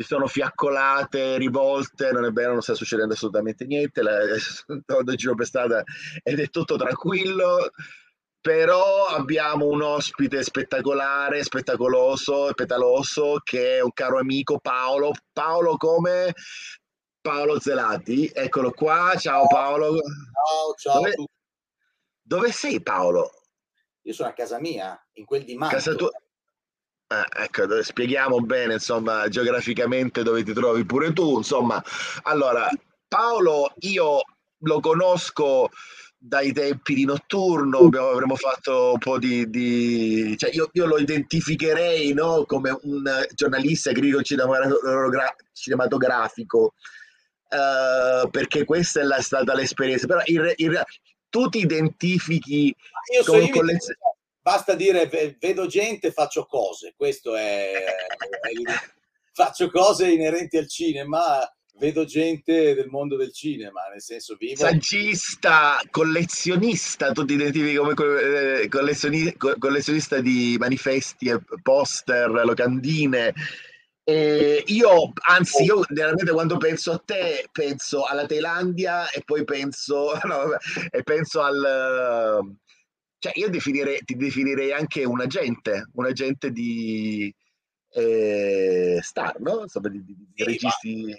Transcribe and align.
ci 0.00 0.06
sono 0.06 0.26
fiaccolate, 0.26 1.36
rivolte, 1.36 2.10
non 2.10 2.24
è 2.24 2.30
vero, 2.30 2.52
non 2.52 2.62
sta 2.62 2.72
succedendo 2.72 3.12
assolutamente 3.12 3.66
niente, 3.66 4.00
la, 4.00 4.18
sto 4.40 5.00
in 5.06 5.14
giro 5.14 5.34
per 5.34 5.44
strada 5.44 5.82
ed 6.22 6.40
è 6.40 6.48
tutto 6.48 6.76
tranquillo, 6.76 7.70
però 8.40 9.08
abbiamo 9.08 9.66
un 9.66 9.82
ospite 9.82 10.42
spettacolare, 10.42 11.44
spettacoloso 11.44 12.48
e 12.48 12.54
petaloso 12.54 13.42
che 13.44 13.76
è 13.76 13.80
un 13.82 13.92
caro 13.92 14.18
amico 14.18 14.58
Paolo, 14.58 15.12
Paolo 15.34 15.76
come? 15.76 16.32
Paolo 17.20 17.60
Zelati, 17.60 18.30
eccolo 18.32 18.70
qua, 18.70 19.12
ciao 19.18 19.46
Paolo. 19.48 19.96
Ciao, 19.96 20.74
ciao. 20.78 20.94
Dove-. 21.02 21.14
Dove 22.22 22.52
sei 22.52 22.80
Paolo? 22.80 23.32
Io 24.04 24.14
sono 24.14 24.30
a 24.30 24.32
casa 24.32 24.58
mia, 24.58 24.98
in 25.12 25.26
quel 25.26 25.44
di 25.44 25.56
Mantova. 25.56 25.82
Casa 25.82 25.94
tua? 25.94 26.10
Eh, 27.12 27.42
ecco, 27.42 27.82
spieghiamo 27.82 28.38
bene, 28.38 28.74
insomma, 28.74 29.26
geograficamente 29.28 30.22
dove 30.22 30.44
ti 30.44 30.52
trovi 30.52 30.84
pure 30.84 31.12
tu. 31.12 31.38
Insomma, 31.38 31.82
allora, 32.22 32.68
Paolo, 33.08 33.72
io 33.80 34.20
lo 34.58 34.78
conosco 34.78 35.70
dai 36.16 36.52
tempi 36.52 36.94
di 36.94 37.04
notturno, 37.04 37.78
abbiamo, 37.78 38.10
avremmo 38.10 38.36
fatto 38.36 38.92
un 38.92 38.98
po' 38.98 39.18
di, 39.18 39.50
di- 39.50 40.36
cioè 40.38 40.50
io, 40.54 40.68
io 40.72 40.86
lo 40.86 40.98
identificherei, 40.98 42.12
no, 42.12 42.44
come 42.46 42.78
un 42.82 43.02
giornalista 43.34 43.90
critico 43.90 44.22
cinematogra- 44.22 45.34
cinematografico, 45.52 46.74
eh, 47.48 48.28
perché 48.30 48.64
questa 48.64 49.00
è 49.00 49.02
la- 49.02 49.20
stata 49.20 49.52
l'esperienza. 49.54 50.06
Però 50.06 50.20
in 50.26 50.52
in 50.58 50.80
tu 51.28 51.48
ti 51.48 51.58
identifichi 51.58 52.72
con 53.24 53.38
mi- 53.40 53.50
collezio- 53.50 53.96
basta 54.50 54.74
dire 54.74 55.06
ve- 55.06 55.36
vedo 55.38 55.66
gente, 55.66 56.10
faccio 56.10 56.44
cose. 56.44 56.94
Questo 56.96 57.36
è, 57.36 57.72
è 57.72 58.50
faccio 59.32 59.70
cose 59.70 60.10
inerenti 60.10 60.56
al 60.56 60.68
cinema, 60.68 61.38
vedo 61.78 62.04
gente 62.04 62.74
del 62.74 62.88
mondo 62.88 63.16
del 63.16 63.32
cinema, 63.32 63.82
nel 63.92 64.02
senso 64.02 64.34
vivo. 64.36 64.56
saggista, 64.56 65.80
collezionista, 65.90 67.12
tu 67.12 67.24
ti 67.24 67.34
identifichi 67.34 67.76
come 67.76 67.94
co- 67.94 68.18
eh, 68.18 68.68
collezioni- 68.68 69.36
co- 69.36 69.54
collezionista 69.56 70.20
di 70.20 70.56
manifesti, 70.58 71.28
e 71.28 71.40
poster, 71.62 72.28
locandine. 72.28 73.32
E 74.02 74.64
io, 74.66 75.12
anzi, 75.28 75.62
io 75.62 75.84
veramente 75.90 76.32
quando 76.32 76.56
penso 76.56 76.90
a 76.90 77.02
te, 77.04 77.48
penso 77.52 78.04
alla 78.04 78.26
Thailandia 78.26 79.08
e 79.10 79.22
poi 79.24 79.44
penso, 79.44 80.18
no, 80.26 80.56
e 80.90 81.02
penso 81.04 81.40
al... 81.40 82.58
Cioè, 83.20 83.32
io 83.34 83.50
definirei, 83.50 84.00
ti 84.02 84.16
definirei 84.16 84.72
anche 84.72 85.04
un 85.04 85.20
agente, 85.20 85.90
un 85.92 86.06
agente 86.06 86.50
di 86.50 87.32
eh, 87.92 88.98
star, 89.02 89.38
no? 89.40 89.60
Insomma, 89.62 89.88
di, 89.90 90.02
di- 90.02 90.14
di 90.16 90.26
Sì, 90.36 90.44
registi. 90.44 90.94
nel 91.04 91.16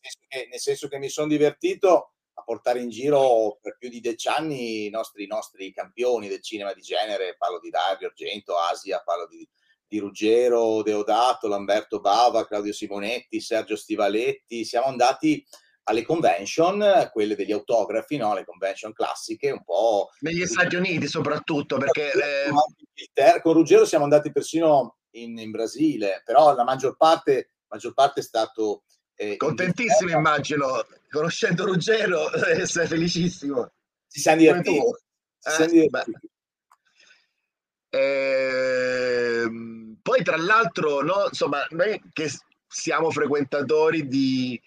senso 0.00 0.18
che- 0.28 0.48
nel 0.50 0.60
senso 0.60 0.88
che 0.88 0.98
mi 0.98 1.08
sono 1.10 1.26
divertito 1.28 2.12
a 2.32 2.42
portare 2.42 2.80
in 2.80 2.88
giro 2.88 3.58
per 3.60 3.76
più 3.78 3.90
di 3.90 4.00
dieci 4.00 4.28
anni 4.28 4.86
i 4.86 4.90
nostri, 4.90 5.24
i 5.24 5.26
nostri 5.26 5.70
campioni 5.74 6.28
del 6.28 6.40
cinema 6.40 6.72
di 6.72 6.80
genere, 6.80 7.36
parlo 7.36 7.60
di 7.60 7.68
Dario 7.68 8.08
Argento, 8.08 8.56
Asia, 8.56 9.02
parlo 9.04 9.26
di, 9.28 9.46
di 9.86 9.98
Ruggero, 9.98 10.82
Deodato, 10.82 11.48
Lamberto 11.48 12.00
Bava, 12.00 12.46
Claudio 12.46 12.72
Simonetti, 12.72 13.40
Sergio 13.40 13.76
Stivaletti, 13.76 14.64
siamo 14.64 14.86
andati 14.86 15.44
alle 15.84 16.02
convention, 16.02 17.10
quelle 17.12 17.34
degli 17.34 17.52
autografi, 17.52 18.16
no? 18.16 18.34
le 18.34 18.44
convention 18.44 18.92
classiche, 18.92 19.50
un 19.50 19.64
po'... 19.64 20.10
Negli 20.20 20.46
Stati 20.46 20.76
Uniti 20.76 21.08
soprattutto, 21.08 21.78
perché 21.78 22.12
eh, 22.12 23.40
con 23.40 23.54
Ruggero 23.54 23.84
siamo 23.84 24.04
andati 24.04 24.30
persino 24.30 24.98
in, 25.12 25.36
in 25.38 25.50
Brasile, 25.50 26.22
però 26.24 26.54
la 26.54 26.64
maggior 26.64 26.96
parte, 26.96 27.54
maggior 27.68 27.94
parte 27.94 28.20
è 28.20 28.22
stato... 28.22 28.84
eh, 29.16 29.36
contentissimo 29.36 30.10
immagino, 30.10 30.86
conoscendo 31.10 31.64
Ruggero, 31.64 32.30
eh, 32.32 32.66
sei 32.66 32.86
felicissimo. 32.86 33.72
Ci 34.08 34.20
siamo 34.20 34.38
divertiti. 34.38 34.78
Ci 34.78 35.48
Eh, 35.48 35.50
siamo 35.50 35.72
divertiti. 35.72 36.30
Ehm, 37.94 39.98
poi 40.00 40.22
tra 40.22 40.36
l'altro, 40.36 41.02
no, 41.02 41.26
insomma, 41.28 41.66
noi 41.70 42.00
che 42.12 42.30
siamo 42.66 43.10
frequentatori 43.10 44.08
di, 44.08 44.60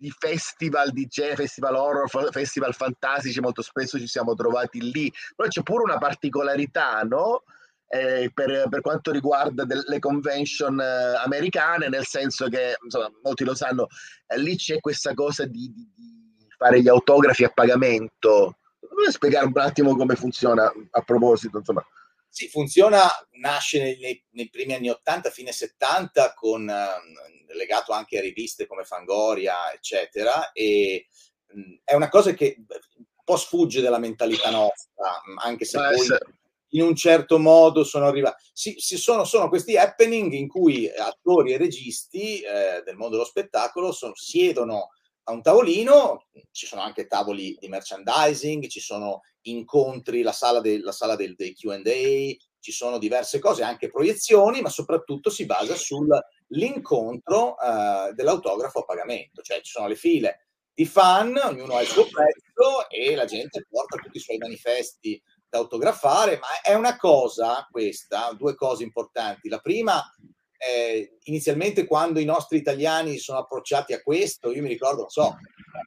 di 0.00 0.10
festival 0.18 0.92
di 0.92 1.06
genere, 1.06 1.36
festival 1.36 1.74
horror, 1.74 2.08
festival 2.30 2.74
fantastici, 2.74 3.38
molto 3.40 3.60
spesso 3.60 3.98
ci 3.98 4.06
siamo 4.06 4.34
trovati 4.34 4.80
lì, 4.90 5.12
però 5.36 5.46
c'è 5.46 5.62
pure 5.62 5.82
una 5.82 5.98
particolarità, 5.98 7.02
no? 7.02 7.42
Eh, 7.86 8.30
per, 8.32 8.68
per 8.70 8.80
quanto 8.80 9.10
riguarda 9.10 9.64
del- 9.64 9.84
le 9.86 9.98
convention 9.98 10.80
eh, 10.80 11.16
americane, 11.22 11.88
nel 11.88 12.06
senso 12.06 12.48
che, 12.48 12.76
insomma, 12.82 13.10
molti 13.22 13.44
lo 13.44 13.54
sanno, 13.54 13.88
eh, 14.26 14.38
lì 14.38 14.56
c'è 14.56 14.80
questa 14.80 15.12
cosa 15.12 15.44
di, 15.44 15.70
di- 15.74 15.90
di 15.94 16.46
fare 16.56 16.80
gli 16.80 16.88
autografi 16.88 17.44
a 17.44 17.50
pagamento. 17.50 18.56
Vuoi 18.78 19.10
spiegare 19.12 19.46
un 19.46 19.58
attimo 19.58 19.94
come 19.96 20.14
funziona 20.14 20.72
a 20.92 21.00
proposito, 21.02 21.58
insomma? 21.58 21.84
Sì, 22.32 22.48
funziona, 22.48 23.08
nasce 23.32 23.82
nei, 23.82 24.24
nei- 24.30 24.48
primi 24.50 24.72
anni 24.74 24.88
80, 24.88 25.30
fine 25.30 25.50
70, 25.52 26.32
con, 26.34 26.68
ehm, 26.68 27.54
legato 27.56 27.92
anche 27.92 28.18
a 28.18 28.20
riviste 28.20 28.66
come 28.68 28.84
Fangoria, 28.84 29.72
eccetera, 29.72 30.52
e 30.52 31.08
mh, 31.52 31.74
è 31.84 31.94
una 31.94 32.08
cosa 32.08 32.32
che 32.32 32.54
un 32.58 32.64
po' 33.24 33.36
sfugge 33.36 33.80
dalla 33.80 33.98
mentalità 33.98 34.50
nostra, 34.50 35.20
mh, 35.24 35.38
anche 35.38 35.64
se 35.64 35.78
poi 35.78 36.06
in 36.74 36.82
un 36.82 36.94
certo 36.94 37.40
modo 37.40 37.82
sono 37.82 38.06
arrivati. 38.06 38.44
Sì, 38.52 38.76
sì, 38.78 38.96
sono, 38.96 39.24
sono 39.24 39.48
questi 39.48 39.76
happening 39.76 40.32
in 40.32 40.46
cui 40.46 40.88
attori 40.88 41.52
e 41.52 41.56
registi 41.58 42.40
eh, 42.42 42.82
del 42.84 42.94
mondo 42.96 43.16
dello 43.16 43.28
spettacolo 43.28 43.90
sono- 43.90 44.14
siedono 44.14 44.90
a 45.24 45.32
un 45.32 45.42
tavolino, 45.42 46.26
ci 46.50 46.66
sono 46.66 46.82
anche 46.82 47.06
tavoli 47.06 47.56
di 47.58 47.68
merchandising, 47.68 48.66
ci 48.66 48.80
sono 48.80 49.20
incontri, 49.42 50.22
la 50.22 50.32
sala, 50.32 50.60
del- 50.60 50.82
la 50.82 50.92
sala 50.92 51.16
del, 51.16 51.34
dei 51.34 51.54
QA, 51.54 51.80
ci 52.60 52.72
sono 52.72 52.98
diverse 52.98 53.38
cose, 53.38 53.62
anche 53.62 53.88
proiezioni, 53.88 54.60
ma 54.60 54.68
soprattutto 54.68 55.30
si 55.30 55.46
basa 55.46 55.74
sull'incontro 55.74 57.56
eh, 57.58 58.12
dell'autografo 58.14 58.80
a 58.80 58.84
pagamento, 58.84 59.42
cioè 59.42 59.60
ci 59.62 59.70
sono 59.72 59.88
le 59.88 59.96
file 59.96 60.46
di 60.74 60.86
fan, 60.86 61.38
ognuno 61.42 61.76
ha 61.76 61.82
il 61.82 61.88
suo 61.88 62.06
prezzo 62.06 62.88
e 62.88 63.14
la 63.14 63.24
gente 63.24 63.66
porta 63.68 63.96
tutti 63.96 64.16
i 64.16 64.20
suoi 64.20 64.38
manifesti 64.38 65.20
da 65.48 65.58
autografare, 65.58 66.38
ma 66.38 66.60
è 66.62 66.74
una 66.74 66.96
cosa 66.96 67.66
questa, 67.70 68.32
due 68.38 68.54
cose 68.54 68.84
importanti. 68.84 69.48
La 69.48 69.58
prima, 69.58 70.02
eh, 70.60 71.16
inizialmente 71.24 71.86
quando 71.86 72.20
i 72.20 72.24
nostri 72.24 72.58
italiani 72.58 73.16
sono 73.16 73.38
approcciati 73.38 73.94
a 73.94 74.02
questo, 74.02 74.52
io 74.52 74.60
mi 74.60 74.68
ricordo, 74.68 75.00
non 75.00 75.08
so, 75.08 75.36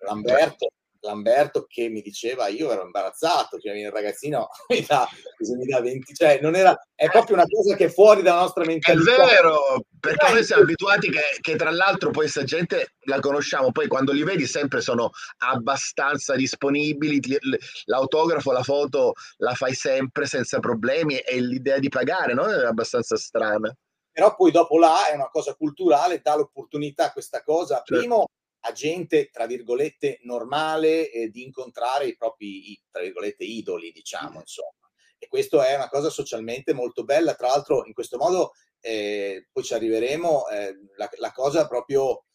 Lamberto, 0.06 0.70
Lamberto 1.02 1.66
che 1.68 1.90
mi 1.90 2.02
diceva 2.02 2.48
io 2.48 2.72
ero 2.72 2.84
imbarazzato, 2.84 3.60
cioè 3.60 3.74
il 3.76 3.92
ragazzino 3.92 4.48
mi 4.70 4.84
dà, 4.88 5.08
mi 5.58 5.66
dà 5.66 5.80
20, 5.80 6.14
cioè 6.14 6.40
non 6.42 6.56
era, 6.56 6.76
è 6.96 7.10
proprio 7.10 7.36
una 7.36 7.46
cosa 7.46 7.76
che 7.76 7.86
è 7.86 7.90
fuori 7.90 8.22
dalla 8.22 8.42
nostra 8.42 8.64
È 8.64 8.68
mentalità. 8.68 9.26
vero, 9.26 9.86
perché 10.00 10.32
noi 10.32 10.44
siamo 10.44 10.64
abituati 10.64 11.10
che, 11.12 11.22
che 11.40 11.56
tra 11.56 11.72
l'altro 11.72 12.10
poi 12.10 12.24
questa 12.24 12.44
gente 12.44 12.96
la 13.06 13.20
conosciamo, 13.20 13.72
poi 13.72 13.88
quando 13.88 14.12
li 14.12 14.24
vedi 14.24 14.48
sempre 14.48 14.82
sono 14.82 15.12
abbastanza 15.38 16.36
disponibili, 16.36 17.20
l'autografo, 17.86 18.52
la 18.52 18.64
foto 18.64 19.14
la 19.38 19.54
fai 19.54 19.74
sempre 19.74 20.26
senza 20.26 20.60
problemi 20.60 21.18
e 21.18 21.40
l'idea 21.42 21.80
di 21.80 21.90
pagare 21.90 22.34
no? 22.34 22.46
è 22.46 22.66
abbastanza 22.66 23.18
strana. 23.18 23.72
Però 24.14 24.36
poi 24.36 24.52
dopo 24.52 24.78
là 24.78 25.10
è 25.10 25.16
una 25.16 25.30
cosa 25.30 25.56
culturale, 25.56 26.22
dà 26.22 26.36
l'opportunità 26.36 27.06
a 27.06 27.12
questa 27.12 27.42
cosa, 27.42 27.78
Certo. 27.78 27.98
primo 27.98 28.26
a 28.66 28.72
gente, 28.72 29.30
tra 29.30 29.46
virgolette, 29.46 30.20
normale 30.22 31.10
eh, 31.12 31.30
di 31.30 31.44
incontrare 31.44 32.06
i 32.06 32.16
propri, 32.16 32.80
tra 32.90 33.02
virgolette, 33.02 33.44
idoli, 33.44 33.92
diciamo, 33.92 34.40
insomma. 34.40 34.90
E 35.18 35.28
questo 35.28 35.62
è 35.62 35.76
una 35.76 35.90
cosa 35.90 36.10
socialmente 36.10 36.74
molto 36.74 37.04
bella, 37.04 37.34
tra 37.34 37.48
l'altro 37.48 37.86
in 37.86 37.94
questo 37.94 38.18
modo, 38.18 38.52
eh, 38.80 39.48
poi 39.52 39.64
ci 39.64 39.74
arriveremo, 39.74 40.48
eh, 40.48 40.76
la, 40.96 41.10
la 41.18 41.32
cosa 41.32 41.68
proprio 41.68 42.26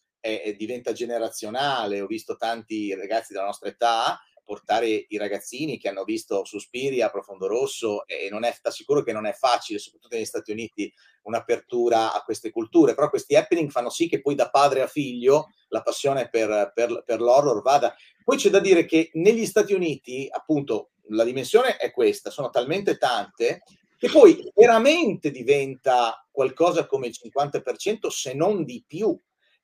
diventa 0.57 0.91
generazionale, 0.91 2.01
ho 2.01 2.05
visto 2.05 2.35
tanti 2.35 2.93
ragazzi 2.93 3.31
della 3.31 3.45
nostra 3.45 3.69
età, 3.69 4.19
portare 4.49 5.05
i 5.07 5.17
ragazzini 5.19 5.77
che 5.77 5.89
hanno 5.89 6.03
visto 6.03 6.43
Suspiria, 6.43 7.11
Profondo 7.11 7.45
Rosso 7.45 8.07
e 8.07 8.29
non 8.31 8.43
è, 8.43 8.51
sicuro 8.71 9.03
che 9.03 9.13
non 9.13 9.27
è 9.27 9.33
facile, 9.33 9.77
soprattutto 9.77 10.15
negli 10.15 10.25
Stati 10.25 10.51
Uniti, 10.51 10.91
un'apertura 11.21 12.15
a 12.15 12.23
queste 12.23 12.49
culture, 12.49 12.95
però 12.95 13.11
questi 13.11 13.35
happening 13.35 13.69
fanno 13.69 13.91
sì 13.91 14.09
che 14.09 14.21
poi 14.21 14.33
da 14.33 14.49
padre 14.49 14.81
a 14.81 14.87
figlio 14.87 15.49
la 15.67 15.83
passione 15.83 16.29
per, 16.29 16.71
per, 16.73 17.03
per 17.05 17.21
l'horror 17.21 17.61
vada. 17.61 17.95
Poi 18.23 18.37
c'è 18.37 18.49
da 18.49 18.59
dire 18.59 18.85
che 18.85 19.11
negli 19.13 19.45
Stati 19.45 19.73
Uniti, 19.73 20.27
appunto, 20.31 20.93
la 21.09 21.23
dimensione 21.23 21.77
è 21.77 21.91
questa, 21.91 22.31
sono 22.31 22.49
talmente 22.49 22.97
tante 22.97 23.61
che 23.99 24.09
poi 24.09 24.51
veramente 24.55 25.29
diventa 25.29 26.25
qualcosa 26.31 26.87
come 26.87 27.05
il 27.05 27.15
50% 27.23 28.07
se 28.07 28.33
non 28.33 28.63
di 28.63 28.83
più 28.87 29.15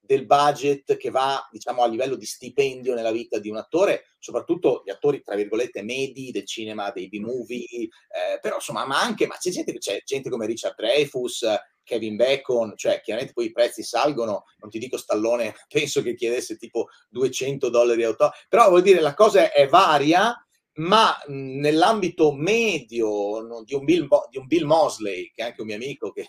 del 0.05 0.25
budget 0.25 0.97
che 0.97 1.09
va, 1.09 1.47
diciamo, 1.51 1.83
a 1.83 1.87
livello 1.87 2.15
di 2.15 2.25
stipendio 2.25 2.93
nella 2.93 3.11
vita 3.11 3.39
di 3.39 3.49
un 3.49 3.57
attore, 3.57 4.05
soprattutto 4.19 4.81
gli 4.85 4.89
attori, 4.89 5.21
tra 5.21 5.35
virgolette, 5.35 5.83
medi 5.83 6.31
del 6.31 6.45
cinema, 6.45 6.91
dei 6.91 7.07
B-movie, 7.07 7.65
eh, 7.65 8.39
però 8.41 8.55
insomma, 8.55 8.85
ma 8.85 9.01
anche, 9.01 9.27
ma 9.27 9.37
c'è 9.37 9.49
gente, 9.49 9.77
c'è 9.77 10.01
gente 10.03 10.29
come 10.29 10.45
Richard 10.45 10.75
Dreyfus, 10.75 11.45
Kevin 11.83 12.15
Bacon, 12.15 12.73
cioè 12.75 12.99
chiaramente 13.01 13.33
poi 13.33 13.45
i 13.45 13.51
prezzi 13.51 13.83
salgono, 13.83 14.45
non 14.57 14.69
ti 14.69 14.79
dico 14.79 14.97
Stallone, 14.97 15.55
penso 15.69 16.01
che 16.01 16.15
chiedesse 16.15 16.57
tipo 16.57 16.87
200 17.09 17.69
dollari 17.69 18.03
auto, 18.03 18.31
però 18.49 18.69
vuol 18.69 18.81
dire 18.81 18.99
la 18.99 19.13
cosa 19.13 19.51
è 19.51 19.67
varia, 19.67 20.35
ma 20.77 21.15
nell'ambito 21.27 22.33
medio 22.33 23.39
no, 23.41 23.63
di, 23.63 23.75
un 23.75 23.85
Bill, 23.85 24.07
di 24.29 24.37
un 24.37 24.47
Bill 24.47 24.65
Mosley, 24.65 25.31
che 25.33 25.41
è 25.41 25.45
anche 25.45 25.61
un 25.61 25.67
mio 25.67 25.75
amico, 25.75 26.11
che 26.11 26.27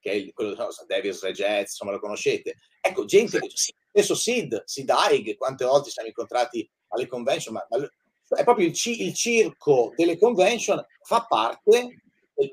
che 0.00 0.10
è 0.10 0.14
il, 0.14 0.32
quello, 0.32 0.54
no, 0.54 0.68
Davis 0.86 1.22
Regez, 1.22 1.70
insomma 1.70 1.92
lo 1.92 2.00
conoscete. 2.00 2.56
Ecco, 2.80 3.04
gente, 3.04 3.40
sì. 3.52 3.74
stesso 3.90 4.14
Sid, 4.14 4.62
Sid 4.64 4.90
Haig, 4.90 5.36
quante 5.36 5.64
volte 5.64 5.90
siamo 5.90 6.08
incontrati 6.08 6.68
alle 6.88 7.06
convention, 7.06 7.54
ma, 7.54 7.66
ma 7.70 7.88
è 8.36 8.44
proprio 8.44 8.66
il, 8.66 8.74
il, 8.84 9.14
circo 9.14 9.92
delle 9.96 10.18
convention 10.18 10.84
fa 11.02 11.26
parte 11.26 12.02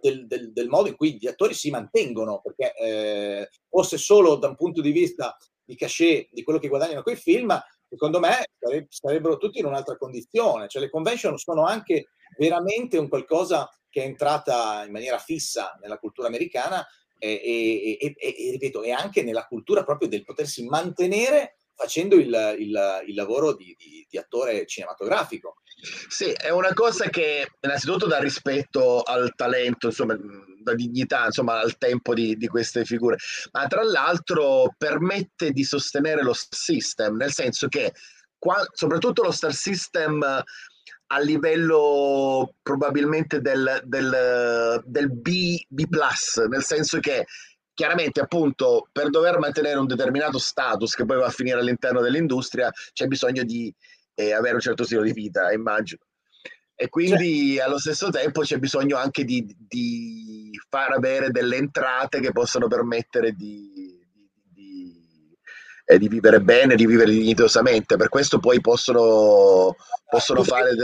del, 0.02 0.28
del, 0.28 0.52
del, 0.52 0.68
modo 0.68 0.90
in 0.90 0.96
cui 0.96 1.18
gli 1.18 1.28
attori 1.28 1.54
si 1.54 1.70
mantengono, 1.70 2.42
perché 2.42 2.74
eh, 2.76 3.50
fosse 3.70 3.98
solo 3.98 4.36
da 4.36 4.48
un 4.48 4.56
punto 4.56 4.82
di 4.82 4.92
vista 4.92 5.38
di 5.64 5.76
cachet 5.76 6.30
di 6.32 6.44
quello 6.44 6.60
che 6.60 6.68
guadagnano 6.68 7.04
quei 7.04 7.16
film, 7.16 7.58
secondo 7.88 8.20
me 8.20 8.50
sarebbero 8.90 9.38
tutti 9.38 9.60
in 9.60 9.66
un'altra 9.66 9.98
condizione. 9.98 10.68
Cioè 10.68 10.82
le 10.82 10.90
convention 10.90 11.38
sono 11.38 11.66
anche 11.66 12.10
veramente 12.38 12.98
un 12.98 13.08
qualcosa 13.08 13.70
che 13.90 14.04
è 14.04 14.06
entrata 14.06 14.84
in 14.86 14.92
maniera 14.92 15.18
fissa 15.18 15.78
nella 15.82 15.98
cultura 15.98 16.28
americana 16.28 16.86
e, 17.20 17.98
e, 18.00 18.16
e, 18.18 18.52
ripeto, 18.52 18.82
e 18.82 18.92
anche 18.92 19.24
nella 19.24 19.46
cultura 19.46 19.84
proprio 19.84 20.08
del 20.08 20.24
potersi 20.24 20.64
mantenere 20.66 21.58
facendo 21.76 22.16
il, 22.16 22.56
il, 22.60 23.04
il 23.08 23.16
lavoro 23.16 23.56
di, 23.56 23.74
di, 23.78 24.06
di, 24.10 24.18
attore 24.18 24.66
cinematografico. 24.66 25.62
Sì, 26.10 26.30
è 26.32 26.50
una 26.50 26.74
cosa 26.74 27.08
che 27.08 27.48
innanzitutto 27.62 28.06
dà 28.06 28.20
rispetto 28.20 29.02
al 29.02 29.34
talento, 29.34 29.88
insomma, 29.88 30.18
da 30.62 30.76
dignità, 30.76 31.26
insomma, 31.26 31.60
al 31.62 31.78
tempo 31.78 32.14
di, 32.14 32.36
di 32.36 32.48
queste 32.48 32.84
figure, 32.84 33.16
ma 33.54 33.66
tra 33.68 33.84
l'altro 33.84 34.76
permette 34.78 35.52
di 35.52 35.64
sostenere 35.64 36.22
lo 36.22 36.34
system, 36.34 37.16
nel 37.16 37.32
senso 37.32 37.70
che 37.70 37.94
qua, 38.38 38.62
soprattutto 38.74 39.24
lo 39.24 39.32
star 39.32 39.54
system 39.54 40.44
a 41.08 41.20
livello 41.20 42.56
probabilmente 42.62 43.42
del, 43.42 43.82
del, 43.86 44.82
del 44.86 45.12
B, 45.12 45.58
B, 45.68 45.86
nel 46.50 46.64
senso 46.64 47.00
che 47.00 47.26
chiaramente 47.74 48.20
appunto 48.20 48.90
per 48.92 49.10
dover 49.10 49.40
mantenere 49.40 49.80
un 49.80 49.88
determinato 49.88 50.38
status 50.38 50.94
che 50.96 51.06
poi 51.06 51.18
va 51.18 51.28
a 51.28 51.32
finire 51.32 51.60
all'interno 51.60 52.02
dell'industria 52.02 52.70
c'è 52.92 53.08
bisogno 53.08 53.44
di 53.44 53.74
eh, 54.16 54.34
avere 54.34 54.56
un 54.56 54.60
certo 54.60 54.84
stile 54.84 55.04
di 55.04 55.14
vita, 55.14 55.52
immagino. 55.52 56.02
E 56.76 56.90
quindi 56.90 57.56
cioè. 57.56 57.64
allo 57.64 57.78
stesso 57.78 58.10
tempo 58.10 58.42
c'è 58.42 58.58
bisogno 58.58 58.98
anche 58.98 59.24
di, 59.24 59.46
di, 59.58 60.52
far 60.70 60.92
avere 60.92 61.30
delle 61.30 61.58
entrate 61.58 62.20
che 62.20 62.32
possano 62.32 62.68
permettere 62.68 63.32
di, 63.32 63.89
eh, 65.92 65.98
di 65.98 66.08
vivere 66.08 66.40
bene, 66.40 66.76
di 66.76 66.86
vivere 66.86 67.10
dignitosamente. 67.10 67.98
Per 67.98 68.10
questo 68.10 68.38
poi 68.38 68.62
possono 68.62 69.76
possono 70.08 70.44
fare... 70.44 70.76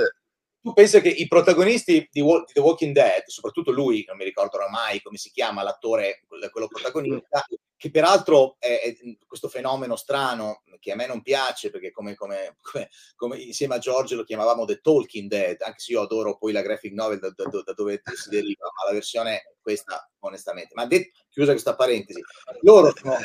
Tu 0.65 0.73
pensi 0.73 0.99
che 0.99 1.09
i 1.09 1.27
protagonisti 1.27 2.09
di, 2.11 2.23
The 2.51 2.59
Walking 2.59 2.91
Dead, 2.91 3.23
soprattutto 3.27 3.69
lui, 3.69 4.03
non 4.07 4.17
mi 4.17 4.23
ricordo 4.23 4.57
oramai 4.57 4.99
come 5.03 5.17
si 5.17 5.29
chiama, 5.29 5.61
l'attore, 5.61 6.23
quello 6.49 6.67
protagonista, 6.67 7.45
che 7.77 7.91
peraltro 7.91 8.55
è, 8.57 8.81
è, 8.81 8.95
questo 9.27 9.47
fenomeno 9.47 9.95
strano 9.95 10.63
che 10.79 10.91
a 10.91 10.95
me 10.95 11.05
non 11.05 11.21
piace 11.21 11.69
perché 11.69 11.91
come, 11.91 12.15
come, 12.15 12.57
come, 12.61 12.89
come, 13.15 13.37
insieme 13.37 13.75
a 13.75 13.79
Giorgio 13.79 14.15
lo 14.15 14.23
chiamavamo 14.23 14.65
The 14.65 14.81
Talking 14.81 15.29
Dead, 15.29 15.61
anche 15.61 15.79
se 15.79 15.91
io 15.91 16.01
adoro 16.01 16.35
poi 16.35 16.51
la 16.51 16.63
graphic 16.63 16.93
novel 16.93 17.19
da, 17.19 17.31
da, 17.35 17.61
da 17.63 17.73
dove 17.73 18.01
si 18.15 18.29
deriva, 18.29 18.65
ma 18.65 18.87
la 18.87 18.93
versione 18.93 19.54
questa 19.65 20.07
onestamente. 20.19 20.75
Ma 20.75 20.85
detto, 20.85 21.17
chiusa 21.31 21.51
questa 21.51 21.75
parentesi, 21.75 22.21
loro 22.61 22.93
sono, 22.95 23.17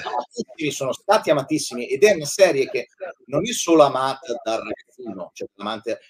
sono 0.70 0.92
stati 0.94 1.28
amatissimi 1.30 1.86
ed 1.86 2.02
è 2.02 2.12
una 2.14 2.24
serie 2.24 2.66
che 2.70 2.88
non 3.26 3.46
è 3.46 3.52
solo 3.52 3.82
amata 3.82 4.40
dal 4.42 4.62
ragazzino, 4.62 5.30
cioè 5.34 5.48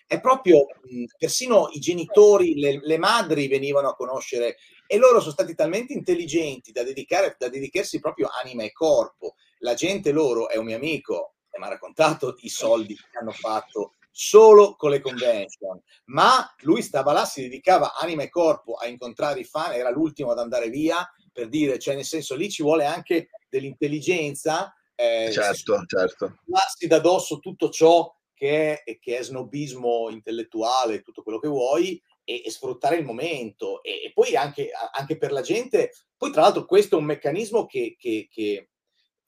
è 0.06 0.20
proprio 0.20 0.66
mh, 0.82 1.04
persino 1.18 1.68
i 1.72 1.80
genitori, 1.80 2.60
le, 2.60 2.78
le 2.80 2.98
madri 2.98 3.48
venivano 3.48 3.88
a 3.88 3.96
conoscere 3.96 4.56
e 4.86 4.96
loro 4.98 5.18
sono 5.18 5.32
stati 5.32 5.56
talmente 5.56 5.92
intelligenti 5.94 6.70
da, 6.70 6.84
dedicare, 6.84 7.34
da 7.36 7.48
dedicarsi 7.48 7.98
proprio 7.98 8.28
anima 8.42 8.62
e 8.62 8.70
corpo. 8.72 9.34
La 9.58 9.74
gente 9.74 10.12
loro, 10.12 10.48
è 10.48 10.56
un 10.56 10.66
mio 10.66 10.76
amico, 10.76 11.34
e 11.50 11.58
mi 11.58 11.64
ha 11.64 11.68
raccontato 11.68 12.36
i 12.40 12.48
soldi 12.48 12.94
che 12.94 13.18
hanno 13.18 13.32
fatto 13.32 13.94
solo 14.10 14.74
con 14.76 14.90
le 14.90 15.00
convention, 15.00 15.80
ma 16.06 16.52
lui 16.60 16.82
stava 16.82 17.12
là, 17.12 17.24
si 17.24 17.42
dedicava 17.42 17.94
anima 17.94 18.22
e 18.22 18.28
corpo 18.28 18.74
a 18.74 18.86
incontrare 18.86 19.40
i 19.40 19.44
fan, 19.44 19.72
era 19.72 19.90
l'ultimo 19.90 20.30
ad 20.30 20.38
andare 20.38 20.68
via, 20.68 21.08
per 21.32 21.48
dire, 21.48 21.78
cioè 21.78 21.94
nel 21.94 22.04
senso 22.04 22.34
lì 22.34 22.50
ci 22.50 22.62
vuole 22.62 22.84
anche 22.84 23.28
dell'intelligenza, 23.48 24.74
eh, 24.94 25.30
certo, 25.32 25.82
certo. 25.86 26.40
Lassi 26.46 26.86
da 26.86 26.98
dosso 26.98 27.38
tutto 27.38 27.70
ciò 27.70 28.12
che 28.34 28.82
è, 28.82 28.98
che 28.98 29.18
è 29.18 29.22
snobismo 29.22 30.08
intellettuale, 30.10 31.02
tutto 31.02 31.22
quello 31.22 31.38
che 31.38 31.48
vuoi, 31.48 32.02
e, 32.24 32.42
e 32.44 32.50
sfruttare 32.50 32.96
il 32.96 33.04
momento 33.04 33.82
e, 33.82 34.02
e 34.04 34.12
poi 34.14 34.36
anche, 34.36 34.70
anche, 34.92 35.16
per 35.16 35.32
la 35.32 35.40
gente. 35.40 35.92
Poi 36.16 36.30
tra 36.30 36.42
l'altro 36.42 36.64
questo 36.64 36.96
è 36.96 36.98
un 36.98 37.04
meccanismo 37.04 37.66
che, 37.66 37.96
che, 37.98 38.28
che, 38.30 38.70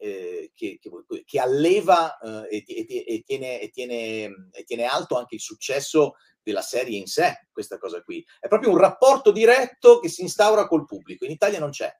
eh, 0.03 0.51
che 0.55 1.41
alleva 1.41 2.19
eh, 2.19 2.65
e, 2.67 3.23
tiene, 3.25 3.69
tiene, 3.71 4.51
tiene 4.65 4.85
alto 4.85 5.17
anche 5.17 5.37
il 5.37 5.41
successo 5.41 6.15
della 6.43 6.63
serie 6.63 6.99
in 6.99 7.07
sé, 7.07 7.47
questa 7.53 7.79
cosa 7.79 8.03
qui. 8.03 8.25
È 8.41 8.49
proprio 8.49 8.71
un 8.71 8.79
rapporto 8.79 9.31
diretto 9.31 10.01
che 10.01 10.09
si 10.09 10.23
instaura 10.23 10.67
col 10.67 10.85
pubblico. 10.85 11.25
In 11.25 11.31
Italia 11.31 11.61
non 11.61 11.71
c'è, 11.71 11.93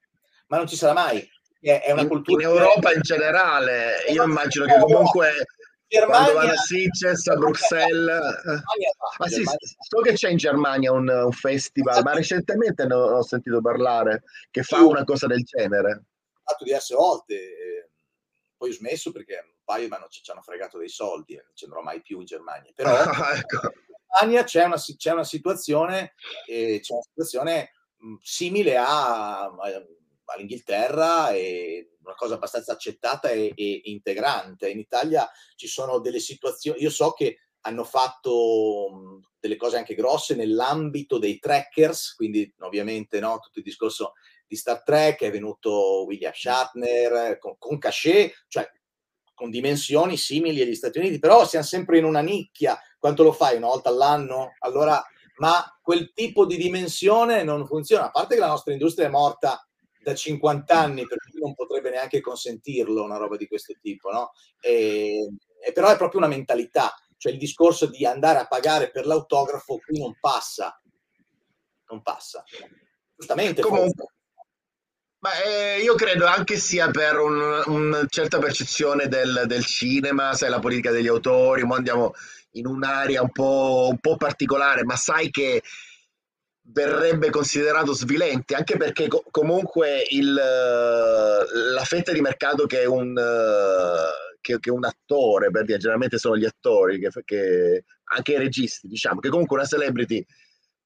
ma 0.49 0.57
non 0.57 0.67
ci 0.67 0.77
sarà 0.77 0.93
mai. 0.93 1.27
È, 1.61 1.93
una 1.93 2.09
cultura. 2.09 2.43
In 2.43 2.49
Europa 2.49 2.93
in 2.93 3.01
generale, 3.03 4.05
io 4.11 4.25
immagino 4.25 4.65
che 4.65 4.79
comunque 4.81 5.31
Germania, 5.87 6.33
quando 6.33 6.33
vanno 6.41 6.53
a 6.53 6.57
Sitges, 6.57 7.27
a 7.29 7.37
Bruxelles. 7.37 8.21
ma 9.19 9.27
sì, 9.29 9.45
so 9.45 10.01
che 10.01 10.15
c'è 10.15 10.31
in 10.31 10.39
Germania 10.39 10.91
un, 10.91 11.09
un 11.09 11.33
festival, 11.33 12.03
ma 12.03 12.15
recentemente 12.15 12.85
ne 12.87 12.95
ho, 12.95 13.23
sentito 13.23 13.61
parlare 13.61 14.25
che 14.51 14.63
fa 14.63 14.83
una 14.83 15.05
cosa 15.05 15.27
del 15.27 15.43
genere. 15.45 15.91
Ho 15.93 16.51
fatto 16.51 16.65
diverse 16.65 16.95
volte, 16.95 17.35
eh, 17.35 17.91
poi 18.63 18.71
ho 18.71 18.75
smesso 18.75 19.11
perché 19.11 19.43
un 19.45 19.61
paio 19.65 19.89
mi 19.89 19.97
hanno, 19.97 20.07
ci 20.09 20.31
hanno 20.31 20.41
fregato 20.41 20.79
dei 20.79 20.89
soldi, 20.89 21.35
non 21.35 21.51
ci 21.53 21.65
andrò 21.65 21.83
mai 21.83 22.01
più 22.01 22.21
in 22.21 22.27
Germania. 22.27 22.71
Però 22.77 22.97
ecco. 22.97 23.67
in 23.67 24.05
Germania 24.21 24.45
c'è 24.45 24.63
una, 24.63 24.77
c'è 24.77 25.11
una 25.11 25.25
situazione, 25.25 26.15
eh, 26.47 26.79
c'è 26.81 26.93
una 26.93 27.03
situazione 27.03 27.73
mh, 27.97 28.15
simile 28.21 28.77
a, 28.77 29.47
a 29.47 29.87
all'Inghilterra 30.27 31.31
è 31.31 31.87
una 32.05 32.15
cosa 32.15 32.35
abbastanza 32.35 32.73
accettata 32.73 33.31
e, 33.31 33.53
e, 33.55 33.81
integrante. 33.85 34.71
In 34.71 34.79
Italia 34.79 35.29
ci 35.57 35.67
sono 35.67 35.99
delle 35.99 36.21
situazioni, 36.21 36.81
io 36.81 36.91
so 36.91 37.13
che 37.13 37.39
hanno 37.63 37.85
fatto 37.85 39.21
delle 39.39 39.57
cose 39.57 39.77
anche 39.77 39.95
grosse 39.95 40.35
nell'ambito 40.35 41.19
dei 41.19 41.39
trackers, 41.39 42.15
quindi 42.15 42.53
ovviamente 42.61 43.21
no, 43.21 43.41
tutto 43.41 43.59
il 43.59 43.65
discorso 43.65 44.13
di 44.53 44.59
Star 44.59 44.83
Trek 44.83 45.23
è 45.23 45.31
venuto 45.31 46.05
William 46.05 46.33
Shatner 46.35 47.39
con, 47.39 47.57
con 47.57 47.79
cachet, 47.79 48.45
cioè 48.49 48.71
con 49.33 49.49
dimensioni 49.49 50.19
simili 50.19 50.61
agli 50.61 50.75
Stati 50.75 50.99
Uniti, 50.99 51.19
però 51.19 51.47
siamo 51.47 51.65
sempre 51.65 51.97
in 51.97 52.05
una 52.05 52.21
nicchia. 52.21 52.79
Quanto 52.99 53.23
lo 53.23 53.33
fai 53.33 53.57
una 53.57 53.69
volta 53.69 53.89
all'anno? 53.89 54.53
Allora, 54.59 55.03
ma 55.37 55.79
quel 55.81 56.13
tipo 56.13 56.45
di 56.45 56.59
dimensione 56.59 57.43
non 57.45 57.67
funziona. 57.67 58.05
A 58.05 58.11
parte 58.11 58.35
che 58.35 58.41
la 58.41 58.49
nostra 58.49 58.75
industria 58.75 59.07
è 59.07 59.11
morta 59.11 59.67
da 60.03 60.15
50 60.15 60.79
anni, 60.79 61.07
per 61.07 61.17
cui 61.17 61.41
non 61.41 61.55
potrebbe 61.55 61.89
neanche 61.89 62.21
consentirlo 62.21 63.03
una 63.03 63.17
roba 63.17 63.39
di 63.39 63.47
questo 63.47 63.73
tipo, 63.81 64.11
no? 64.11 64.33
E, 64.61 65.31
e 65.65 65.73
però 65.73 65.89
è 65.89 65.97
proprio 65.97 66.21
una 66.21 66.29
mentalità, 66.29 66.95
cioè 67.17 67.33
il 67.33 67.39
discorso 67.39 67.87
di 67.87 68.05
andare 68.05 68.39
a 68.39 68.47
pagare 68.47 68.91
per 68.91 69.07
l'autografo 69.07 69.79
qui 69.79 69.99
non 69.99 70.15
passa, 70.21 70.79
non 71.87 72.03
passa. 72.03 72.45
Giustamente. 73.17 73.63
Comunque, 73.63 74.13
Ma 75.23 75.31
eh, 75.41 75.81
io 75.83 75.95
credo 75.95 76.27
anche 76.27 76.57
sia 76.57 76.91
per 76.91 77.17
un- 77.19 77.63
una 77.67 78.05
certa 78.09 78.39
percezione 78.39 79.07
del, 79.07 79.45
del 79.47 79.65
cinema, 79.65 80.35
sai, 80.35 80.51
la 80.51 80.59
politica 80.59 80.91
degli 80.91 81.07
autori, 81.07 81.63
mo 81.63 81.75
andiamo 81.77 82.13
in 82.53 82.67
un'area 82.67 83.23
un 83.23 83.31
po', 83.31 83.87
un 83.91 83.99
po' 83.99 84.17
particolare, 84.17 84.83
ma 84.85 84.97
sai 84.97 85.31
che 85.31 85.63
verrebbe 86.65 87.31
considerato 87.31 87.93
svilente, 87.93 88.55
anche 88.55 88.77
perché 88.77 89.07
co- 89.09 89.25
comunque 89.31 90.05
il, 90.11 90.33
la 90.33 91.85
fetta 91.85 92.13
di 92.13 92.21
mercato 92.21 92.67
che 92.67 92.85
un, 92.85 93.15
che, 94.41 94.59
che 94.59 94.71
un 94.71 94.85
attore, 94.85 95.51
per 95.51 95.65
dire, 95.65 95.79
generalmente 95.79 96.19
sono 96.19 96.37
gli 96.37 96.45
attori, 96.45 96.99
che, 96.99 97.11
che- 97.25 97.85
anche 98.15 98.33
i 98.33 98.39
registi, 98.39 98.89
diciamo, 98.89 99.21
che 99.21 99.29
comunque 99.29 99.57
una 99.57 99.67
celebrity 99.67 100.25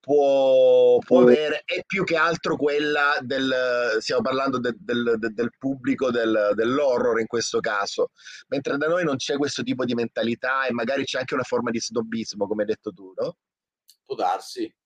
può, 0.07 0.99
può 0.99 1.23
avere, 1.23 1.63
è 1.65 1.83
più 1.85 2.05
che 2.05 2.15
altro 2.15 2.57
quella 2.57 3.19
del, 3.23 3.97
stiamo 3.99 4.23
parlando 4.23 4.61
de- 4.61 4.77
del, 4.79 5.17
de- 5.19 5.31
del 5.31 5.51
pubblico 5.59 6.13
del- 6.13 6.53
dell'horror 6.55 7.19
in 7.19 7.27
questo 7.27 7.59
caso, 7.59 8.13
mentre 8.47 8.77
da 8.77 8.87
noi 8.87 9.03
non 9.03 9.17
c'è 9.17 9.37
questo 9.37 9.65
tipo 9.65 9.85
di 9.85 9.95
mentalità 9.95 10.67
e 10.67 10.73
magari 10.73 11.03
c'è 11.03 11.19
anche 11.19 11.35
una 11.35 11.43
forma 11.43 11.73
di 11.73 11.81
snobismo, 11.81 12.47
come 12.47 12.63
hai 12.63 12.69
detto 12.69 12.93
tu, 12.93 13.13
no? 13.17 13.37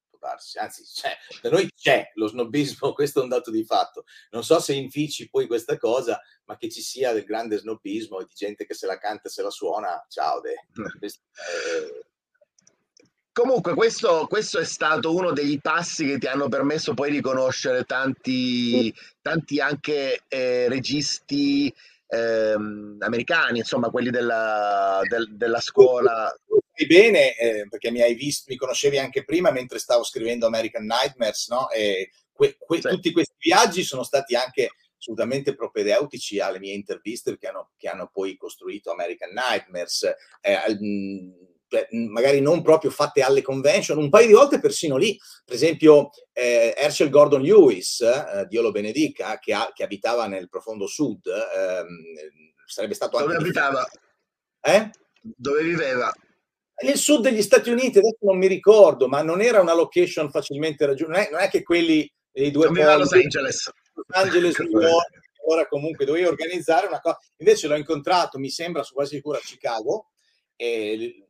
Può 0.09 0.19
darsi. 0.19 0.59
Anzi, 0.59 0.85
c'è, 0.85 1.15
da 1.43 1.51
noi 1.51 1.71
c'è 1.75 2.13
lo 2.15 2.27
snobismo, 2.27 2.93
questo 2.95 3.21
è 3.21 3.23
un 3.23 3.29
dato 3.29 3.51
di 3.51 3.65
fatto. 3.65 4.05
Non 4.31 4.43
so 4.43 4.59
se 4.59 4.73
infici 4.73 5.29
poi 5.29 5.47
questa 5.47 5.77
cosa, 5.77 6.19
ma 6.45 6.57
che 6.57 6.71
ci 6.71 6.81
sia 6.81 7.13
del 7.13 7.25
grande 7.25 7.59
snobismo 7.59 8.21
e 8.21 8.25
di 8.25 8.33
gente 8.35 8.65
che 8.65 8.73
se 8.73 8.87
la 8.87 8.97
canta 8.97 9.29
e 9.29 9.31
se 9.31 9.43
la 9.43 9.51
suona, 9.51 10.03
ciao. 10.09 10.41
De. 10.41 10.65
Questo 10.99 11.21
Comunque, 13.33 13.75
questo, 13.75 14.27
questo 14.29 14.59
è 14.59 14.65
stato 14.65 15.15
uno 15.15 15.31
degli 15.33 15.61
passi 15.61 16.05
che 16.05 16.19
ti 16.19 16.27
hanno 16.27 16.49
permesso 16.49 16.95
poi 16.95 17.13
di 17.13 17.21
conoscere 17.21 17.85
tanti, 17.85 18.93
tanti 19.23 19.61
anche 19.61 20.25
eh, 20.29 20.69
registi 20.69 21.73
ehm, 22.09 22.97
americani, 23.01 23.59
insomma, 23.59 23.89
quelli 23.91 24.11
della, 24.11 25.01
del- 25.09 25.37
della 25.37 25.61
scuola. 25.61 26.35
Bene, 26.87 27.37
eh, 27.37 27.67
perché 27.69 27.91
mi 27.93 28.03
hai 28.03 28.15
visto, 28.15 28.47
mi 28.49 28.57
conoscevi 28.57 28.99
anche 28.99 29.25
prima 29.25 29.51
mentre 29.53 29.79
stavo 29.79 30.03
scrivendo 30.03 30.47
American 30.47 30.85
Nightmares, 30.85 31.49
no? 31.51 31.71
E 31.71 32.11
que- 32.33 32.57
que- 32.59 32.81
Sì. 32.81 32.89
tutti 32.89 33.13
questi 33.13 33.35
viaggi 33.39 33.85
sono 33.85 34.03
stati 34.03 34.35
anche 34.35 34.73
assolutamente 34.99 35.55
propedeutici 35.55 36.41
alle 36.41 36.59
mie 36.59 36.75
interviste 36.75 37.37
che 37.39 37.47
hanno, 37.47 37.71
che 37.77 37.89
hanno 37.89 38.11
poi 38.13 38.37
costruito 38.37 38.91
American 38.91 39.31
Nightmares. 39.33 40.03
Eh, 40.41 40.53
al- 40.55 40.79
mh, 40.81 41.49
cioè, 41.71 41.87
magari 41.93 42.41
non 42.41 42.63
proprio 42.63 42.91
fatte 42.91 43.23
alle 43.23 43.43
convention, 43.43 43.97
un 43.97 44.09
paio 44.11 44.27
di 44.27 44.33
volte 44.33 44.59
persino 44.59 44.97
lì, 44.97 45.17
per 45.45 45.55
esempio 45.55 46.11
eh, 46.33 46.75
Herschel 46.77 47.11
Gordon 47.11 47.43
Lewis, 47.43 48.01
eh, 48.01 48.47
Dio 48.49 48.61
lo 48.61 48.73
benedica, 48.73 49.39
che, 49.39 49.55
ha- 49.55 49.71
che 49.73 49.85
abitava 49.85 50.27
nel 50.27 50.49
profondo 50.49 50.89
sud, 50.89 51.27
ehm, 51.27 51.87
sarebbe 52.67 52.95
stato 52.95 53.19
Dove 53.19 53.35
anche 53.35 53.45
abitava? 53.45 53.89
Eh? 54.61 54.91
Dove 55.23 55.63
viveva? 55.63 56.13
Nel 56.83 56.97
sud 56.97 57.23
degli 57.23 57.43
Stati 57.43 57.71
Uniti, 57.71 57.99
adesso 57.99 58.19
non 58.23 58.39
mi 58.39 58.49
ricordo, 58.49 59.07
ma 59.07 59.23
non 59.23 59.41
era 59.41 59.61
una 59.61 59.75
location 59.75 60.29
facilmente 60.31 60.87
raggiungibile. 60.87 61.19
Non, 61.19 61.27
è- 61.27 61.31
non 61.31 61.41
è 61.43 61.49
che 61.49 61.63
quelli 61.63 62.13
dei 62.33 62.51
due 62.51 62.67
a 62.67 62.97
Los 62.97 63.13
Angeles. 63.13 63.71
Los 63.95 64.07
Angeles, 64.09 64.59
New 64.59 64.81
York, 64.81 65.21
ora 65.47 65.69
comunque 65.69 66.05
dovevi 66.05 66.27
organizzare 66.27 66.89
una 66.89 67.01
cosa. 67.01 67.19
Invece 67.37 67.69
l'ho 67.69 67.77
incontrato, 67.77 68.39
mi 68.39 68.51
sembra, 68.51 68.83
su 68.83 68.95
quasi 68.95 69.17
sicuro 69.17 69.37
a 69.37 69.41
Chicago, 69.41 70.09
e 70.57 71.27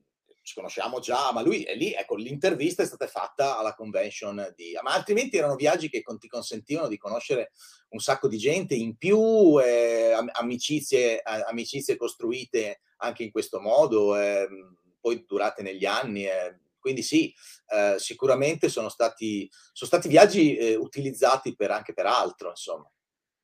ci 0.50 0.57
conosciamo 0.57 0.99
già, 0.99 1.33
ma 1.33 1.42
lui 1.42 1.62
è 1.62 1.76
lì, 1.76 1.92
ecco, 1.92 2.16
l'intervista 2.16 2.83
è 2.83 2.87
stata 2.87 3.07
fatta 3.07 3.57
alla 3.57 3.75
convention 3.75 4.52
di... 4.57 4.76
Ma 4.83 4.92
altrimenti 4.92 5.37
erano 5.37 5.54
viaggi 5.54 5.88
che 5.88 6.02
con- 6.02 6.19
ti 6.19 6.26
consentivano 6.26 6.88
di 6.88 6.99
conoscere 6.99 7.52
un 7.90 8.00
sacco 8.00 8.26
di 8.26 8.37
gente 8.37 8.75
in 8.75 8.97
più, 8.97 9.61
eh, 9.62 10.11
am- 10.11 10.30
amicizie, 10.33 11.23
amicizie 11.23 11.97
costruite 11.97 12.80
anche 12.99 13.23
in 13.23 13.30
questo 13.30 13.61
modo, 13.61 14.16
ehm, 14.16 14.76
poi 15.00 15.25
durate 15.25 15.62
negli 15.62 15.87
anni. 15.87 16.26
eh. 16.26 16.59
Quindi 16.80 17.02
sì, 17.02 17.33
eh, 17.69 17.95
sicuramente 17.99 18.69
sono 18.69 18.88
stati, 18.88 19.49
sono 19.73 19.88
stati 19.88 20.09
viaggi 20.09 20.57
eh, 20.57 20.75
utilizzati 20.75 21.54
per, 21.54 21.71
anche 21.71 21.92
per 21.92 22.07
altro, 22.07 22.49
insomma. 22.49 22.90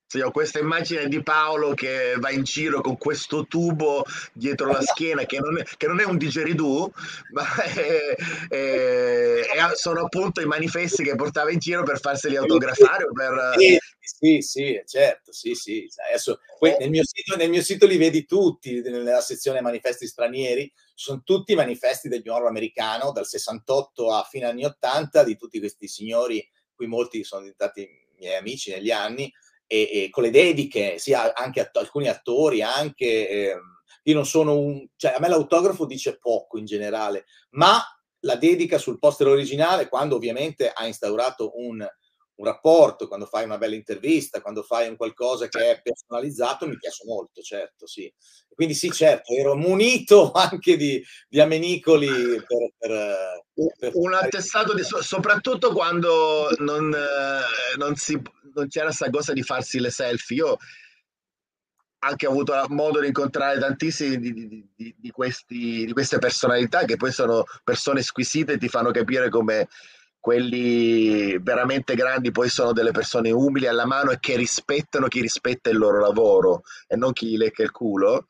Sì, 0.08 0.20
ho 0.20 0.30
questa 0.30 0.60
immagine 0.60 1.08
di 1.08 1.20
Paolo 1.20 1.74
che 1.74 2.14
va 2.18 2.30
in 2.30 2.44
giro 2.44 2.80
con 2.80 2.96
questo 2.96 3.46
tubo 3.46 4.04
dietro 4.32 4.70
la 4.70 4.80
schiena 4.80 5.24
che 5.24 5.40
non 5.40 5.58
è, 5.58 5.64
che 5.76 5.88
non 5.88 5.98
è 5.98 6.04
un 6.04 6.16
digeridoo, 6.16 6.92
ma 7.32 7.44
è- 7.64 8.14
è- 8.48 9.42
sono 9.74 10.02
appunto 10.02 10.40
i 10.40 10.46
manifesti 10.46 11.02
che 11.02 11.16
portava 11.16 11.50
in 11.50 11.58
giro 11.58 11.82
per 11.82 11.98
farseli 11.98 12.36
autografare 12.36 13.06
per... 13.12 13.54
Sì, 13.58 13.78
sì, 13.98 14.40
sì, 14.42 14.82
certo, 14.86 15.32
sì, 15.32 15.54
sì. 15.54 15.88
Adesso, 16.08 16.38
poi 16.56 16.76
nel 16.78 16.90
mio, 16.90 17.02
sito, 17.04 17.36
nel 17.36 17.50
mio 17.50 17.62
sito 17.62 17.86
li 17.86 17.96
vedi 17.96 18.26
tutti, 18.26 18.80
nella 18.82 19.20
sezione 19.20 19.60
manifesti 19.60 20.06
stranieri, 20.06 20.72
sono 20.94 21.22
tutti 21.24 21.56
manifesti 21.56 22.08
del 22.08 22.22
horror 22.24 22.46
americano, 22.46 23.10
dal 23.10 23.26
68 23.26 24.12
a 24.12 24.22
fine 24.22 24.44
anni 24.44 24.64
80, 24.64 25.24
di 25.24 25.36
tutti 25.36 25.58
questi 25.58 25.88
signori, 25.88 26.48
qui 26.76 26.86
molti 26.86 27.24
sono 27.24 27.40
diventati 27.40 27.88
miei 28.18 28.36
amici 28.36 28.70
negli 28.70 28.90
anni, 28.90 29.32
e, 29.66 29.90
e 29.92 30.10
con 30.10 30.22
le 30.22 30.30
dediche, 30.30 30.98
sia 30.98 31.34
anche 31.34 31.60
att- 31.60 31.76
alcuni 31.76 32.08
attori, 32.08 32.62
anche... 32.62 33.28
ehm, 33.28 33.74
io 34.04 34.14
non 34.14 34.26
sono 34.26 34.56
un... 34.56 34.86
cioè 34.94 35.14
a 35.16 35.18
me 35.18 35.28
l'autografo 35.28 35.84
dice 35.84 36.18
poco 36.18 36.58
in 36.58 36.64
generale, 36.64 37.26
ma 37.50 37.82
la 38.20 38.36
dedica 38.36 38.78
sul 38.78 38.98
poster 38.98 39.26
originale, 39.26 39.88
quando 39.88 40.16
ovviamente 40.16 40.70
ha 40.70 40.86
instaurato 40.86 41.52
un, 41.56 41.86
un 42.36 42.44
rapporto, 42.44 43.08
quando 43.08 43.26
fai 43.26 43.44
una 43.44 43.56
bella 43.58 43.74
intervista, 43.74 44.40
quando 44.40 44.62
fai 44.62 44.88
un 44.88 44.96
qualcosa 44.96 45.48
che 45.48 45.70
è 45.70 45.80
personalizzato, 45.82 46.66
mi 46.66 46.76
piace 46.76 47.04
molto, 47.06 47.40
certo, 47.40 47.86
sì. 47.86 48.12
Quindi 48.54 48.74
sì, 48.74 48.90
certo, 48.90 49.32
ero 49.32 49.54
munito 49.54 50.32
anche 50.34 50.76
di, 50.76 51.02
di 51.28 51.40
amenicoli 51.40 52.08
per... 52.46 52.72
per, 52.76 53.72
per 53.78 53.90
un 53.94 54.12
attestato 54.12 54.74
di 54.74 54.82
so- 54.82 55.02
soprattutto 55.02 55.72
quando 55.72 56.48
non, 56.58 56.92
eh, 56.92 57.76
non, 57.78 57.94
si, 57.96 58.20
non 58.56 58.68
c'era 58.68 58.86
questa 58.86 59.10
cosa 59.10 59.32
di 59.32 59.42
farsi 59.42 59.78
le 59.78 59.90
selfie. 59.90 60.36
Io 60.36 60.56
anche 61.98 62.26
ho 62.26 62.30
avuto 62.30 62.54
modo 62.68 63.00
di 63.00 63.08
incontrare 63.08 63.58
tantissimi 63.58 64.18
di, 64.18 64.32
di- 64.32 64.68
di- 64.74 64.94
di 64.96 65.10
questi, 65.10 65.84
di 65.84 65.92
queste 65.92 66.18
personalità 66.18 66.84
che 66.84 66.96
poi 66.96 67.10
sono 67.12 67.44
persone 67.64 68.02
squisite 68.02 68.52
e 68.54 68.58
ti 68.58 68.68
fanno 68.68 68.90
capire 68.90 69.28
come 69.28 69.68
quelli 70.20 71.38
veramente 71.38 71.94
grandi 71.94 72.32
poi 72.32 72.48
sono 72.48 72.72
delle 72.72 72.90
persone 72.90 73.30
umili 73.30 73.66
alla 73.66 73.86
mano 73.86 74.10
e 74.10 74.18
che 74.18 74.36
rispettano 74.36 75.06
chi 75.06 75.20
rispetta 75.20 75.70
il 75.70 75.78
loro 75.78 76.00
lavoro 76.00 76.62
e 76.88 76.96
non 76.96 77.12
chi 77.12 77.36
lecca 77.36 77.62
il 77.62 77.70
culo 77.70 78.26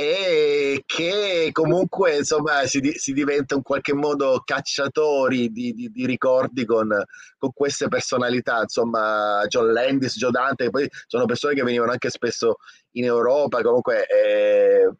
e 0.00 0.82
che 0.86 1.50
comunque 1.52 2.16
insomma 2.16 2.64
si, 2.64 2.80
di- 2.80 2.96
si 2.96 3.12
diventa 3.12 3.54
in 3.54 3.60
qualche 3.60 3.92
modo 3.92 4.40
cacciatori 4.42 5.50
di, 5.52 5.74
di- 5.74 5.90
di 5.90 6.06
ricordi 6.06 6.64
con, 6.64 6.88
con 7.36 7.50
queste 7.52 7.88
personalità, 7.88 8.62
insomma 8.62 9.44
John 9.46 9.70
Landis, 9.70 10.16
Joe 10.16 10.30
Dante, 10.30 10.64
che 10.64 10.70
poi 10.70 10.88
sono 11.06 11.26
persone 11.26 11.52
che 11.52 11.62
venivano 11.62 11.92
anche 11.92 12.08
spesso 12.08 12.56
in 12.92 13.04
Europa, 13.04 13.60
comunque 13.60 14.06
eh, 14.06 14.90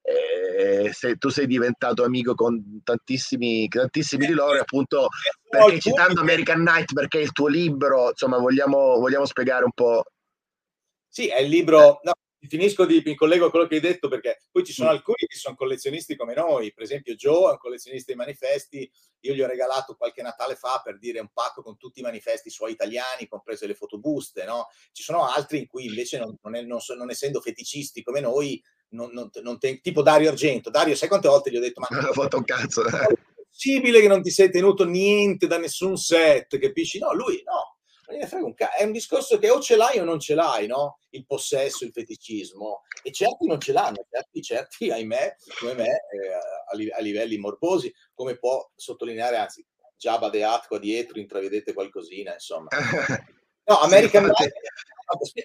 eh, 0.00 0.90
se 0.90 1.16
tu 1.16 1.28
sei 1.28 1.46
diventato 1.46 2.02
amico 2.02 2.34
con 2.34 2.80
tantissimi, 2.82 3.68
tantissimi 3.68 4.26
di 4.26 4.32
loro, 4.32 4.58
appunto 4.58 5.08
perché 5.50 5.80
citando 5.80 6.22
American 6.22 6.62
Night, 6.62 6.94
perché 6.94 7.18
è 7.18 7.22
il 7.22 7.32
tuo 7.32 7.48
libro, 7.48 8.08
insomma 8.08 8.38
vogliamo, 8.38 8.98
vogliamo 8.98 9.26
spiegare 9.26 9.64
un 9.64 9.72
po'. 9.74 10.02
Sì, 11.06 11.28
è 11.28 11.40
il 11.40 11.50
libro. 11.50 12.00
No, 12.04 12.12
finisco 12.48 12.86
di 12.86 13.02
mi 13.04 13.14
collego 13.14 13.46
a 13.46 13.50
quello 13.50 13.66
che 13.66 13.74
hai 13.76 13.80
detto 13.80 14.08
perché 14.08 14.40
poi 14.50 14.64
ci 14.64 14.72
sono 14.72 14.88
Mm. 14.90 14.92
alcuni 14.92 15.26
che 15.26 15.36
sono 15.36 15.54
collezionisti 15.56 16.16
come 16.16 16.34
noi. 16.34 16.72
Per 16.72 16.82
esempio, 16.82 17.14
Joe 17.14 17.48
è 17.48 17.52
un 17.52 17.58
collezionista 17.58 18.12
di 18.12 18.18
manifesti. 18.18 18.90
Io 19.20 19.34
gli 19.34 19.42
ho 19.42 19.46
regalato 19.46 19.94
qualche 19.96 20.22
Natale 20.22 20.54
fa 20.56 20.80
per 20.82 20.98
dire 20.98 21.20
un 21.20 21.28
pacco 21.32 21.62
con 21.62 21.76
tutti 21.76 22.00
i 22.00 22.02
manifesti 22.02 22.48
suoi 22.48 22.72
italiani, 22.72 23.28
comprese 23.28 23.66
le 23.66 23.74
fotobuste. 23.74 24.44
No? 24.44 24.68
Ci 24.92 25.02
sono 25.02 25.26
altri 25.28 25.58
in 25.58 25.66
cui 25.66 25.84
invece, 25.84 26.18
non, 26.18 26.36
non 26.42 26.54
è- 26.56 26.62
non 26.62 26.80
so- 26.80 26.94
non 26.94 27.10
essendo 27.10 27.40
feticisti 27.40 28.02
come 28.02 28.20
noi, 28.20 28.62
non, 28.92 29.10
non- 29.12 29.30
non 29.42 29.58
te- 29.58 29.80
tipo 29.80 30.02
Dario 30.02 30.30
Argento. 30.30 30.70
Dario, 30.70 30.94
sai 30.96 31.08
quante 31.08 31.28
volte 31.28 31.50
gli 31.50 31.56
ho 31.56 31.60
detto: 31.60 31.80
Ma 31.80 31.88
Ha 32.10 32.12
fatto 32.12 32.38
un 32.38 32.44
cazzo. 32.44 32.84
è 32.86 33.06
possibile 33.50 34.00
che 34.00 34.08
non 34.08 34.22
ti 34.22 34.30
sei 34.30 34.50
tenuto 34.50 34.84
niente 34.86 35.46
da 35.46 35.58
nessun 35.58 35.96
set? 35.96 36.58
Capisci? 36.58 36.98
No, 36.98 37.12
lui 37.12 37.42
no. 37.44 37.69
È 38.16 38.84
un 38.84 38.92
discorso 38.92 39.38
che 39.38 39.50
o 39.50 39.60
ce 39.60 39.76
l'hai 39.76 39.98
o 39.98 40.04
non 40.04 40.18
ce 40.18 40.34
l'hai, 40.34 40.66
no? 40.66 40.98
Il 41.10 41.24
possesso, 41.26 41.84
il 41.84 41.92
feticismo. 41.92 42.82
E 43.02 43.12
certi 43.12 43.46
non 43.46 43.60
ce 43.60 43.72
l'hanno, 43.72 44.04
certi, 44.10 44.42
certi, 44.42 44.90
ahimè, 44.90 45.36
come 45.58 45.74
me, 45.74 45.86
eh, 45.86 46.32
a, 46.70 46.76
li- 46.76 46.90
a 46.90 47.00
livelli 47.00 47.38
morbosi, 47.38 47.92
come 48.12 48.36
può 48.38 48.68
sottolineare, 48.74 49.36
anzi, 49.36 49.64
Jabba 49.96 50.30
de 50.30 50.44
Hutt 50.44 50.66
qua 50.66 50.78
dietro, 50.78 51.18
intravedete 51.18 51.72
qualcosina, 51.72 52.32
insomma. 52.32 52.68
No, 53.70 53.78
American. 53.82 54.24
Nightmare. 54.24 54.52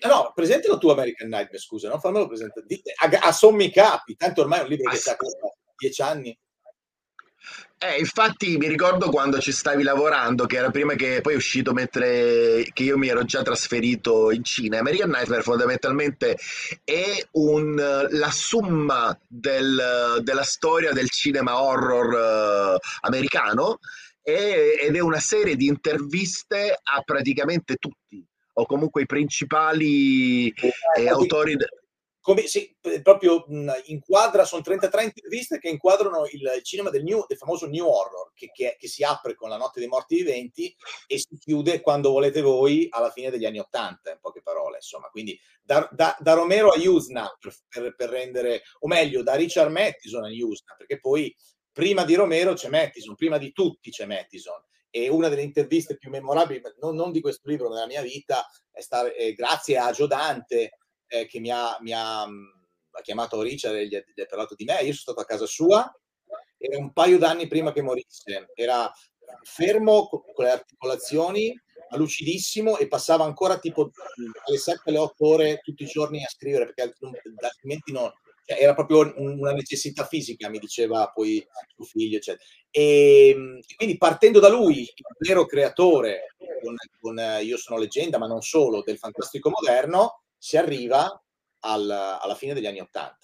No, 0.08 0.32
presentalo 0.34 0.80
tu 0.80 0.90
American 0.90 1.28
Nightmare, 1.28 1.60
scusa, 1.60 1.90
non 1.90 2.00
fammelo 2.00 2.26
presentare. 2.28 2.66
A, 3.04 3.28
a 3.28 3.32
sommi 3.32 3.70
capi, 3.70 4.16
tanto 4.16 4.42
ormai 4.42 4.60
è 4.60 4.64
un 4.64 4.70
libro 4.70 4.90
che 4.90 4.98
sta 4.98 5.16
dieci 5.78 6.02
anni. 6.02 6.36
Eh, 7.78 8.00
infatti 8.00 8.58
mi 8.58 8.68
ricordo 8.68 9.10
quando 9.10 9.38
ci 9.40 9.52
stavi 9.52 9.84
lavorando, 9.84 10.46
che 10.46 10.56
era 10.58 10.72
prima 10.72 10.94
che 10.96 11.20
poi 11.22 11.34
è 11.34 11.36
uscito 11.36 11.74
mentre 11.74 12.66
che 12.74 12.84
io 12.84 12.98
mi 12.98 13.10
ero 13.10 13.26
già 13.26 13.44
trasferito 13.44 14.32
in 14.32 14.44
Cina. 14.44 14.80
American 14.80 15.10
Nightmare 15.10 15.44
fondamentalmente 15.44 16.38
è 16.84 17.28
un, 17.32 17.76
la 18.10 18.32
summa 18.32 19.16
del- 19.28 20.20
della 20.22 20.44
storia 20.44 20.94
del 20.94 21.10
cinema 21.10 21.62
horror 21.62 22.76
eh, 22.76 22.80
americano 23.02 23.80
e- 24.24 24.80
ed 24.82 24.96
è 24.96 25.00
una 25.00 25.20
serie 25.20 25.56
di 25.56 25.68
interviste 25.68 26.80
a 26.82 27.02
praticamente 27.02 27.76
tutti, 27.76 28.26
o 28.54 28.66
comunque 28.66 29.02
i 29.04 29.06
principali 29.06 30.48
eh, 30.50 31.10
autori. 31.10 31.56
de- 31.58 31.68
come 32.26 32.48
sì, 32.48 32.76
proprio 33.04 33.46
mh, 33.48 33.72
inquadra, 33.86 34.46
sono 34.46 34.64
33 34.64 35.04
interviste 35.04 35.60
che 35.60 35.70
inquadrano 35.70 36.26
il, 36.32 36.60
cinema 36.64 36.90
del, 36.90 37.04
new, 37.04 37.24
del 37.28 37.38
famoso 37.38 37.68
New 37.68 37.86
Horror, 37.86 38.32
che, 38.34 38.50
che- 38.52 38.76
che 38.80 38.88
si 38.88 39.04
apre 39.04 39.36
con 39.36 39.48
La 39.48 39.58
notte 39.58 39.80
dei 39.80 39.88
morti 39.88 40.16
viventi 40.16 40.76
e 41.06 41.20
si 41.20 41.38
chiude 41.38 41.82
quando 41.82 42.10
volete 42.10 42.42
voi 42.42 42.88
alla 42.90 43.12
fine 43.12 43.30
degli 43.30 43.46
anni 43.46 43.60
Ottanta, 43.60 44.10
in 44.10 44.18
poche 44.20 44.42
parole, 44.42 44.78
insomma. 44.78 45.08
Quindi 45.10 45.40
da, 45.62 45.88
da- 45.92 46.18
da 46.20 46.34
Romero 46.34 46.72
a 46.72 46.78
Yusna, 46.78 47.32
per, 47.70 47.94
per- 47.94 48.10
rendere, 48.10 48.64
o 48.80 48.88
meglio, 48.88 49.22
da 49.22 49.36
Richard 49.36 49.70
Mattison 49.70 50.24
a 50.24 50.30
Yusna, 50.30 50.74
perché 50.76 51.00
poi 51.00 51.32
prima 51.72 52.06
di 52.06 52.16
Romero 52.16 52.54
c'è 52.54 52.70
Mattison, 52.70 53.14
prima 53.14 53.38
di 53.38 53.52
tutti 53.52 53.92
c'è 53.92 54.08
Mattison. 54.08 54.60
E 54.90 55.10
una 55.10 55.30
delle 55.30 55.44
interviste 55.44 55.96
più 55.96 56.10
memorabili, 56.10 56.60
non, 56.80 56.96
non 56.96 57.12
di 57.12 57.22
questo 57.22 57.48
libro, 57.48 57.70
della 57.70 57.86
mia 57.86 58.02
vita, 58.02 58.50
è 58.72 58.82
stare, 58.82 59.14
è 59.14 59.32
grazie 59.34 59.78
a 59.78 59.92
Gio 59.92 60.08
Dante, 60.08 60.72
eh, 61.08 61.26
che 61.28 61.40
mi 61.40 61.52
ha, 61.52 61.78
mi 61.82 61.92
ha, 61.94 62.26
mh, 62.28 62.68
ha 62.92 63.02
chiamato 63.02 63.42
Richard 63.42 63.76
e 63.76 63.88
gli 63.88 63.96
ha, 63.96 64.04
gli 64.14 64.22
ha 64.22 64.26
parlato 64.26 64.56
di 64.56 64.64
me. 64.66 64.74
Io 64.76 64.94
sono 64.94 64.94
stato 64.94 65.20
a 65.22 65.26
casa 65.26 65.46
sua, 65.46 65.92
era 66.58 66.78
un 66.78 66.94
paio 66.94 67.18
d'anni 67.18 67.48
prima 67.48 67.72
che 67.72 67.82
morisse. 67.82 68.50
Era 68.56 68.92
fermo 69.44 70.08
co- 70.08 70.24
con 70.34 70.46
le 70.46 70.52
articolazioni, 70.52 71.60
lucidissimo 71.98 72.78
e 72.78 72.88
passava 72.88 73.24
ancora 73.26 73.60
tipo 73.60 73.92
alle 74.48 74.58
7 74.58 74.90
alle 74.90 74.98
8 74.98 75.28
ore 75.28 75.60
tutti 75.64 75.84
i 75.84 75.88
giorni 75.88 76.24
a 76.24 76.28
scrivere 76.30 76.66
perché 76.74 76.96
non- 77.00 77.14
altrimenti 77.42 77.92
no. 77.92 78.14
Cioè, 78.46 78.60
era 78.62 78.74
proprio 78.76 79.00
un- 79.18 79.40
una 79.40 79.52
necessità 79.54 80.06
fisica, 80.06 80.50
mi 80.50 80.60
diceva 80.60 81.10
poi 81.14 81.46
suo 81.76 81.86
figlio, 81.86 82.18
eccetera. 82.18 82.44
E 82.70 83.34
mh, 83.36 83.60
quindi 83.76 83.98
partendo 83.98 84.40
da 84.40 84.50
lui, 84.50 84.82
il 84.82 84.94
vero 85.18 85.46
creatore, 85.46 86.36
con, 86.62 86.76
con, 87.00 87.20
Io 87.44 87.58
sono 87.58 87.80
leggenda, 87.80 88.18
ma 88.18 88.28
non 88.28 88.42
solo, 88.42 88.82
del 88.84 88.98
fantastico 88.98 89.50
moderno, 89.50 90.25
si 90.46 90.58
arriva 90.58 91.20
al- 91.62 91.90
alla 91.90 92.36
fine 92.36 92.54
degli 92.54 92.68
anni 92.68 92.80
Ottanta. 92.80 93.18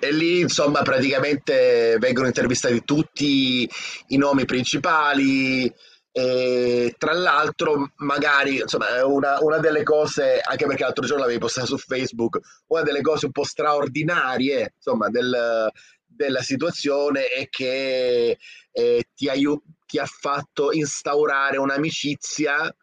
E 0.00 0.10
lì, 0.12 0.40
insomma, 0.40 0.82
praticamente 0.82 1.98
vengono 2.00 2.26
intervistati 2.26 2.82
tutti 2.82 3.70
i 4.08 4.16
nomi 4.16 4.44
principali. 4.44 5.72
E 6.10 6.96
tra 6.98 7.12
l'altro, 7.12 7.92
magari, 7.98 8.56
insomma, 8.56 9.06
una, 9.06 9.38
una 9.40 9.58
delle 9.58 9.84
cose, 9.84 10.40
anche 10.40 10.66
perché 10.66 10.82
l'altro 10.82 11.06
giorno 11.06 11.22
l'avevi 11.22 11.38
postata 11.38 11.66
su 11.68 11.78
Facebook, 11.78 12.40
una 12.66 12.82
delle 12.82 13.00
cose 13.00 13.26
un 13.26 13.32
po' 13.32 13.44
straordinarie, 13.44 14.72
insomma, 14.74 15.10
del- 15.10 15.70
della 16.04 16.42
situazione 16.42 17.28
è 17.28 17.48
che 17.48 18.36
eh, 18.72 19.04
ti, 19.14 19.28
aiu- 19.28 19.62
ti 19.86 20.00
ha 20.00 20.06
fatto 20.06 20.72
instaurare 20.72 21.56
un'amicizia 21.56 22.74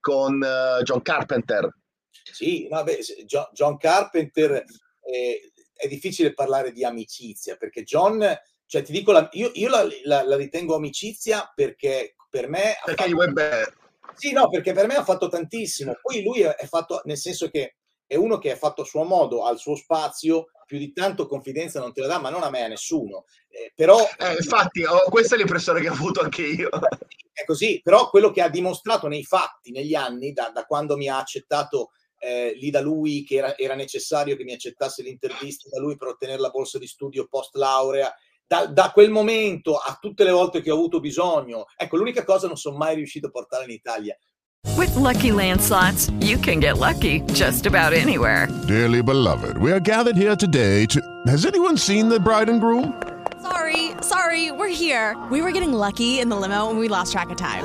con 0.00 0.42
eh, 0.42 0.82
John 0.82 1.00
Carpenter. 1.00 1.74
Sì, 2.32 2.66
vabbè, 2.68 2.98
John, 3.52 3.76
Carpenter 3.76 4.64
eh, 5.02 5.52
è 5.74 5.86
difficile 5.88 6.32
parlare 6.34 6.72
di 6.72 6.84
amicizia 6.84 7.56
perché 7.56 7.82
John, 7.82 8.26
cioè 8.66 8.82
ti 8.82 8.92
dico, 8.92 9.12
la- 9.12 9.28
io, 9.32 9.50
io 9.54 9.68
la, 9.68 9.86
la- 10.04 10.22
la 10.24 10.36
ritengo 10.36 10.74
amicizia 10.74 11.50
perché 11.54 12.14
per 12.30 12.48
me 12.48 12.74
Perché 12.84 13.10
fatto, 13.10 13.32
bene? 13.32 13.72
sì, 14.14 14.32
no, 14.32 14.48
perché 14.48 14.72
per 14.72 14.86
me 14.86 14.94
ha 14.96 15.04
fatto 15.04 15.28
tantissimo. 15.28 15.96
Poi 16.00 16.22
lui 16.22 16.40
è, 16.42 16.66
fatto 16.66 17.00
nel 17.04 17.18
senso 17.18 17.48
che 17.50 17.76
è 18.06 18.16
uno 18.16 18.38
che 18.38 18.52
è 18.52 18.56
fatto 18.56 18.82
a 18.82 18.84
suo 18.84 19.04
modo, 19.04 19.44
ha 19.44 19.50
il 19.52 19.58
suo 19.58 19.76
spazio, 19.76 20.46
più 20.66 20.78
di 20.78 20.92
tanto 20.92 21.26
confidenza 21.26 21.78
non 21.80 21.92
te 21.92 22.00
la 22.00 22.06
dà, 22.06 22.18
ma 22.18 22.30
non 22.30 22.42
a 22.42 22.50
me, 22.50 22.64
a 22.64 22.68
nessuno. 22.68 23.24
Eh, 23.48 23.72
però 23.74 23.98
Eh, 24.18 24.32
infatti, 24.32 24.82
ho- 24.82 25.08
questa 25.10 25.34
è 25.34 25.38
l'impressione 25.38 25.80
che 25.80 25.88
ho 25.88 25.92
avuto 25.92 26.20
anche 26.20 26.42
io. 26.42 26.68
è 27.32 27.44
così, 27.44 27.80
però 27.82 28.08
quello 28.10 28.30
che 28.30 28.40
ha 28.42 28.48
dimostrato 28.48 29.08
nei 29.08 29.24
fatti, 29.24 29.70
negli 29.72 29.94
anni, 29.94 30.32
da, 30.32 30.50
da 30.50 30.64
quando 30.64 30.96
mi 30.96 31.08
ha 31.08 31.18
accettato 31.18 31.90
eh, 32.24 32.54
lì 32.56 32.70
da 32.70 32.80
lui, 32.80 33.22
che 33.24 33.36
era, 33.36 33.56
era 33.56 33.74
necessario 33.74 34.36
che 34.36 34.44
mi 34.44 34.54
accettasse 34.54 35.02
l'intervista 35.02 35.68
da 35.70 35.80
lui 35.80 35.96
per 35.96 36.08
ottenere 36.08 36.40
la 36.40 36.48
borsa 36.48 36.78
di 36.78 36.86
studio 36.86 37.26
post 37.28 37.54
laurea, 37.56 38.12
da, 38.46 38.66
da 38.66 38.90
quel 38.92 39.10
momento 39.10 39.76
a 39.76 39.98
tutte 40.00 40.24
le 40.24 40.30
volte 40.30 40.62
che 40.62 40.70
ho 40.70 40.74
avuto 40.74 41.00
bisogno, 41.00 41.66
ecco, 41.76 41.96
l'unica 41.96 42.24
cosa 42.24 42.46
non 42.46 42.56
sono 42.56 42.76
mai 42.76 42.94
riuscito 42.94 43.26
a 43.26 43.30
portare 43.30 43.64
in 43.64 43.70
Italia. 43.70 44.16
With 44.76 44.94
Lucky 44.96 45.30
Land 45.30 45.60
slots, 45.60 46.10
you 46.20 46.38
can 46.38 46.58
get 46.58 46.78
lucky 46.78 47.20
just 47.32 47.66
about 47.66 47.92
anywhere. 47.92 48.48
Dearly 48.66 49.02
beloved, 49.02 49.58
we 49.58 49.70
are 49.70 49.80
gathered 49.80 50.16
here 50.16 50.34
today 50.34 50.86
to. 50.86 51.00
Has 51.26 51.44
anyone 51.44 51.76
seen 51.76 52.08
the 52.08 52.18
bride 52.18 52.48
and 52.48 52.60
groom? 52.60 53.00
Sorry, 53.42 53.92
sorry, 54.00 54.50
we're 54.50 54.74
here. 54.74 55.16
We 55.30 55.42
were 55.42 55.52
getting 55.52 55.72
lucky 55.72 56.18
in 56.20 56.30
the 56.30 56.36
limo 56.36 56.70
and 56.70 56.78
we 56.78 56.88
lost 56.88 57.12
track 57.12 57.30
of 57.30 57.36
time. 57.36 57.64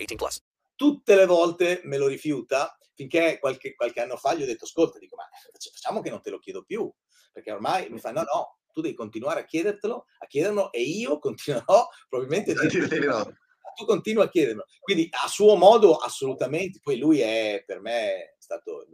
18 0.05 0.15
plus. 0.15 0.41
Tutte 0.75 1.15
le 1.15 1.25
volte 1.25 1.81
me 1.83 1.97
lo 1.97 2.07
rifiuta, 2.07 2.75
finché 2.95 3.37
qualche, 3.39 3.75
qualche 3.75 4.01
anno 4.01 4.17
fa 4.17 4.33
gli 4.33 4.43
ho 4.43 4.45
detto, 4.45 4.65
ascolta, 4.65 4.97
dico, 4.99 5.15
ma 5.15 5.27
facciamo 5.51 6.01
che 6.01 6.09
non 6.09 6.21
te 6.21 6.29
lo 6.29 6.39
chiedo 6.39 6.63
più, 6.63 6.91
perché 7.31 7.51
ormai 7.51 7.89
mi 7.89 7.99
fa, 7.99 8.11
no, 8.11 8.21
no, 8.23 8.59
tu 8.71 8.81
devi 8.81 8.95
continuare 8.95 9.41
a 9.41 9.45
chiedertelo, 9.45 10.05
a 10.19 10.25
chiederlo 10.25 10.71
e 10.71 10.81
io 10.81 11.19
continuerò 11.19 11.87
probabilmente 12.09 12.51
a 12.51 12.55
A 12.57 12.61
dirti 12.61 12.79
dirti 12.79 12.99
di 12.99 13.05
no. 13.05 13.23
tu 13.75 13.85
continua 13.85 14.23
a 14.25 14.29
chiederlo. 14.29 14.65
Quindi 14.79 15.07
a 15.11 15.27
suo 15.27 15.55
modo 15.55 15.95
assolutamente, 15.97 16.79
poi 16.81 16.97
lui 16.97 17.19
è 17.19 17.63
per 17.65 17.79
me 17.81 18.35
stato 18.39 18.85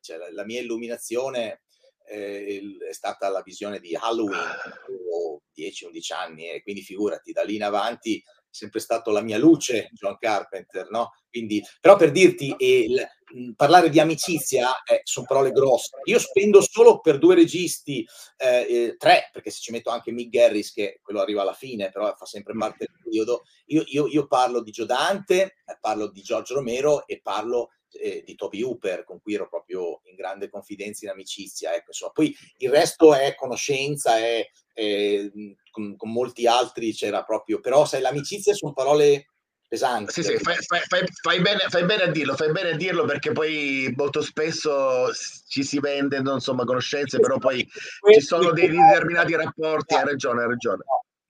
cioè, 0.00 0.16
la, 0.16 0.32
la 0.32 0.44
mia 0.44 0.60
illuminazione 0.60 1.62
eh, 2.08 2.54
il- 2.60 2.78
è 2.88 2.92
stata 2.92 3.28
la 3.28 3.42
visione 3.42 3.80
di 3.80 3.94
Halloween, 3.94 4.38
avevo 4.38 5.42
10-11 5.54 6.12
anni 6.12 6.48
e 6.50 6.62
quindi 6.62 6.82
figurati, 6.82 7.32
da 7.32 7.42
lì 7.42 7.56
in 7.56 7.62
avanti 7.64 8.22
sempre 8.56 8.80
stato 8.80 9.10
la 9.10 9.20
mia 9.20 9.38
luce 9.38 9.90
John 9.92 10.16
Carpenter, 10.18 10.88
no? 10.90 11.12
Quindi, 11.28 11.62
però 11.80 11.96
per 11.96 12.10
dirti, 12.10 12.54
eh, 12.56 13.08
parlare 13.54 13.90
di 13.90 14.00
amicizia 14.00 14.68
sono 15.02 15.26
parole 15.26 15.50
grosse. 15.50 15.98
Io 16.04 16.18
spendo 16.18 16.60
solo 16.62 17.00
per 17.00 17.18
due 17.18 17.34
registi, 17.34 18.06
eh, 18.36 18.66
eh, 18.68 18.96
tre, 18.96 19.28
perché 19.32 19.50
se 19.50 19.60
ci 19.60 19.72
metto 19.72 19.90
anche 19.90 20.12
Mick 20.12 20.30
Garris, 20.30 20.72
che 20.72 21.00
quello 21.02 21.20
arriva 21.20 21.42
alla 21.42 21.52
fine, 21.52 21.90
però 21.90 22.14
fa 22.14 22.24
sempre 22.24 22.54
parte 22.56 22.86
del 22.86 22.96
periodo, 23.02 23.42
io, 23.66 23.82
io- 23.86 24.06
io 24.06 24.26
parlo 24.26 24.62
di 24.62 24.70
Gio 24.70 24.86
Dante, 24.86 25.42
eh, 25.42 25.78
parlo 25.80 26.08
di 26.08 26.22
Giorgio 26.22 26.54
Romero 26.54 27.06
e 27.06 27.20
parlo 27.22 27.70
eh, 28.00 28.22
di 28.24 28.34
Toby 28.34 28.62
Hooper, 28.62 29.04
con 29.04 29.20
cui 29.20 29.34
ero 29.34 29.48
proprio 29.48 30.00
in 30.04 30.16
grande 30.16 30.48
confidenza, 30.48 31.04
in 31.04 31.10
amicizia. 31.10 31.74
Ecco, 31.74 31.88
insomma. 31.88 32.12
Poi 32.12 32.36
il 32.58 32.70
resto 32.70 33.14
è 33.14 33.34
conoscenza, 33.34 34.18
è, 34.18 34.48
è, 34.72 35.30
con, 35.70 35.96
con 35.96 36.12
molti 36.12 36.46
altri 36.46 36.92
c'era 36.92 37.24
proprio, 37.24 37.60
però 37.60 37.84
sai, 37.84 38.00
l'amicizia 38.00 38.54
sono 38.54 38.72
parole 38.72 39.28
pesanti. 39.68 40.12
Sì, 40.12 40.22
sì, 40.22 40.38
fai, 40.38 40.56
fai- 40.86 41.04
fai- 41.20 41.40
bene, 41.40 41.60
fai 41.68 41.84
bene 41.84 42.04
a 42.04 42.10
dirlo, 42.10 42.36
fai 42.36 42.52
bene 42.52 42.70
a 42.70 42.76
dirlo 42.76 43.04
perché 43.04 43.32
poi 43.32 43.92
molto 43.96 44.22
spesso 44.22 45.12
ci 45.48 45.64
si 45.64 45.80
vendono 45.80 46.34
insomma 46.34 46.64
conoscenze, 46.64 47.18
però 47.18 47.38
poi 47.38 47.66
ci 48.12 48.20
sono 48.20 48.52
dei 48.52 48.68
determinati 48.68 49.34
rapporti, 49.34 49.94
hai 49.94 50.04
ragione, 50.04 50.42
hai 50.42 50.48
ragione. 50.48 50.84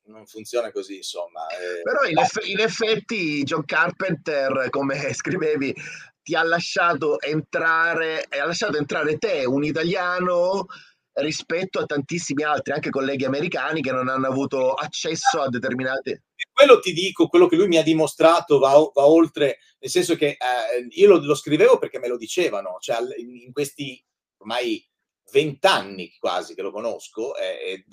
Non 0.09 0.27
funziona 0.27 0.71
così, 0.71 0.97
insomma. 0.97 1.47
eh. 1.49 1.83
Però 1.83 2.05
in, 2.05 2.19
eff- 2.19 2.47
in 2.47 2.61
effetti 2.61 3.43
John 3.43 3.65
Carpenter, 3.65 4.69
come 4.71 4.95
scrivevi, 5.15 5.75
ti 6.27 6.35
ha 6.35 6.43
lasciato 6.43 7.21
entrare, 7.21 8.27
e 8.29 8.41
ha 8.41 8.47
lasciato 8.47 8.77
entrare 8.77 9.17
te, 9.17 9.45
un 9.45 9.63
italiano 9.63 10.67
rispetto 11.13 11.79
a 11.79 11.87
tantissimi 11.87 12.43
altri, 12.43 12.73
anche 12.73 12.91
colleghi 12.91 13.25
americani 13.25 13.81
che 13.81 13.93
non 13.93 14.09
hanno 14.09 14.27
avuto 14.27 14.73
accesso 14.73 15.41
a 15.41 15.49
determinate... 15.49 16.25
Quello 16.53 16.81
ti 16.81 16.93
dico, 16.93 17.29
quello 17.29 17.47
che 17.47 17.55
lui 17.55 17.69
mi 17.69 17.77
ha 17.77 17.85
dimostrato 17.85 18.59
va, 18.59 18.73
va 18.93 19.07
oltre, 19.07 19.59
nel 19.79 19.91
senso 19.91 20.17
che 20.17 20.31
eh, 20.31 20.87
io 20.91 21.07
lo, 21.07 21.25
lo, 21.25 21.37
scrivevo 21.37 21.79
perché 21.79 22.01
me 22.01 22.09
lo 22.09 22.17
dicevano, 22.17 22.79
cioè 22.81 22.99
in 23.19 23.53
questi 23.53 24.05
ormai 24.39 24.85
vent'anni 25.31 26.13
quasi 26.19 26.57
che 26.57 26.63
lo 26.63 26.73
conosco, 26.73 27.37
eh, 27.37 27.85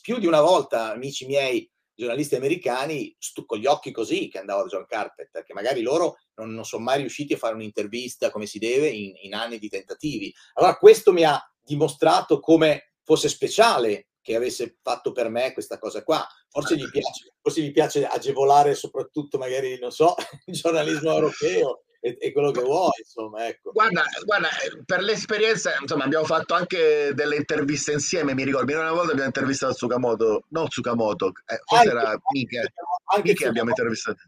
più 0.00 0.18
di 0.18 0.26
una 0.26 0.40
volta 0.40 0.92
amici 0.92 1.26
miei 1.26 1.70
giornalisti 2.00 2.34
americani 2.34 3.14
stu- 3.18 3.44
con 3.44 3.58
gli 3.58 3.66
occhi 3.66 3.92
così 3.92 4.28
che 4.28 4.38
andavo 4.38 4.62
a 4.62 4.66
John 4.66 4.86
Carpenter, 4.86 5.44
che 5.44 5.52
magari 5.52 5.82
loro 5.82 6.18
non, 6.36 6.52
non 6.54 6.64
sono 6.64 6.82
mai 6.82 7.00
riusciti 7.00 7.34
a 7.34 7.36
fare 7.36 7.54
un'intervista 7.54 8.30
come 8.30 8.46
si 8.46 8.58
deve 8.58 8.88
in, 8.88 9.12
in 9.22 9.34
anni 9.34 9.58
di 9.58 9.68
tentativi. 9.68 10.34
Allora 10.54 10.76
questo 10.76 11.12
mi 11.12 11.24
ha 11.24 11.38
dimostrato 11.62 12.40
come 12.40 12.94
fosse 13.04 13.28
speciale 13.28 14.08
che 14.22 14.34
avesse 14.34 14.78
fatto 14.82 15.12
per 15.12 15.28
me 15.28 15.52
questa 15.52 15.78
cosa 15.78 16.02
qua. 16.02 16.26
Forse 16.48 16.76
gli 16.76 16.88
piace, 16.88 17.34
forse 17.40 17.60
gli 17.60 17.72
piace 17.72 18.06
agevolare 18.06 18.74
soprattutto 18.74 19.38
magari, 19.38 19.78
non 19.78 19.90
so, 19.90 20.14
il 20.46 20.54
giornalismo 20.54 21.12
europeo 21.12 21.82
e, 22.00 22.16
e, 22.18 22.32
quello 22.32 22.50
che 22.50 22.62
vuoi, 22.62 22.90
insomma, 22.98 23.46
ecco. 23.46 23.72
Guarda, 23.72 24.04
guarda, 24.24 24.48
per 24.86 25.02
l'esperienza, 25.02 25.76
insomma, 25.78 26.04
abbiamo 26.04 26.24
fatto 26.24 26.54
anche 26.54 27.12
delle 27.14 27.36
interviste 27.36 27.92
insieme, 27.92 28.34
mi 28.34 28.44
ricordo, 28.44 28.72
una 28.72 28.90
volta 28.90 29.10
abbiamo 29.10 29.26
intervistato 29.26 29.74
Tsukamoto, 29.74 30.44
no 30.48 30.66
Tsukamoto, 30.66 31.32
eh, 31.46 31.60
forse 31.64 31.90
anche, 31.90 32.00
era 32.00 32.20
Mike, 32.32 32.72
anche 33.14 33.28
Mike 33.28 33.46
abbiamo 33.46 33.68
intervistato, 33.68 34.18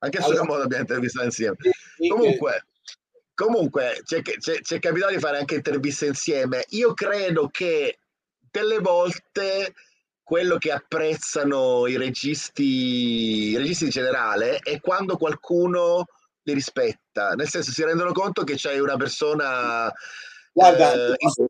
anche 0.00 0.18
allora, 0.18 0.34
Tsukamoto 0.34 0.62
abbiamo 0.62 0.82
intervistato 0.82 1.24
insieme. 1.24 1.56
Sì, 1.96 2.08
comunque, 2.08 2.66
comunque 3.34 4.02
ci 4.04 4.16
è 4.74 4.78
capitato 4.78 5.12
di 5.12 5.18
fare 5.18 5.38
anche 5.38 5.54
interviste 5.54 6.06
insieme. 6.06 6.64
Io 6.68 6.92
credo 6.92 7.48
che 7.48 8.00
delle 8.50 8.80
volte 8.80 9.72
quello 10.22 10.58
che 10.58 10.72
apprezzano 10.72 11.86
i 11.86 11.96
registi, 11.96 13.50
i 13.52 13.56
registi 13.56 13.84
in 13.84 13.90
generale 13.90 14.58
è 14.58 14.78
quando 14.78 15.16
qualcuno 15.16 16.04
li 16.48 16.54
rispetta, 16.54 17.32
nel 17.32 17.48
senso 17.48 17.70
si 17.70 17.84
rendono 17.84 18.12
conto 18.12 18.44
che 18.44 18.54
c'è 18.54 18.78
una 18.78 18.96
persona... 18.96 19.92
Guarda, 20.52 20.92
eh, 20.92 21.16
ti, 21.16 21.24
posso, 21.24 21.46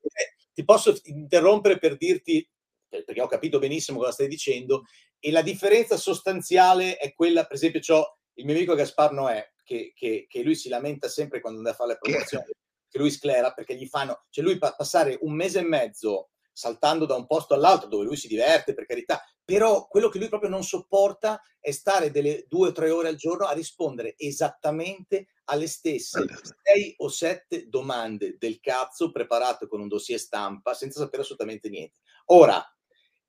ti, 0.53 0.65
posso, 0.65 0.99
interrompere 1.05 1.79
per 1.79 1.97
dirti, 1.97 2.47
perché 2.89 3.21
ho 3.21 3.27
capito 3.27 3.59
benissimo 3.59 3.99
cosa 3.99 4.13
stai 4.13 4.29
dicendo, 4.29 4.85
e 5.19 5.31
la 5.31 5.43
differenza 5.43 5.97
sostanziale 5.97 6.97
è 6.97 7.15
quella, 7.15 7.45
per 7.45 7.57
esempio, 7.57 7.81
c'ho 7.81 8.19
il 8.35 8.45
mio 8.45 8.55
amico 8.55 8.75
Gaspar 8.75 9.13
Noè, 9.13 9.53
che, 9.65 9.93
che, 9.95 10.27
che 10.29 10.43
lui 10.43 10.55
si 10.55 10.69
lamenta 10.69 11.09
sempre 11.09 11.41
quando 11.41 11.59
andava 11.59 11.77
a 11.77 11.79
fare 11.79 11.93
le 11.93 11.99
promozioni, 12.01 12.45
che, 12.45 12.55
che 12.89 12.99
lui 12.99 13.11
sclera, 13.11 13.53
perché 13.53 13.77
gli 13.77 13.87
fanno, 13.87 14.25
cioè 14.31 14.45
lui 14.45 14.59
pa- 14.59 14.75
passare 14.75 15.19
un 15.23 15.35
mese 15.35 15.61
e 15.61 15.65
mezzo 15.65 16.31
saltando 16.53 17.07
da 17.07 17.15
un 17.15 17.27
posto 17.27 17.55
all'altro 17.55 17.89
dove 17.89 18.05
lui 18.05 18.17
si 18.17 18.27
diverte, 18.27 18.75
per 18.75 18.85
carità, 18.85 19.23
però 19.49 19.87
quello 19.89 20.11
che 20.11 20.19
lui 20.19 20.29
proprio 20.29 20.51
non 20.51 20.63
sopporta 20.63 21.41
è 21.59 21.71
stare 21.71 22.11
delle 22.11 22.45
due 22.49 22.69
o 22.69 22.73
tre 22.73 22.91
ore 22.91 23.09
al 23.09 23.15
giorno 23.15 23.47
a 23.47 23.53
rispondere 23.53 24.13
esattamente 24.19 25.29
alle 25.45 25.67
stesse 25.69 26.23
sei 26.63 26.95
o 26.99 27.09
sette 27.09 27.67
domande 27.71 28.37
del 28.39 28.61
cazzo 28.61 29.11
preparate 29.11 29.67
con 29.67 29.81
un 29.81 29.89
dossier 29.89 30.19
stampa 30.19 30.75
senza 30.75 31.01
sapere 31.01 31.23
assolutamente 31.23 31.71
niente. 31.71 31.95
Ora, 32.27 32.63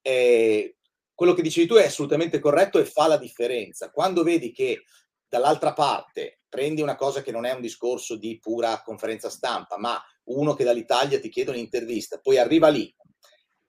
eh, 0.01 0.75
quello 1.13 1.33
che 1.33 1.41
dicevi 1.41 1.67
tu 1.67 1.75
è 1.75 1.85
assolutamente 1.85 2.39
corretto 2.39 2.79
e 2.79 2.85
fa 2.85 3.07
la 3.07 3.17
differenza. 3.17 3.89
Quando 3.89 4.21
vedi 4.21 4.51
che 4.51 4.83
dall'altra 5.25 5.71
parte 5.71 6.41
prendi 6.49 6.81
una 6.81 6.97
cosa 6.97 7.21
che 7.21 7.31
non 7.31 7.45
è 7.45 7.53
un 7.53 7.61
discorso 7.61 8.17
di 8.17 8.37
pura 8.39 8.81
conferenza 8.81 9.29
stampa, 9.29 9.77
ma 9.77 9.97
uno 10.25 10.53
che 10.53 10.65
dall'Italia 10.65 11.17
ti 11.21 11.29
chiede 11.29 11.51
un'intervista, 11.51 12.19
poi 12.19 12.37
arriva 12.37 12.67
lì, 12.67 12.93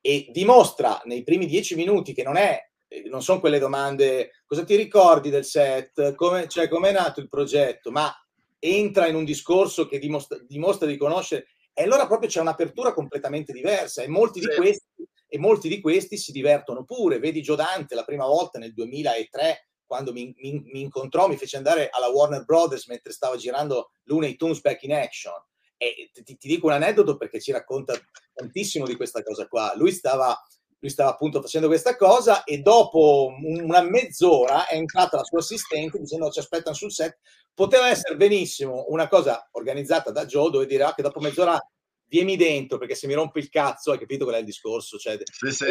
e 0.00 0.28
dimostra 0.30 1.00
nei 1.04 1.22
primi 1.22 1.46
dieci 1.46 1.74
minuti 1.74 2.12
che 2.12 2.22
non 2.22 2.36
è 2.36 2.58
eh, 2.92 3.04
non 3.08 3.22
sono 3.22 3.38
quelle 3.38 3.60
domande 3.60 4.42
cosa 4.44 4.64
ti 4.64 4.74
ricordi 4.74 5.30
del 5.30 5.44
set, 5.44 6.14
come 6.16 6.48
cioè, 6.48 6.68
è 6.68 6.92
nato 6.92 7.20
il 7.20 7.28
progetto, 7.28 7.92
ma 7.92 8.12
entra 8.58 9.06
in 9.06 9.14
un 9.14 9.24
discorso 9.24 9.86
che 9.86 10.00
dimostra, 10.00 10.38
dimostra, 10.46 10.88
di 10.88 10.96
conoscere 10.96 11.46
e 11.72 11.84
allora 11.84 12.08
proprio 12.08 12.28
c'è 12.28 12.40
un'apertura 12.40 12.92
completamente 12.92 13.52
diversa 13.52 14.02
e 14.02 14.08
molti, 14.08 14.40
sì. 14.40 14.48
di 14.48 14.54
questi, 14.56 14.86
e 15.28 15.38
molti 15.38 15.68
di 15.68 15.80
questi 15.80 16.16
si 16.16 16.32
divertono 16.32 16.84
pure. 16.84 17.20
Vedi 17.20 17.42
Giodante 17.42 17.94
la 17.94 18.04
prima 18.04 18.26
volta 18.26 18.58
nel 18.58 18.74
2003 18.74 19.68
quando 19.86 20.12
mi, 20.12 20.34
mi, 20.38 20.62
mi 20.66 20.80
incontrò, 20.80 21.28
mi 21.28 21.36
fece 21.36 21.56
andare 21.56 21.88
alla 21.90 22.08
Warner 22.08 22.44
Brothers 22.44 22.86
mentre 22.86 23.12
stava 23.12 23.36
girando 23.36 23.92
Looney 24.04 24.36
Tunes 24.36 24.60
Back 24.60 24.82
in 24.82 24.94
Action 24.94 25.34
e 25.82 26.10
ti, 26.12 26.36
ti, 26.36 26.46
dico 26.46 26.66
un 26.66 26.72
aneddoto 26.72 27.16
perché 27.16 27.40
ci 27.40 27.52
racconta 27.52 27.94
tantissimo 28.34 28.84
di 28.84 28.96
questa 28.96 29.22
cosa 29.22 29.48
qua. 29.48 29.72
Lui 29.76 29.92
stava, 29.92 30.38
lui 30.78 30.90
stava 30.90 31.08
appunto 31.08 31.40
facendo 31.40 31.68
questa 31.68 31.96
cosa 31.96 32.44
e 32.44 32.58
dopo 32.58 33.32
una 33.42 33.80
mezz'ora 33.80 34.66
è 34.66 34.74
entrata 34.74 35.16
la 35.16 35.24
sua 35.24 35.38
assistente 35.38 35.98
dicendo 35.98 36.28
ci 36.28 36.38
aspettano 36.38 36.76
sul 36.76 36.92
set. 36.92 37.18
Poteva 37.54 37.88
essere 37.88 38.16
benissimo 38.16 38.84
una 38.88 39.08
cosa 39.08 39.48
organizzata 39.52 40.10
da 40.10 40.26
Joe 40.26 40.50
dove 40.50 40.66
dire 40.66 40.82
ah, 40.82 40.92
che 40.92 41.00
dopo 41.00 41.18
mezz'ora 41.18 41.58
vieni 42.04 42.36
dentro 42.36 42.76
perché 42.76 42.94
se 42.94 43.06
mi 43.06 43.14
rompe 43.14 43.38
il 43.38 43.48
cazzo 43.48 43.92
hai 43.92 43.98
capito 43.98 44.24
qual 44.24 44.36
è 44.36 44.40
il 44.40 44.44
discorso. 44.44 44.98
Cioè, 44.98 45.18
sì, 45.24 45.50
sì. 45.50 45.64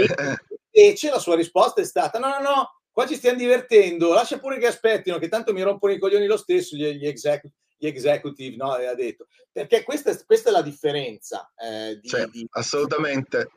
E, 0.71 0.85
invece 0.85 1.11
la 1.11 1.19
sua 1.19 1.35
risposta 1.35 1.81
è 1.81 1.85
stata 1.85 2.17
no, 2.17 2.29
no, 2.29 2.39
no, 2.39 2.81
qua 2.91 3.05
ci 3.05 3.15
stiamo 3.15 3.37
divertendo, 3.37 4.11
lascia 4.11 4.39
pure 4.39 4.57
che 4.57 4.65
aspettino 4.65 5.19
che 5.19 5.27
tanto 5.27 5.53
mi 5.53 5.61
rompono 5.61 5.93
i 5.93 5.99
coglioni 5.99 6.25
lo 6.25 6.37
stesso 6.37 6.75
gli, 6.75 6.87
gli 6.93 7.05
executive 7.05 7.53
gli 7.79 7.87
executive, 7.87 8.55
no? 8.57 8.71
Aveva 8.71 8.93
detto. 8.93 9.27
Perché 9.51 9.83
questa, 9.83 10.15
questa 10.25 10.49
è 10.49 10.51
la 10.51 10.61
differenza. 10.61 11.51
Eh, 11.55 11.97
di, 11.99 12.07
cioè, 12.07 12.25
di, 12.27 12.45
assolutamente. 12.51 13.49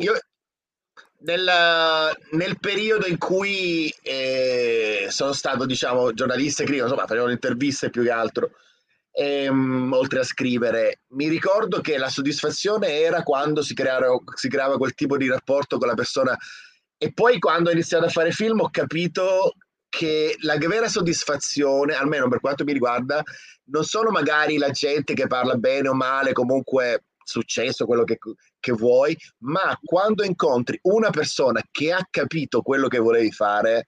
Io, 0.00 0.18
nel, 1.18 1.50
nel, 2.30 2.58
periodo 2.60 3.06
in 3.06 3.18
cui 3.18 3.92
eh, 4.02 5.06
sono 5.10 5.32
stato, 5.32 5.66
diciamo, 5.66 6.12
giornalista 6.12 6.62
e 6.62 6.66
critico, 6.66 6.86
insomma, 6.86 7.06
facevo 7.06 7.30
interviste 7.30 7.90
più 7.90 8.04
che 8.04 8.10
altro, 8.10 8.52
ehm, 9.10 9.92
oltre 9.92 10.20
a 10.20 10.24
scrivere, 10.24 11.00
mi 11.08 11.28
ricordo 11.28 11.80
che 11.80 11.98
la 11.98 12.08
soddisfazione 12.08 13.00
era 13.00 13.22
quando 13.22 13.62
si, 13.62 13.74
creava, 13.74 14.16
si 14.34 14.48
creava 14.48 14.76
quel 14.76 14.94
tipo 14.94 15.16
di 15.16 15.28
rapporto 15.28 15.78
con 15.78 15.88
la 15.88 15.94
persona 15.94 16.36
e 16.96 17.12
poi 17.12 17.38
quando 17.38 17.68
ho 17.68 17.72
iniziato 17.72 18.06
a 18.06 18.10
fare 18.10 18.30
film 18.30 18.60
ho 18.60 18.70
capito 18.70 19.54
che 19.96 20.36
la 20.40 20.56
vera 20.56 20.88
soddisfazione, 20.88 21.94
almeno 21.94 22.28
per 22.28 22.40
quanto 22.40 22.64
mi 22.64 22.72
riguarda, 22.72 23.22
non 23.66 23.84
sono 23.84 24.10
magari 24.10 24.58
la 24.58 24.70
gente 24.70 25.14
che 25.14 25.26
parla 25.26 25.54
bene 25.54 25.88
o 25.88 25.94
male, 25.94 26.32
comunque 26.32 27.04
successo, 27.22 27.86
quello 27.86 28.04
che, 28.04 28.18
che 28.58 28.72
vuoi, 28.72 29.16
ma 29.38 29.78
quando 29.82 30.24
incontri 30.24 30.78
una 30.82 31.10
persona 31.10 31.62
che 31.70 31.92
ha 31.92 32.06
capito 32.10 32.60
quello 32.60 32.88
che 32.88 32.98
volevi 32.98 33.30
fare, 33.30 33.86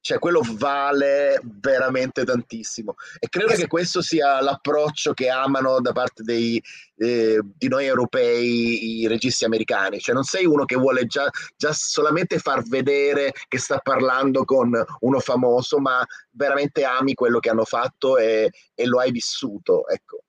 cioè 0.00 0.18
quello 0.18 0.40
vale 0.52 1.40
veramente 1.60 2.24
tantissimo. 2.24 2.94
E 3.18 3.28
credo 3.28 3.54
che 3.54 3.66
questo 3.66 4.00
sia 4.00 4.40
l'approccio 4.40 5.12
che 5.12 5.28
amano 5.28 5.80
da 5.80 5.92
parte 5.92 6.22
dei, 6.22 6.62
eh, 6.96 7.40
di 7.42 7.68
noi 7.68 7.86
europei 7.86 9.00
i 9.00 9.06
registi 9.06 9.44
americani. 9.44 9.98
Cioè 9.98 10.14
non 10.14 10.24
sei 10.24 10.46
uno 10.46 10.64
che 10.64 10.76
vuole 10.76 11.06
già, 11.06 11.28
già, 11.56 11.72
solamente 11.72 12.38
far 12.38 12.62
vedere 12.62 13.32
che 13.48 13.58
sta 13.58 13.78
parlando 13.78 14.44
con 14.44 14.72
uno 15.00 15.20
famoso 15.20 15.78
ma 15.78 16.04
veramente 16.30 16.84
ami 16.84 17.14
quello 17.14 17.38
che 17.38 17.50
hanno 17.50 17.64
fatto 17.64 18.16
e, 18.16 18.50
e 18.74 18.86
lo 18.86 19.00
hai 19.00 19.10
vissuto 19.10 19.86
ecco. 19.88 20.22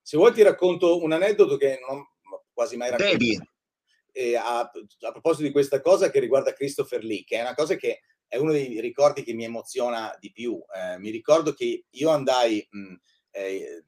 Se 0.00 0.16
vuoi 0.16 0.32
ti 0.32 0.42
racconto 0.42 1.02
un 1.02 1.12
aneddoto 1.12 1.56
che 1.56 1.80
non 1.86 1.98
ho 1.98 2.44
quasi 2.52 2.76
mai 2.76 2.90
raccontato 2.90 3.16
Devi. 3.16 3.40
Eh, 4.14 4.36
a, 4.36 4.60
a 4.60 5.10
proposito 5.10 5.44
di 5.44 5.52
questa 5.52 5.80
cosa 5.80 6.10
che 6.10 6.20
riguarda 6.20 6.52
Christopher 6.52 7.02
Lee 7.02 7.24
che 7.24 7.38
è 7.38 7.40
una 7.40 7.54
cosa 7.54 7.76
che 7.76 8.02
è 8.32 8.38
uno 8.38 8.52
dei 8.52 8.80
ricordi 8.80 9.22
che 9.22 9.34
mi 9.34 9.44
emoziona 9.44 10.16
di 10.18 10.32
più. 10.32 10.58
Eh, 10.74 10.98
mi 10.98 11.10
ricordo 11.10 11.52
che 11.52 11.84
io 11.90 12.08
andai, 12.08 12.66
mh, 12.66 12.94
eh, 13.30 13.84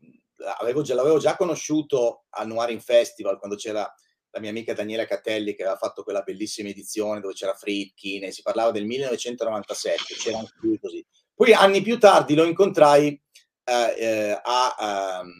avevo 0.59 0.83
già, 0.83 0.95
l'avevo 0.95 1.17
già 1.17 1.35
conosciuto 1.35 2.25
al 2.29 2.49
Noirin 2.49 2.79
Festival 2.79 3.39
quando 3.39 3.57
c'era 3.57 3.91
la 4.31 4.41
mia 4.41 4.51
amica 4.51 4.75
Daniela 4.75 5.07
Catelli 5.07 5.55
che 5.55 5.63
aveva 5.63 5.79
fatto 5.79 6.03
quella 6.03 6.21
bellissima 6.21 6.69
edizione 6.69 7.21
dove 7.21 7.33
c'era 7.33 7.55
Friedkin 7.55 8.25
e 8.25 8.33
si 8.33 8.43
parlava 8.43 8.71
del 8.71 8.85
1997, 8.85 10.15
c'era 10.17 10.41
anche 10.41 10.53
lui 10.61 10.79
così. 10.79 11.03
Poi 11.35 11.55
anni 11.55 11.81
più 11.81 11.99
tardi 11.99 12.35
lo 12.35 12.45
incontrai 12.45 13.19
eh, 13.65 13.95
eh 13.97 14.41
a, 14.43 15.21
um, 15.23 15.33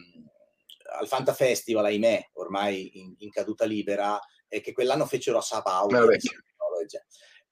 al 0.97 1.07
Fanta 1.07 1.35
Festival, 1.35 1.85
ahimè, 1.85 2.31
ormai 2.33 2.97
in, 2.97 3.13
in 3.19 3.29
caduta 3.29 3.65
libera, 3.65 4.19
e 4.47 4.61
che 4.61 4.73
quell'anno 4.73 5.05
fecero 5.05 5.37
a 5.37 5.41
Sao 5.41 5.61
Paulo. 5.61 5.95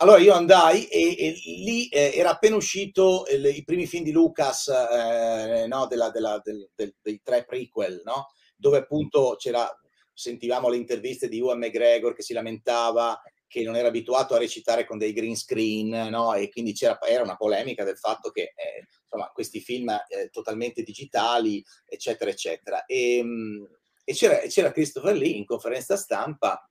Allora 0.03 0.19
io 0.19 0.33
andai 0.33 0.85
e, 0.87 1.15
e 1.17 1.31
lì 1.63 1.87
eh, 1.87 2.11
era 2.13 2.31
appena 2.31 2.57
uscito 2.57 3.23
il, 3.31 3.45
i 3.45 3.63
primi 3.63 3.87
film 3.87 4.03
di 4.03 4.11
Lucas, 4.11 4.67
eh, 4.67 5.65
no, 5.65 5.87
della, 5.87 6.09
della, 6.09 6.41
del, 6.43 6.69
del, 6.75 6.93
dei 7.01 7.21
tre 7.23 7.45
prequel, 7.45 8.01
no? 8.03 8.27
dove 8.57 8.79
appunto 8.79 9.37
c'era, 9.37 9.65
sentivamo 10.11 10.67
le 10.67 10.75
interviste 10.75 11.29
di 11.29 11.37
Ewan 11.37 11.57
McGregor 11.57 12.13
che 12.13 12.21
si 12.21 12.33
lamentava 12.33 13.17
che 13.47 13.63
non 13.63 13.77
era 13.77 13.87
abituato 13.87 14.35
a 14.35 14.39
recitare 14.39 14.85
con 14.85 14.97
dei 14.97 15.13
green 15.13 15.37
screen, 15.37 16.09
no? 16.09 16.33
e 16.33 16.49
quindi 16.49 16.73
c'era, 16.73 16.99
era 17.01 17.23
una 17.23 17.37
polemica 17.37 17.85
del 17.85 17.97
fatto 17.97 18.29
che 18.29 18.41
eh, 18.41 18.87
insomma, 19.03 19.31
questi 19.31 19.61
film 19.61 19.89
eh, 19.89 20.27
totalmente 20.31 20.83
digitali, 20.83 21.63
eccetera, 21.85 22.29
eccetera. 22.29 22.83
E, 22.83 23.23
mh, 23.23 23.67
e 24.03 24.13
c'era, 24.13 24.39
c'era 24.47 24.73
Christopher 24.73 25.15
Lee 25.15 25.37
in 25.37 25.45
conferenza 25.45 25.95
stampa 25.95 26.67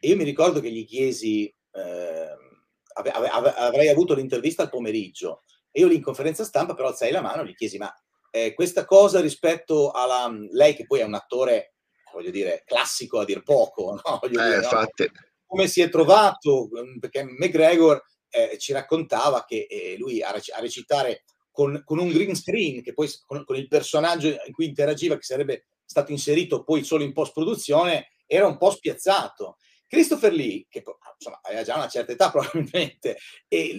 e 0.00 0.08
io 0.08 0.16
mi 0.16 0.24
ricordo 0.24 0.58
che 0.58 0.72
gli 0.72 0.84
chiesi, 0.84 1.46
eh, 1.46 2.50
avrei 2.92 3.88
avuto 3.88 4.14
l'intervista 4.14 4.62
al 4.62 4.70
pomeriggio 4.70 5.42
e 5.70 5.80
io 5.80 5.88
lì 5.88 5.96
in 5.96 6.02
conferenza 6.02 6.44
stampa 6.44 6.74
però 6.74 6.88
alzai 6.88 7.10
la 7.10 7.20
mano 7.20 7.42
e 7.42 7.46
gli 7.46 7.54
chiesi 7.54 7.78
ma 7.78 7.92
eh, 8.30 8.54
questa 8.54 8.84
cosa 8.84 9.20
rispetto 9.20 9.90
alla 9.90 10.30
lei 10.50 10.74
che 10.74 10.86
poi 10.86 11.00
è 11.00 11.04
un 11.04 11.14
attore 11.14 11.74
voglio 12.12 12.30
dire 12.30 12.62
classico 12.66 13.20
a 13.20 13.24
dir 13.24 13.42
poco 13.42 13.94
no? 14.04 14.20
Eh, 14.22 14.28
dire, 14.28 14.60
no? 14.60 14.86
come 15.46 15.66
si 15.66 15.80
è 15.80 15.88
trovato 15.88 16.68
perché 16.98 17.24
McGregor 17.24 18.02
eh, 18.30 18.56
ci 18.58 18.72
raccontava 18.72 19.44
che 19.44 19.66
eh, 19.68 19.96
lui 19.98 20.22
a 20.22 20.32
recitare 20.58 21.24
con, 21.50 21.82
con, 21.84 21.98
un 21.98 22.08
green 22.08 22.34
screen, 22.34 22.82
che 22.82 22.94
poi 22.94 23.08
con, 23.26 23.44
con, 23.44 23.56
il 23.56 23.68
personaggio 23.68 24.28
in 24.28 24.52
cui 24.52 24.66
interagiva, 24.66 25.16
che 25.16 25.22
sarebbe 25.22 25.66
stato 25.84 26.10
inserito 26.10 26.64
poi 26.64 26.82
solo 26.82 27.04
in 27.04 27.12
post-produzione, 27.12 28.12
era 28.26 28.46
un 28.46 28.56
po' 28.56 28.70
spiazzato. 28.70 29.58
Christopher 29.92 30.32
Lee, 30.32 30.64
che 30.70 30.82
insomma, 31.18 31.40
aveva 31.42 31.62
già 31.62 31.74
una 31.74 31.86
certa 31.86 32.12
età 32.12 32.30
probabilmente, 32.32 33.18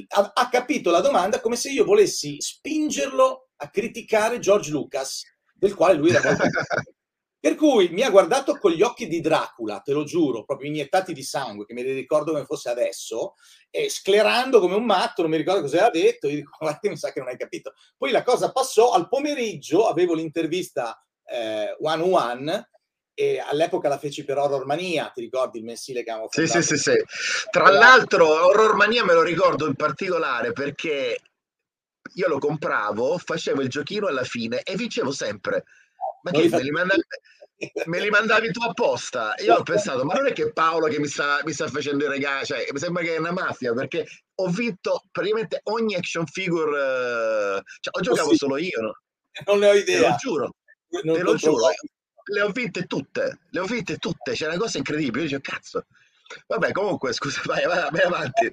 ha, 0.10 0.32
ha, 0.32 0.50
capito 0.50 0.92
la 0.92 1.02
domanda 1.02 1.42
come 1.42 1.56
se 1.56 1.72
io 1.72 1.84
volessi 1.84 2.40
spingerlo 2.40 3.50
a 3.56 3.70
criticare 3.72 4.38
George 4.38 4.70
Lucas, 4.70 5.24
del 5.56 5.74
quale 5.74 5.96
lui 5.96 6.12
era 6.12 6.22
molto... 6.22 6.44
Per 7.44 7.56
cui 7.56 7.90
mi 7.90 8.04
ha 8.04 8.12
guardato 8.12 8.58
con 8.58 8.72
gli 8.72 8.84
occhi 8.84 9.08
di 9.08 9.22
Dracula, 9.22 9.80
te 9.80 9.92
lo 9.92 10.04
giuro, 10.04 10.46
proprio 10.46 10.70
iniettati 10.70 11.14
di 11.14 11.24
sangue, 11.24 11.66
che 11.66 11.74
me 11.74 11.82
li 11.82 11.92
ricordo 11.92 12.32
come 12.32 12.46
fosse 12.46 12.70
adesso, 12.70 13.34
e 13.72 13.90
sclerando 13.90 14.60
come 14.60 14.76
un 14.76 14.86
matto, 14.86 15.24
non 15.24 15.32
mi 15.32 15.38
ricordo 15.38 15.62
cosa 15.62 15.78
aveva 15.78 15.90
detto, 15.90 16.30
io 16.30 16.36
dico, 16.36 16.56
guarda, 16.60 16.90
mi 16.90 16.96
sa 16.96 17.12
che 17.12 17.20
non 17.20 17.30
hai 17.30 17.38
capito. 17.38 17.74
Poi 17.98 18.12
la 18.12 18.22
cosa 18.22 18.52
passò, 18.52 18.92
al 18.92 19.10
pomeriggio 19.10 19.88
avevo 19.88 20.14
l'intervista 20.14 21.04
eh, 21.26 21.76
one 21.80 22.04
one, 22.04 22.70
e 23.16 23.40
all'epoca 23.40 23.88
la 23.88 23.98
feci 23.98 24.24
per 24.24 24.38
Horror 24.38 24.66
Mania, 24.66 25.12
ti 25.14 25.22
ricordi 25.22 25.60
il 25.60 25.64
mensile 25.64 26.04
che 26.04 26.10
avevamo 26.10 26.30
fatto? 26.30 26.46
Sì, 26.46 26.62
sì, 26.62 26.76
sì, 26.76 26.78
sì. 26.78 27.04
Tra 27.50 27.70
l'altro 27.70 28.28
Horror 28.28 28.76
Mania 28.76 29.04
me 29.06 29.14
lo 29.14 29.22
ricordo 29.22 29.68
in 29.68 29.76
particolare 29.76 30.52
perché 30.52 31.20
io 32.16 32.28
lo 32.28 32.40
compravo, 32.40 33.18
facevo 33.18 33.62
il 33.62 33.70
giochino 33.70 34.08
alla 34.08 34.24
fine 34.24 34.62
e 34.64 34.76
vincevo 34.76 35.12
sempre. 35.12 35.64
Ma 36.24 36.32
che 36.32 36.48
me 36.50 36.62
li, 36.62 36.72
mandavi, 36.72 37.02
me 37.86 38.00
li, 38.00 38.10
mandavi, 38.10 38.52
tu 38.52 38.62
apposta? 38.62 39.36
Io 39.40 39.56
ho 39.56 39.64
pensato, 39.64 40.06
ma 40.06 40.14
non 40.14 40.28
è 40.28 40.34
che 40.34 40.54
Paolo 40.54 40.88
che 40.88 41.00
mi 41.00 41.08
sta, 41.08 41.42
mi 41.44 41.52
sta 41.52 41.68
facendo 41.68 42.06
i 42.06 42.08
regali, 42.08 42.46
cioè 42.46 42.66
mi 42.72 42.80
sembra 42.80 43.04
che 43.04 43.16
è 43.16 43.20
una 43.20 43.32
mafia, 43.32 43.74
perché 43.74 44.06
ho 44.36 44.48
vinto 44.48 45.04
praticamente 45.12 45.60
ogni 45.64 45.96
action 45.96 46.26
figure, 46.26 47.58
eh, 47.58 47.62
cioè 47.82 47.98
ho 47.98 48.02
giocato 48.02 48.30
sì. 48.30 48.38
solo 48.38 48.58
io, 48.58 48.80
no? 48.80 48.98
Non 49.46 49.60
ne 49.60 49.68
ho 49.68 49.74
idea. 49.74 50.02
Te 50.02 50.08
lo 50.08 50.16
giuro, 50.16 50.56
non 51.04 51.16
te 51.16 51.22
lo 51.24 51.36
giuro. 51.36 51.68
Le 52.26 52.42
ho 52.42 52.50
vinte 52.50 52.86
tutte, 52.86 53.40
le 53.50 53.60
ho 53.60 53.66
vinte 53.66 53.98
tutte, 53.98 54.32
c'è 54.34 54.48
una 54.48 54.58
cosa 54.58 54.78
incredibile, 54.78 55.24
io 55.24 55.38
dico, 55.38 55.42
cazzo. 55.42 55.86
Vabbè, 56.48 56.72
comunque, 56.72 57.14
scusa, 57.14 57.42
vai, 57.46 57.66
vai, 57.66 57.90
vai 57.92 58.02
avanti. 58.02 58.50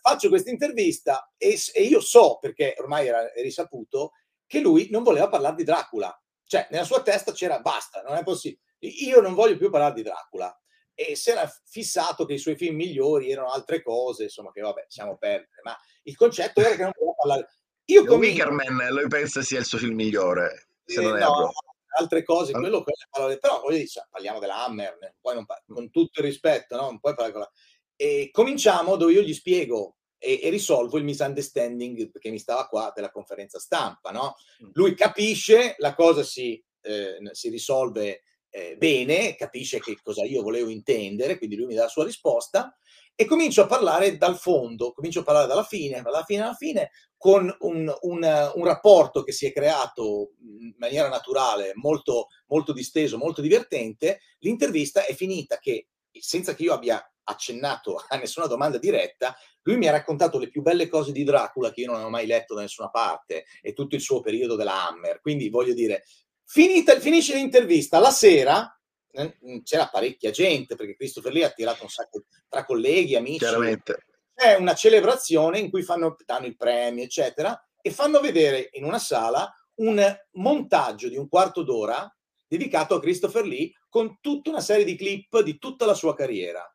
Faccio 0.00 0.28
questa 0.28 0.50
intervista 0.50 1.32
e, 1.36 1.58
e 1.74 1.82
io 1.82 2.00
so, 2.00 2.38
perché 2.40 2.74
ormai 2.78 3.08
era 3.08 3.30
risaputo, 3.34 4.12
che 4.46 4.60
lui 4.60 4.88
non 4.90 5.02
voleva 5.02 5.28
parlare 5.28 5.56
di 5.56 5.64
Dracula 5.64 6.16
cioè, 6.48 6.66
nella 6.70 6.84
sua 6.84 7.02
testa 7.02 7.32
c'era 7.32 7.60
basta, 7.60 8.00
non 8.00 8.16
è 8.16 8.22
possibile. 8.22 8.62
Io 8.78 9.20
non 9.20 9.34
voglio 9.34 9.58
più 9.58 9.68
parlare 9.68 9.94
di 9.94 10.02
Dracula. 10.02 10.52
E 10.94 11.14
si 11.14 11.30
era 11.30 11.46
fissato 11.66 12.24
che 12.24 12.32
i 12.32 12.38
suoi 12.38 12.56
film 12.56 12.74
migliori 12.74 13.30
erano 13.30 13.50
altre 13.50 13.82
cose, 13.82 14.24
insomma, 14.24 14.50
che 14.50 14.62
vabbè, 14.62 14.86
siamo 14.88 15.18
perdere. 15.18 15.60
Ma 15.62 15.76
il 16.04 16.16
concetto 16.16 16.60
era 16.60 16.74
che 16.74 16.82
non 16.82 16.92
voleva 16.96 17.14
parlare. 17.16 17.48
Io 17.84 18.04
come 18.04 18.28
Wickerman, 18.28 18.88
lui 18.90 19.06
pensa 19.08 19.42
sia 19.42 19.58
il 19.58 19.66
suo 19.66 19.78
film 19.78 19.94
migliore, 19.94 20.68
se 20.84 21.00
eh, 21.00 21.04
non 21.04 21.18
no, 21.18 21.52
altre 21.96 22.22
cose, 22.22 22.52
quello, 22.52 22.82
quello 22.82 23.38
però 23.38 23.60
voglio 23.60 23.76
dire, 23.76 23.88
parliamo 24.10 24.38
della 24.38 24.64
Hammer, 24.64 25.16
poi 25.20 25.34
non, 25.34 25.46
con 25.66 25.90
tutto 25.90 26.20
il 26.20 26.26
rispetto, 26.26 26.76
no? 26.76 26.82
Non 26.82 27.00
puoi 27.00 27.14
parlare 27.14 27.50
E 27.96 28.28
cominciamo 28.32 28.96
dove 28.96 29.12
io 29.12 29.22
gli 29.22 29.34
spiego 29.34 29.96
e, 30.18 30.40
e, 30.42 30.50
risolvo 30.50 30.98
il 30.98 31.04
misunderstanding 31.04 32.10
che 32.18 32.30
mi 32.30 32.38
stava 32.38 32.66
qua 32.66 32.92
della 32.94 33.10
conferenza 33.10 33.58
stampa. 33.58 34.10
No? 34.10 34.34
Mm. 34.64 34.70
Lui 34.72 34.94
capisce, 34.94 35.74
la 35.78 35.94
cosa 35.94 36.22
si, 36.22 36.62
eh, 36.82 37.18
si 37.32 37.48
risolve 37.48 38.22
eh, 38.50 38.76
bene, 38.76 39.34
capisce 39.34 39.80
che 39.80 39.96
cosa 40.02 40.24
io 40.24 40.42
volevo 40.42 40.70
intendere, 40.70 41.38
quindi 41.38 41.56
lui 41.56 41.66
mi 41.66 41.74
dà 41.74 41.82
la 41.82 41.88
sua 41.88 42.04
risposta 42.04 42.76
e 43.20 43.24
comincio 43.24 43.62
a 43.62 43.66
parlare 43.66 44.16
dal 44.16 44.38
fondo, 44.38 44.92
comincio 44.92 45.20
a 45.20 45.24
parlare 45.24 45.48
dalla 45.48 45.64
fine, 45.64 46.02
dalla 46.02 46.22
fine 46.22 46.42
alla 46.42 46.54
fine, 46.54 46.90
con 47.16 47.52
un, 47.60 47.92
un, 48.02 48.50
un 48.54 48.64
rapporto 48.64 49.24
che 49.24 49.32
si 49.32 49.44
è 49.46 49.52
creato 49.52 50.34
in 50.40 50.74
maniera 50.78 51.08
naturale, 51.08 51.72
molto, 51.74 52.28
molto 52.46 52.72
disteso, 52.72 53.18
molto 53.18 53.40
divertente. 53.40 54.20
L'intervista 54.38 55.04
è 55.04 55.14
finita 55.14 55.58
che, 55.58 55.88
senza 56.12 56.54
che 56.54 56.62
io 56.62 56.72
abbia 56.72 57.04
accennato 57.24 58.02
a 58.08 58.16
nessuna 58.16 58.46
domanda 58.46 58.78
diretta, 58.78 59.36
lui 59.62 59.76
mi 59.76 59.88
ha 59.88 59.92
raccontato 59.92 60.38
le 60.38 60.48
più 60.48 60.62
belle 60.62 60.88
cose 60.88 61.10
di 61.10 61.24
Dracula 61.24 61.72
che 61.72 61.80
io 61.80 61.86
non 61.86 61.96
avevo 61.96 62.10
mai 62.10 62.26
letto 62.26 62.54
da 62.54 62.62
nessuna 62.62 62.88
parte 62.88 63.44
e 63.60 63.72
tutto 63.72 63.96
il 63.96 64.00
suo 64.00 64.20
periodo 64.20 64.54
della 64.54 64.86
Hammer. 64.86 65.20
Quindi 65.20 65.48
voglio 65.48 65.74
dire, 65.74 66.04
finita, 66.48 66.98
finisce 66.98 67.34
l'intervista, 67.34 67.98
la 67.98 68.10
sera 68.10 68.80
eh, 69.10 69.36
c'era 69.62 69.88
parecchia 69.88 70.30
gente 70.30 70.74
perché 70.74 70.96
Christopher 70.96 71.32
Lee 71.32 71.44
ha 71.44 71.50
tirato 71.50 71.82
un 71.82 71.90
sacco 71.90 72.24
tra 72.48 72.64
colleghi, 72.64 73.14
amici. 73.14 73.38
Chiaramente. 73.38 74.06
C'è 74.34 74.54
una 74.54 74.74
celebrazione 74.74 75.58
in 75.58 75.68
cui 75.68 75.82
fanno, 75.82 76.16
danno 76.24 76.46
il 76.46 76.56
premio, 76.56 77.02
eccetera, 77.02 77.60
e 77.80 77.90
fanno 77.90 78.20
vedere 78.20 78.70
in 78.72 78.84
una 78.84 78.98
sala 78.98 79.52
un 79.76 80.16
montaggio 80.32 81.08
di 81.08 81.16
un 81.16 81.28
quarto 81.28 81.62
d'ora 81.62 82.12
dedicato 82.46 82.94
a 82.94 83.00
Christopher 83.00 83.44
Lee 83.44 83.72
con 83.88 84.18
tutta 84.20 84.50
una 84.50 84.60
serie 84.60 84.84
di 84.84 84.96
clip 84.96 85.40
di 85.42 85.58
tutta 85.58 85.86
la 85.86 85.94
sua 85.94 86.14
carriera 86.14 86.72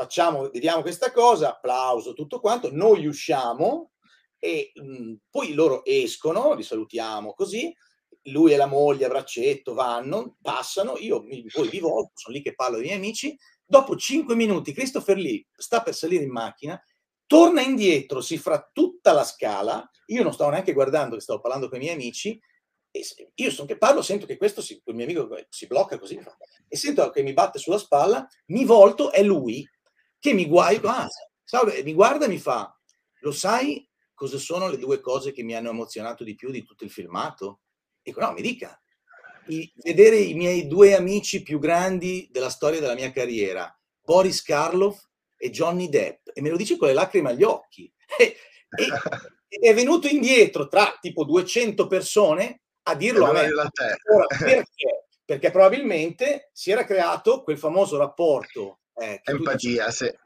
facciamo, 0.00 0.48
vediamo 0.48 0.80
questa 0.80 1.12
cosa, 1.12 1.50
applauso, 1.50 2.14
tutto 2.14 2.40
quanto, 2.40 2.70
noi 2.72 3.06
usciamo 3.06 3.92
e 4.38 4.72
mh, 4.74 5.14
poi 5.28 5.52
loro 5.52 5.84
escono, 5.84 6.54
li 6.54 6.62
salutiamo 6.62 7.34
così, 7.34 7.74
lui 8.24 8.52
e 8.52 8.56
la 8.56 8.66
moglie 8.66 9.06
a 9.06 9.08
braccetto 9.08 9.74
vanno, 9.74 10.36
passano, 10.42 10.96
io 10.98 11.22
mi, 11.22 11.44
poi 11.46 11.68
vi 11.68 11.78
volto, 11.78 12.12
sono 12.14 12.34
lì 12.36 12.42
che 12.42 12.54
parlo 12.54 12.76
dei 12.76 12.86
miei 12.86 12.96
amici, 12.96 13.36
dopo 13.64 13.96
cinque 13.96 14.34
minuti 14.34 14.72
Christopher 14.72 15.16
Lee 15.16 15.46
sta 15.52 15.82
per 15.82 15.94
salire 15.94 16.24
in 16.24 16.30
macchina, 16.30 16.80
torna 17.26 17.62
indietro, 17.62 18.20
si 18.20 18.36
fa 18.38 18.68
tutta 18.72 19.12
la 19.12 19.24
scala, 19.24 19.88
io 20.06 20.22
non 20.22 20.32
stavo 20.32 20.50
neanche 20.50 20.72
guardando 20.72 21.14
che 21.14 21.22
stavo 21.22 21.40
parlando 21.40 21.68
con 21.68 21.78
i 21.78 21.84
miei 21.84 21.94
amici, 21.94 22.38
e 22.92 23.04
io 23.34 23.50
sono 23.52 23.68
che 23.68 23.78
parlo, 23.78 24.02
sento 24.02 24.26
che 24.26 24.36
questo 24.36 24.60
si, 24.60 24.80
quel 24.82 24.96
mio 24.96 25.04
amico 25.04 25.28
si 25.48 25.66
blocca 25.66 25.98
così, 25.98 26.20
e 26.68 26.76
sento 26.76 27.08
che 27.10 27.22
mi 27.22 27.32
batte 27.32 27.58
sulla 27.58 27.78
spalla, 27.78 28.26
mi 28.46 28.64
volto, 28.64 29.12
è 29.12 29.22
lui, 29.22 29.66
che 30.18 30.34
mi 30.34 30.46
guarda, 30.46 31.04
ah, 31.04 31.08
salve, 31.44 31.82
mi 31.84 31.94
guarda 31.94 32.26
e 32.26 32.28
mi 32.28 32.38
fa, 32.38 32.76
lo 33.20 33.32
sai 33.32 33.88
cosa 34.12 34.36
sono 34.36 34.68
le 34.68 34.76
due 34.76 35.00
cose 35.00 35.32
che 35.32 35.42
mi 35.42 35.54
hanno 35.54 35.70
emozionato 35.70 36.24
di 36.24 36.34
più 36.34 36.50
di 36.50 36.62
tutto 36.62 36.84
il 36.84 36.90
filmato? 36.90 37.60
Dico, 38.10 38.20
no, 38.20 38.32
mi 38.32 38.42
dica. 38.42 38.80
I, 39.46 39.72
vedere 39.76 40.16
i 40.16 40.34
miei 40.34 40.66
due 40.66 40.94
amici 40.94 41.42
più 41.42 41.58
grandi 41.58 42.28
della 42.30 42.50
storia 42.50 42.80
della 42.80 42.94
mia 42.94 43.10
carriera, 43.10 43.72
Boris 44.00 44.42
Karloff 44.42 45.02
e 45.36 45.50
Johnny 45.50 45.88
Depp, 45.88 46.28
e 46.32 46.40
me 46.40 46.50
lo 46.50 46.56
dice 46.56 46.76
con 46.76 46.88
le 46.88 46.94
lacrime 46.94 47.30
agli 47.30 47.42
occhi. 47.42 47.92
E, 48.16 48.36
e, 48.76 48.88
è 49.70 49.74
venuto 49.74 50.06
indietro 50.06 50.68
tra 50.68 50.96
tipo 51.00 51.24
200 51.24 51.86
persone 51.86 52.62
a 52.82 52.94
dirlo 52.94 53.26
a 53.26 53.32
me. 53.32 53.48
Ora, 53.48 54.26
perché? 54.38 55.06
Perché 55.24 55.50
probabilmente 55.50 56.50
si 56.52 56.70
era 56.70 56.84
creato 56.84 57.42
quel 57.42 57.58
famoso 57.58 57.96
rapporto 57.96 58.80
eh, 59.00 59.20
Empatia, 59.24 59.86
dici, 59.86 60.04
sì. 60.04 60.18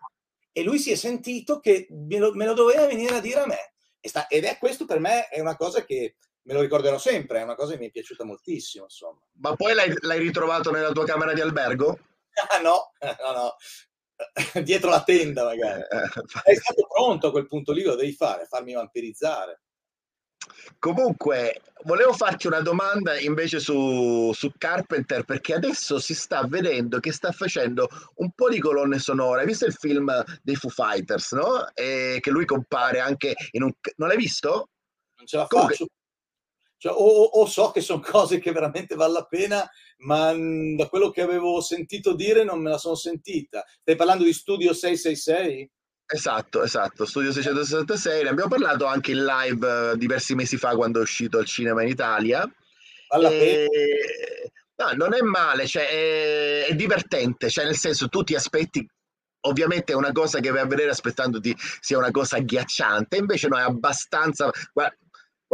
E 0.53 0.63
lui 0.63 0.79
si 0.79 0.91
è 0.91 0.97
sentito 0.97 1.61
che 1.61 1.87
me 1.91 2.19
lo, 2.19 2.33
me 2.35 2.45
lo 2.45 2.55
doveva 2.55 2.87
venire 2.87 3.17
a 3.17 3.21
dire 3.21 3.41
a 3.41 3.47
me. 3.47 3.75
E 4.01 4.09
sta, 4.09 4.27
ed 4.27 4.45
è 4.45 4.59
questo 4.59 4.85
per 4.85 4.99
me 4.99 5.29
è 5.29 5.41
una 5.41 5.57
cosa 5.57 5.85
che 5.85 6.17
me 6.45 6.55
lo 6.55 6.61
ricorderò 6.61 6.99
sempre, 6.99 7.41
è 7.41 7.43
una 7.43 7.55
cosa 7.55 7.73
che 7.73 7.79
mi 7.79 7.89
è 7.89 7.91
piaciuta 7.91 8.25
moltissimo. 8.25 8.85
Insomma. 8.85 9.21
Ma 9.41 9.55
poi 9.55 9.75
l'hai, 9.75 9.95
l'hai 10.01 10.19
ritrovato 10.19 10.71
nella 10.71 10.93
tua 10.93 11.05
camera 11.05 11.33
di 11.33 11.41
albergo? 11.41 11.99
Ah, 12.51 12.59
no, 12.59 12.93
no, 13.01 13.33
no. 13.33 13.57
Dietro 14.63 14.91
la 14.91 15.03
tenda, 15.03 15.45
magari. 15.45 15.83
Sei 16.45 16.57
stato 16.57 16.87
pronto 16.87 17.29
a 17.29 17.31
quel 17.31 17.47
punto 17.47 17.73
lì, 17.73 17.83
lo 17.83 17.95
devi 17.95 18.13
fare, 18.13 18.47
farmi 18.47 18.73
vampirizzare. 18.73 19.61
Comunque, 20.79 21.63
volevo 21.85 22.13
farti 22.13 22.47
una 22.47 22.61
domanda 22.61 23.19
invece 23.19 23.61
su, 23.61 24.31
su, 24.35 24.53
Carpenter, 24.59 25.25
perché 25.25 25.55
adesso 25.55 25.99
si 25.99 26.15
sta 26.15 26.47
vedendo 26.47 27.01
che 27.01 27.13
sta 27.13 27.33
facendo 27.33 27.89
un 28.17 28.31
po' 28.33 28.51
di 28.51 28.59
colonne 28.59 28.99
sonore. 28.99 29.41
Hai 29.41 29.47
visto 29.47 29.65
il 29.65 29.73
film 29.73 30.13
dei 30.43 30.57
Foo 30.57 30.71
Fighters, 30.71 31.33
no? 31.33 31.69
E 31.73 32.19
che 32.21 32.31
lui 32.31 32.45
compare 32.45 33.01
anche 33.01 33.35
in 33.53 33.63
un... 33.63 33.73
Non 33.97 34.09
l'hai 34.09 34.19
visto? 34.19 34.69
Non 35.17 35.27
ce 35.27 35.37
la 35.39 35.47
Comunque... 35.47 35.77
faccio. 35.77 35.91
Cioè, 36.85 36.93
o, 36.93 37.23
o, 37.23 37.47
so 37.47 37.71
che 37.71 37.81
sono 37.81 38.01
cose 38.05 38.39
che 38.39 38.53
veramente 38.53 38.95
vale 38.95 39.15
la 39.15 39.25
pena, 39.25 39.67
ma 40.01 40.35
da 40.77 40.87
quello 40.89 41.09
che 41.09 41.23
avevo 41.23 41.63
sentito 41.63 42.15
dire 42.15 42.45
non 42.45 42.61
me 42.61 42.69
la 42.69 42.77
sono 42.77 42.95
sentita. 42.95 43.65
Stai 43.81 43.97
parlando 43.97 44.23
di 44.23 44.35
Studio 44.35 44.75
666? 44.75 45.71
Esatto, 46.07 46.63
esatto, 46.63 47.07
Studio 47.07 47.33
666, 47.33 48.25
ne 48.25 48.29
abbiamo 48.29 48.51
parlato 48.51 48.85
anche 48.85 49.13
in 49.13 49.25
live 49.25 49.93
eh, 49.93 49.97
diversi 49.97 50.35
mesi 50.35 50.59
fa 50.59 50.77
quando 50.77 50.99
è 50.99 51.03
uscito 51.03 51.39
al 51.39 51.47
cinema 51.47 51.83
in 51.83 51.89
Italia. 51.89 52.47
Alla 53.09 53.31
e... 53.31 53.67
No, 54.77 54.93
non 54.93 55.15
è 55.15 55.23
male, 55.23 55.67
cioè, 55.67 55.89
è, 55.89 56.67
è 56.67 56.75
divertente, 56.75 57.49
cioè 57.49 57.65
nel 57.65 57.77
senso 57.77 58.09
tu 58.09 58.23
ti 58.25 58.35
aspetti 58.35 58.87
ovviamente 59.47 59.93
è 59.93 59.97
una 59.97 60.13
cosa 60.13 60.41
che 60.41 60.51
vai 60.51 60.61
a 60.61 60.67
vedere 60.67 60.91
aspettandoti 60.91 61.55
sia 61.81 61.97
una 61.97 62.11
cosa 62.11 62.37
agghiacciante, 62.37 63.17
invece 63.17 63.49
no, 63.49 63.57
è 63.57 63.63
abbastanza... 63.63 64.51
Guarda, 64.73 64.97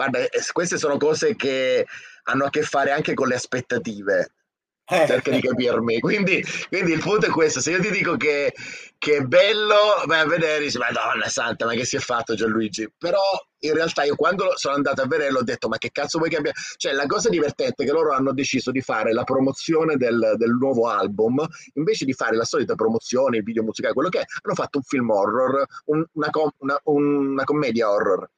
guarda, 0.01 0.19
eh, 0.21 0.31
queste 0.53 0.79
sono 0.79 0.97
cose 0.97 1.37
che 1.37 1.87
hanno 2.25 2.47
a 2.47 2.51
che 2.51 2.63
fare 2.63 2.91
anche 2.91 3.13
con 3.13 3.29
le 3.29 3.35
aspettative. 3.35 4.33
Eh. 4.87 5.07
Cerca 5.07 5.31
di 5.31 5.41
capirmi. 5.41 6.01
Quindi, 6.01 6.45
quindi, 6.69 6.93
il 6.93 7.01
punto 7.01 7.27
è 7.27 7.29
questo: 7.29 7.61
se 7.61 7.71
io 7.71 7.81
ti 7.81 7.91
dico 7.91 8.17
che, 8.17 8.53
che 8.99 9.17
è 9.19 9.21
bello, 9.21 10.03
vai 10.07 10.21
a 10.21 10.27
vedere 10.27 10.65
dici, 10.65 10.79
Madonna 10.79 11.29
santa, 11.29 11.65
ma 11.65 11.75
che 11.75 11.85
si 11.85 11.97
è 11.97 12.01
fatto 12.01 12.35
Gianluigi? 12.35 12.91
Però 12.99 13.21
in 13.61 13.75
realtà 13.75 14.03
io 14.03 14.17
quando 14.17 14.57
sono 14.57 14.75
andato 14.75 15.03
a 15.03 15.07
vedere 15.07 15.33
ho 15.33 15.45
detto, 15.45 15.69
ma 15.69 15.79
che 15.79 15.91
cazzo 15.93 16.19
vuoi 16.19 16.31
cambiare? 16.31 16.57
Cioè, 16.77 16.93
la 16.93 17.07
cosa 17.07 17.29
divertente 17.29 17.85
è 17.85 17.87
che 17.87 17.93
loro 17.93 18.13
hanno 18.13 18.33
deciso 18.33 18.73
di 18.73 18.81
fare 18.81 19.13
la 19.13 19.23
promozione 19.23 19.97
del, 19.97 20.35
del 20.37 20.57
nuovo 20.59 20.89
album, 20.89 21.47
invece 21.75 22.05
di 22.05 22.15
fare 22.15 22.35
la 22.35 22.45
solita 22.45 22.75
promozione, 22.75 23.37
il 23.37 23.45
video 23.45 23.63
musicale, 23.63 23.95
quello 23.95 24.09
che 24.09 24.21
è, 24.21 24.25
hanno 24.43 24.55
fatto 24.57 24.79
un 24.79 24.85
film 24.85 25.11
horror, 25.11 25.67
un, 25.85 26.05
una, 26.15 26.31
com- 26.31 26.51
una, 26.59 26.81
una 26.85 27.45
commedia 27.45 27.91
horror 27.91 28.29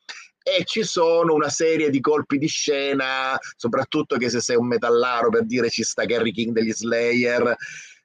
e 0.42 0.64
ci 0.64 0.82
sono 0.82 1.34
una 1.34 1.48
serie 1.48 1.90
di 1.90 2.00
colpi 2.00 2.38
di 2.38 2.48
scena, 2.48 3.38
soprattutto 3.56 4.16
che 4.16 4.28
se 4.28 4.40
sei 4.40 4.56
un 4.56 4.66
metallaro 4.66 5.28
per 5.30 5.44
dire 5.44 5.70
ci 5.70 5.82
sta 5.82 6.04
Gary 6.04 6.32
King 6.32 6.52
degli 6.52 6.72
Slayer, 6.72 7.56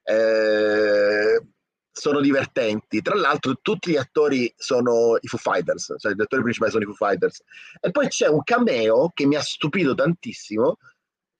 eh, 0.04 1.42
sono 1.90 2.20
divertenti. 2.20 3.02
Tra 3.02 3.16
l'altro 3.16 3.58
tutti 3.60 3.90
gli 3.90 3.96
attori 3.96 4.52
sono 4.56 5.18
i 5.20 5.26
Foo 5.26 5.38
Fighters, 5.38 5.94
cioè 5.98 6.12
gli 6.12 6.20
attori 6.20 6.42
principali 6.42 6.70
sono 6.72 6.84
i 6.84 6.86
Foo 6.86 7.08
Fighters. 7.08 7.42
E 7.80 7.90
poi 7.90 8.08
c'è 8.08 8.28
un 8.28 8.42
cameo 8.44 9.10
che 9.12 9.26
mi 9.26 9.34
ha 9.34 9.42
stupito 9.42 9.94
tantissimo, 9.94 10.78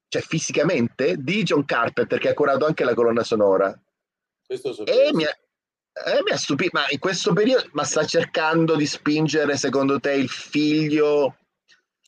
cioè 0.08 0.22
fisicamente, 0.22 1.16
di 1.18 1.42
John 1.44 1.64
Carpenter 1.64 2.18
che 2.18 2.30
ha 2.30 2.34
curato 2.34 2.66
anche 2.66 2.84
la 2.84 2.94
colonna 2.94 3.22
sonora. 3.22 3.78
Questo 4.44 4.72
so 4.72 4.84
e 4.86 5.10
mi 5.12 5.24
ha, 5.24 5.38
eh, 6.06 6.22
mi 6.22 6.30
ha 6.30 6.36
stupito, 6.36 6.70
ma 6.72 6.86
in 6.88 6.98
questo 6.98 7.32
periodo, 7.32 7.68
ma 7.72 7.84
sta 7.84 8.04
cercando 8.04 8.76
di 8.76 8.86
spingere 8.86 9.56
secondo 9.56 9.98
te 10.00 10.12
il 10.12 10.28
figlio? 10.28 11.38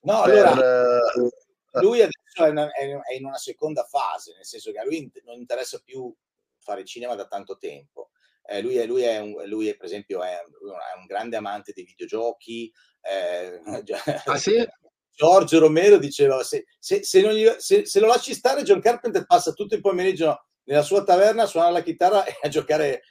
No, 0.03 0.23
per, 0.23 0.47
allora, 0.47 0.99
uh, 1.15 1.81
lui 1.81 2.01
adesso 2.01 2.45
è, 2.45 2.49
una, 2.49 2.71
è 2.71 3.15
in 3.15 3.25
una 3.25 3.37
seconda 3.37 3.85
fase, 3.85 4.33
nel 4.35 4.47
senso 4.47 4.73
che 4.73 4.79
a 4.79 4.85
lui 4.85 5.11
non 5.25 5.39
interessa 5.39 5.81
più 5.85 6.15
fare 6.59 6.85
cinema 6.85 7.15
da 7.15 7.27
tanto 7.27 7.57
tempo. 7.57 8.11
Eh, 8.47 8.63
lui, 8.63 8.77
è, 8.77 8.87
lui, 8.87 9.03
è 9.03 9.19
un, 9.19 9.35
lui 9.47 9.69
è, 9.69 9.77
per 9.77 9.87
esempio, 9.87 10.23
è, 10.23 10.37
è 10.37 10.99
un 10.99 11.07
grande 11.07 11.37
amante 11.37 11.73
dei 11.73 11.85
videogiochi. 11.85 12.73
Eh, 13.01 13.61
ah, 14.25 14.37
sì? 14.37 14.67
Giorgio 15.15 15.59
Romero 15.59 15.99
diceva: 15.99 16.43
se, 16.43 16.67
se, 16.79 17.03
se, 17.03 17.21
gli, 17.33 17.47
se, 17.59 18.01
lo 18.01 18.07
lasci 18.07 18.35
stare, 18.35 18.63
John 18.63 18.81
Carpenter 18.81 19.27
passa 19.27 19.53
tutto 19.53 19.75
il 19.75 19.81
pomeriggio 19.81 20.47
nella 20.65 20.83
sua 20.83 21.05
taverna 21.05 21.45
a 21.45 21.47
suonare 21.47 21.73
la 21.73 21.83
chitarra 21.83 22.25
e 22.25 22.39
a 22.43 22.49
giocare, 22.49 23.03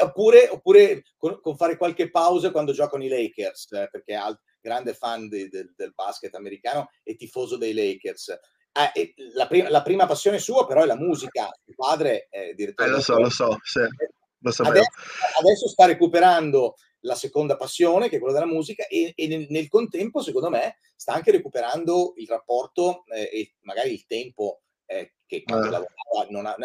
oppure, 0.00 0.48
oppure 0.48 1.02
con, 1.16 1.40
con, 1.40 1.56
fare 1.56 1.76
qualche 1.76 2.10
pausa 2.10 2.50
quando 2.50 2.72
giocano 2.72 3.04
i 3.04 3.08
Lakers, 3.08 3.72
eh, 3.72 3.88
perché 3.90 4.12
è 4.12 4.16
al, 4.16 4.38
grande 4.60 4.94
fan 4.94 5.28
di, 5.28 5.48
del, 5.48 5.72
del 5.76 5.94
basket 5.94 6.34
americano 6.34 6.90
e 7.02 7.14
tifoso 7.14 7.56
dei 7.56 7.72
Lakers. 7.72 8.36
Eh, 8.94 9.14
la, 9.34 9.46
prima, 9.46 9.70
la, 9.70 9.82
prima, 9.82 10.06
passione 10.06 10.38
sua 10.38 10.66
però 10.66 10.82
è 10.82 10.86
la 10.86 10.96
musica, 10.96 11.48
il 11.64 11.74
padre 11.74 12.26
è 12.28 12.52
direttore. 12.52 12.88
Eh, 12.88 12.92
lo 12.92 13.00
so, 13.00 13.18
lo 13.18 13.30
so, 13.30 13.56
sì, 13.62 13.78
lo 13.78 14.50
adesso, 14.68 14.90
adesso, 15.40 15.68
sta 15.68 15.86
recuperando 15.86 16.74
la 17.00 17.14
seconda 17.14 17.56
passione, 17.56 18.08
che 18.08 18.16
è 18.16 18.18
quella 18.18 18.38
della 18.38 18.52
musica, 18.52 18.86
e, 18.86 19.12
e 19.14 19.26
nel, 19.28 19.46
nel, 19.48 19.68
contempo, 19.68 20.20
secondo 20.20 20.50
me, 20.50 20.78
sta 20.94 21.14
anche 21.14 21.30
recuperando 21.30 22.14
il 22.16 22.26
rapporto 22.26 23.04
eh, 23.06 23.30
e 23.32 23.54
magari 23.60 23.92
il 23.92 24.04
tempo 24.06 24.62
eh, 24.86 25.14
che 25.26 25.42
quando 25.42 25.68
eh. 25.68 25.70
lavorava 25.70 26.30
non 26.30 26.46
ha, 26.46 26.56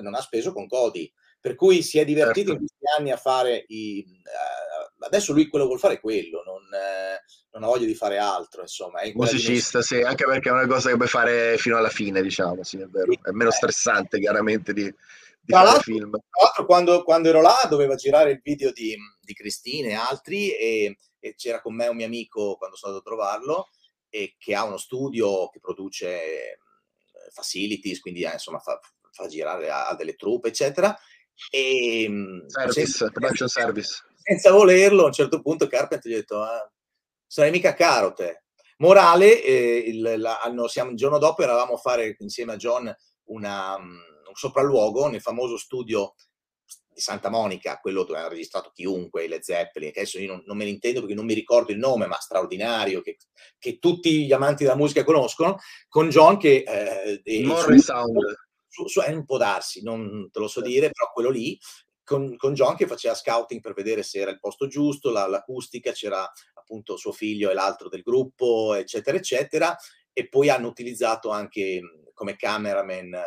non 0.00 0.14
ha, 0.14 0.20
speso 0.20 0.52
con 0.52 0.66
Cody. 0.66 1.10
Per 1.40 1.54
cui 1.54 1.82
si 1.82 1.98
è 1.98 2.04
divertito 2.04 2.50
certo. 2.50 2.52
in 2.52 2.58
questi 2.58 2.84
anni 2.98 3.10
a 3.10 3.16
fare 3.16 3.64
i... 3.68 4.04
Uh, 4.06 5.04
adesso 5.04 5.32
lui 5.32 5.48
quello 5.48 5.66
vuol 5.66 5.78
fare 5.78 5.98
quello, 5.98 6.42
non, 6.44 6.62
uh, 6.62 7.52
non, 7.52 7.62
ha 7.62 7.66
voglia 7.66 7.86
di 7.86 7.94
fare 7.94 8.18
altro, 8.18 8.60
insomma. 8.62 9.00
È 9.00 9.10
Musicista, 9.14 9.80
sì, 9.80 10.00
anche 10.02 10.24
perché 10.24 10.50
è 10.50 10.52
una 10.52 10.66
cosa 10.66 10.90
che 10.90 10.96
puoi 10.96 11.08
fare 11.08 11.56
fino 11.56 11.76
alla 11.76 11.88
fine, 11.88 12.20
diciamo, 12.22 12.62
sì, 12.62 12.78
è 12.78 12.86
vero. 12.86 13.12
È 13.12 13.30
meno 13.30 13.50
stressante, 13.50 14.18
chiaramente, 14.18 14.72
di, 14.74 14.82
di 14.82 15.52
l'altro, 15.52 15.80
film. 15.80 16.10
tra 16.10 16.42
l'altro, 16.42 16.66
quando, 16.66 17.02
quando, 17.02 17.28
ero 17.28 17.40
là 17.40 17.66
doveva 17.68 17.94
girare 17.94 18.32
il 18.32 18.40
video 18.42 18.70
di, 18.72 18.94
di 19.20 19.32
Cristina 19.32 19.88
e 19.88 19.94
altri 19.94 20.50
e, 20.54 20.98
e, 21.18 21.34
c'era 21.34 21.60
con 21.62 21.74
me 21.74 21.86
un 21.88 21.96
mio 21.96 22.06
amico 22.06 22.56
quando 22.56 22.76
sono 22.76 22.92
andato 22.92 23.10
a 23.10 23.16
trovarlo 23.16 23.68
e 24.10 24.34
che 24.38 24.54
ha 24.54 24.64
uno 24.64 24.76
studio 24.76 25.48
che 25.48 25.60
produce 25.60 26.58
facilities, 27.30 28.00
quindi 28.00 28.22
eh, 28.22 28.32
insomma 28.32 28.58
fa, 28.58 28.78
fa 29.10 29.26
girare 29.26 29.70
a, 29.70 29.88
a, 29.88 29.94
delle 29.94 30.16
truppe, 30.16 30.48
eccetera. 30.48 30.96
E, 31.50 32.06
mm, 32.08 32.46
service, 32.46 32.86
senza, 32.86 33.10
production 33.10 33.48
service. 33.48 34.02
Senza 34.22 34.50
volerlo, 34.50 35.04
a 35.04 35.06
un 35.06 35.12
certo 35.12 35.40
punto 35.40 35.66
Carpenter 35.66 36.10
gli 36.10 36.14
ha 36.14 36.18
detto, 36.18 36.42
ah, 36.42 36.70
sarai 37.26 37.50
mica 37.50 37.74
caro 37.74 38.12
te. 38.12 38.42
Morale, 38.78 39.42
eh, 39.42 39.84
il, 39.86 40.14
la, 40.18 40.38
siamo, 40.68 40.90
il 40.90 40.96
giorno 40.96 41.18
dopo 41.18 41.42
eravamo 41.42 41.74
a 41.74 41.78
fare 41.78 42.16
insieme 42.18 42.52
a 42.52 42.56
John 42.56 42.94
una, 43.24 43.78
mm, 43.78 43.84
un 44.28 44.34
sopralluogo 44.34 45.08
nel 45.08 45.20
famoso 45.20 45.56
studio 45.56 46.14
di 46.92 47.00
Santa 47.00 47.28
Monica, 47.28 47.78
quello 47.78 48.04
dove 48.04 48.18
hanno 48.18 48.28
registrato 48.28 48.70
chiunque, 48.72 49.28
le 49.28 49.42
Zeppelin, 49.42 49.92
che 49.92 50.00
adesso 50.00 50.18
io 50.18 50.28
non, 50.28 50.42
non, 50.46 50.56
me 50.56 50.64
ne 50.64 50.70
intendo 50.70 51.00
perché 51.00 51.14
non 51.14 51.24
mi 51.24 51.34
ricordo 51.34 51.72
il 51.72 51.78
nome, 51.78 52.06
ma 52.06 52.16
straordinario, 52.16 53.00
che, 53.00 53.18
che 53.58 53.78
tutti 53.78 54.24
gli 54.26 54.32
amanti 54.32 54.64
della 54.64 54.76
musica 54.76 55.04
conoscono, 55.04 55.58
con 55.88 56.08
John 56.08 56.38
che... 56.38 56.64
Eh, 57.24 57.42
Morris 57.44 57.84
Sound. 57.84 58.16
Su, 58.70 58.86
su, 58.86 59.00
eh, 59.00 59.12
non 59.12 59.24
può 59.24 59.36
darsi, 59.36 59.82
non 59.82 60.30
te 60.30 60.38
lo 60.38 60.46
so 60.46 60.60
dire, 60.60 60.90
però 60.90 61.10
quello 61.12 61.28
lì, 61.28 61.58
con, 62.04 62.36
con, 62.36 62.54
John 62.54 62.76
che 62.76 62.86
faceva 62.86 63.14
scouting 63.14 63.60
per 63.60 63.74
vedere 63.74 64.02
se 64.02 64.20
era 64.20 64.30
il 64.30 64.38
posto 64.38 64.68
giusto, 64.68 65.10
la, 65.10 65.26
l'acustica, 65.26 65.92
c'era 65.92 66.30
appunto 66.54 66.96
suo 66.96 67.12
figlio 67.12 67.50
e 67.50 67.54
l'altro 67.54 67.88
del 67.88 68.02
gruppo, 68.02 68.74
eccetera, 68.74 69.16
eccetera, 69.16 69.76
e 70.12 70.28
poi 70.28 70.48
hanno 70.48 70.68
utilizzato 70.68 71.30
anche 71.30 71.80
come 72.14 72.36
cameraman 72.36 73.18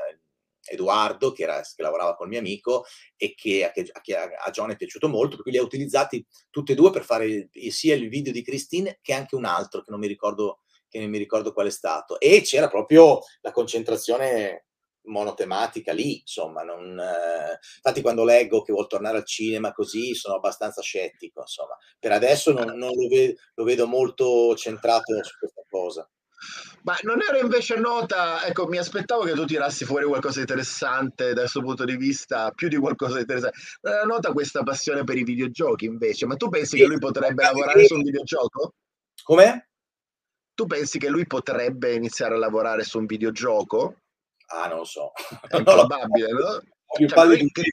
Edoardo, 0.65 1.31
che, 1.31 1.43
era, 1.43 1.61
che 1.61 1.81
lavorava 1.81 2.15
col 2.15 2.29
mio 2.29 2.39
amico 2.39 2.85
e 3.17 3.33
che, 3.35 3.71
che, 3.73 3.91
che, 4.01 4.15
a 4.15 4.49
John 4.51 4.71
è 4.71 4.75
piaciuto 4.75 5.09
molto, 5.09 5.35
per 5.35 5.43
cui 5.43 5.51
li 5.51 5.57
ha 5.57 5.63
utilizzati 5.63 6.25
tutti 6.49 6.71
e 6.71 6.75
due 6.75 6.91
per 6.91 7.03
fare 7.03 7.49
sia 7.69 7.95
il 7.95 8.07
video 8.07 8.31
di 8.31 8.43
Christine 8.43 8.99
che 9.01 9.13
anche 9.13 9.35
un 9.35 9.45
altro 9.45 9.81
che 9.81 9.91
non 9.91 9.99
mi 9.99 10.07
ricordo, 10.07 10.61
che 10.87 10.99
non 10.99 11.09
mi 11.09 11.17
ricordo 11.17 11.51
qual 11.51 11.67
è 11.67 11.71
stato. 11.71 12.19
E 12.19 12.41
c'era 12.41 12.69
proprio 12.69 13.19
la 13.41 13.51
concentrazione 13.51 14.67
monotematica 15.05 15.91
lì, 15.93 16.19
insomma, 16.19 16.63
non, 16.63 16.99
eh, 16.99 17.59
infatti 17.75 18.01
quando 18.01 18.23
leggo 18.23 18.61
che 18.61 18.71
vuol 18.71 18.87
tornare 18.87 19.17
al 19.17 19.25
cinema 19.25 19.71
così 19.73 20.13
sono 20.13 20.35
abbastanza 20.35 20.81
scettico, 20.81 21.41
insomma, 21.41 21.77
per 21.99 22.11
adesso 22.11 22.51
non, 22.51 22.77
non 22.77 22.91
lo, 22.93 23.07
vedo, 23.07 23.39
lo 23.55 23.63
vedo 23.63 23.87
molto 23.87 24.55
centrato 24.55 25.23
su 25.23 25.37
questa 25.39 25.63
cosa. 25.69 26.09
Ma 26.83 26.97
non 27.03 27.21
era 27.21 27.39
invece 27.39 27.77
nota, 27.77 28.45
ecco, 28.45 28.67
mi 28.67 28.77
aspettavo 28.77 29.23
che 29.23 29.31
tu 29.31 29.45
tirassi 29.45 29.85
fuori 29.85 30.05
qualcosa 30.05 30.35
di 30.35 30.41
interessante 30.41 31.33
da 31.33 31.41
questo 31.41 31.61
punto 31.61 31.85
di 31.85 31.95
vista, 31.95 32.51
più 32.51 32.67
di 32.67 32.75
qualcosa 32.75 33.15
di 33.15 33.21
interessante. 33.21 33.57
Non 33.81 33.93
era 33.93 34.03
nota 34.03 34.33
questa 34.33 34.63
passione 34.63 35.05
per 35.05 35.17
i 35.17 35.23
videogiochi 35.23 35.85
invece, 35.85 36.25
ma 36.25 36.35
tu 36.35 36.49
pensi 36.49 36.75
sì, 36.75 36.83
che 36.83 36.85
lui 36.85 36.99
potrebbe 36.99 37.43
lavorare 37.43 37.85
su 37.85 37.95
un 37.95 38.01
videogioco? 38.01 38.73
Come? 39.23 39.69
Tu 40.53 40.65
pensi 40.67 40.99
che 40.99 41.07
lui 41.07 41.25
potrebbe 41.25 41.93
iniziare 41.93 42.35
a 42.35 42.37
lavorare 42.37 42.83
su 42.83 42.99
un 42.99 43.05
videogioco? 43.05 44.02
Ah, 44.53 44.67
non 44.67 44.79
lo 44.79 44.85
so. 44.85 45.11
È 45.47 45.63
probabile, 45.63 46.31
no? 46.31 47.07
Cioè, 47.07 47.25
lui, 47.25 47.49
che, 47.51 47.63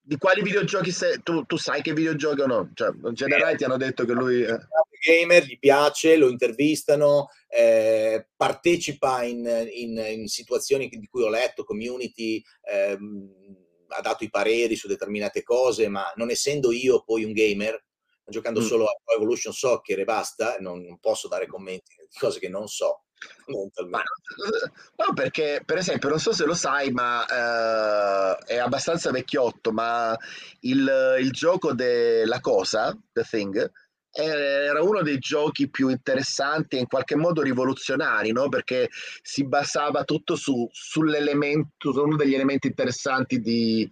di 0.00 0.16
quali 0.16 0.42
videogiochi 0.42 0.90
sei? 0.90 1.22
Tu, 1.22 1.44
tu, 1.44 1.56
sai 1.56 1.82
che 1.82 1.92
videogiochi 1.92 2.40
o 2.40 2.46
no? 2.46 2.70
Cioè, 2.74 2.90
in 3.04 3.14
generale 3.14 3.56
ti 3.56 3.64
hanno 3.64 3.76
detto 3.76 4.04
che 4.04 4.12
lui... 4.12 4.42
Eh 4.42 4.58
gamer, 5.00 5.44
gli 5.44 5.58
piace, 5.58 6.16
lo 6.16 6.28
intervistano, 6.28 7.28
eh, 7.48 8.28
partecipa 8.36 9.22
in, 9.22 9.68
in, 9.72 9.96
in, 9.96 10.28
situazioni 10.28 10.88
di 10.88 11.08
cui 11.08 11.22
ho 11.22 11.30
letto, 11.30 11.64
community, 11.64 12.42
ehm, 12.70 13.56
ha 13.88 14.00
dato 14.02 14.24
i 14.24 14.30
pareri 14.30 14.76
su 14.76 14.86
determinate 14.86 15.42
cose, 15.42 15.88
ma 15.88 16.12
non 16.16 16.30
essendo 16.30 16.70
io 16.70 17.02
poi 17.02 17.24
un 17.24 17.32
gamer, 17.32 17.82
giocando 18.26 18.60
mm. 18.60 18.64
solo 18.64 18.84
a 18.84 18.94
Evolution 19.14 19.52
Soccer 19.52 19.98
e 19.98 20.04
basta, 20.04 20.56
non, 20.60 20.82
non 20.82 20.98
posso 21.00 21.26
dare 21.26 21.46
commenti 21.46 21.96
di 21.98 22.18
cose 22.18 22.38
che 22.38 22.48
non 22.48 22.68
so. 22.68 23.04
No, 23.46 25.12
perché 25.14 25.62
per 25.64 25.78
esempio, 25.78 26.08
non 26.08 26.18
so 26.18 26.32
se 26.32 26.44
lo 26.44 26.54
sai, 26.54 26.90
ma 26.90 27.20
uh, 27.22 28.44
è 28.44 28.56
abbastanza 28.58 29.10
vecchiotto, 29.10 29.72
ma 29.72 30.16
il, 30.60 31.16
il 31.20 31.30
gioco 31.30 31.72
della 31.72 32.40
cosa, 32.40 32.96
The 33.12 33.22
Thing, 33.22 33.70
era 34.12 34.82
uno 34.82 35.02
dei 35.02 35.18
giochi 35.18 35.70
più 35.70 35.88
interessanti 35.88 36.76
e 36.76 36.80
in 36.80 36.86
qualche 36.86 37.14
modo 37.14 37.42
rivoluzionari, 37.42 38.32
no? 38.32 38.48
perché 38.48 38.88
si 39.22 39.46
basava 39.46 40.04
tutto 40.04 40.34
su, 40.34 40.68
sull'elemento, 40.70 41.92
su 41.92 42.02
uno 42.02 42.16
degli 42.16 42.34
elementi 42.34 42.66
interessanti 42.66 43.40
di, 43.40 43.88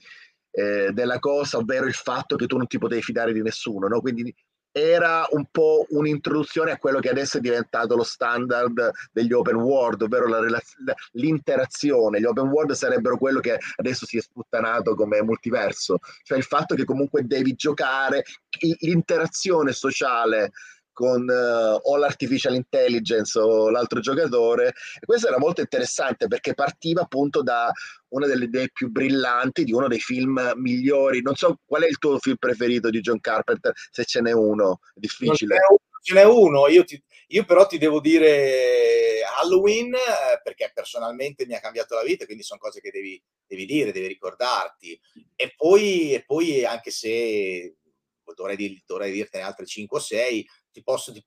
eh, 0.50 0.90
della 0.92 1.18
cosa, 1.20 1.58
ovvero 1.58 1.86
il 1.86 1.94
fatto 1.94 2.34
che 2.34 2.46
tu 2.46 2.56
non 2.56 2.66
ti 2.66 2.78
potevi 2.78 3.02
fidare 3.02 3.32
di 3.32 3.42
nessuno. 3.42 3.86
No? 3.86 4.00
Quindi 4.00 4.34
era 4.72 5.26
un 5.30 5.46
po' 5.50 5.86
un'introduzione 5.90 6.72
a 6.72 6.78
quello 6.78 7.00
che 7.00 7.08
adesso 7.08 7.38
è 7.38 7.40
diventato 7.40 7.96
lo 7.96 8.04
standard 8.04 8.90
degli 9.12 9.32
open 9.32 9.56
world, 9.56 10.02
ovvero 10.02 10.26
la 10.26 10.40
relaz- 10.40 10.76
l'interazione. 11.12 12.20
Gli 12.20 12.24
open 12.24 12.48
world 12.48 12.72
sarebbero 12.72 13.16
quello 13.18 13.40
che 13.40 13.58
adesso 13.76 14.06
si 14.06 14.18
è 14.18 14.20
sputtanato 14.20 14.94
come 14.94 15.22
multiverso, 15.22 15.98
cioè 16.22 16.38
il 16.38 16.44
fatto 16.44 16.74
che 16.74 16.84
comunque 16.84 17.26
devi 17.26 17.54
giocare, 17.54 18.24
l'interazione 18.80 19.72
sociale 19.72 20.52
con 20.98 21.28
uh, 21.28 21.78
o 21.80 21.96
l'artificial 21.96 22.56
intelligence 22.56 23.38
o 23.38 23.70
l'altro 23.70 24.00
giocatore. 24.00 24.74
E 25.00 25.06
questo 25.06 25.28
era 25.28 25.38
molto 25.38 25.60
interessante 25.60 26.26
perché 26.26 26.54
partiva 26.54 27.02
appunto 27.02 27.40
da 27.44 27.70
una 28.08 28.26
delle 28.26 28.46
idee 28.46 28.70
più 28.72 28.90
brillanti 28.90 29.62
di 29.62 29.72
uno 29.72 29.86
dei 29.86 30.00
film 30.00 30.54
migliori. 30.56 31.22
Non 31.22 31.36
so 31.36 31.60
qual 31.64 31.82
è 31.82 31.86
il 31.86 31.98
tuo 31.98 32.18
film 32.18 32.34
preferito 32.34 32.90
di 32.90 32.98
John 32.98 33.20
Carpenter, 33.20 33.72
se 33.92 34.04
ce 34.04 34.20
n'è 34.20 34.32
uno, 34.32 34.80
è 34.92 34.98
difficile. 34.98 35.58
Ce 36.02 36.14
n'è 36.14 36.24
uno, 36.24 36.66
io, 36.66 36.82
ti, 36.82 37.00
io 37.28 37.44
però 37.44 37.68
ti 37.68 37.78
devo 37.78 38.00
dire 38.00 39.20
Halloween 39.40 39.94
eh, 39.94 40.40
perché 40.42 40.72
personalmente 40.74 41.46
mi 41.46 41.54
ha 41.54 41.60
cambiato 41.60 41.94
la 41.94 42.02
vita, 42.02 42.24
quindi 42.24 42.42
sono 42.42 42.58
cose 42.58 42.80
che 42.80 42.90
devi, 42.90 43.22
devi 43.46 43.66
dire, 43.66 43.92
devi 43.92 44.08
ricordarti. 44.08 45.00
E 45.36 45.54
poi, 45.56 46.14
e 46.14 46.24
poi 46.24 46.64
anche 46.64 46.90
se 46.90 47.76
dovrei, 48.34 48.82
dovrei 48.86 49.12
dirtene 49.12 49.44
altre 49.44 49.66
5 49.66 49.98
o 49.98 50.00
6, 50.00 50.46
ti 50.78 50.82
posso, 50.84 51.12
ti, 51.12 51.24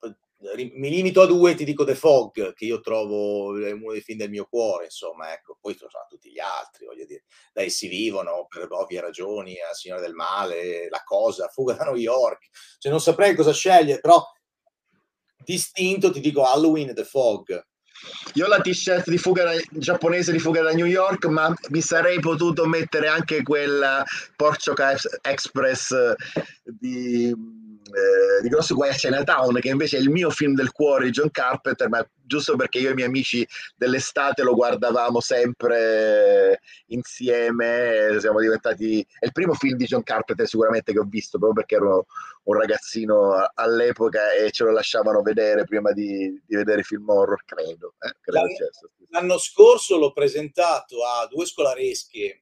mi 0.73 0.89
limito 0.89 1.21
a 1.21 1.25
due, 1.25 1.55
ti 1.55 1.65
dico 1.65 1.83
The 1.83 1.95
Fog, 1.95 2.53
che 2.53 2.65
io 2.65 2.79
trovo 2.79 3.49
uno 3.49 3.91
dei 3.91 4.01
film 4.01 4.19
del 4.19 4.29
mio 4.29 4.45
cuore, 4.45 4.85
insomma, 4.85 5.33
ecco, 5.33 5.57
poi 5.59 5.75
sono 5.75 5.89
tutti 6.09 6.31
gli 6.31 6.39
altri, 6.39 6.85
voglio 6.85 7.05
dire, 7.05 7.25
dai 7.53 7.69
si 7.69 7.87
vivono 7.87 8.47
per 8.47 8.67
ovvie 8.71 9.01
ragioni, 9.01 9.57
a 9.59 9.73
Signore 9.73 10.01
del 10.01 10.13
Male, 10.13 10.89
La 10.89 11.03
Cosa, 11.03 11.47
Fuga 11.47 11.73
da 11.73 11.85
New 11.85 11.95
York, 11.95 12.49
cioè 12.79 12.91
non 12.91 13.01
saprei 13.01 13.35
cosa 13.35 13.51
scegliere, 13.51 13.99
però 13.99 14.23
distinto 15.43 16.11
ti 16.11 16.19
dico 16.19 16.43
Halloween 16.43 16.89
e 16.89 16.93
The 16.93 17.05
Fog. 17.05 17.65
Io 18.33 18.45
ho 18.45 18.47
la 18.47 18.59
t-shirt 18.59 19.09
di 19.09 19.19
fuga 19.19 19.51
giapponese 19.69 20.31
di 20.31 20.39
fuga 20.39 20.63
da 20.63 20.71
New 20.71 20.87
York, 20.87 21.25
ma 21.25 21.53
mi 21.69 21.81
sarei 21.81 22.19
potuto 22.19 22.65
mettere 22.65 23.07
anche 23.07 23.43
quella 23.43 24.03
Porchoca 24.35 24.95
Express 25.21 25.93
di 26.63 27.31
eh, 27.93 28.41
di 28.41 28.49
Grosso 28.49 28.75
Guai 28.75 28.89
a 28.89 28.93
Chinatown, 28.93 29.59
che 29.59 29.69
invece 29.69 29.97
è 29.97 29.99
il 29.99 30.09
mio 30.09 30.29
film 30.29 30.55
del 30.55 30.71
cuore 30.71 31.05
di 31.05 31.11
John 31.11 31.31
Carpenter, 31.31 31.89
ma 31.89 32.05
giusto 32.13 32.55
perché 32.55 32.79
io 32.79 32.89
e 32.89 32.91
i 32.91 32.95
miei 32.95 33.07
amici 33.07 33.47
dell'estate 33.75 34.43
lo 34.43 34.55
guardavamo 34.55 35.19
sempre 35.19 36.61
insieme, 36.87 38.17
siamo 38.19 38.39
diventati... 38.39 39.05
È 39.19 39.25
il 39.25 39.31
primo 39.31 39.53
film 39.53 39.77
di 39.77 39.85
John 39.85 40.03
Carpenter 40.03 40.47
sicuramente 40.47 40.93
che 40.93 40.99
ho 40.99 41.05
visto, 41.07 41.37
proprio 41.37 41.65
perché 41.65 41.75
ero 41.75 42.05
un 42.43 42.57
ragazzino 42.57 43.49
all'epoca 43.53 44.31
e 44.31 44.51
ce 44.51 44.63
lo 44.63 44.71
lasciavano 44.71 45.21
vedere 45.21 45.65
prima 45.65 45.91
di, 45.91 46.41
di 46.45 46.55
vedere 46.55 46.83
film 46.83 47.07
horror, 47.09 47.43
credo. 47.45 47.95
Eh? 47.99 48.15
credo 48.21 48.39
l'anno, 48.39 48.55
l'anno 49.09 49.37
scorso 49.37 49.97
l'ho 49.97 50.13
presentato 50.13 51.03
a 51.05 51.27
due 51.27 51.45
scolaresche 51.45 52.41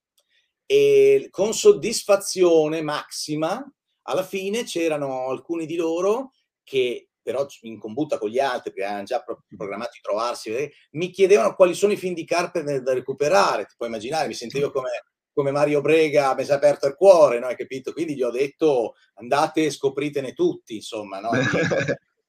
e 0.71 1.27
con 1.31 1.53
soddisfazione 1.53 2.81
massima 2.81 3.61
alla 4.03 4.23
fine 4.23 4.63
c'erano 4.63 5.27
alcuni 5.27 5.65
di 5.65 5.75
loro 5.75 6.31
che 6.63 7.09
però 7.21 7.45
in 7.63 7.77
combutta 7.77 8.17
con 8.17 8.29
gli 8.29 8.39
altri 8.39 8.71
che 8.71 8.81
avevano 8.81 9.03
già 9.03 9.21
programmato 9.57 9.91
di 9.93 9.99
trovarsi, 10.01 10.71
mi 10.91 11.09
chiedevano 11.09 11.55
quali 11.55 11.73
sono 11.73 11.91
i 11.91 11.97
film 11.97 12.13
di 12.13 12.23
Carpenter 12.23 12.81
da 12.81 12.93
recuperare, 12.93 13.65
ti 13.65 13.75
puoi 13.75 13.89
immaginare, 13.89 14.27
mi 14.27 14.33
sentivo 14.33 14.71
come, 14.71 14.89
come 15.33 15.51
Mario 15.51 15.81
Brega, 15.81 16.33
mi 16.35 16.45
si 16.45 16.51
è 16.51 16.53
aperto 16.53 16.87
il 16.87 16.95
cuore, 16.95 17.39
no? 17.39 17.47
hai 17.47 17.57
capito? 17.57 17.91
Quindi 17.91 18.15
gli 18.15 18.23
ho 18.23 18.31
detto 18.31 18.95
andate 19.15 19.65
e 19.65 19.71
scopritene 19.71 20.31
tutti, 20.31 20.75
insomma, 20.75 21.19
no? 21.19 21.31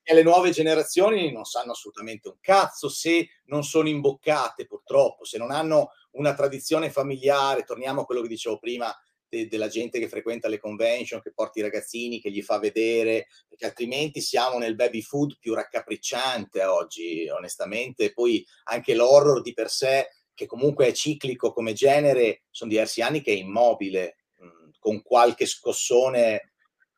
e 0.02 0.14
le 0.14 0.22
nuove 0.24 0.50
generazioni 0.50 1.30
non 1.30 1.44
sanno 1.44 1.72
assolutamente 1.72 2.28
un 2.28 2.38
cazzo 2.40 2.88
se 2.88 3.28
non 3.46 3.62
sono 3.62 3.88
imboccate 3.88 4.66
purtroppo, 4.66 5.24
se 5.24 5.38
non 5.38 5.52
hanno 5.52 5.92
una 6.12 6.34
tradizione 6.34 6.90
familiare, 6.90 7.64
torniamo 7.64 8.02
a 8.02 8.04
quello 8.04 8.22
che 8.22 8.28
dicevo 8.28 8.58
prima 8.58 8.94
de- 9.28 9.48
della 9.48 9.68
gente 9.68 9.98
che 9.98 10.08
frequenta 10.08 10.48
le 10.48 10.58
convention, 10.58 11.22
che 11.22 11.32
porta 11.32 11.58
i 11.58 11.62
ragazzini, 11.62 12.20
che 12.20 12.30
gli 12.30 12.42
fa 12.42 12.58
vedere, 12.58 13.28
perché 13.48 13.64
altrimenti 13.64 14.20
siamo 14.20 14.58
nel 14.58 14.74
baby 14.74 15.00
food 15.00 15.38
più 15.38 15.54
raccapricciante 15.54 16.64
oggi, 16.64 17.28
onestamente. 17.28 18.12
Poi 18.12 18.44
anche 18.64 18.94
l'horror 18.94 19.40
di 19.40 19.54
per 19.54 19.70
sé, 19.70 20.08
che 20.34 20.46
comunque 20.46 20.86
è 20.86 20.92
ciclico 20.92 21.52
come 21.52 21.72
genere, 21.72 22.42
sono 22.50 22.70
diversi 22.70 23.00
anni 23.00 23.22
che 23.22 23.32
è 23.32 23.36
immobile, 23.36 24.16
mh, 24.38 24.44
mm, 24.44 24.70
con 24.78 25.02
qualche 25.02 25.46
scossone 25.46 26.52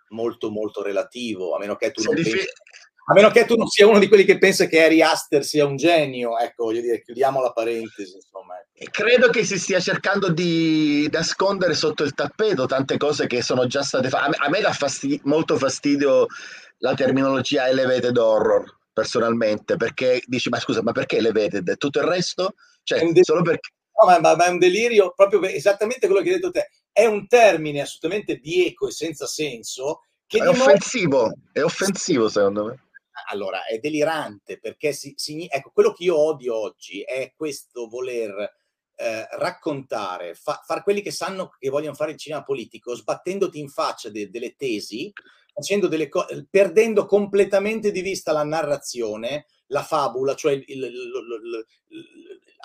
molto 0.09 0.51
molto 0.51 0.83
relativo, 0.83 1.55
a 1.55 1.59
meno 1.59 1.77
che 1.77 1.93
tu 1.93 2.03
non 2.03 2.15
pensi... 2.15 2.39
A 3.07 3.13
meno 3.13 3.31
che 3.31 3.45
tu 3.45 3.55
non 3.57 3.67
sia 3.67 3.87
uno 3.87 3.99
di 3.99 4.09
quelli 4.09 4.25
che 4.25 4.39
pensa 4.39 4.65
che 4.65 4.83
Harry 4.83 5.03
Aster 5.03 5.45
sia 5.45 5.67
un 5.67 5.77
genio, 5.77 6.39
ecco, 6.39 6.65
voglio 6.65 6.81
dire, 6.81 7.03
chiudiamo 7.03 7.43
la 7.43 7.53
parentesi, 7.53 8.15
insomma. 8.15 8.55
Credo 8.91 9.29
che 9.29 9.45
si 9.45 9.59
stia 9.59 9.81
cercando 9.81 10.33
di 10.33 11.09
nascondere 11.11 11.75
sotto 11.75 12.03
il 12.03 12.15
tappeto 12.15 12.67
tante 12.67 12.97
cose 12.97 13.27
che 13.27 13.43
sono 13.43 13.67
già 13.67 13.83
state 13.83 14.09
fatte. 14.09 14.37
A 14.39 14.49
me 14.49 14.61
dà 14.61 14.73
fastidi- 14.73 15.21
molto 15.25 15.57
fastidio 15.57 16.27
la 16.79 16.95
terminologia 16.95 17.69
elevated 17.69 18.17
horror, 18.17 18.79
personalmente, 18.93 19.77
perché 19.77 20.23
dici, 20.27 20.49
ma 20.49 20.59
scusa, 20.59 20.83
ma 20.83 20.93
perché 20.93 21.19
elevated? 21.19 21.77
Tutto 21.77 22.01
il 22.01 22.07
resto? 22.07 22.55
Cioè, 22.83 23.01
solo 23.23 23.43
perché... 23.43 23.71
No, 24.01 24.11
ma, 24.11 24.19
ma, 24.21 24.35
ma, 24.35 24.47
è 24.47 24.51
un 24.51 24.59
delirio, 24.59 25.13
proprio 25.15 25.43
esattamente 25.45 26.07
quello 26.07 26.23
che 26.23 26.31
hai 26.31 26.35
detto 26.37 26.51
te. 26.51 26.71
È 26.91 27.05
un 27.07 27.27
termine 27.27 27.81
assolutamente 27.81 28.39
bieco 28.39 28.89
e 28.89 28.93
senza 28.93 29.27
senso. 29.27 30.05
Che 30.27 30.39
è 30.39 30.49
offensivo, 30.49 31.33
è 31.53 31.63
offensivo 31.63 32.29
secondo 32.29 32.65
me 32.65 32.79
allora 33.31 33.65
è 33.65 33.79
delirante 33.79 34.59
perché 34.59 34.93
si, 34.93 35.15
si, 35.17 35.47
ecco, 35.49 35.71
quello 35.73 35.93
che 35.93 36.05
io 36.05 36.19
odio 36.19 36.57
oggi 36.57 37.03
è 37.03 37.33
questo 37.37 37.89
voler 37.89 38.53
eh, 38.97 39.27
raccontare, 39.39 40.35
fa, 40.35 40.63
far 40.65 40.83
quelli 40.83 41.03
che 41.03 41.11
sanno 41.11 41.51
che 41.59 41.69
vogliono 41.69 41.95
fare 41.95 42.13
il 42.13 42.19
cinema 42.19 42.43
politico, 42.43 42.95
sbattendoti 42.95 43.59
in 43.59 43.69
faccia 43.69 44.11
de, 44.11 44.31
delle 44.31 44.55
tesi, 44.55 45.13
facendo 45.53 45.87
delle 45.87 46.09
cose, 46.09 46.47
perdendo 46.51 47.07
completamente 47.07 47.91
di 47.91 48.01
vista 48.01 48.33
la 48.33 48.45
narrazione, 48.45 49.47
la 49.69 49.83
fabula, 49.83 50.35
cioè 50.35 50.53
il, 50.53 50.65
il, 50.67 50.85
il, 50.85 51.67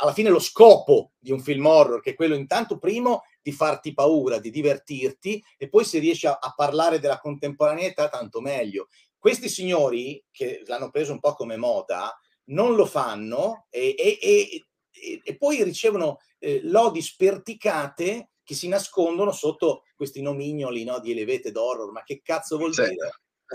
alla 0.01 0.13
fine 0.13 0.29
lo 0.29 0.39
scopo 0.39 1.11
di 1.19 1.31
un 1.31 1.39
film 1.39 1.65
horror, 1.65 2.01
che 2.01 2.11
è 2.11 2.15
quello 2.15 2.35
intanto 2.35 2.77
primo 2.77 3.23
di 3.41 3.51
farti 3.51 3.93
paura, 3.93 4.39
di 4.39 4.49
divertirti, 4.49 5.43
e 5.57 5.69
poi 5.69 5.85
se 5.85 5.99
riesci 5.99 6.27
a, 6.27 6.39
a 6.41 6.53
parlare 6.55 6.99
della 6.99 7.19
contemporaneità, 7.19 8.09
tanto 8.09 8.41
meglio. 8.41 8.87
Questi 9.17 9.49
signori, 9.49 10.23
che 10.31 10.63
l'hanno 10.65 10.89
preso 10.89 11.11
un 11.11 11.19
po' 11.19 11.33
come 11.33 11.57
moda, 11.57 12.17
non 12.45 12.75
lo 12.75 12.85
fanno 12.85 13.67
e, 13.69 13.95
e, 13.97 14.17
e, 14.21 14.65
e 15.23 15.37
poi 15.37 15.63
ricevono 15.63 16.19
eh, 16.39 16.61
lodi 16.63 17.01
sperticate 17.01 18.29
che 18.43 18.55
si 18.55 18.67
nascondono 18.67 19.31
sotto 19.31 19.83
questi 19.95 20.21
nomignoli 20.21 20.83
no, 20.83 20.99
di 20.99 21.11
elevete 21.11 21.51
d'horror. 21.51 21.91
Ma 21.91 22.03
che 22.03 22.21
cazzo 22.23 22.57
vuol 22.57 22.73
sì. 22.73 22.81
dire? 22.83 23.09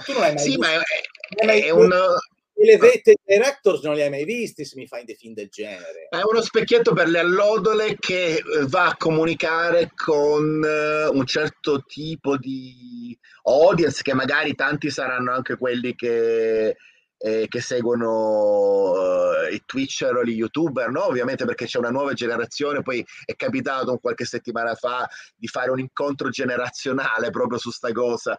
Tu 0.04 0.12
non 0.12 0.22
hai 0.22 0.34
mai 0.34 0.42
sì, 0.42 0.56
visto, 0.56 0.60
ma 0.60 0.72
è, 0.72 1.60
è, 1.60 1.64
è 1.64 1.70
un 1.70 1.90
le 2.56 2.76
vette 2.76 3.16
directors 3.24 3.82
non 3.82 3.94
li 3.94 4.02
hai 4.02 4.10
mai 4.10 4.24
visti 4.24 4.64
se 4.64 4.76
mi 4.76 4.86
fai 4.86 5.04
dei 5.04 5.16
film 5.16 5.34
del 5.34 5.48
genere. 5.48 6.06
È 6.08 6.20
uno 6.22 6.40
specchietto 6.40 6.92
per 6.92 7.08
le 7.08 7.18
allodole 7.18 7.96
che 7.98 8.36
eh, 8.36 8.42
va 8.66 8.86
a 8.86 8.96
comunicare 8.96 9.90
con 9.94 10.62
eh, 10.64 11.06
un 11.06 11.26
certo 11.26 11.82
tipo 11.82 12.36
di 12.36 13.16
audience 13.42 14.02
che 14.02 14.14
magari 14.14 14.54
tanti 14.54 14.90
saranno 14.90 15.32
anche 15.32 15.56
quelli 15.56 15.94
che, 15.94 16.76
eh, 17.24 17.46
che 17.48 17.62
seguono 17.62 18.92
eh, 19.48 19.54
i 19.54 19.62
Twitcher 19.64 20.14
o 20.14 20.22
gli 20.22 20.34
YouTuber, 20.34 20.90
no? 20.90 21.06
Ovviamente 21.06 21.46
perché 21.46 21.64
c'è 21.64 21.78
una 21.78 21.88
nuova 21.88 22.12
generazione, 22.12 22.82
poi 22.82 23.02
è 23.24 23.34
capitato 23.34 23.96
qualche 23.96 24.26
settimana 24.26 24.74
fa 24.74 25.08
di 25.34 25.46
fare 25.46 25.70
un 25.70 25.78
incontro 25.78 26.28
generazionale 26.28 27.30
proprio 27.30 27.58
su 27.58 27.70
sta 27.70 27.90
cosa 27.92 28.38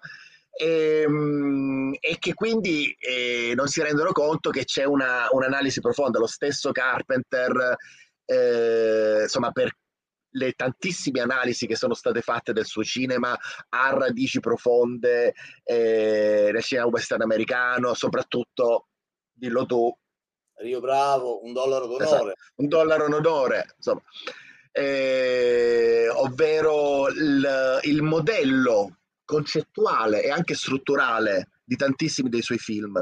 e, 0.56 1.02
ehm, 1.02 1.96
e 2.00 2.18
che 2.20 2.36
quindi 2.36 2.96
eh, 3.00 3.54
non 3.56 3.68
si 3.68 3.82
rendono 3.82 4.12
conto 4.12 4.52
che 4.52 4.66
c'è 4.66 4.84
una, 4.84 5.30
un'analisi 5.32 5.82
profonda. 5.82 6.20
Lo 6.20 6.28
stesso 6.28 6.72
Carpenter, 6.72 7.76
eh, 8.24 9.22
insomma, 9.24 9.50
per 9.52 9.72
le 10.36 10.54
tantissime 10.54 11.22
analisi 11.22 11.68
che 11.68 11.76
sono 11.76 11.94
state 11.94 12.22
fatte 12.22 12.54
del 12.54 12.66
suo 12.66 12.84
cinema 12.84 13.38
ha 13.70 13.90
radici 13.92 14.40
profonde 14.40 15.34
eh, 15.64 16.50
nel 16.52 16.64
cinema 16.64 16.88
western 16.88 17.22
americano, 17.22 17.94
soprattutto, 17.94 18.88
dillo 19.34 19.66
tu, 19.66 19.98
Rio 20.58 20.80
Bravo, 20.80 21.44
un 21.44 21.54
dollaro 21.54 21.86
d'onore. 21.86 22.06
Esatto, 22.06 22.34
un 22.56 22.68
dollaro 22.68 23.08
d'onore, 23.08 23.74
insomma. 23.76 24.02
Eh, 24.72 26.08
ovvero 26.10 27.08
il, 27.10 27.80
il 27.84 28.02
modello 28.02 29.00
concettuale 29.24 30.24
e 30.24 30.30
anche 30.30 30.54
strutturale 30.54 31.50
di 31.64 31.76
tantissimi 31.76 32.30
dei 32.30 32.42
suoi 32.42 32.58
film. 32.58 33.02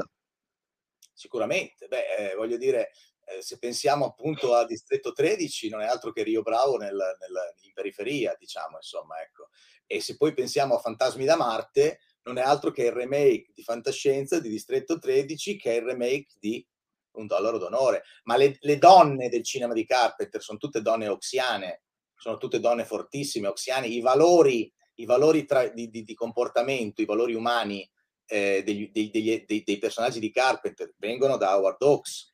Sicuramente, 1.12 1.86
beh, 1.86 2.30
eh, 2.30 2.34
voglio 2.34 2.56
dire, 2.56 2.90
eh, 3.24 3.42
se 3.42 3.58
pensiamo 3.58 4.06
appunto 4.06 4.54
a 4.54 4.64
Distretto 4.66 5.12
13, 5.12 5.68
non 5.68 5.80
è 5.80 5.86
altro 5.86 6.12
che 6.12 6.22
Rio 6.22 6.42
Bravo 6.42 6.76
nel, 6.76 6.92
nel, 6.92 7.54
in 7.62 7.72
periferia, 7.72 8.36
diciamo, 8.38 8.76
insomma, 8.76 9.20
ecco. 9.20 9.48
E 9.86 10.00
se 10.00 10.16
poi 10.16 10.32
pensiamo 10.34 10.74
a 10.74 10.80
Fantasmi 10.80 11.24
da 11.24 11.36
Marte, 11.36 12.00
non 12.22 12.38
è 12.38 12.42
altro 12.42 12.70
che 12.70 12.84
il 12.84 12.92
remake 12.92 13.52
di 13.54 13.62
fantascienza 13.62 14.40
di 14.40 14.48
Distretto 14.48 14.98
13, 14.98 15.56
che 15.56 15.72
è 15.72 15.76
il 15.76 15.82
remake 15.82 16.34
di 16.38 16.66
Un 17.12 17.26
dollaro 17.26 17.58
d'onore. 17.58 18.02
Ma 18.24 18.36
le, 18.36 18.56
le 18.60 18.78
donne 18.78 19.28
del 19.28 19.44
cinema 19.44 19.72
di 19.72 19.84
Carpenter 19.84 20.42
sono 20.42 20.58
tutte 20.58 20.82
donne 20.82 21.06
oxiane, 21.08 21.82
sono 22.16 22.38
tutte 22.38 22.58
donne 22.58 22.84
fortissime, 22.84 23.46
oxiane, 23.46 23.86
i 23.86 24.00
valori 24.00 24.72
i 24.96 25.06
valori 25.06 25.44
tra, 25.44 25.66
di, 25.68 25.88
di, 25.90 26.04
di, 26.04 26.14
comportamento, 26.14 27.02
i 27.02 27.06
valori 27.06 27.34
umani 27.34 27.88
eh, 28.26 28.62
degli, 28.64 28.90
dei, 28.90 29.10
dei, 29.10 29.62
dei, 29.64 29.78
personaggi 29.78 30.20
di 30.20 30.30
Carpenter 30.30 30.94
vengono 30.98 31.36
da 31.36 31.56
Howard 31.56 31.82
Hawks. 31.82 32.32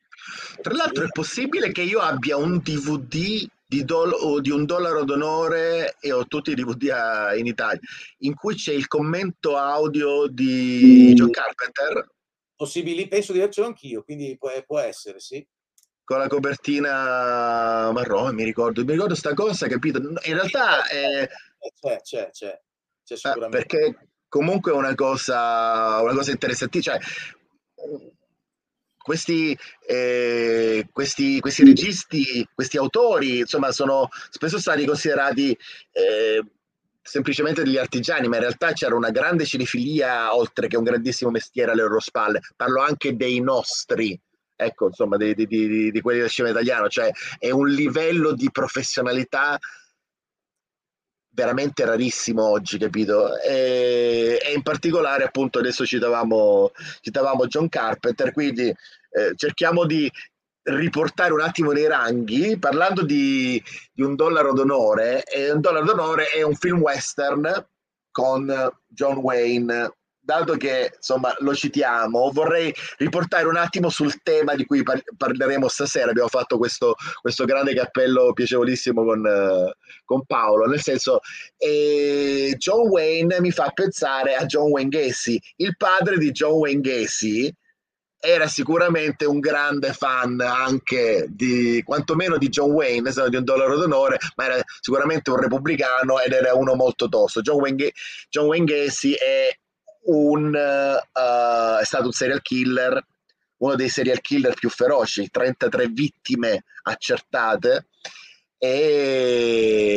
Tra 0.61 0.75
l'altro 0.75 1.05
è 1.05 1.09
possibile 1.11 1.73
che 1.73 1.83
io 1.83 2.01
abbia 2.01 2.37
un 2.37 2.59
DVD 2.59 3.49
di, 3.67 3.85
do- 3.85 4.41
di 4.41 4.51
un 4.51 4.65
dollaro 4.65 5.05
d'onore 5.05 5.97
e 6.01 6.13
ho 6.13 6.27
tutti 6.27 6.51
i 6.51 6.55
DVD 6.55 6.91
a, 6.91 7.37
in 7.37 7.47
Italia, 7.47 7.81
in 8.19 8.35
cui 8.35 8.55
c'è 8.57 8.73
il 8.73 8.89
commento 8.89 9.57
audio 9.57 10.27
di 10.27 11.11
mm. 11.13 11.15
John 11.15 11.31
Carpenter. 11.31 12.09
Possibili, 12.57 13.09
penso 13.09 13.33
di 13.33 13.39
avercelo 13.39 13.69
anch'io, 13.69 14.03
quindi 14.03 14.37
può, 14.37 14.51
può 14.67 14.79
essere, 14.79 15.21
sì 15.21 15.47
con 16.11 16.19
la 16.19 16.27
copertina 16.27 17.93
marrone, 17.93 18.33
mi 18.33 18.43
ricordo, 18.43 18.85
mi 18.85 18.91
ricordo 18.91 19.15
sta 19.15 19.33
cosa, 19.33 19.69
capito? 19.69 20.01
In 20.01 20.35
realtà 20.35 20.85
è, 20.89 21.29
c'è, 21.73 22.01
c'è, 22.03 22.31
c'è, 22.33 22.61
c'è 23.05 23.15
eh, 23.15 23.17
sicuramente. 23.17 23.57
perché 23.57 24.09
comunque 24.27 24.73
è 24.73 24.75
una 24.75 24.97
cosa, 24.97 26.01
una 26.01 26.13
cosa 26.13 26.33
interessante, 26.33 26.83
cioè 26.83 26.99
questi, 29.03 29.57
eh, 29.87 30.87
questi, 30.93 31.41
questi 31.41 31.65
registi, 31.65 32.47
questi 32.55 32.77
autori, 32.77 33.39
insomma, 33.39 33.73
sono 33.73 34.09
spesso 34.31 34.59
stati 34.59 34.85
considerati 34.85 35.57
eh, 35.93 36.45
semplicemente 37.03 37.63
degli 37.63 37.79
artigiani, 37.79 38.29
ma 38.29 38.37
in 38.37 38.43
realtà 38.43 38.73
c'era 38.73 38.95
una 38.95 39.11
grande 39.11 39.45
cinefilia 39.45 40.35
oltre 40.35 40.69
che 40.69 40.77
un 40.77 40.85
grandissimo 40.85 41.31
mestiere 41.31 41.73
alle 41.73 41.83
loro 41.83 42.01
spalle. 42.01 42.41
Parlo 42.55 42.83
anche 42.83 43.17
dei 43.17 43.41
nostri, 43.41 44.19
ecco, 44.55 44.87
insomma, 44.87 45.17
di, 45.17 45.35
di, 45.35 45.47
di, 45.47 45.91
di 45.91 46.01
quelli 46.01 46.21
del 46.21 46.31
cinema 46.31 46.55
italiano, 46.55 46.89
cioè 46.89 47.11
è 47.39 47.51
un 47.51 47.69
livello 47.69 48.33
di 48.33 48.51
professionalità 48.51 49.59
veramente 51.33 51.85
rarissimo 51.85 52.45
oggi, 52.45 52.79
capito? 52.79 53.39
E, 53.39 54.39
e, 54.43 54.53
in 54.53 54.63
particolare, 54.63 55.25
appunto, 55.25 55.59
adesso 55.59 55.87
citavamo, 55.87 56.73
citavamo 57.01 57.47
John 57.47 57.69
Carpenter, 57.69 58.33
quindi 58.33 58.69
eh, 58.69 59.33
cerchiamo 59.37 59.87
di 59.87 60.11
riportare 60.63 61.33
un 61.33 61.41
attimo 61.41 61.73
nei 61.73 61.87
ranghi, 61.87 62.59
parlando 62.59 63.03
di, 63.03 63.63
di 63.93 64.03
Un 64.03 64.15
dollaro 64.15 64.53
d'onore, 64.53 65.25
e 65.25 65.51
Un 65.51 65.61
dollaro 65.61 65.85
d'onore 65.85 66.27
è 66.29 66.43
un 66.43 66.55
film 66.55 66.81
western 66.81 67.67
con 68.11 68.53
John 68.87 69.17
Wayne 69.19 69.93
dato 70.21 70.57
che 70.57 70.93
insomma 70.97 71.35
lo 71.39 71.55
citiamo, 71.55 72.31
vorrei 72.33 72.73
riportare 72.99 73.47
un 73.47 73.57
attimo 73.57 73.89
sul 73.89 74.23
tema 74.23 74.55
di 74.55 74.65
cui 74.65 74.83
par- 74.83 75.03
parleremo 75.17 75.69
stasera. 75.69 76.11
Abbiamo 76.11 76.29
fatto 76.29 76.59
questo, 76.59 76.95
questo 77.21 77.45
grande 77.45 77.75
cappello 77.75 78.33
piacevolissimo 78.33 79.05
con, 79.05 79.25
uh, 79.25 79.71
con 80.05 80.25
Paolo, 80.25 80.67
nel 80.67 80.81
senso, 80.81 81.21
eh, 81.57 82.55
John 82.59 82.89
Wayne 82.89 83.41
mi 83.41 83.51
fa 83.51 83.71
pensare 83.71 84.35
a 84.35 84.47
John 84.47 84.71
Wayne 84.71 84.91
Gacy, 84.91 85.41
il 85.57 85.77
padre 85.77 86.19
di 86.19 86.31
John 86.31 86.53
Wayne 86.53 86.81
Gacy 86.81 87.53
era 88.23 88.47
sicuramente 88.49 89.25
un 89.25 89.41
grande 89.41 89.95
fan 89.95 90.41
anche 90.41 91.27
di 91.31 91.83
quantomeno 91.83 92.37
di 92.37 92.51
John 92.51 92.71
Wayne, 92.73 93.11
se 93.11 93.21
non 93.21 93.31
di 93.31 93.37
un 93.37 93.45
dollaro 93.45 93.79
d'onore, 93.79 94.19
ma 94.37 94.45
era 94.45 94.63
sicuramente 94.81 95.31
un 95.31 95.41
repubblicano 95.41 96.21
ed 96.21 96.33
era 96.33 96.55
uno 96.55 96.75
molto 96.75 97.09
tosto. 97.09 97.41
John 97.41 97.61
Wayne, 97.61 97.93
John 98.29 98.47
Wayne 98.47 98.67
Gacy 98.67 99.13
è 99.13 99.49
un, 100.03 100.47
uh, 100.55 101.79
è 101.81 101.85
stato 101.85 102.07
un 102.07 102.13
serial 102.13 102.43
killer, 102.43 103.07
uno 103.59 103.75
dei 103.75 103.89
serial 103.89 104.21
killer 104.21 104.55
più 104.55 104.71
feroci, 104.71 105.31
33 105.31 105.89
vittime 105.89 106.65
accertate 106.83 107.89
e, 108.57 109.95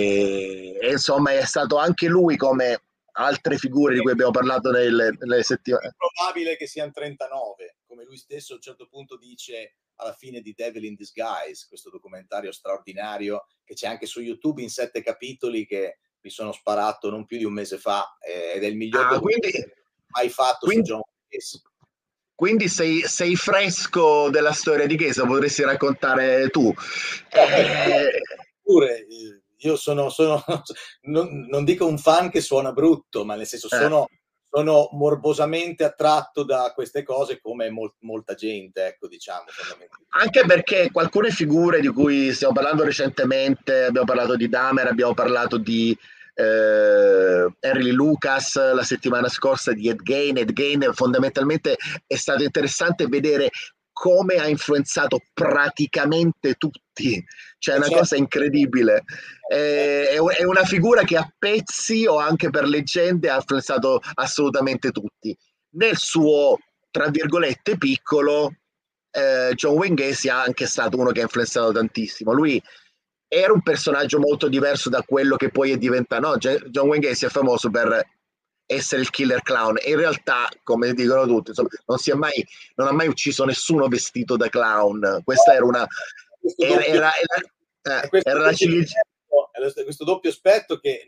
e 0.81 0.91
insomma 0.91 1.31
è 1.31 1.45
stato 1.45 1.77
anche 1.77 2.07
lui 2.07 2.35
come 2.37 2.81
altre 3.13 3.57
figure 3.57 3.93
di 3.93 4.01
cui 4.01 4.11
abbiamo 4.11 4.31
parlato 4.31 4.71
nelle, 4.71 5.15
nelle 5.19 5.43
settimane. 5.43 5.87
È 5.87 5.95
probabile 5.95 6.55
che 6.55 6.67
siano 6.67 6.91
39, 6.91 7.77
come 7.85 8.03
lui 8.05 8.17
stesso 8.17 8.53
a 8.53 8.55
un 8.55 8.61
certo 8.61 8.87
punto 8.87 9.17
dice 9.17 9.75
alla 9.95 10.13
fine 10.13 10.41
di 10.41 10.53
Devil 10.55 10.85
in 10.85 10.95
Disguise, 10.95 11.65
questo 11.67 11.89
documentario 11.89 12.51
straordinario 12.51 13.45
che 13.63 13.75
c'è 13.75 13.87
anche 13.87 14.05
su 14.05 14.21
YouTube 14.21 14.61
in 14.61 14.69
sette 14.69 15.03
capitoli 15.03 15.65
che 15.65 15.99
mi 16.21 16.29
sono 16.29 16.51
sparato 16.51 17.09
non 17.09 17.25
più 17.25 17.37
di 17.37 17.43
un 17.43 17.53
mese 17.53 17.77
fa 17.77 18.17
eh, 18.19 18.53
ed 18.55 18.63
è 18.63 18.67
il 18.67 18.77
miglior 18.77 19.13
ah, 19.13 19.19
quindi, 19.19 19.51
mai 20.13 20.29
fatto 20.29 20.65
quindi, 20.65 20.87
su 20.87 20.93
John 20.93 21.01
Case. 21.27 21.61
Quindi 22.35 22.67
sei, 22.67 23.01
sei, 23.01 23.35
fresco 23.35 24.29
della 24.29 24.53
storia 24.53 24.87
di 24.87 24.97
Chiesa, 24.97 25.25
potresti 25.25 25.63
raccontare 25.63 26.49
tu. 26.49 26.73
Eh, 27.29 28.21
pure, 28.61 29.05
eh, 29.05 29.41
io 29.57 29.75
sono, 29.75 30.09
sono 30.09 30.43
non, 31.03 31.47
non, 31.49 31.63
dico 31.63 31.85
un 31.85 31.97
fan 31.97 32.29
che 32.29 32.41
suona 32.41 32.71
brutto, 32.71 33.23
ma 33.23 33.35
nel 33.35 33.45
senso 33.45 33.67
eh. 33.67 33.77
sono, 33.77 34.07
sono 34.49 34.89
morbosamente 34.93 35.83
attratto 35.83 36.43
da 36.43 36.71
queste 36.73 37.03
cose 37.03 37.39
come 37.39 37.69
mol, 37.69 37.93
molta 37.99 38.33
gente, 38.33 38.87
ecco, 38.87 39.07
diciamo. 39.07 39.45
Anche 40.09 40.43
perché 40.45 40.89
alcune 40.93 41.29
figure 41.29 41.81
di 41.81 41.87
cui 41.87 42.33
stiamo 42.33 42.53
parlando 42.53 42.83
recentemente, 42.83 43.85
abbiamo 43.85 44.05
parlato 44.05 44.35
di 44.35 44.49
Damer, 44.49 44.87
abbiamo 44.87 45.13
parlato 45.13 45.57
di 45.57 45.97
eh, 46.33 47.47
Henry 47.59 47.91
Lucas 47.91 48.55
la 48.55 48.83
settimana 48.83 49.29
scorsa 49.29 49.73
di 49.73 49.89
Ed 49.89 50.01
Gain. 50.01 50.37
Ed 50.37 50.53
Gain 50.53 50.89
fondamentalmente 50.93 51.75
è 52.05 52.15
stato 52.15 52.43
interessante 52.43 53.07
vedere 53.07 53.49
come 53.93 54.35
ha 54.35 54.47
influenzato 54.47 55.19
praticamente 55.33 56.55
tutti, 56.55 57.23
cioè 57.59 57.75
è 57.75 57.77
una 57.77 57.85
certo. 57.85 58.01
cosa 58.01 58.15
incredibile. 58.15 59.03
È, 59.47 60.15
è 60.15 60.43
una 60.43 60.65
figura 60.65 61.03
che 61.03 61.15
a 61.15 61.31
pezzi 61.37 62.07
o 62.07 62.17
anche 62.17 62.49
per 62.49 62.67
leggende 62.67 63.29
ha 63.29 63.35
influenzato 63.35 64.01
assolutamente 64.15 64.91
tutti. 64.91 65.37
Nel 65.75 65.95
suo, 65.97 66.57
tra 66.89 67.07
virgolette, 67.09 67.77
piccolo, 67.77 68.55
eh, 69.11 69.51
John 69.53 69.77
Wayne 69.77 69.95
Gacy 69.95 70.27
è 70.27 70.31
anche 70.31 70.65
stato 70.65 70.97
uno 70.97 71.11
che 71.11 71.19
ha 71.19 71.23
influenzato 71.23 71.71
tantissimo. 71.71 72.33
Lui 72.33 72.61
era 73.33 73.51
un 73.51 73.63
personaggio 73.63 74.19
molto 74.19 74.47
diverso 74.47 74.89
da 74.89 75.01
quello 75.01 75.35
che 75.35 75.49
poi 75.49 75.71
è 75.71 75.77
diventato. 75.77 76.27
No, 76.27 76.37
John 76.37 76.87
Wayne 76.87 77.07
Gacy 77.07 77.25
è 77.25 77.29
famoso 77.29 77.71
per 77.71 78.05
essere 78.65 79.01
il 79.01 79.09
killer 79.09 79.41
clown. 79.41 79.77
In 79.85 79.97
realtà, 79.97 80.47
come 80.61 80.93
dicono 80.93 81.25
tutti, 81.25 81.49
insomma, 81.49 81.69
non, 81.87 81.97
si 81.97 82.11
è 82.11 82.13
mai, 82.13 82.45
non 82.75 82.87
ha 82.87 82.91
mai 82.91 83.07
ucciso 83.07 83.43
nessuno 83.45 83.87
vestito 83.87 84.37
da 84.37 84.49
clown. 84.49 85.21
Questa 85.23 85.53
era 85.53 85.65
una. 85.65 85.87
Era, 86.57 86.83
era, 86.83 87.11
era, 87.81 88.01
eh, 88.11 88.21
era 88.23 88.39
la 88.39 88.53
ciliegia 88.53 89.01
questo 89.83 90.03
doppio 90.03 90.29
aspetto 90.29 90.77
che 90.77 91.07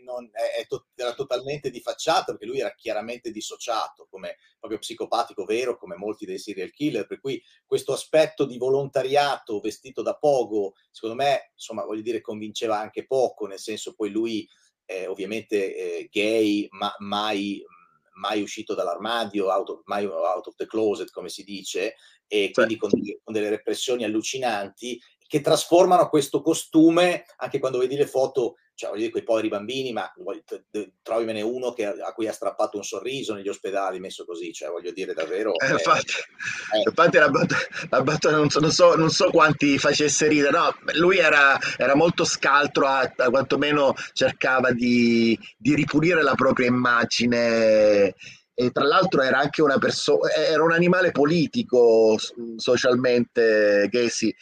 è, 0.58 0.66
to- 0.66 0.86
era 0.94 1.14
totalmente 1.14 1.70
di 1.70 1.80
facciata 1.80 2.32
perché 2.32 2.46
lui 2.46 2.60
era 2.60 2.74
chiaramente 2.74 3.30
dissociato 3.30 4.06
come 4.08 4.36
proprio 4.58 4.78
psicopatico 4.78 5.44
vero 5.44 5.76
come 5.76 5.96
molti 5.96 6.24
dei 6.24 6.38
serial 6.38 6.70
killer, 6.70 7.06
per 7.06 7.20
cui 7.20 7.42
questo 7.64 7.92
aspetto 7.92 8.44
di 8.44 8.58
volontariato 8.58 9.60
vestito 9.60 10.02
da 10.02 10.16
pogo, 10.16 10.74
secondo 10.90 11.16
me, 11.16 11.50
insomma, 11.52 11.84
voglio 11.84 12.02
dire, 12.02 12.20
convinceva 12.20 12.78
anche 12.78 13.06
poco, 13.06 13.46
nel 13.46 13.58
senso 13.58 13.94
poi 13.94 14.10
lui 14.10 14.48
eh, 14.86 15.06
ovviamente 15.06 15.76
eh, 15.76 16.08
gay, 16.10 16.66
ma 16.70 16.94
mai, 16.98 17.62
mai 18.14 18.40
uscito 18.40 18.74
dall'armadio, 18.74 19.48
out 19.48 19.68
of, 19.68 19.80
mai 19.84 20.04
out 20.04 20.46
of 20.46 20.54
the 20.54 20.66
closet, 20.66 21.10
come 21.10 21.28
si 21.28 21.44
dice, 21.44 21.96
e 22.26 22.50
quindi 22.52 22.76
con, 22.76 22.90
con 22.90 23.32
delle 23.32 23.50
repressioni 23.50 24.04
allucinanti 24.04 25.00
che 25.26 25.40
trasformano 25.40 26.08
questo 26.08 26.40
costume, 26.40 27.24
anche 27.36 27.58
quando 27.58 27.78
vedi 27.78 27.96
le 27.96 28.06
foto, 28.06 28.56
cioè 28.74 28.90
voglio 28.90 29.02
dire, 29.02 29.12
quei 29.12 29.24
poveri 29.24 29.48
bambini, 29.48 29.92
ma 29.92 30.10
trovimene 31.02 31.40
uno 31.42 31.72
che, 31.72 31.86
a 31.86 32.12
cui 32.12 32.28
ha 32.28 32.32
strappato 32.32 32.76
un 32.76 32.84
sorriso 32.84 33.34
negli 33.34 33.48
ospedali, 33.48 33.98
messo 33.98 34.24
così, 34.24 34.52
cioè 34.52 34.70
voglio 34.70 34.92
dire 34.92 35.14
davvero... 35.14 35.52
Eh, 35.58 35.72
infatti, 35.72 36.12
eh. 36.74 36.88
infatti 36.88 37.16
la 37.16 37.28
battuta, 37.28 37.56
la 37.90 38.02
battuta 38.02 38.36
non, 38.36 38.50
so, 38.50 38.60
non, 38.60 38.70
so, 38.70 38.94
non, 38.94 39.10
so, 39.10 39.30
quanti 39.30 39.78
facesse 39.78 40.28
ridere, 40.28 40.50
no, 40.50 40.76
lui 40.94 41.18
era, 41.18 41.58
era 41.76 41.94
molto 41.94 42.24
scaltro, 42.24 42.86
a, 42.86 43.00
a 43.16 43.30
quantomeno 43.30 43.94
cercava 44.12 44.72
di, 44.72 45.38
di 45.56 45.74
ripulire 45.74 46.22
la 46.22 46.34
propria 46.34 46.68
immagine 46.68 48.14
e 48.58 48.70
tra 48.70 48.84
l'altro 48.84 49.20
era 49.20 49.38
anche 49.38 49.60
una 49.60 49.76
persona, 49.76 50.32
era 50.32 50.62
un 50.62 50.72
animale 50.72 51.10
politico 51.10 52.16
socialmente, 52.56 53.86
Casey. 53.92 54.34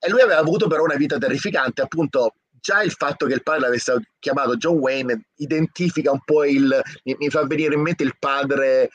E 0.00 0.08
lui 0.08 0.20
aveva 0.22 0.40
avuto 0.40 0.66
però 0.66 0.82
una 0.82 0.96
vita 0.96 1.18
terrificante, 1.18 1.82
appunto 1.82 2.34
già 2.60 2.82
il 2.82 2.92
fatto 2.92 3.26
che 3.26 3.34
il 3.34 3.42
padre 3.42 3.62
l'avesse 3.62 4.12
chiamato 4.18 4.56
John 4.56 4.78
Wayne 4.78 5.28
identifica 5.36 6.12
un 6.12 6.22
po' 6.24 6.44
il 6.44 6.80
mi, 7.04 7.16
mi 7.18 7.30
fa 7.30 7.46
venire 7.46 7.74
in 7.74 7.80
mente 7.80 8.02
il 8.04 8.16
padre 8.18 8.90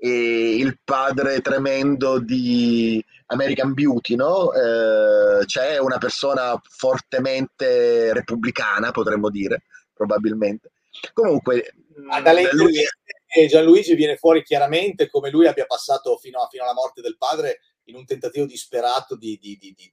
eh, 0.00 0.56
il 0.56 0.78
padre 0.84 1.40
tremendo 1.40 2.20
di 2.20 3.04
American 3.26 3.74
Beauty 3.74 4.14
no? 4.14 4.52
Eh, 4.52 5.44
c'è 5.44 5.78
una 5.78 5.98
persona 5.98 6.58
fortemente 6.62 8.12
repubblicana 8.12 8.92
potremmo 8.92 9.30
dire 9.30 9.62
probabilmente 9.92 10.70
comunque 11.12 11.74
ah, 12.10 12.20
dalle 12.20 12.50
lui... 12.52 12.72
Gianluigi 13.46 13.94
viene 13.94 14.16
fuori 14.16 14.42
chiaramente 14.42 15.10
come 15.10 15.28
lui 15.28 15.46
abbia 15.46 15.66
passato 15.66 16.16
fino, 16.16 16.40
a, 16.40 16.48
fino 16.48 16.62
alla 16.62 16.72
morte 16.72 17.02
del 17.02 17.18
padre 17.18 17.60
in 17.84 17.94
un 17.94 18.06
tentativo 18.06 18.46
disperato 18.46 19.16
di, 19.16 19.38
di, 19.40 19.58
di, 19.58 19.74
di 19.74 19.92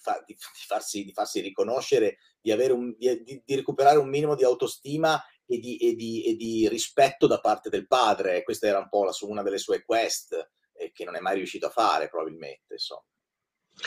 fa, 0.00 0.24
farsi, 0.66 1.04
di, 1.04 1.12
farsi, 1.12 1.40
riconoscere, 1.40 2.18
di, 2.40 2.52
un, 2.52 2.94
di, 2.96 3.42
recuperare 3.54 3.98
un 3.98 4.08
minimo 4.08 4.34
di 4.34 4.44
autostima 4.44 5.22
e 5.46 5.58
di, 5.58 5.76
e, 5.76 6.30
e 6.30 6.36
di, 6.36 6.68
rispetto 6.68 7.26
da 7.26 7.40
parte 7.40 7.68
del 7.70 7.86
padre. 7.86 8.42
Questa 8.42 8.66
era 8.66 8.78
un 8.78 8.88
po' 8.88 9.04
la, 9.04 9.12
una 9.22 9.42
delle 9.42 9.58
sue 9.58 9.82
quest 9.84 10.32
eh, 10.74 10.92
che 10.92 11.04
non 11.04 11.16
è 11.16 11.20
mai 11.20 11.36
riuscito 11.36 11.66
a 11.66 11.70
fare 11.70 12.08
probabilmente. 12.08 12.74
Insomma. 12.74 13.04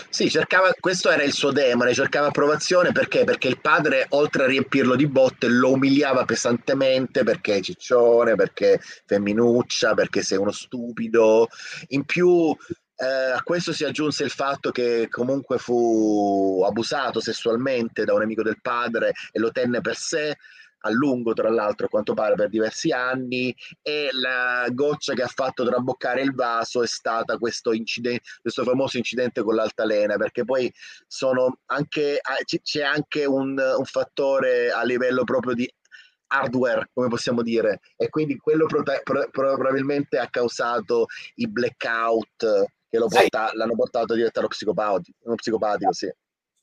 Sì, 0.10 0.30
cercava, 0.30 0.72
questo 0.80 1.12
era 1.12 1.24
il 1.24 1.34
suo 1.34 1.52
demone, 1.52 1.94
cercava 1.94 2.28
approvazione 2.28 2.92
perché? 2.92 3.26
Perché 3.26 3.48
il 3.48 3.60
padre, 3.60 4.08
oltre 4.10 4.44
a 4.44 4.48
riempirlo 4.48 4.96
di 4.96 5.08
botte, 5.08 5.48
lo 5.48 5.72
umiliava 5.72 6.26
pesantemente 6.26 7.24
perché 7.24 7.58
è 7.58 7.62
ciccione, 7.62 8.36
perché 8.36 8.80
femminuccia, 9.06 9.94
perché 9.94 10.24
sei 10.24 10.40
uno 10.40 10.52
stupido. 10.52 11.48
In 11.90 12.06
più 12.06 12.56
eh, 13.04 13.32
a 13.32 13.42
questo 13.44 13.74
si 13.74 13.84
aggiunse 13.84 14.24
il 14.24 14.30
fatto 14.30 14.72
che 14.72 15.08
comunque 15.10 15.58
fu 15.58 16.64
abusato 16.66 17.20
sessualmente 17.20 18.06
da 18.06 18.14
un 18.14 18.22
amico 18.22 18.44
del 18.44 18.62
padre 18.62 19.14
e 19.32 19.40
lo 19.40 19.52
tenne 19.52 19.82
per 19.82 19.96
sé 19.96 20.38
a 20.86 20.90
lungo, 20.90 21.34
tra 21.34 21.50
l'altro, 21.50 21.86
a 21.86 21.90
quanto 21.90 22.14
pare 22.14 22.36
per 22.36 22.50
diversi 22.50 22.92
anni, 22.92 23.56
e 23.82 24.10
la 24.12 24.68
goccia 24.72 25.14
che 25.14 25.24
ha 25.24 25.28
fatto 25.28 25.66
traboccare 25.66 26.22
il 26.22 26.34
vaso 26.34 26.84
è 26.84 26.88
stata 26.88 27.38
questo, 27.38 27.72
incidente, 27.72 28.24
questo 28.42 28.64
famoso 28.64 28.98
incidente 28.98 29.44
con 29.44 29.56
l'altalena, 29.56 30.18
perché 30.18 30.44
poi 30.44 30.72
anche, 31.68 32.20
c'è 32.62 32.84
anche 32.84 33.26
un, 33.26 33.58
un 33.58 33.86
fattore 33.86 34.72
a 34.72 34.84
livello 34.84 35.24
proprio 35.24 35.54
di 35.54 35.74
hardware, 36.28 36.90
come 36.94 37.08
possiamo 37.08 37.44
dire, 37.44 37.80
e 37.96 38.10
quindi 38.10 38.36
quello 38.38 38.66
prote- 38.66 39.02
pro- 39.04 39.30
probabilmente 39.30 40.18
ha 40.18 40.28
causato 40.28 41.06
i 41.36 41.48
blackout 41.48 42.66
che 43.00 43.08
porta- 43.08 43.52
l'hanno 43.54 43.76
portato 43.76 44.14
a 44.14 44.16
diventare 44.16 44.46
uno 44.46 44.56
psicopatico, 44.56 45.18
uno 45.24 45.36
psicopatico 45.36 45.94
sì. 45.94 46.14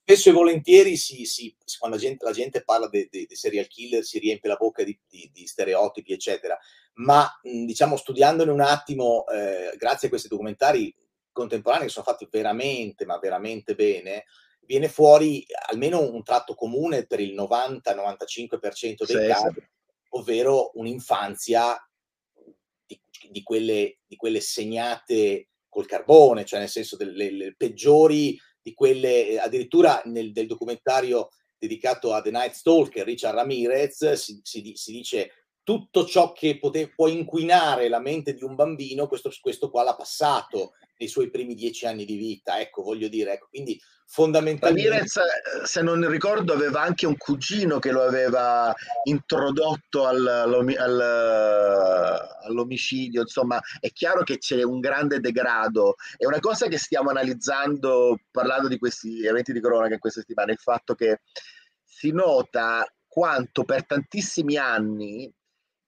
Spesso 0.03 0.31
e 0.31 0.33
volentieri 0.33 0.97
si, 0.97 1.25
si, 1.25 1.55
quando 1.79 1.97
la 1.97 2.03
gente, 2.03 2.25
la 2.25 2.33
gente 2.33 2.65
parla 2.65 2.89
dei 2.89 3.09
de, 3.09 3.27
de 3.29 3.37
serial 3.37 3.69
killer 3.69 4.03
si 4.03 4.19
riempie 4.19 4.49
la 4.49 4.57
bocca 4.57 4.83
di, 4.83 4.99
di, 5.09 5.31
di 5.33 5.47
stereotipi, 5.47 6.13
eccetera, 6.13 6.59
ma 6.95 7.29
diciamo 7.43 7.97
studiandone 7.97 8.51
un 8.51 8.61
attimo, 8.61 9.27
eh, 9.29 9.75
grazie 9.77 10.07
a 10.07 10.11
questi 10.11 10.29
documentari 10.29 10.93
contemporanei 11.31 11.87
che 11.87 11.93
sono 11.93 12.05
fatti 12.05 12.27
veramente, 12.29 13.05
ma 13.05 13.19
veramente 13.19 13.75
bene, 13.75 14.25
viene 14.63 14.89
fuori 14.89 15.45
almeno 15.71 16.01
un 16.01 16.23
tratto 16.25 16.55
comune 16.55 17.07
per 17.07 17.21
il 17.21 17.35
90-95% 17.35 19.05
dei 19.05 19.17
sì, 19.17 19.27
casi, 19.27 19.53
sì. 19.55 19.63
ovvero 20.11 20.71
un'infanzia 20.75 21.77
di, 22.85 23.01
di, 23.31 23.43
quelle, 23.43 23.99
di 24.07 24.17
quelle 24.17 24.41
segnate 24.41 25.51
col 25.71 25.87
carbone, 25.87 26.45
cioè 26.45 26.59
nel 26.59 26.69
senso 26.69 26.97
delle 26.97 27.31
le 27.31 27.55
peggiori 27.57 28.39
di 28.61 28.75
quelle, 28.75 29.39
addirittura 29.39 30.03
nel 30.05 30.33
del 30.33 30.47
documentario 30.47 31.31
dedicato 31.57 32.13
a 32.13 32.21
The 32.21 32.31
Night 32.31 32.53
Stalker, 32.53 33.05
Richard 33.05 33.37
Ramirez, 33.37 34.13
si, 34.13 34.41
si, 34.43 34.73
si 34.75 34.93
dice 34.93 35.31
tutto 35.63 36.05
ciò 36.05 36.33
che 36.33 36.59
pote, 36.59 36.93
può 36.95 37.07
inquinare 37.07 37.89
la 37.89 38.01
mente 38.01 38.35
di 38.35 38.43
un 38.43 38.55
bambino, 38.55 39.07
questo, 39.07 39.31
questo 39.41 39.71
qua 39.71 39.83
l'ha 39.83 39.95
passato 39.95 40.73
nei 40.99 41.09
suoi 41.09 41.31
primi 41.31 41.55
dieci 41.55 41.87
anni 41.87 42.05
di 42.05 42.17
vita, 42.17 42.61
ecco, 42.61 42.83
voglio 42.83 43.09
dire, 43.09 43.35
ecco, 43.35 43.47
quindi 43.49 43.81
fondamentalmente... 44.11 44.89
Ramirez, 44.89 45.17
eh, 45.17 45.67
se 45.67 45.83
non 45.83 46.07
ricordo, 46.09 46.53
aveva 46.53 46.81
anche 46.81 47.07
un 47.07 47.17
cugino 47.17 47.79
che 47.79 47.93
lo 47.93 48.03
aveva 48.03 48.75
introdotto 49.05 50.07
al, 50.07 50.27
al, 50.27 51.01
all'omicidio, 52.43 53.21
insomma, 53.23 53.61
è 53.79 53.91
chiaro 53.93 54.25
che 54.25 54.39
c'è 54.39 54.63
un 54.63 54.81
grande 54.81 55.21
degrado. 55.21 55.95
È 56.17 56.27
una 56.27 56.41
cosa 56.41 56.67
che 56.67 56.77
stiamo 56.77 57.11
analizzando, 57.11 58.19
parlando 58.33 58.67
di 58.67 58.79
questi 58.79 59.25
eventi 59.25 59.53
di 59.53 59.61
corona 59.61 59.87
che 59.87 59.99
queste 59.99 60.21
settimane, 60.21 60.53
il 60.53 60.59
fatto 60.59 60.95
che 60.95 61.21
si 61.85 62.11
nota 62.11 62.85
quanto 63.07 63.65
per 63.65 63.87
tantissimi 63.87 64.57
anni 64.57 65.33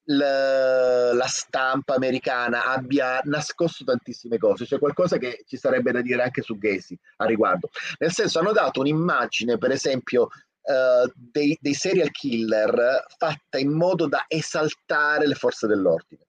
la 0.05 1.27
stampa 1.27 1.95
americana 1.95 2.65
abbia 2.65 3.21
nascosto 3.25 3.85
tantissime 3.85 4.39
cose, 4.39 4.65
c'è 4.65 4.79
qualcosa 4.79 5.17
che 5.19 5.45
ci 5.47 5.57
sarebbe 5.57 5.93
da 5.93 6.01
dire 6.01 6.23
anche 6.23 6.43
su 6.43 6.59
Gacy 6.59 6.99
a 7.17 7.27
riguardo. 7.27 7.71
Nel 7.99 8.13
senso, 8.13 8.41
hanno 8.41 8.53
dato 8.53 8.81
un'immagine, 8.81 9.59
per 9.59 9.71
esempio, 9.71 10.23
uh, 10.23 11.11
dei, 11.15 11.57
dei, 11.61 11.75
serial 11.75 12.11
killer 12.11 13.05
fatta 13.17 13.59
in 13.59 13.73
modo 13.73 14.09
da 14.09 14.25
esaltare 14.27 15.27
le 15.27 15.35
forze 15.35 15.67
dell'ordine. 15.67 16.27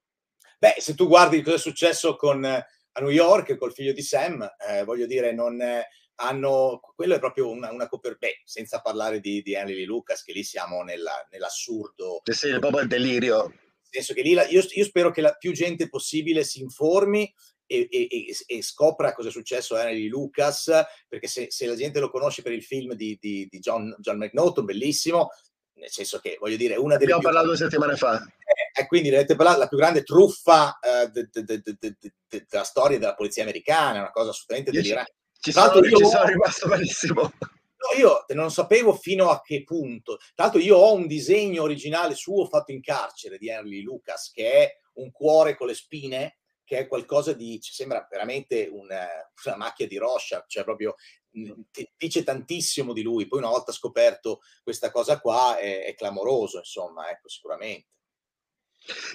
Beh, 0.60 0.76
se 0.78 0.94
tu 0.94 1.08
guardi 1.08 1.42
cosa 1.42 1.56
è 1.56 1.60
successo 1.60 2.16
con, 2.16 2.46
a 2.46 3.00
New 3.00 3.10
York 3.10 3.58
col 3.58 3.74
figlio 3.74 3.94
di 3.94 4.02
Sam, 4.02 4.48
eh, 4.70 4.84
voglio 4.84 5.08
dire, 5.08 5.34
non. 5.34 5.60
Eh, 5.60 5.88
hanno, 6.18 6.80
quello 6.96 7.16
è 7.16 7.20
proprio 7.20 7.50
una, 7.50 7.72
una 7.72 7.90
copertura, 7.90 8.32
senza 8.46 8.82
parlare 8.82 9.20
di, 9.20 9.42
di 9.42 9.56
Henry 9.56 9.84
Lucas, 9.84 10.24
che 10.24 10.32
lì 10.32 10.44
siamo 10.44 10.84
nella, 10.84 11.28
nell'assurdo. 11.32 12.22
Sì, 12.24 12.34
sì, 12.34 12.60
proprio 12.60 12.84
il 12.84 12.88
delirio 12.88 13.52
senso 13.94 14.14
che 14.14 14.22
lì 14.22 14.34
la, 14.34 14.48
io, 14.48 14.64
io, 14.68 14.84
spero 14.84 15.12
che 15.12 15.22
la 15.22 15.34
più 15.34 15.52
gente 15.52 15.88
possibile 15.90 16.44
si 16.44 16.62
informi 16.62 17.32
e, 17.66 17.88
e, 17.90 18.36
e, 18.46 18.62
scopra 18.62 19.14
cosa 19.14 19.30
è 19.30 19.32
successo 19.32 19.76
a 19.76 19.90
Henry 19.90 20.08
Lucas, 20.08 20.72
perché 21.08 21.28
se, 21.28 21.48
se, 21.50 21.66
la 21.66 21.76
gente 21.76 22.00
lo 22.00 22.10
conosce 22.10 22.42
per 22.42 22.52
il 22.52 22.64
film 22.64 22.94
di, 22.94 23.18
di, 23.20 23.48
di 23.50 23.60
John, 23.60 23.96
John 24.00 24.18
McNaughton, 24.18 24.66
bellissimo, 24.66 25.30
nel 25.76 25.90
senso 25.90 26.20
che 26.20 26.38
voglio 26.40 26.58
dire, 26.58 26.76
una 26.76 26.98
delle... 26.98 27.14
Abbiamo 27.14 27.22
più... 27.22 27.30
parlato 27.30 27.48
due 27.48 27.58
settimane 27.58 27.96
fa. 27.96 28.22
Eh, 28.22 28.82
e 28.82 28.88
quindi 28.88 29.10
avete 29.10 29.36
parlato 29.36 29.60
la 29.60 29.68
più 29.68 29.78
grande 29.78 30.04
truffa 30.04 30.78
de, 31.12 31.30
de, 31.32 31.62
de, 31.62 32.46
della 32.50 32.64
storia 32.64 32.98
della 33.00 33.16
polizia 33.16 33.44
americana, 33.44 34.00
una 34.00 34.12
cosa 34.12 34.30
assolutamente 34.30 34.72
delirante. 34.72 35.14
Ci, 35.40 35.52
ci, 35.52 35.52
sono, 35.52 35.86
io... 35.86 35.98
ci 35.98 36.06
sono 36.06 36.26
rimasto 36.26 36.68
malissimo. 36.68 37.32
No, 37.84 38.00
io 38.00 38.26
non 38.30 38.50
sapevo 38.50 38.94
fino 38.94 39.30
a 39.30 39.42
che 39.42 39.64
punto. 39.64 40.18
Tra 40.34 40.46
l'altro, 40.46 40.62
io 40.62 40.78
ho 40.78 40.94
un 40.94 41.06
disegno 41.06 41.64
originale 41.64 42.16
suo 42.16 42.46
fatto 42.48 42.72
in 42.72 42.82
carcere 42.82 43.38
di 43.38 43.50
Henry 43.50 43.82
Lucas, 43.82 44.32
che 44.32 44.52
è 44.52 44.80
un 44.94 45.12
cuore 45.12 45.58
con 45.58 45.68
le 45.68 45.74
spine, 45.74 46.38
che 46.64 46.78
è 46.78 46.88
qualcosa 46.88 47.34
di. 47.34 47.60
Cioè, 47.60 47.74
sembra 47.74 48.08
veramente 48.10 48.70
una, 48.72 49.06
una 49.46 49.58
macchia 49.58 49.86
di 49.86 49.98
Rorschach, 49.98 50.46
cioè 50.48 50.64
proprio 50.64 50.96
dice 51.98 52.24
tantissimo 52.24 52.94
di 52.94 53.02
lui. 53.02 53.28
Poi, 53.28 53.40
una 53.40 53.50
volta 53.50 53.74
scoperto 53.74 54.40
questa 54.64 54.90
cosa 54.90 55.20
qua, 55.20 55.58
è, 55.58 55.84
è 55.84 55.94
clamoroso, 55.94 56.60
insomma, 56.60 57.10
ecco, 57.10 57.28
sicuramente. 57.28 57.88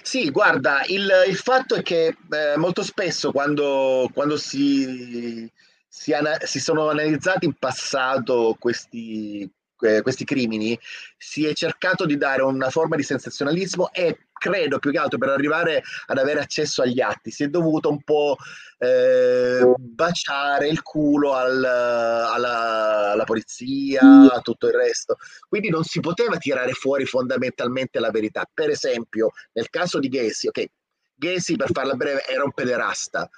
Sì, 0.03 0.29
guarda, 0.31 0.83
il, 0.87 1.07
il 1.27 1.37
fatto 1.37 1.75
è 1.75 1.81
che 1.81 2.07
eh, 2.07 2.57
molto 2.57 2.83
spesso 2.83 3.31
quando, 3.31 4.09
quando 4.13 4.35
si 4.37 5.51
si, 5.99 6.13
ana- 6.13 6.39
si 6.45 6.61
sono 6.61 6.87
analizzati 6.87 7.43
in 7.43 7.55
passato 7.55 8.55
questi, 8.57 9.41
eh, 9.81 10.01
questi 10.01 10.23
crimini, 10.23 10.79
si 11.17 11.45
è 11.45 11.53
cercato 11.53 12.05
di 12.05 12.15
dare 12.15 12.41
una 12.41 12.69
forma 12.69 12.95
di 12.95 13.03
sensazionalismo 13.03 13.91
e 13.91 14.27
credo 14.31 14.79
più 14.79 14.91
che 14.91 14.97
altro 14.97 15.17
per 15.17 15.27
arrivare 15.27 15.83
ad 16.05 16.17
avere 16.17 16.39
accesso 16.39 16.81
agli 16.81 17.01
atti 17.01 17.31
si 17.31 17.43
è 17.43 17.49
dovuto 17.49 17.89
un 17.89 18.01
po' 18.01 18.37
eh, 18.77 19.73
baciare 19.77 20.69
il 20.69 20.81
culo 20.83 21.33
al, 21.33 21.65
alla, 21.65 23.11
alla, 23.11 23.23
polizia, 23.25 24.31
a 24.31 24.39
tutto 24.39 24.67
il 24.67 24.75
resto. 24.75 25.17
Quindi 25.49 25.69
non 25.69 25.83
si 25.83 25.99
poteva 25.99 26.37
tirare 26.37 26.71
fuori 26.71 27.03
fondamentalmente 27.03 27.99
la 27.99 28.09
verità. 28.09 28.49
Per 28.53 28.69
esempio, 28.69 29.31
nel 29.51 29.69
caso 29.69 29.99
di 29.99 30.07
Gacy, 30.07 30.47
ok, 30.47 30.65
Gacy 31.13 31.57
per 31.57 31.71
farla 31.73 31.95
breve 31.95 32.23
era 32.25 32.45
un 32.45 32.53
pederasta. 32.53 33.29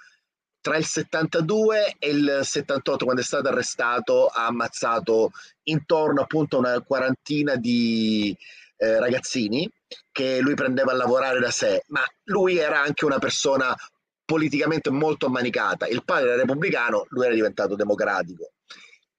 Tra 0.62 0.78
il 0.78 0.86
72 0.86 1.96
e 1.98 2.10
il 2.10 2.40
78, 2.44 3.04
quando 3.04 3.22
è 3.22 3.26
stato 3.26 3.48
arrestato, 3.48 4.28
ha 4.28 4.46
ammazzato 4.46 5.32
intorno 5.64 6.22
appunto 6.22 6.58
a 6.58 6.60
una 6.60 6.82
quarantina 6.82 7.56
di 7.56 8.36
eh, 8.78 9.00
ragazzini 9.00 9.70
che 10.12 10.40
lui 10.40 10.54
prendeva 10.54 10.92
a 10.92 10.96
lavorare 10.96 11.40
da 11.40 11.52
sé, 11.52 11.84
ma 11.88 12.04
lui 12.26 12.58
era 12.58 12.80
anche 12.82 13.06
una 13.06 13.20
persona 13.20 13.76
politicamente 14.24 14.90
molto 14.90 15.26
ammanicata. 15.26 15.88
Il 15.88 16.04
padre 16.06 16.30
era 16.30 16.42
repubblicano, 16.42 17.06
lui 17.10 17.26
era 17.26 17.34
diventato 17.34 17.76
democratico 17.76 18.52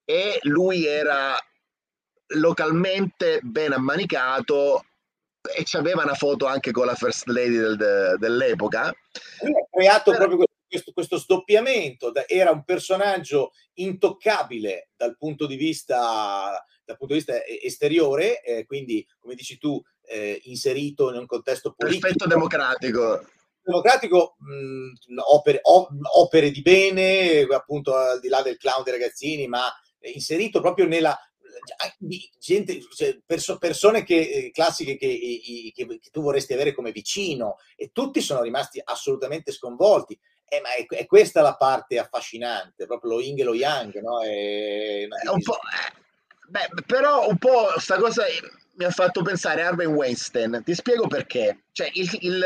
e 0.04 0.38
lui 0.42 0.86
era 0.86 1.36
localmente 2.34 3.40
ben 3.42 3.72
ammanicato 3.72 4.84
e 5.54 5.64
aveva 5.72 6.02
una 6.02 6.14
foto 6.14 6.46
anche 6.46 6.70
con 6.70 6.86
la 6.86 6.94
first 6.94 7.26
lady 7.26 7.56
del, 7.56 8.16
dell'epoca. 8.18 8.94
Lui 9.40 9.54
ha 9.54 9.66
creato 9.70 10.10
Però... 10.12 10.26
proprio 10.26 10.46
questo, 10.72 10.92
questo 10.92 11.18
sdoppiamento, 11.18 12.12
era 12.26 12.50
un 12.50 12.64
personaggio 12.64 13.52
intoccabile 13.74 14.88
dal 14.96 15.18
punto 15.18 15.46
di 15.46 15.56
vista, 15.56 16.64
dal 16.82 16.96
punto 16.96 17.12
di 17.12 17.20
vista 17.20 17.44
esteriore, 17.44 18.42
eh, 18.42 18.64
quindi 18.64 19.06
come 19.18 19.34
dici 19.34 19.58
tu, 19.58 19.80
eh, 20.06 20.40
inserito 20.44 21.10
in 21.10 21.18
un 21.18 21.26
contesto 21.26 21.74
politico. 21.76 22.06
Perfetto 22.06 22.26
democratico 22.26 23.26
democratico 23.64 24.34
mh, 24.40 25.20
opere, 25.30 25.60
opere, 25.62 26.50
di 26.50 26.62
bene, 26.62 27.42
appunto 27.42 27.94
al 27.94 28.18
di 28.18 28.26
là 28.26 28.42
del 28.42 28.56
clown 28.56 28.82
dei 28.82 28.94
ragazzini, 28.94 29.46
ma 29.46 29.72
inserito 30.00 30.60
proprio 30.60 30.86
nella 30.86 31.16
gente, 32.38 32.80
cioè, 32.94 33.20
perso, 33.24 33.58
persone 33.58 34.04
che, 34.04 34.18
eh, 34.18 34.50
classiche 34.50 34.96
che, 34.96 35.72
che, 35.74 35.86
che, 35.86 36.10
tu 36.10 36.22
vorresti 36.22 36.52
avere 36.52 36.72
come 36.72 36.92
vicino 36.92 37.56
e 37.76 37.90
tutti 37.92 38.20
sono 38.20 38.42
rimasti 38.42 38.80
assolutamente 38.82 39.52
sconvolti. 39.52 40.18
Eh, 40.52 40.60
ma 40.60 40.74
è, 40.74 40.84
è, 40.86 41.06
questa 41.06 41.40
la 41.40 41.56
parte 41.56 41.98
affascinante, 41.98 42.84
proprio 42.84 43.12
lo 43.12 43.20
yin 43.20 43.38
e 43.40 43.42
lo 43.42 43.54
yang, 43.54 43.98
no? 44.00 44.20
È, 44.20 45.08
po', 45.42 45.54
eh, 45.54 45.98
beh, 46.46 46.68
però 46.84 47.26
un 47.26 47.38
po' 47.38 47.72
sta 47.78 47.96
cosa 47.96 48.24
mi 48.74 48.84
ha 48.84 48.90
fatto 48.90 49.22
pensare 49.22 49.62
a 49.62 49.68
Harvey 49.68 49.86
Weinstein. 49.86 50.60
Ti 50.62 50.74
spiego 50.74 51.06
perché. 51.06 51.64
Cioè, 51.72 51.88
il, 51.94 52.18
il, 52.20 52.38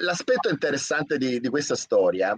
l'aspetto 0.00 0.48
interessante 0.48 1.18
di, 1.18 1.38
di 1.38 1.48
questa 1.48 1.76
storia 1.76 2.36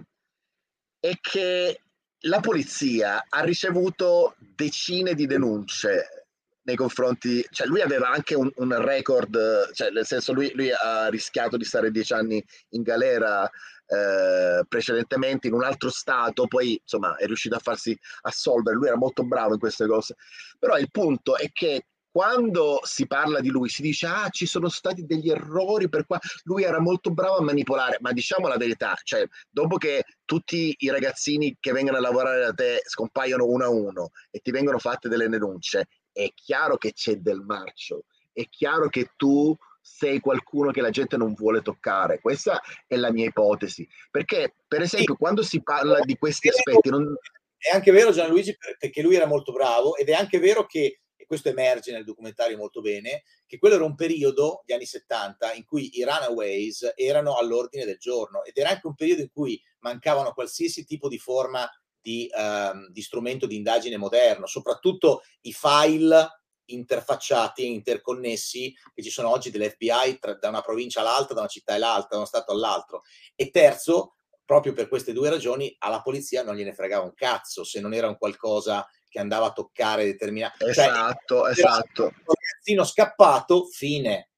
è 0.99 1.13
che 1.19 1.81
la 2.23 2.39
polizia 2.39 3.25
ha 3.27 3.41
ricevuto 3.41 4.35
decine 4.37 5.15
di 5.15 5.25
denunce 5.25 6.27
nei 6.61 6.75
confronti, 6.75 7.43
cioè 7.49 7.65
lui 7.65 7.81
aveva 7.81 8.09
anche 8.09 8.35
un, 8.35 8.51
un 8.57 8.79
record, 8.79 9.71
cioè 9.73 9.89
nel 9.89 10.05
senso 10.05 10.33
lui, 10.33 10.51
lui, 10.53 10.69
ha 10.71 11.07
rischiato 11.07 11.57
di 11.57 11.63
stare 11.63 11.89
dieci 11.89 12.13
anni 12.13 12.45
in 12.69 12.83
galera 12.83 13.49
eh, 13.89 14.63
precedentemente 14.67 15.47
in 15.47 15.53
un 15.53 15.63
altro 15.63 15.89
stato, 15.89 16.45
poi 16.47 16.79
insomma 16.79 17.15
è 17.15 17.25
riuscito 17.25 17.55
a 17.55 17.59
farsi 17.59 17.97
assolvere, 18.21 18.75
lui 18.75 18.87
era 18.87 18.97
molto 18.97 19.23
bravo 19.23 19.53
in 19.53 19.59
queste 19.59 19.87
cose, 19.87 20.15
però 20.59 20.77
il 20.77 20.91
punto 20.91 21.35
è 21.35 21.49
che 21.51 21.85
quando 22.11 22.79
si 22.83 23.05
parla 23.05 23.39
di 23.39 23.49
lui 23.49 23.69
si 23.69 23.83
dice 23.83 24.07
ah 24.07 24.29
ci 24.29 24.47
sono 24.47 24.67
stati 24.67 25.05
degli 25.05 25.29
errori 25.29 25.89
per 25.89 26.05
qua. 26.07 26.19
Lui 26.43 26.63
era 26.63 26.79
molto 26.79 27.11
bravo 27.11 27.37
a 27.37 27.43
manipolare 27.43 27.97
ma 28.01 28.11
diciamo 28.11 28.47
la 28.47 28.57
verità 28.57 28.95
cioè 29.03 29.27
dopo 29.49 29.77
che 29.77 30.03
tutti 30.25 30.75
i 30.79 30.89
ragazzini 30.89 31.55
che 31.59 31.71
vengono 31.71 31.97
a 31.97 32.01
lavorare 32.01 32.39
da 32.41 32.53
te 32.53 32.81
scompaiono 32.83 33.45
uno 33.45 33.63
a 33.63 33.69
uno 33.69 34.09
e 34.31 34.39
ti 34.39 34.49
vengono 34.49 34.79
fatte 34.79 35.07
delle 35.07 35.29
denunce 35.29 35.87
è 36.11 36.31
chiaro 36.33 36.77
che 36.77 36.93
c'è 36.93 37.17
del 37.17 37.41
marcio 37.41 38.05
è 38.33 38.43
chiaro 38.49 38.89
che 38.89 39.11
tu 39.15 39.55
sei 39.97 40.19
qualcuno 40.19 40.71
che 40.71 40.81
la 40.81 40.91
gente 40.91 41.17
non 41.17 41.33
vuole 41.33 41.61
toccare. 41.61 42.19
Questa 42.19 42.61
è 42.87 42.95
la 42.95 43.11
mia 43.11 43.25
ipotesi. 43.25 43.87
Perché 44.09 44.55
per 44.67 44.81
esempio 44.81 45.15
quando 45.15 45.41
si 45.41 45.61
parla 45.61 45.99
di 46.01 46.15
questi 46.17 46.47
aspetti 46.47 46.89
non... 46.89 47.15
è 47.57 47.75
anche 47.75 47.91
vero 47.91 48.11
Gianluigi 48.11 48.55
perché 48.77 49.01
lui 49.01 49.15
era 49.15 49.25
molto 49.25 49.51
bravo 49.51 49.95
ed 49.95 50.09
è 50.09 50.13
anche 50.13 50.39
vero 50.39 50.65
che 50.65 51.01
questo 51.25 51.49
emerge 51.49 51.91
nel 51.91 52.05
documentario 52.05 52.57
molto 52.57 52.81
bene, 52.81 53.21
che 53.45 53.59
quello 53.59 53.75
era 53.75 53.83
un 53.83 53.93
periodo, 53.93 54.63
gli 54.65 54.73
anni 54.73 54.87
70, 54.87 55.53
in 55.53 55.63
cui 55.63 55.99
i 55.99 56.03
runaways 56.03 56.93
erano 56.95 57.37
all'ordine 57.37 57.85
del 57.85 57.99
giorno 57.99 58.43
ed 58.43 58.57
era 58.57 58.69
anche 58.69 58.87
un 58.87 58.95
periodo 58.95 59.21
in 59.21 59.29
cui 59.31 59.61
mancavano 59.81 60.33
qualsiasi 60.33 60.85
tipo 60.85 61.07
di 61.07 61.19
forma 61.19 61.69
di, 62.01 62.27
um, 62.33 62.87
di 62.89 63.01
strumento 63.03 63.45
di 63.45 63.57
indagine 63.57 63.97
moderno, 63.97 64.47
soprattutto 64.47 65.21
i 65.41 65.53
file 65.53 66.38
interfacciati 66.73 67.63
e 67.63 67.67
interconnessi 67.67 68.73
che 68.93 69.01
ci 69.01 69.09
sono 69.09 69.29
oggi 69.29 69.51
dell'FBI 69.51 70.19
tra, 70.19 70.33
da 70.35 70.49
una 70.49 70.61
provincia 70.61 71.01
all'altra, 71.01 71.33
da 71.33 71.41
una 71.41 71.49
città 71.49 71.73
all'altra, 71.73 72.07
da 72.11 72.17
uno 72.17 72.25
stato 72.25 72.51
all'altro. 72.51 73.03
E 73.35 73.49
terzo, 73.49 74.15
proprio 74.45 74.73
per 74.73 74.87
queste 74.87 75.13
due 75.13 75.29
ragioni, 75.29 75.75
alla 75.79 76.01
polizia 76.01 76.43
non 76.43 76.55
gliene 76.55 76.73
fregava 76.73 77.03
un 77.03 77.13
cazzo 77.13 77.63
se 77.63 77.79
non 77.79 77.93
era 77.93 78.07
un 78.07 78.17
qualcosa 78.17 78.87
che 79.07 79.19
andava 79.19 79.47
a 79.47 79.51
toccare 79.51 80.05
determinati... 80.05 80.65
Esatto, 80.65 81.41
cioè, 81.41 81.51
esatto. 81.51 82.03
Un 82.03 82.35
ragazzino 82.35 82.83
scappato, 82.83 83.65
fine, 83.65 84.29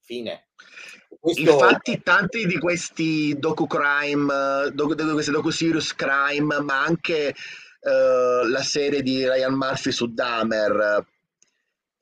fine. 0.00 0.48
Questo... 1.18 1.40
Infatti 1.40 2.02
tanti 2.02 2.46
di 2.46 2.58
questi 2.58 3.36
docu-crime, 3.38 4.70
docu, 4.72 4.94
questi 5.12 5.30
docu-serious 5.30 5.94
crime, 5.94 6.60
ma 6.60 6.82
anche 6.82 7.34
uh, 7.80 8.46
la 8.46 8.62
serie 8.62 9.02
di 9.02 9.26
Ryan 9.28 9.54
Murphy 9.54 9.92
su 9.92 10.12
Dahmer, 10.12 11.04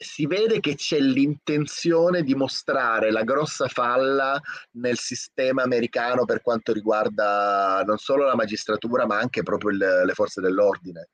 si 0.05 0.27
vede 0.27 0.61
che 0.61 0.77
c'è 0.77 1.01
l'intenzione 1.01 2.23
di 2.23 2.35
mostrare 2.35 3.11
la 3.11 3.25
grossa 3.25 3.67
falla 3.67 4.41
nel 4.73 4.99
sistema 4.99 5.63
americano 5.63 6.25
per 6.25 6.43
quanto 6.43 6.73
riguarda 6.73 7.83
non 7.85 7.99
solo 7.99 8.25
la 8.25 8.37
magistratura, 8.37 9.07
ma 9.07 9.19
anche 9.19 9.43
proprio 9.43 9.71
il, 9.71 10.03
le 10.05 10.13
forze 10.13 10.41
dell'ordine 10.41 11.09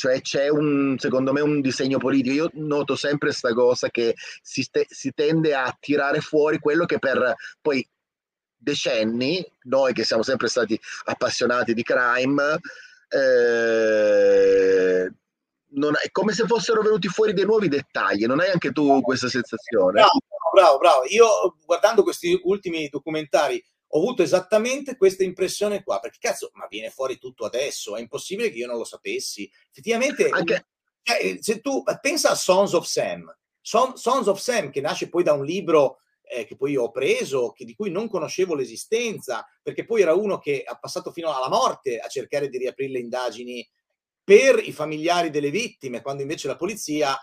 cioè 0.00 0.22
c'è 0.22 0.48
un, 0.48 0.96
secondo 0.98 1.30
me 1.30 1.42
un 1.42 1.60
disegno 1.60 1.98
politico. 1.98 2.34
Io 2.34 2.50
noto 2.54 2.96
sempre 2.96 3.28
questa 3.28 3.52
cosa 3.52 3.90
che 3.90 4.14
si, 4.40 4.66
te, 4.70 4.86
si, 4.88 5.12
tende 5.12 5.54
a 5.54 5.76
tirare 5.78 6.20
fuori 6.20 6.58
quello 6.58 6.86
che 6.86 6.98
per 6.98 7.34
poi 7.60 7.86
decenni, 8.56 9.46
noi 9.64 9.92
che 9.92 10.04
siamo 10.04 10.22
sempre 10.22 10.48
stati 10.48 10.80
appassionati 11.04 11.74
di 11.74 11.82
crime, 11.82 12.60
eh, 13.10 15.12
non, 15.72 15.94
è 16.02 16.10
come 16.10 16.32
se 16.32 16.46
fossero 16.46 16.82
venuti 16.82 17.08
fuori 17.08 17.32
dei 17.32 17.44
nuovi 17.44 17.68
dettagli. 17.68 18.26
Non 18.26 18.40
hai 18.40 18.50
anche 18.50 18.72
tu 18.72 19.00
questa 19.00 19.28
sensazione? 19.28 19.92
Bravo, 19.92 20.18
bravo, 20.52 20.78
bravo. 20.78 21.02
Io 21.08 21.56
guardando 21.64 22.02
questi 22.02 22.38
ultimi 22.44 22.88
documentari 22.88 23.62
ho 23.92 23.98
avuto 23.98 24.22
esattamente 24.22 24.96
questa 24.96 25.24
impressione 25.24 25.82
qua, 25.82 25.98
perché 25.98 26.18
cazzo, 26.20 26.50
ma 26.54 26.66
viene 26.68 26.90
fuori 26.90 27.18
tutto 27.18 27.44
adesso, 27.44 27.96
è 27.96 28.00
impossibile 28.00 28.50
che 28.50 28.58
io 28.58 28.66
non 28.66 28.76
lo 28.76 28.84
sapessi. 28.84 29.50
Effettivamente, 29.68 30.28
Anche... 30.28 30.66
cioè, 31.02 31.38
se 31.40 31.60
tu 31.60 31.82
pensa 32.00 32.30
a 32.30 32.36
Sons 32.36 32.72
of 32.74 32.86
Sam, 32.86 33.34
Son, 33.60 33.96
Sons 33.96 34.28
of 34.28 34.38
Sam, 34.38 34.70
che 34.70 34.80
nasce 34.80 35.08
poi 35.08 35.24
da 35.24 35.32
un 35.32 35.44
libro 35.44 35.98
eh, 36.22 36.44
che 36.44 36.54
poi 36.54 36.76
ho 36.76 36.90
preso, 36.92 37.50
che, 37.50 37.64
di 37.64 37.74
cui 37.74 37.90
non 37.90 38.08
conoscevo 38.08 38.54
l'esistenza, 38.54 39.44
perché 39.60 39.84
poi 39.84 40.02
era 40.02 40.14
uno 40.14 40.38
che 40.38 40.62
ha 40.64 40.78
passato 40.78 41.10
fino 41.10 41.34
alla 41.34 41.48
morte 41.48 41.98
a 41.98 42.06
cercare 42.06 42.48
di 42.48 42.58
riaprire 42.58 42.92
le 42.92 43.00
indagini 43.00 43.68
per 44.22 44.60
i 44.62 44.72
familiari 44.72 45.30
delle 45.30 45.50
vittime, 45.50 46.02
quando 46.02 46.22
invece 46.22 46.46
la 46.46 46.56
polizia 46.56 47.16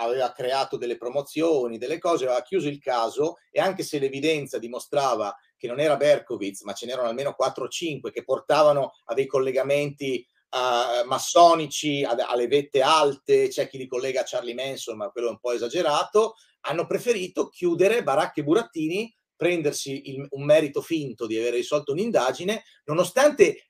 aveva 0.00 0.32
creato 0.32 0.76
delle 0.76 0.96
promozioni, 0.96 1.78
delle 1.78 1.98
cose, 1.98 2.24
aveva 2.24 2.42
chiuso 2.42 2.68
il 2.68 2.78
caso 2.78 3.36
e 3.50 3.60
anche 3.60 3.82
se 3.82 3.98
l'evidenza 3.98 4.58
dimostrava 4.58 5.34
che 5.56 5.66
non 5.66 5.80
era 5.80 5.96
Berkowitz, 5.96 6.62
ma 6.62 6.72
ce 6.72 6.86
n'erano 6.86 7.08
almeno 7.08 7.34
4 7.34 7.64
o 7.64 7.68
5 7.68 8.10
che 8.12 8.22
portavano 8.22 8.92
a 9.06 9.14
dei 9.14 9.26
collegamenti 9.26 10.24
uh, 10.50 11.06
massonici, 11.06 12.04
ad, 12.04 12.20
alle 12.20 12.46
vette 12.46 12.80
alte, 12.80 13.48
c'è 13.48 13.68
chi 13.68 13.78
li 13.78 13.88
collega 13.88 14.20
a 14.20 14.24
Charlie 14.24 14.54
Manson, 14.54 14.96
ma 14.96 15.10
quello 15.10 15.28
è 15.28 15.30
un 15.32 15.40
po' 15.40 15.52
esagerato, 15.52 16.34
hanno 16.60 16.86
preferito 16.86 17.48
chiudere 17.48 18.02
Baracche 18.02 18.40
e 18.40 18.44
Burattini, 18.44 19.16
prendersi 19.36 20.10
il, 20.10 20.26
un 20.30 20.44
merito 20.44 20.80
finto 20.80 21.26
di 21.26 21.38
aver 21.38 21.54
risolto 21.54 21.92
un'indagine, 21.92 22.64
nonostante 22.84 23.67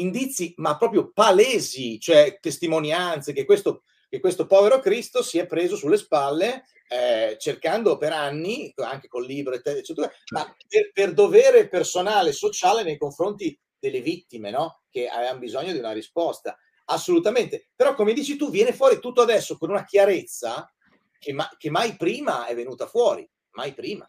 indizi, 0.00 0.54
ma 0.56 0.76
proprio 0.76 1.10
palesi, 1.12 1.98
cioè 1.98 2.38
testimonianze 2.40 3.32
che 3.32 3.44
questo, 3.44 3.82
che 4.08 4.20
questo 4.20 4.46
povero 4.46 4.80
Cristo 4.80 5.22
si 5.22 5.38
è 5.38 5.46
preso 5.46 5.76
sulle 5.76 5.96
spalle 5.96 6.64
eh, 6.88 7.36
cercando 7.38 7.96
per 7.96 8.12
anni, 8.12 8.72
anche 8.76 9.08
col 9.08 9.26
libro, 9.26 9.54
eccetera, 9.54 10.10
ma 10.32 10.54
per, 10.68 10.92
per 10.92 11.12
dovere 11.12 11.68
personale, 11.68 12.32
sociale 12.32 12.82
nei 12.82 12.98
confronti 12.98 13.58
delle 13.78 14.00
vittime, 14.00 14.50
no? 14.50 14.82
Che 14.90 15.08
avevano 15.08 15.38
bisogno 15.38 15.72
di 15.72 15.78
una 15.78 15.92
risposta. 15.92 16.56
Assolutamente. 16.86 17.68
Però, 17.74 17.94
come 17.94 18.12
dici 18.12 18.36
tu, 18.36 18.50
viene 18.50 18.72
fuori 18.72 19.00
tutto 19.00 19.22
adesso 19.22 19.56
con 19.56 19.70
una 19.70 19.84
chiarezza 19.84 20.72
che, 21.18 21.32
ma, 21.32 21.48
che 21.58 21.70
mai 21.70 21.96
prima 21.96 22.46
è 22.46 22.54
venuta 22.54 22.86
fuori. 22.86 23.28
Mai 23.52 23.72
prima. 23.72 24.08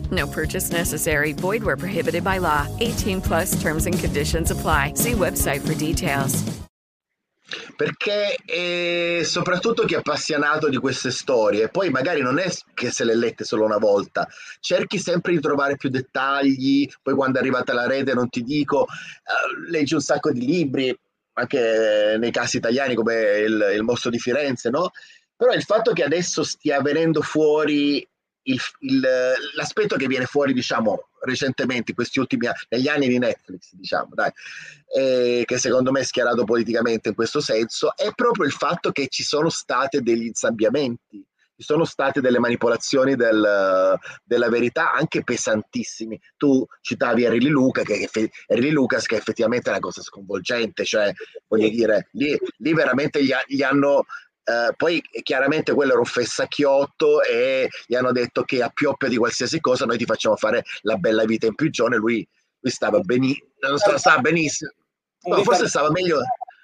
No 0.11 0.27
purchase 0.27 0.71
necessary. 0.71 1.33
Void 1.33 1.63
where 1.63 1.77
prohibited 1.77 2.23
by 2.23 2.39
law. 2.39 2.67
18 2.79 3.21
plus 3.21 3.61
terms 3.61 3.85
and 3.85 3.97
conditions 3.97 4.51
apply. 4.51 4.93
See 4.95 5.13
website 5.13 5.61
for 5.61 5.73
details. 5.75 6.61
perché 7.75 8.35
eh, 8.45 9.23
soprattutto 9.25 9.85
chi 9.85 9.95
è 9.95 9.97
appassionato 9.97 10.69
di 10.69 10.77
queste 10.77 11.11
storie, 11.11 11.69
poi 11.69 11.89
magari 11.89 12.21
non 12.21 12.39
è 12.39 12.47
che 12.73 12.91
se 12.91 13.03
le 13.03 13.15
lette 13.15 13.43
solo 13.43 13.65
una 13.65 13.77
volta, 13.77 14.27
cerchi 14.59 14.99
sempre 14.99 15.33
di 15.33 15.39
trovare 15.39 15.77
più 15.77 15.89
dettagli, 15.89 16.87
poi 17.01 17.15
quando 17.15 17.37
è 17.37 17.41
arrivata 17.41 17.73
la 17.73 17.87
rete 17.87 18.13
non 18.13 18.29
ti 18.29 18.43
dico, 18.43 18.85
eh, 18.85 19.69
leggi 19.69 19.95
un 19.95 20.01
sacco 20.01 20.31
di 20.31 20.45
libri, 20.45 20.95
anche 21.33 22.17
nei 22.19 22.31
casi 22.31 22.57
italiani 22.57 22.93
come 22.93 23.39
il, 23.39 23.71
il 23.75 23.83
mostro 23.83 24.09
di 24.09 24.19
Firenze, 24.19 24.69
no? 24.69 24.91
Però 25.35 25.51
il 25.53 25.63
fatto 25.63 25.91
che 25.91 26.03
adesso 26.03 26.43
stia 26.43 26.81
venendo 26.81 27.21
fuori 27.21 28.07
l'aspetto 29.55 29.95
che 29.95 30.07
viene 30.07 30.25
fuori, 30.25 30.53
diciamo, 30.53 31.09
recentemente, 31.21 31.93
questi 31.93 32.19
ultimi 32.19 32.47
anni, 32.47 32.57
negli 32.69 32.87
anni 32.87 33.07
di 33.07 33.19
Netflix, 33.19 33.69
diciamo, 33.73 34.09
dai, 34.13 34.31
eh, 34.95 35.43
che 35.45 35.57
secondo 35.57 35.91
me 35.91 36.01
è 36.01 36.03
schierato 36.03 36.43
politicamente 36.43 37.09
in 37.09 37.15
questo 37.15 37.39
senso, 37.39 37.95
è 37.95 38.11
proprio 38.13 38.45
il 38.45 38.51
fatto 38.51 38.91
che 38.91 39.07
ci 39.07 39.23
sono 39.23 39.49
state 39.49 40.01
degli 40.01 40.25
insabbiamenti, 40.25 41.23
ci 41.55 41.67
sono 41.67 41.85
state 41.85 42.21
delle 42.21 42.39
manipolazioni 42.39 43.15
del- 43.15 43.95
della 44.23 44.49
verità 44.49 44.93
anche 44.93 45.23
pesantissimi. 45.23 46.19
Tu 46.35 46.65
citavi 46.81 47.21
Lee 47.21 47.49
Luca, 47.49 47.83
che, 47.83 48.09
Lee 48.47 48.71
Lucas, 48.71 49.05
che 49.05 49.17
effettivamente 49.17 49.69
è 49.69 49.73
una 49.73 49.79
cosa 49.79 50.01
sconvolgente, 50.01 50.83
cioè, 50.83 51.13
voglio 51.47 51.69
dire, 51.69 52.09
lì, 52.13 52.35
lì 52.57 52.73
veramente 52.73 53.23
gli, 53.23 53.31
gli 53.45 53.61
hanno 53.61 54.05
eh, 54.43 54.73
poi 54.75 55.01
chiaramente 55.23 55.73
quello 55.73 55.91
era 55.91 55.99
un 55.99 56.05
fessacchiotto 56.05 57.23
e 57.23 57.69
gli 57.85 57.95
hanno 57.95 58.11
detto 58.11 58.43
che 58.43 58.61
a 58.61 58.69
pioppia 58.69 59.07
di 59.07 59.17
qualsiasi 59.17 59.59
cosa 59.59 59.85
noi 59.85 59.97
ti 59.97 60.05
facciamo 60.05 60.35
fare 60.35 60.63
la 60.81 60.95
bella 60.95 61.25
vita 61.25 61.45
in 61.45 61.55
prigione. 61.55 61.95
Lui, 61.97 62.27
lui 62.59 62.71
stava, 62.71 62.99
beni- 62.99 63.39
stava, 63.75 64.19
benissimo, 64.19 64.71
no, 65.23 65.43
forse 65.43 65.67
stava 65.67 65.91
meglio. 65.91 66.19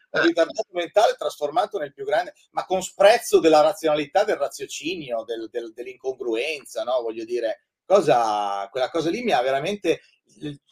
un 0.10 0.22
ritardato 0.22 0.68
mentale 0.72 1.16
trasformato 1.18 1.78
nel 1.78 1.94
più 1.94 2.06
grande, 2.06 2.34
ma 2.52 2.66
con 2.66 2.82
sprezzo 2.82 3.40
della 3.40 3.62
razionalità, 3.62 4.24
del 4.24 4.38
raziocinio, 4.38 5.24
del- 5.24 5.50
del- 5.52 5.74
dell'incongruenza, 5.74 6.84
no? 6.84 7.02
Voglio 7.02 7.26
dire, 7.26 7.66
cosa, 7.86 8.68
quella 8.72 8.90
cosa 8.90 9.10
lì 9.10 9.24
mi 9.24 9.32
ha 9.32 9.42
veramente, 9.42 10.02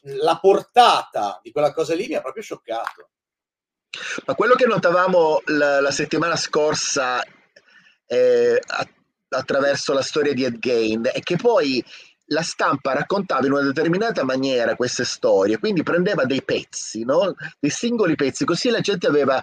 la 0.02 0.38
portata 0.40 1.40
di 1.42 1.52
quella 1.52 1.74
cosa 1.74 1.96
lì 1.96 2.08
mi 2.08 2.16
ha 2.16 2.22
proprio 2.22 2.44
scioccato. 2.44 3.10
Ma 4.26 4.36
quello 4.36 4.56
che 4.56 4.66
notavamo 4.66 5.42
la, 5.46 5.82
la 5.82 5.92
settimana 5.92 6.36
scorsa 6.36 7.24
eh, 8.08 8.62
a- 8.66 8.90
attraverso 9.30 9.94
la 9.94 10.02
storia 10.02 10.34
di 10.34 10.44
Ed 10.46 10.60
Gein 10.60 11.10
è 11.12 11.20
che 11.22 11.36
poi 11.36 11.84
la 12.28 12.42
stampa 12.42 12.94
raccontava 12.94 13.46
in 13.46 13.52
una 13.52 13.62
determinata 13.62 14.24
maniera 14.24 14.76
queste 14.76 15.06
storie, 15.06 15.60
quindi 15.60 15.84
prendeva 15.84 16.26
dei 16.26 16.44
pezzi, 16.44 17.04
no? 17.04 17.36
dei 17.60 17.70
singoli 17.70 18.16
pezzi, 18.16 18.46
così 18.46 18.70
la 18.70 18.80
gente 18.80 19.08
aveva 19.08 19.42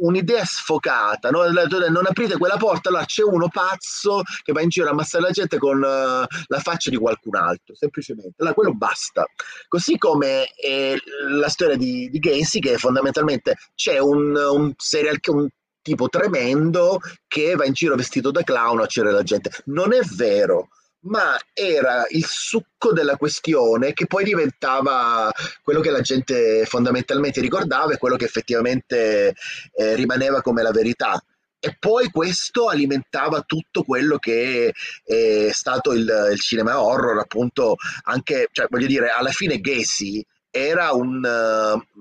un'idea 0.00 0.44
sfocata, 0.44 1.30
no? 1.30 1.44
Non 1.48 2.06
aprite 2.06 2.36
quella 2.36 2.56
porta, 2.56 2.88
allora 2.88 3.04
c'è 3.04 3.22
uno 3.22 3.48
pazzo 3.48 4.22
che 4.42 4.52
va 4.52 4.60
in 4.60 4.68
giro 4.68 4.88
a 4.88 4.90
ammazzare 4.90 5.24
la 5.24 5.30
gente 5.30 5.58
con 5.58 5.82
eh, 5.82 6.26
la 6.46 6.58
faccia 6.60 6.90
di 6.90 6.96
qualcun 6.96 7.36
altro, 7.36 7.74
semplicemente. 7.74 8.34
Allora, 8.38 8.54
quello 8.54 8.74
basta. 8.74 9.26
Così 9.68 9.96
come 9.98 10.52
eh, 10.54 10.98
la 11.30 11.48
storia 11.48 11.76
di, 11.76 12.08
di 12.10 12.18
Gacy, 12.18 12.60
che 12.60 12.76
fondamentalmente 12.76 13.56
c'è 13.74 13.98
un, 13.98 14.34
un 14.36 14.72
serial 14.76 15.18
un 15.28 15.48
tipo 15.82 16.08
tremendo 16.08 17.00
che 17.26 17.54
va 17.54 17.64
in 17.64 17.72
giro 17.72 17.94
vestito 17.94 18.30
da 18.30 18.42
clown 18.42 18.80
a 18.80 18.82
uccidere 18.82 19.12
la 19.12 19.22
gente. 19.22 19.50
Non 19.66 19.92
è 19.92 20.00
vero, 20.14 20.68
ma 21.02 21.38
era 21.52 22.04
il 22.10 22.26
succo 22.26 22.92
della 22.92 23.16
questione 23.16 23.92
che 23.92 24.06
poi 24.06 24.24
diventava 24.24 25.32
quello 25.62 25.80
che 25.80 25.90
la 25.90 26.00
gente 26.00 26.64
fondamentalmente 26.66 27.40
ricordava 27.40 27.94
e 27.94 27.98
quello 27.98 28.16
che 28.16 28.26
effettivamente 28.26 29.34
eh, 29.74 29.94
rimaneva 29.94 30.42
come 30.42 30.62
la 30.62 30.72
verità. 30.72 31.22
E 31.62 31.76
poi 31.78 32.10
questo 32.10 32.68
alimentava 32.68 33.42
tutto 33.42 33.82
quello 33.82 34.16
che 34.16 34.72
è 35.04 35.50
stato 35.52 35.92
il, 35.92 36.28
il 36.32 36.40
cinema 36.40 36.80
horror, 36.80 37.18
appunto, 37.18 37.76
anche, 38.04 38.48
cioè, 38.50 38.66
voglio 38.70 38.86
dire, 38.86 39.10
alla 39.10 39.30
fine 39.30 39.60
Gacy 39.60 40.24
era 40.50 40.92
un 40.92 41.16
uh, 41.16 42.00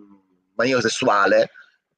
maniero 0.56 0.80
sessuale, 0.80 1.50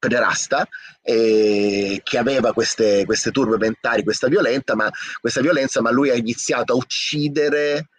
pederasta, 0.01 0.67
eh, 1.03 2.01
che 2.03 2.17
aveva 2.17 2.53
queste, 2.53 3.05
queste 3.05 3.29
turbe 3.29 3.57
mentali, 3.57 4.03
questa 4.03 4.27
ma, 4.73 4.89
questa 5.19 5.41
violenza, 5.41 5.79
ma 5.81 5.91
lui 5.91 6.09
ha 6.09 6.15
iniziato 6.15 6.73
a 6.73 6.75
uccidere 6.75 7.89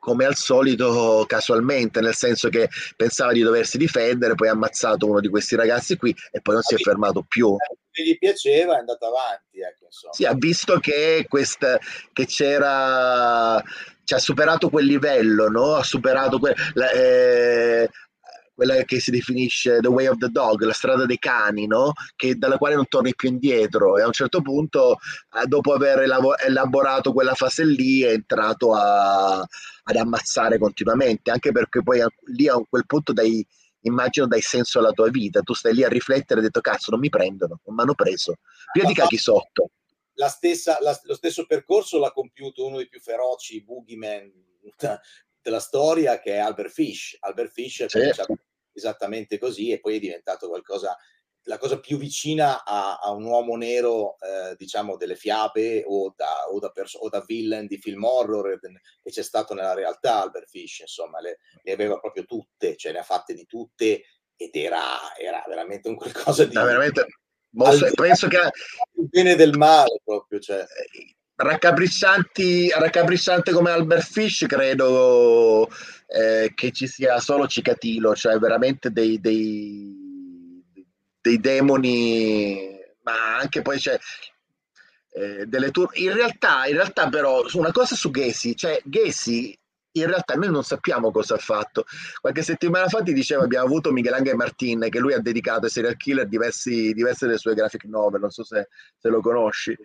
come 0.00 0.24
al 0.24 0.36
solito 0.36 1.24
casualmente, 1.28 2.00
nel 2.00 2.14
senso 2.14 2.48
che 2.48 2.68
pensava 2.96 3.32
di 3.32 3.42
doversi 3.42 3.76
difendere, 3.76 4.34
poi 4.34 4.48
ha 4.48 4.52
ammazzato 4.52 5.06
uno 5.06 5.20
di 5.20 5.28
questi 5.28 5.54
ragazzi 5.54 5.96
qui 5.96 6.16
e 6.30 6.40
poi 6.40 6.54
non 6.54 6.62
si 6.62 6.74
è 6.74 6.78
fermato 6.78 7.24
più. 7.28 7.54
Gli 7.90 8.16
piaceva 8.16 8.76
è 8.76 8.78
andato 8.78 9.06
avanti, 9.06 9.60
ecco. 9.60 9.88
Sì, 10.10 10.24
ha 10.24 10.32
visto 10.34 10.78
che, 10.78 11.26
questa, 11.28 11.78
che 12.12 12.24
c'era, 12.24 13.62
ci 14.02 14.14
ha 14.14 14.18
superato 14.18 14.70
quel 14.70 14.86
livello, 14.86 15.48
no? 15.48 15.74
Ha 15.74 15.84
superato 15.84 16.38
que- 16.38 16.54
la- 16.72 16.90
eh, 16.90 17.90
quella 18.54 18.82
che 18.84 19.00
si 19.00 19.10
definisce 19.10 19.78
The 19.80 19.88
Way 19.88 20.06
of 20.06 20.18
the 20.18 20.28
Dog, 20.28 20.62
la 20.62 20.72
strada 20.72 21.06
dei 21.06 21.18
cani, 21.18 21.66
no? 21.66 21.92
Che, 22.14 22.36
dalla 22.36 22.58
quale 22.58 22.74
non 22.74 22.86
torni 22.86 23.14
più 23.14 23.28
indietro. 23.28 23.98
E 23.98 24.02
a 24.02 24.06
un 24.06 24.12
certo 24.12 24.42
punto, 24.42 24.98
eh, 25.42 25.46
dopo 25.46 25.72
aver 25.72 26.00
elaborato 26.00 27.12
quella 27.12 27.34
fase 27.34 27.64
lì, 27.64 28.02
è 28.02 28.10
entrato 28.10 28.74
a- 28.74 29.38
ad 29.40 29.96
ammazzare 29.96 30.58
continuamente, 30.58 31.30
anche 31.30 31.50
perché 31.52 31.82
poi 31.82 32.00
a- 32.00 32.08
lì 32.26 32.48
a 32.48 32.62
quel 32.68 32.86
punto 32.86 33.12
dai, 33.12 33.44
immagino 33.80 34.26
dai 34.26 34.42
senso 34.42 34.78
alla 34.78 34.92
tua 34.92 35.08
vita. 35.08 35.40
Tu 35.40 35.54
stai 35.54 35.74
lì 35.74 35.82
a 35.82 35.88
riflettere 35.88 36.34
e 36.34 36.36
hai 36.36 36.42
detto, 36.42 36.60
cazzo, 36.60 36.90
non 36.90 37.00
mi 37.00 37.08
prendono, 37.08 37.60
non 37.64 37.74
mi 37.74 37.82
hanno 37.82 37.94
preso. 37.94 38.34
Via 38.74 38.84
di 38.84 38.94
cacchi 38.94 39.16
sotto. 39.16 39.70
La 40.14 40.28
stessa, 40.28 40.76
la- 40.80 41.00
lo 41.04 41.14
stesso 41.14 41.46
percorso 41.46 41.98
l'ha 41.98 42.12
compiuto 42.12 42.66
uno 42.66 42.76
dei 42.76 42.88
più 42.88 43.00
feroci 43.00 43.62
boogeyman 43.64 44.30
della 45.42 45.60
storia, 45.60 46.18
che 46.20 46.34
è 46.34 46.38
Albert 46.38 46.70
Fish. 46.70 47.16
Albert 47.20 47.52
Fish 47.52 47.80
è 47.82 47.88
Certo. 47.88 47.98
cominciato 47.98 48.34
esattamente 48.72 49.38
così 49.38 49.70
e 49.70 49.80
poi 49.80 49.96
è 49.96 49.98
diventato 49.98 50.48
qualcosa, 50.48 50.96
la 51.46 51.58
cosa 51.58 51.80
più 51.80 51.98
vicina 51.98 52.64
a, 52.64 52.98
a 52.98 53.10
un 53.10 53.24
uomo 53.24 53.56
nero, 53.56 54.16
eh, 54.20 54.54
diciamo, 54.56 54.96
delle 54.96 55.16
fiabe 55.16 55.82
o 55.86 56.14
da, 56.16 56.48
o, 56.48 56.58
da 56.58 56.70
perso- 56.70 56.98
o 56.98 57.08
da 57.08 57.22
villain 57.26 57.66
di 57.66 57.78
film 57.78 58.04
horror 58.04 58.58
che 58.60 59.10
c'è 59.10 59.22
stato 59.22 59.52
nella 59.52 59.74
realtà. 59.74 60.22
Albert 60.22 60.48
Fish, 60.48 60.80
insomma, 60.80 61.20
le, 61.20 61.38
le 61.62 61.72
aveva 61.72 61.98
proprio 61.98 62.24
tutte, 62.24 62.76
cioè 62.76 62.92
ne 62.92 63.00
ha 63.00 63.04
fatte 63.04 63.34
di 63.34 63.44
tutte 63.44 64.04
ed 64.36 64.54
era, 64.54 65.14
era 65.18 65.44
veramente 65.46 65.88
un 65.88 65.96
qualcosa 65.96 66.44
di... 66.44 66.54
No, 66.54 66.64
veramente, 66.64 67.06
penso 67.94 68.28
che 68.28 68.38
il 68.96 69.08
bene 69.08 69.34
del 69.34 69.56
male 69.56 70.00
proprio, 70.04 70.38
cioè. 70.38 70.64
Raccapriccianti, 71.34 72.70
raccapricciante 72.70 73.52
come 73.52 73.70
Albert 73.70 74.10
Fish 74.10 74.46
credo 74.46 75.68
eh, 76.06 76.52
che 76.54 76.72
ci 76.72 76.86
sia 76.86 77.18
solo 77.18 77.46
Cicatilo, 77.46 78.14
cioè 78.14 78.38
veramente 78.38 78.90
dei, 78.90 79.20
dei, 79.20 80.62
dei 81.20 81.40
demoni, 81.40 82.78
ma 83.02 83.36
anche 83.38 83.62
poi 83.62 83.78
c'è 83.78 83.98
eh, 85.14 85.46
delle 85.46 85.70
tour. 85.70 85.90
In 85.94 86.12
realtà, 86.12 86.66
in 86.66 86.74
realtà 86.74 87.08
però, 87.08 87.44
una 87.54 87.72
cosa 87.72 87.94
su 87.94 88.10
Gacy, 88.10 88.54
cioè 88.54 88.80
Gacy 88.84 89.58
in 89.92 90.06
realtà 90.06 90.34
noi 90.34 90.50
non 90.50 90.64
sappiamo 90.64 91.10
cosa 91.10 91.34
ha 91.34 91.38
fatto. 91.38 91.84
Qualche 92.20 92.42
settimana 92.42 92.88
fa 92.88 93.02
ti 93.02 93.12
diceva 93.12 93.42
abbiamo 93.42 93.66
avuto 93.66 93.92
Miguel 93.92 94.14
Angel 94.14 94.36
Martin 94.36 94.86
che 94.90 94.98
lui 94.98 95.12
ha 95.12 95.18
dedicato 95.18 95.64
ai 95.64 95.70
serial 95.70 95.96
killer 95.96 96.26
diversi, 96.26 96.92
diverse 96.92 97.26
delle 97.26 97.38
sue 97.38 97.54
graphic 97.54 97.84
novel, 97.84 98.20
non 98.20 98.30
so 98.30 98.44
se, 98.44 98.68
se 98.96 99.08
lo 99.08 99.20
conosci. 99.20 99.76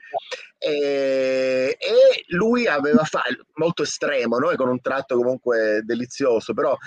E, 0.58 1.78
e 1.80 2.26
lui 2.30 2.68
aveva 2.68 3.04
fatto, 3.04 3.46
molto 3.56 3.84
estremo, 3.84 4.38
no? 4.38 4.56
con 4.56 4.70
un 4.70 4.82
tratto 4.82 5.16
comunque 5.16 5.82
delizioso, 5.84 6.54
però 6.54 6.78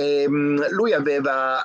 ehm, 0.00 0.70
lui 0.70 0.92
aveva, 0.92 1.64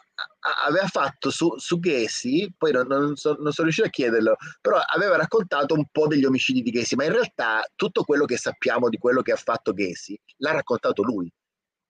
aveva 0.65 0.87
fatto 0.87 1.29
su, 1.29 1.57
su 1.57 1.79
Gacy, 1.79 2.53
poi 2.57 2.71
non, 2.71 2.87
non, 2.87 3.15
so, 3.15 3.35
non, 3.39 3.51
sono 3.51 3.67
riuscito 3.67 3.87
a 3.87 3.91
chiederlo, 3.91 4.35
però 4.61 4.77
aveva 4.77 5.15
raccontato 5.15 5.73
un 5.73 5.85
po' 5.91 6.07
degli 6.07 6.25
omicidi 6.25 6.61
di 6.61 6.71
Gacy, 6.71 6.95
ma 6.95 7.05
in 7.05 7.13
realtà 7.13 7.63
tutto 7.75 8.03
quello 8.03 8.25
che 8.25 8.37
sappiamo 8.37 8.89
di 8.89 8.97
quello 8.97 9.21
che 9.21 9.31
ha 9.31 9.37
fatto 9.37 9.73
Gacy 9.73 10.17
l'ha 10.37 10.51
raccontato 10.51 11.03
lui. 11.03 11.31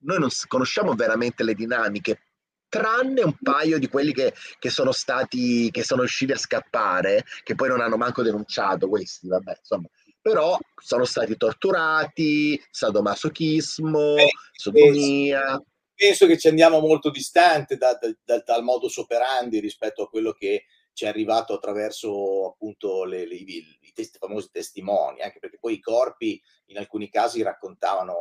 Noi 0.04 0.20
non 0.20 0.30
conosciamo 0.48 0.94
veramente 0.94 1.44
le 1.44 1.54
dinamiche, 1.54 2.20
tranne 2.68 3.24
un 3.24 3.36
paio 3.42 3.80
di 3.80 3.88
quelli 3.88 4.14
che, 4.14 4.34
che, 4.60 4.70
sono 4.70 4.92
stati, 4.92 5.72
che 5.72 5.84
sono 5.84 6.02
riusciti 6.02 6.32
a 6.32 6.38
scappare, 6.38 7.24
che 7.44 7.56
poi 7.56 7.70
non 7.70 7.82
hanno 7.82 7.98
manco 7.98 8.22
denunciato 8.22 8.88
questi, 8.88 9.28
vabbè, 9.28 9.56
insomma 9.58 9.88
però 10.26 10.58
sono 10.82 11.06
stati 11.06 11.38
torturati, 11.38 12.60
sadomasochismo, 12.72 14.16
eh, 14.16 14.30
sodomia 14.54 15.62
penso 15.96 16.28
che 16.28 16.38
ci 16.38 16.48
andiamo 16.48 16.80
molto 16.80 17.10
distante 17.10 17.78
da, 17.78 17.94
da, 17.94 18.14
da, 18.24 18.44
dal 18.46 18.64
modus 18.64 18.98
operandi 18.98 19.60
rispetto 19.60 20.04
a 20.04 20.10
quello 20.10 20.34
che 20.34 20.66
ci 20.94 21.06
è 21.06 21.08
arrivato 21.08 21.54
attraverso 21.54 22.48
appunto 22.48 23.04
le, 23.04 23.28
le, 23.28 23.36
i, 23.36 23.78
i 23.82 23.92
testi, 23.94 24.18
famosi 24.18 24.50
testimoni, 24.52 25.22
anche 25.22 25.40
perché 25.40 25.58
poi 25.60 25.74
i 25.74 25.82
corpi 25.82 26.42
in 26.68 26.78
alcuni 26.78 27.10
casi 27.10 27.42
raccontavano, 27.42 28.16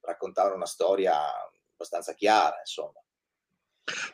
raccontavano 0.00 0.56
una 0.56 0.66
storia 0.66 1.14
abbastanza 1.72 2.14
chiara, 2.14 2.58
insomma. 2.58 3.00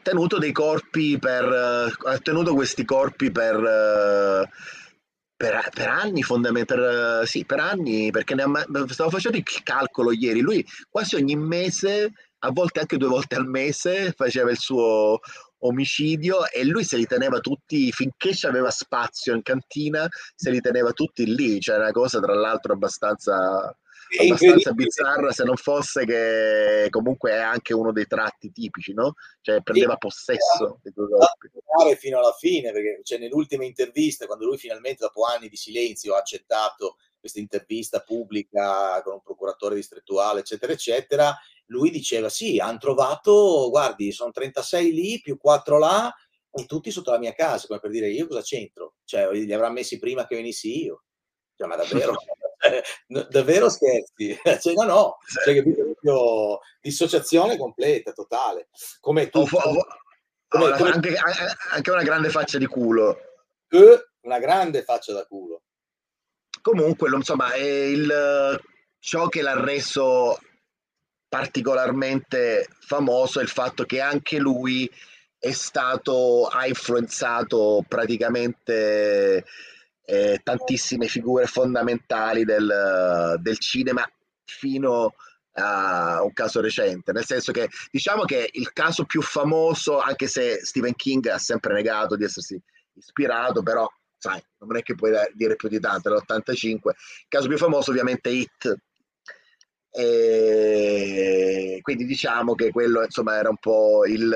Tenuto 0.03 0.39
dei 0.39 0.53
corpi 0.53 1.18
per, 1.18 1.47
ha 1.47 2.18
tenuto 2.18 2.53
questi 2.53 2.85
corpi 2.85 3.31
per, 3.31 4.51
per, 5.35 5.68
per 5.73 5.89
anni, 5.89 6.23
fondamentalmente, 6.23 7.27
sì, 7.27 7.47
per 7.47 7.61
anni, 7.61 8.11
perché 8.11 8.35
ne 8.35 8.45
stavo 8.89 9.09
facendo 9.09 9.39
il 9.39 9.45
calcolo 9.62 10.12
ieri, 10.12 10.41
lui 10.41 10.62
quasi 10.91 11.16
ogni 11.16 11.37
mese 11.37 12.12
a 12.45 12.51
volte 12.51 12.80
anche 12.80 12.97
due 12.97 13.09
volte 13.09 13.36
al 13.36 13.47
mese 13.47 14.12
faceva 14.12 14.51
il 14.51 14.59
suo 14.59 15.18
omicidio 15.64 16.49
e 16.51 16.64
lui 16.64 16.84
se 16.84 16.97
li 16.97 17.07
teneva 17.07 17.38
tutti 17.38 17.93
finché 17.93 18.30
c'aveva 18.32 18.70
spazio 18.70 19.34
in 19.34 19.43
cantina 19.43 20.09
se 20.34 20.51
li 20.51 20.61
teneva 20.61 20.93
tutti 20.93 21.24
lì. 21.34 21.61
Cioè 21.61 21.76
una 21.76 21.93
cosa 21.93 22.20
tra 22.20 22.34
l'altro 22.34 22.72
abbastanza 22.72 23.76
abbastanza 24.19 24.73
bizzarra 24.73 25.33
se 25.33 25.45
non 25.45 25.57
fosse 25.57 26.05
che 26.05 26.87
comunque 26.91 27.31
è 27.33 27.41
anche 27.41 27.75
uno 27.75 27.93
dei 27.93 28.07
tratti 28.07 28.53
tipici 28.53 28.93
no? 28.93 29.15
cioè 29.41 29.63
prendeva 29.63 29.97
possesso 29.97 30.81
dei 30.83 30.93
due 30.95 31.09
corpi. 31.09 31.97
Fino 31.97 32.19
alla 32.19 32.35
fine 32.39 32.73
perché 32.73 33.01
cioè, 33.03 33.19
nell'ultima 33.19 33.65
intervista 33.65 34.27
quando 34.27 34.45
lui 34.45 34.59
finalmente 34.59 35.05
dopo 35.05 35.25
anni 35.25 35.49
di 35.49 35.57
silenzio 35.57 36.15
ha 36.15 36.19
accettato 36.19 36.97
questa 37.19 37.39
intervista 37.39 38.01
pubblica 38.01 39.01
con 39.03 39.15
un 39.15 39.23
procuratore 39.23 39.77
distrettuale 39.77 40.41
eccetera 40.41 40.73
eccetera 40.73 41.37
lui 41.73 41.91
diceva 41.91 42.29
sì, 42.29 42.59
hanno 42.59 42.79
trovato, 42.79 43.69
guardi, 43.71 44.13
sono 44.13 44.31
36 44.31 44.93
lì 44.93 45.21
più 45.21 45.39
4 45.39 45.79
là 45.79 46.15
e 46.53 46.67
tutti 46.67 46.91
sotto 46.91 47.11
la 47.11 47.19
mia 47.19 47.33
casa, 47.33 47.67
come 47.67 47.81
per 47.81 47.91
dire 47.91 48.11
io 48.11 48.27
cosa 48.27 48.43
c'entro? 48.43 48.97
Cioè, 49.05 49.31
li 49.33 49.53
avrà 49.53 49.71
messi 49.71 49.99
prima 49.99 50.27
che 50.27 50.37
venissi 50.37 50.85
io. 50.85 51.05
Cioè, 51.57 51.67
ma 51.67 51.77
davvero? 51.77 52.15
davvero 53.07 53.69
scherzi? 53.69 54.39
cioè, 54.61 54.75
no, 54.75 54.83
no, 54.85 55.19
cioè, 55.45 55.57
capito? 55.57 56.61
dissociazione 56.81 57.57
completa, 57.57 58.13
totale. 58.13 58.69
Come 59.01 59.29
tu. 59.29 59.47
Come, 59.49 59.85
come... 60.49 60.91
Anche, 60.91 61.17
anche, 61.71 61.91
una 61.91 62.03
grande 62.03 62.29
faccia 62.29 62.59
di 62.59 62.67
culo. 62.67 63.19
una 64.23 64.39
grande 64.39 64.83
faccia 64.83 65.13
da 65.13 65.25
culo. 65.27 65.63
Comunque, 66.61 67.09
insomma, 67.15 67.53
è 67.53 67.63
il, 67.63 68.61
ciò 68.99 69.29
che 69.29 69.43
l'ha 69.43 69.59
reso 69.59 70.39
particolarmente 71.29 72.69
famoso 72.81 73.41
è 73.41 73.43
il 73.43 73.49
fatto 73.49 73.85
che 73.85 74.01
anche 74.01 74.39
lui 74.39 74.89
è 75.39 75.51
stato, 75.51 76.47
ha 76.47 76.67
influenzato 76.67 77.83
praticamente 77.89 79.45
eh, 80.05 80.40
tantissime 80.42 81.07
figure 81.07 81.46
fondamentali 81.46 82.44
del, 82.44 83.36
del 83.40 83.59
cinema 83.59 84.09
fino 84.44 85.14
a 85.55 86.22
un 86.22 86.32
caso 86.32 86.61
recente, 86.61 87.12
nel 87.12 87.24
senso 87.24 87.53
che 87.53 87.68
diciamo 87.90 88.24
che 88.24 88.48
il 88.53 88.72
caso 88.72 89.05
più 89.05 89.20
famoso, 89.20 89.98
anche 89.98 90.26
se 90.26 90.64
Stephen 90.64 90.94
King 90.94 91.26
ha 91.26 91.38
sempre 91.38 91.74
negato 91.74 92.16
di 92.16 92.24
essersi 92.24 92.61
ispirato, 92.94 93.62
però 93.62 93.86
sai, 94.16 94.42
non 94.59 94.76
è 94.76 94.82
che 94.82 94.94
puoi 94.94 95.12
dire 95.34 95.57
più 95.57 95.68
di 95.68 95.80
tanto, 95.80 96.09
l'85, 96.11 96.78
il 96.88 97.26
caso 97.28 97.48
più 97.48 97.59
famoso 97.59 97.90
ovviamente 97.90 98.30
è 98.30 98.32
Hit 98.32 98.76
e 99.94 101.78
quindi 101.82 102.07
diciamo 102.07 102.55
che 102.55 102.70
quello 102.70 103.03
insomma 103.03 103.36
era 103.36 103.50
un 103.50 103.59
po' 103.59 104.07
il, 104.07 104.32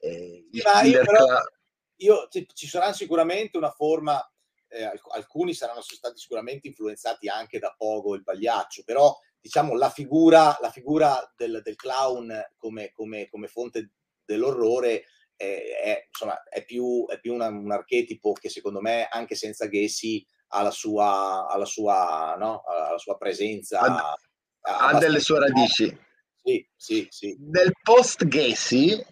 eh, 0.00 0.48
il 0.50 0.62
io, 0.86 1.04
però, 1.04 1.26
io, 1.98 2.28
ci 2.52 2.66
sarà 2.66 2.92
sicuramente 2.92 3.56
una 3.56 3.70
forma 3.70 4.20
eh, 4.74 4.90
alcuni 5.12 5.54
saranno 5.54 5.80
stati 5.80 6.18
sicuramente 6.18 6.68
influenzati 6.68 7.28
anche 7.28 7.58
da 7.58 7.74
Pogo 7.76 8.14
il 8.14 8.22
pagliaccio 8.22 8.82
però 8.84 9.16
diciamo 9.44 9.76
la 9.76 9.90
figura, 9.90 10.56
la 10.62 10.70
figura 10.70 11.32
del, 11.36 11.60
del 11.62 11.76
clown 11.76 12.32
come, 12.56 12.92
come, 12.92 13.28
come, 13.28 13.46
fonte 13.46 13.90
dell'orrore 14.24 15.04
è, 15.36 15.44
è, 15.44 16.04
insomma, 16.08 16.42
è 16.44 16.64
più, 16.64 17.04
è 17.06 17.20
più 17.20 17.34
una, 17.34 17.48
un 17.48 17.70
archetipo 17.70 18.32
che 18.32 18.48
secondo 18.48 18.80
me 18.80 19.06
anche 19.06 19.34
senza 19.34 19.68
Gessi 19.68 20.26
ha 20.48 20.62
la 20.62 20.70
sua, 20.70 21.46
ha 21.46 21.58
la 21.58 21.66
sua, 21.66 22.36
no? 22.38 22.60
ha 22.60 22.92
la 22.92 22.98
sua 22.98 23.18
presenza. 23.18 23.80
Ha, 23.80 24.16
ha 24.60 24.98
delle 24.98 25.20
sue 25.20 25.40
radici. 25.40 25.94
Sì, 26.42 26.66
sì, 26.74 27.06
sì. 27.10 27.36
Del 27.38 27.72
post 27.82 28.26
Gacy, 28.26 29.04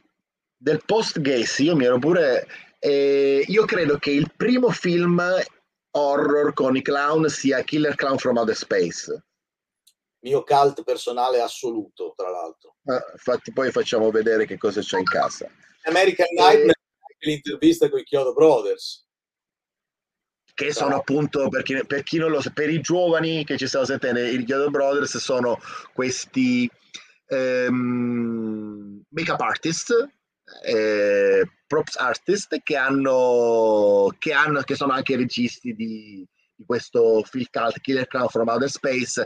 del 0.57 0.83
post 0.85 1.21
Gacy, 1.21 1.65
io 1.65 1.77
mi 1.77 1.85
ero 1.85 1.99
pure... 1.99 2.47
Eh, 2.85 3.45
io 3.47 3.65
credo 3.65 3.97
che 3.99 4.11
il 4.11 4.33
primo 4.37 4.71
film 4.71 5.23
horror 5.91 6.53
con 6.53 6.75
i 6.75 6.83
clown 6.83 7.29
sia 7.29 7.63
Killer 7.63 7.95
Clown 7.95 8.19
from 8.19 8.39
Outer 8.39 8.57
Space. 8.57 9.25
Mio 10.25 10.43
cult 10.43 10.83
personale 10.83 11.41
assoluto, 11.41 12.13
tra 12.17 12.29
l'altro. 12.29 12.77
Ah, 12.87 13.05
infatti 13.13 13.53
poi 13.53 13.71
facciamo 13.71 14.11
vedere 14.11 14.47
che 14.47 14.59
cosa 14.59 14.81
c'è 14.81 14.99
in 14.99 15.05
casa. 15.05 15.49
American 15.85 16.27
Nightmare, 16.31 16.71
e... 17.19 17.27
l'intervista 17.27 17.89
con 17.89 18.01
i 18.01 18.05
Chiodo 18.05 18.33
Brothers 18.33 19.07
che 20.55 20.73
sono 20.73 20.97
appunto 20.97 21.49
per 21.49 21.63
chi, 21.63 21.85
per 21.87 22.03
chi, 22.03 22.19
non 22.19 22.31
lo 22.31 22.41
sa, 22.41 22.51
per 22.51 22.69
i 22.69 22.81
giovani 22.81 23.45
che 23.45 23.57
ci 23.57 23.67
stanno 23.67 23.85
sentendo, 23.85 24.21
i 24.21 24.45
Ghetto 24.45 24.71
Brothers 24.71 25.17
sono 25.17 25.59
questi 25.95 26.71
ehm, 27.27 29.03
make-up 29.09 29.41
artist, 29.41 30.09
eh, 30.65 31.49
props 31.67 31.97
artist 31.97 32.61
che 32.63 32.77
hanno, 32.77 34.15
che 34.19 34.33
hanno, 34.33 34.61
che 34.63 34.75
sono 34.75 34.93
anche 34.93 35.17
registi 35.17 35.75
di, 35.75 36.27
di 36.55 36.65
questo 36.65 37.23
film 37.25 37.47
cult 37.51 37.81
Killer 37.81 38.07
Clown 38.07 38.29
from 38.29 38.49
Outer 38.49 38.71
Space 38.71 39.25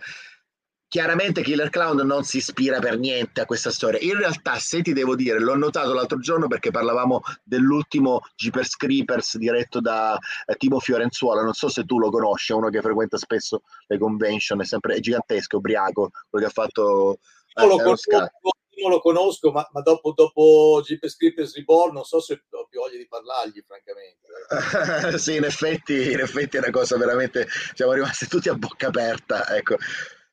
Chiaramente 0.88 1.42
Killer 1.42 1.68
Clown 1.68 2.06
non 2.06 2.22
si 2.22 2.36
ispira 2.36 2.78
per 2.78 2.96
niente 2.96 3.40
a 3.40 3.44
questa 3.44 3.70
storia. 3.70 3.98
In 4.00 4.16
realtà, 4.16 4.56
se 4.58 4.82
ti 4.82 4.92
devo 4.92 5.16
dire, 5.16 5.40
l'ho 5.40 5.56
notato 5.56 5.92
l'altro 5.92 6.18
giorno 6.20 6.46
perché 6.46 6.70
parlavamo 6.70 7.22
dell'ultimo 7.42 8.20
Jeepers 8.36 8.76
Creepers 8.76 9.36
diretto 9.36 9.80
da 9.80 10.16
eh, 10.46 10.54
Timo 10.54 10.78
Fiorenzuola. 10.78 11.42
Non 11.42 11.54
so 11.54 11.68
se 11.68 11.84
tu 11.84 11.98
lo 11.98 12.08
conosci, 12.08 12.52
è 12.52 12.54
uno 12.54 12.68
che 12.68 12.80
frequenta 12.80 13.16
spesso 13.16 13.62
le 13.88 13.98
convention, 13.98 14.60
è 14.60 14.64
sempre 14.64 14.94
è 14.94 15.00
gigantesco, 15.00 15.56
ubriaco, 15.56 16.10
quello 16.30 16.46
che 16.46 16.50
ha 16.52 16.54
fatto. 16.54 17.18
Eh, 17.52 17.66
lo 17.66 17.76
conosco, 17.78 18.30
io 18.76 18.88
lo 18.88 19.00
conosco, 19.00 19.50
ma, 19.50 19.66
ma 19.72 19.80
dopo, 19.80 20.12
dopo 20.12 20.82
Jeepers 20.84 21.16
Creepers 21.16 21.54
Reborn 21.54 21.94
non 21.94 22.04
so 22.04 22.20
se 22.20 22.42
ho 22.50 22.66
più 22.66 22.80
voglia 22.80 22.98
di 22.98 23.08
parlargli, 23.08 23.64
francamente. 23.66 25.18
sì, 25.18 25.36
in 25.36 25.44
effetti, 25.44 26.12
in 26.12 26.20
effetti 26.20 26.56
è 26.56 26.60
una 26.60 26.70
cosa 26.70 26.96
veramente. 26.98 27.48
Siamo 27.74 27.92
rimasti 27.92 28.26
tutti 28.26 28.48
a 28.48 28.54
bocca 28.54 28.88
aperta. 28.88 29.48
Ecco. 29.56 29.76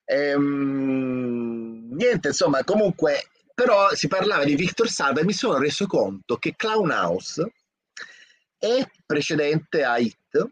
Ehm, 0.05 1.89
niente, 1.91 2.29
insomma, 2.29 2.63
comunque, 2.65 3.29
però 3.53 3.93
si 3.93 4.07
parlava 4.07 4.43
di 4.43 4.55
Victor 4.55 4.89
Salva 4.89 5.21
e 5.21 5.25
mi 5.25 5.33
sono 5.33 5.57
reso 5.57 5.87
conto 5.87 6.35
che 6.37 6.55
Clown 6.55 6.91
House 6.91 7.53
è 8.57 8.85
precedente 9.05 9.83
a 9.83 9.97
Hit 9.97 10.51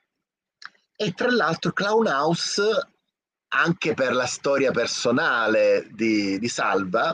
e 0.95 1.11
tra 1.13 1.31
l'altro 1.31 1.71
Clown 1.73 2.07
House, 2.07 2.61
anche 3.49 3.93
per 3.93 4.13
la 4.13 4.27
storia 4.27 4.71
personale 4.71 5.89
di, 5.91 6.39
di 6.39 6.47
Salva, 6.47 7.13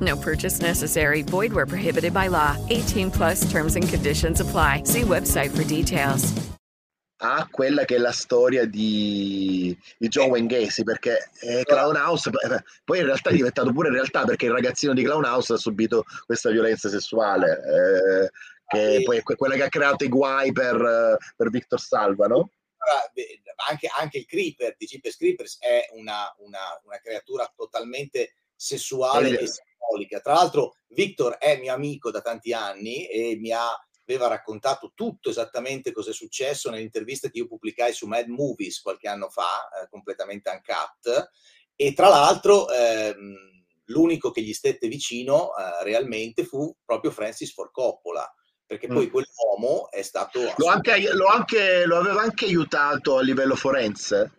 No 0.00 0.16
purchase 0.16 0.60
necessary. 0.60 1.22
Void 1.22 1.52
where 1.52 1.66
prohibited 1.66 2.12
by 2.12 2.28
law. 2.28 2.56
18 2.68 3.10
plus 3.10 3.50
terms 3.50 3.76
and 3.76 3.88
conditions 3.88 4.40
apply. 4.40 4.82
See 4.84 5.02
website 5.02 5.56
for 5.56 5.64
details. 5.64 6.34
a 7.20 7.48
quella 7.50 7.84
che 7.84 7.96
è 7.96 7.98
la 7.98 8.12
storia 8.12 8.64
di, 8.64 9.76
di 9.96 10.08
John 10.08 10.30
Wayne 10.30 10.46
Gacy 10.46 10.84
perché 10.84 11.30
è 11.40 11.62
Clown 11.64 11.96
House 11.96 12.28
eh, 12.28 12.62
poi 12.84 12.98
in 12.98 13.06
realtà 13.06 13.30
è 13.30 13.34
diventato 13.34 13.72
pure 13.72 13.90
realtà 13.90 14.24
perché 14.24 14.46
il 14.46 14.52
ragazzino 14.52 14.94
di 14.94 15.02
Clown 15.02 15.24
House 15.24 15.52
ha 15.52 15.56
subito 15.56 16.04
questa 16.26 16.50
violenza 16.50 16.88
sessuale 16.88 17.50
eh, 17.50 18.30
che 18.68 19.02
poi 19.02 19.16
è 19.16 19.22
quella 19.22 19.56
che 19.56 19.64
ha 19.64 19.68
creato 19.68 20.04
i 20.04 20.08
guai 20.08 20.52
per, 20.52 21.16
per 21.36 21.50
Victor 21.50 21.80
Salva 21.80 22.26
no? 22.26 22.52
Anche, 23.68 23.90
anche, 23.98 24.18
il 24.18 24.26
Creeper 24.26 24.76
di 24.78 24.86
Jeepers 24.86 25.16
Creepers 25.16 25.58
è 25.58 25.88
una, 25.94 26.32
una, 26.38 26.80
una 26.84 26.98
creatura 27.02 27.52
totalmente 27.54 28.34
sessuale 28.54 29.38
e 29.38 29.48
simbolica. 29.78 30.20
Tra 30.20 30.34
l'altro, 30.34 30.76
Victor 30.88 31.36
è 31.36 31.58
mio 31.58 31.72
amico 31.72 32.10
da 32.10 32.20
tanti 32.20 32.52
anni 32.52 33.06
e 33.06 33.36
mi 33.38 33.52
ha 33.52 33.68
aveva 34.08 34.28
raccontato 34.28 34.92
tutto 34.94 35.28
esattamente 35.28 35.92
cosa 35.92 36.10
è 36.10 36.14
successo 36.14 36.70
nell'intervista 36.70 37.28
che 37.28 37.38
io 37.38 37.46
pubblicai 37.46 37.92
su 37.92 38.06
Mad 38.06 38.26
Movies 38.28 38.80
qualche 38.80 39.06
anno 39.06 39.28
fa, 39.28 39.68
eh, 39.68 39.88
completamente 39.90 40.50
uncut. 40.50 41.30
E 41.76 41.92
tra 41.92 42.08
l'altro, 42.08 42.70
ehm, 42.70 43.36
l'unico 43.84 44.30
che 44.30 44.40
gli 44.40 44.54
stette 44.54 44.88
vicino 44.88 45.50
eh, 45.54 45.84
realmente 45.84 46.44
fu 46.44 46.74
proprio 46.84 47.10
Francis 47.10 47.52
Ford 47.52 47.70
Coppola, 47.70 48.26
perché 48.64 48.86
poi 48.86 49.06
mm. 49.06 49.10
quell'uomo 49.10 49.90
è 49.90 50.02
stato... 50.02 50.40
Lo, 50.56 50.66
anche, 50.68 51.12
lo, 51.12 51.26
anche, 51.26 51.84
lo 51.84 51.98
aveva 51.98 52.22
anche 52.22 52.46
aiutato 52.46 53.18
a 53.18 53.22
livello 53.22 53.56
forense? 53.56 54.37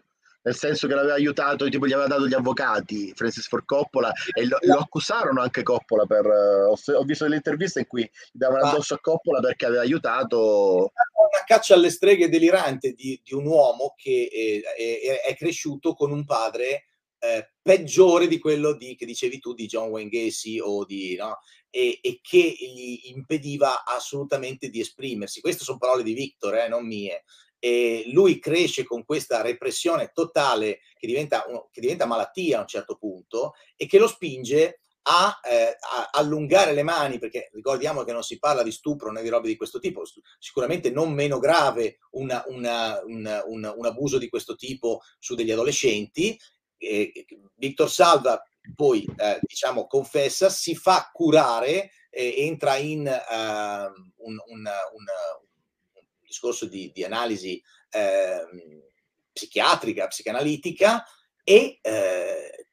Nel 0.50 0.56
senso 0.56 0.88
che 0.88 0.96
l'aveva 0.96 1.14
aiutato, 1.14 1.70
tipo 1.70 1.86
gli 1.86 1.94
aveva 1.94 2.08
dato 2.08 2.28
gli 2.28 2.34
avvocati, 2.34 3.14
Francis 3.16 3.48
Ford 3.48 3.66
Coppola, 3.66 4.12
e 4.34 4.48
lo, 4.48 4.58
lo 4.62 4.80
accusarono 4.80 5.42
anche 5.42 5.62
Coppola 5.62 6.06
per... 6.06 6.26
Ho, 6.26 6.74
ho, 6.74 7.04
visto 7.04 7.26
delle 7.26 7.36
interviste 7.36 7.82
in 7.82 7.88
cui 7.88 8.02
gli 8.02 8.38
davano 8.38 8.66
addosso 8.66 8.96
a 8.96 9.00
Coppola 9.00 9.40
perché 9.40 9.68
aveva 9.68 9.84
aiutato... 9.84 10.92
Una 11.30 11.44
caccia 11.46 11.76
alle 11.76 11.92
streghe 11.92 12.30
delirante 12.30 12.94
di, 12.94 13.22
di 13.24 13.36
un 13.36 13.46
uomo 13.46 13.94
che 13.96 14.64
è, 14.66 15.22
è, 15.22 15.22
è, 15.28 15.36
cresciuto 15.36 15.94
con 15.94 16.12
un 16.12 16.26
padre 16.26 16.86
eh, 17.20 17.52
peggiore 17.62 18.28
di 18.28 18.40
quello 18.40 18.74
di, 18.74 18.96
che 18.96 19.06
dicevi 19.06 19.38
tu 19.38 19.54
di 19.54 19.68
John 19.68 19.90
Wayne 19.90 20.10
Gacy 20.10 20.60
o 20.60 20.84
di... 20.84 21.16
No? 21.16 21.38
E, 21.70 22.00
e, 22.02 22.20
che 22.24 22.40
gli 22.40 23.12
impediva 23.14 23.84
assolutamente 23.86 24.70
di 24.70 24.80
esprimersi. 24.80 25.40
Queste 25.42 25.64
sono 25.64 25.78
parole 25.78 26.02
di 26.02 26.14
Victor, 26.14 26.56
eh, 26.56 26.68
non 26.68 26.88
mie 26.88 27.24
e 27.60 28.04
lui 28.08 28.40
cresce 28.40 28.86
con 28.86 29.04
questa 29.04 29.42
repressione 29.42 30.12
totale 30.14 30.80
che 30.98 31.08
diventa, 31.08 31.46
che 31.72 31.82
diventa 31.82 32.06
malattia 32.06 32.58
a 32.58 32.62
un 32.62 32.68
certo 32.68 32.96
punto 32.96 33.54
e 33.76 33.86
che 33.86 34.00
lo 34.00 34.08
spinge 34.08 34.80
a, 35.04 35.40
eh, 35.44 35.78
a, 35.80 36.10
allungare 36.14 36.74
le 36.74 36.84
mani, 36.84 37.20
perché 37.20 37.50
ricordiamo 37.54 38.04
che 38.04 38.12
non 38.12 38.24
si 38.24 38.38
parla 38.38 38.64
di 38.64 38.72
stupro 38.72 39.12
né 39.12 39.22
di 39.22 39.30
robe 39.30 39.48
di 39.48 39.56
questo 39.56 39.80
tipo, 39.80 40.04
sicuramente 40.38 40.92
non 40.92 41.14
meno 41.14 41.40
grave 41.40 41.98
una, 42.12 42.44
una, 42.48 43.02
una, 43.06 43.44
un 43.46 43.86
abuso 43.86 44.18
di 44.18 44.30
questo 44.30 44.56
tipo 44.56 45.02
su 45.18 45.36
degli 45.36 45.52
adolescenti. 45.52 46.40
E 46.78 47.26
Victor 47.56 47.90
Salva 47.90 48.42
poi, 48.76 49.06
eh, 49.18 49.40
diciamo, 49.42 49.88
confessa, 49.88 50.50
si 50.50 50.76
fa 50.76 51.10
curare, 51.12 51.92
eh, 52.10 52.46
entra 52.46 52.78
in 52.78 53.02
uh, 53.02 54.26
un, 54.26 54.38
un, 54.48 54.70
un 54.94 55.06
discorso 56.40 56.66
di, 56.66 56.92
di 56.94 57.04
analisi 57.04 57.62
eh, 57.92 58.46
psichiatrica, 59.34 60.08
psicanalitica 60.08 61.04
e, 61.44 61.80
eh, 61.82 62.68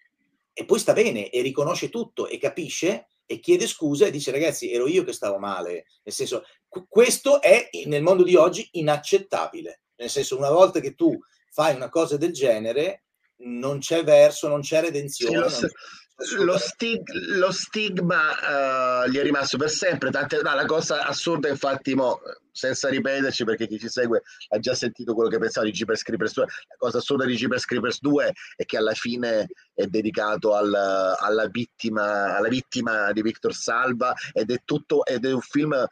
e 0.53 0.65
poi 0.65 0.79
sta 0.79 0.93
bene 0.93 1.29
e 1.31 1.43
riconosce 1.43 1.89
tutto 1.89 2.29
e 2.29 2.39
capisce 2.39 3.09
e 3.27 3.41
chiede 3.41 3.67
scusa 3.67 4.07
e 4.07 4.13
dice 4.13 4.31
ragazzi 4.31 4.71
ero 4.71 4.87
io 4.87 5.03
che 5.03 5.13
stavo 5.13 5.39
male, 5.39 5.87
nel 6.05 6.15
senso 6.15 6.45
questo 6.89 7.43
è 7.43 7.69
nel 7.87 8.03
mondo 8.03 8.23
di 8.23 8.37
oggi 8.37 8.69
inaccettabile, 8.73 9.81
nel 9.97 10.11
senso 10.11 10.37
una 10.37 10.51
volta 10.51 10.79
che 10.79 10.95
tu 10.95 11.19
fai 11.51 11.75
una 11.75 11.89
cosa 11.89 12.17
del 12.17 12.33
genere 12.33 13.05
non 13.39 13.79
c'è 13.79 14.05
verso, 14.05 14.49
non 14.49 14.61
c'è 14.61 14.81
redenzione. 14.81 15.49
Sì, 15.51 15.67
lo, 16.39 16.57
stig- 16.57 17.13
lo, 17.37 17.51
stigma 17.51 19.05
uh, 19.05 19.09
gli 19.09 19.19
è 19.19 19.23
rimasto 19.23 19.59
per 19.59 19.69
sempre. 19.69 20.11
Tante, 20.11 20.41
no, 20.43 20.55
la 20.55 20.65
cosa 20.65 21.05
assurda, 21.05 21.49
infatti, 21.49 21.95
mo, 21.95 22.21
senza 22.51 22.89
ripeterci, 22.89 23.45
perché 23.45 23.67
chi 23.67 23.79
ci 23.79 23.89
segue 23.89 24.23
ha 24.49 24.59
già 24.59 24.75
sentito 24.75 25.13
quello 25.15 25.29
che 25.29 25.39
pensava 25.39 25.67
di 25.67 25.73
Jeepers 25.73 26.03
Creepers 26.03 26.33
2. 26.33 26.45
La 26.45 26.77
cosa 26.79 26.99
assurda 26.99 27.25
di 27.27 27.35
Jeepers 27.35 27.65
Creepers 27.67 28.01
2 28.01 28.33
è 28.57 28.65
che 28.65 28.77
alla 28.79 28.95
fine 28.95 29.49
è 29.75 29.87
dedicato 29.87 30.55
al, 30.55 30.75
alla, 30.75 31.47
vittima, 31.49 32.37
alla 32.37 32.49
vittima 32.49 33.13
di 33.13 33.23
Victor 33.23 33.55
Salva 33.55 34.15
ed 34.33 34.51
è 34.51 34.63
tutto 34.65 35.05
ed 35.05 35.27
è 35.27 35.33
un 35.33 35.43
film 35.43 35.87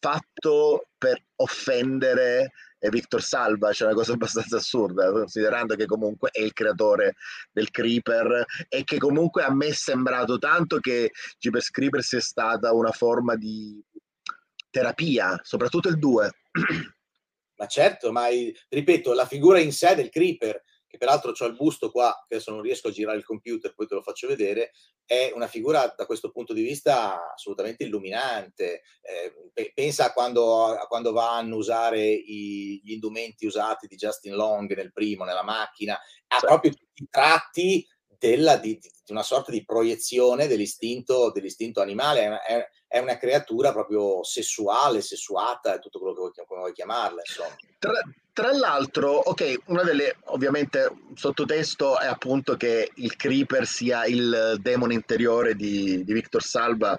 fatto 0.00 0.88
per 0.96 1.22
offendere 1.36 2.52
Victor 2.88 3.22
Salva, 3.22 3.70
c'è 3.70 3.84
una 3.84 3.94
cosa 3.94 4.12
abbastanza 4.14 4.56
assurda, 4.56 5.10
considerando 5.12 5.74
che 5.74 5.86
comunque 5.86 6.30
è 6.30 6.40
il 6.40 6.52
creatore 6.52 7.14
del 7.52 7.70
Creeper 7.70 8.44
e 8.68 8.84
che 8.84 8.98
comunque 8.98 9.42
a 9.42 9.52
me 9.52 9.66
è 9.66 9.72
sembrato 9.72 10.38
tanto 10.38 10.78
che 10.78 11.12
Jeepers 11.38 11.70
Creeper 11.70 12.02
sia 12.02 12.20
stata 12.20 12.72
una 12.72 12.92
forma 12.92 13.36
di 13.36 13.82
terapia, 14.70 15.38
soprattutto 15.42 15.88
il 15.88 15.98
2. 15.98 16.30
Ma 17.56 17.66
certo, 17.66 18.10
ma 18.10 18.26
ripeto, 18.68 19.12
la 19.12 19.26
figura 19.26 19.60
in 19.60 19.72
sé 19.72 19.94
del 19.94 20.08
Creeper 20.08 20.62
che 20.90 20.98
peraltro 20.98 21.32
ho 21.38 21.46
il 21.46 21.54
busto 21.54 21.92
qua, 21.92 22.12
che 22.26 22.34
adesso 22.34 22.50
non 22.50 22.62
riesco 22.62 22.88
a 22.88 22.90
girare 22.90 23.16
il 23.16 23.24
computer, 23.24 23.72
poi 23.74 23.86
te 23.86 23.94
lo 23.94 24.02
faccio 24.02 24.26
vedere, 24.26 24.72
è 25.06 25.30
una 25.32 25.46
figura 25.46 25.94
da 25.96 26.04
questo 26.04 26.32
punto 26.32 26.52
di 26.52 26.62
vista 26.62 27.32
assolutamente 27.32 27.84
illuminante. 27.84 28.82
Eh, 29.00 29.72
pensa 29.72 30.06
a 30.06 30.12
quando, 30.12 30.64
a 30.64 30.86
quando, 30.88 31.12
va 31.12 31.30
a 31.30 31.36
annusare 31.36 32.04
i, 32.04 32.80
gli 32.82 32.90
indumenti 32.90 33.46
usati 33.46 33.86
di 33.86 33.94
Justin 33.94 34.34
Long 34.34 34.74
nel 34.74 34.92
primo, 34.92 35.22
nella 35.22 35.44
macchina, 35.44 35.94
ha 35.94 36.38
sì. 36.40 36.46
proprio 36.46 36.72
tutti 36.72 37.02
i 37.04 37.08
tratti 37.08 37.86
della, 38.18 38.56
di, 38.56 38.76
di, 38.76 38.90
una 39.10 39.22
sorta 39.22 39.52
di 39.52 39.64
proiezione 39.64 40.48
dell'istinto, 40.48 41.30
dell'istinto 41.30 41.80
animale. 41.80 42.40
È, 42.40 42.68
è, 42.88 42.98
una 42.98 43.16
creatura 43.16 43.70
proprio 43.70 44.24
sessuale, 44.24 45.02
sessuata, 45.02 45.76
è 45.76 45.78
tutto 45.78 46.00
quello 46.00 46.14
che 46.14 46.20
vuoi, 46.20 46.32
come 46.46 46.60
vuoi 46.60 46.72
chiamarla. 46.72 47.22
Insomma. 47.24 47.56
Tra, 47.78 47.92
tra 48.32 48.52
l'altro, 48.52 49.12
ok, 49.12 49.62
una 49.66 49.82
delle 49.82 50.16
ovviamente 50.26 50.90
sottotesto 51.14 51.98
è 51.98 52.06
appunto 52.06 52.56
che 52.56 52.90
il 52.96 53.16
Creeper 53.16 53.66
sia 53.66 54.06
il 54.06 54.56
demone 54.60 54.94
interiore 54.94 55.54
di, 55.54 56.04
di 56.04 56.12
Victor 56.12 56.42
Salva, 56.42 56.98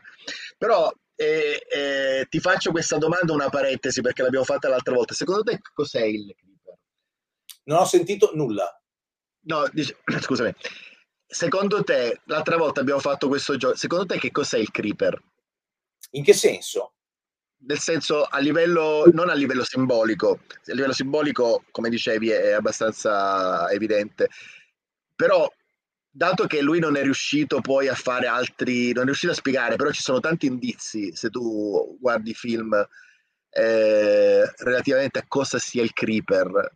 però 0.58 0.92
eh, 1.16 1.66
eh, 1.70 2.26
ti 2.30 2.40
faccio 2.40 2.72
questa 2.72 2.98
domanda, 2.98 3.34
una 3.34 3.50
parentesi 3.50 4.02
perché 4.02 4.24
l'abbiamo 4.24 4.46
fatta 4.46 4.70
l'altra 4.70 4.94
volta. 4.94 5.14
Secondo 5.14 5.44
te 5.44 5.60
cos'è 5.74 6.04
il 6.04 6.34
Creeper? 6.36 6.78
Non 7.66 7.80
ho 7.80 7.86
sentito 7.86 8.32
nulla. 8.34 8.82
No, 9.42 9.68
dice, 9.72 9.98
scusami. 10.20 10.54
Secondo 11.26 11.84
te, 11.84 12.22
l'altra 12.26 12.58
volta 12.58 12.82
abbiamo 12.82 13.00
fatto 13.00 13.28
questo 13.28 13.56
gioco, 13.56 13.76
secondo 13.76 14.06
te 14.06 14.18
che 14.18 14.32
cos'è 14.32 14.58
il 14.58 14.72
Creeper? 14.72 15.22
In 16.12 16.24
che 16.24 16.34
senso? 16.34 16.96
Nel 17.68 17.80
senso 17.80 18.24
a 18.24 18.40
livello 18.40 19.06
non 19.14 19.30
a 19.30 19.34
livello 19.34 19.64
simbolico. 19.64 20.40
A 20.50 20.74
livello 20.74 20.94
simbolico 20.94 21.64
come 21.72 21.90
dicevi 21.90 22.30
è 22.30 22.52
abbastanza 22.52 23.70
evidente. 23.72 24.30
Però 25.16 25.52
dato 26.10 26.46
che 26.46 26.62
lui 26.62 26.80
non 26.80 26.96
è 26.96 27.04
riuscito 27.04 27.62
poi 27.62 27.88
a 27.88 27.96
fare 27.96 28.28
altri 28.28 28.92
non 28.92 29.04
è 29.04 29.06
riuscito 29.06 29.32
a 29.32 29.36
spiegare 29.36 29.78
però 29.78 29.92
ci 29.92 30.02
sono 30.02 30.20
tanti 30.20 30.46
indizi 30.46 31.16
se 31.16 31.30
tu 31.30 31.98
guardi 32.02 32.34
film 32.34 32.74
eh, 33.50 34.44
relativamente 34.58 35.20
a 35.20 35.26
cosa 35.28 35.60
sia 35.60 35.84
il 35.84 35.94
creeper. 35.94 36.72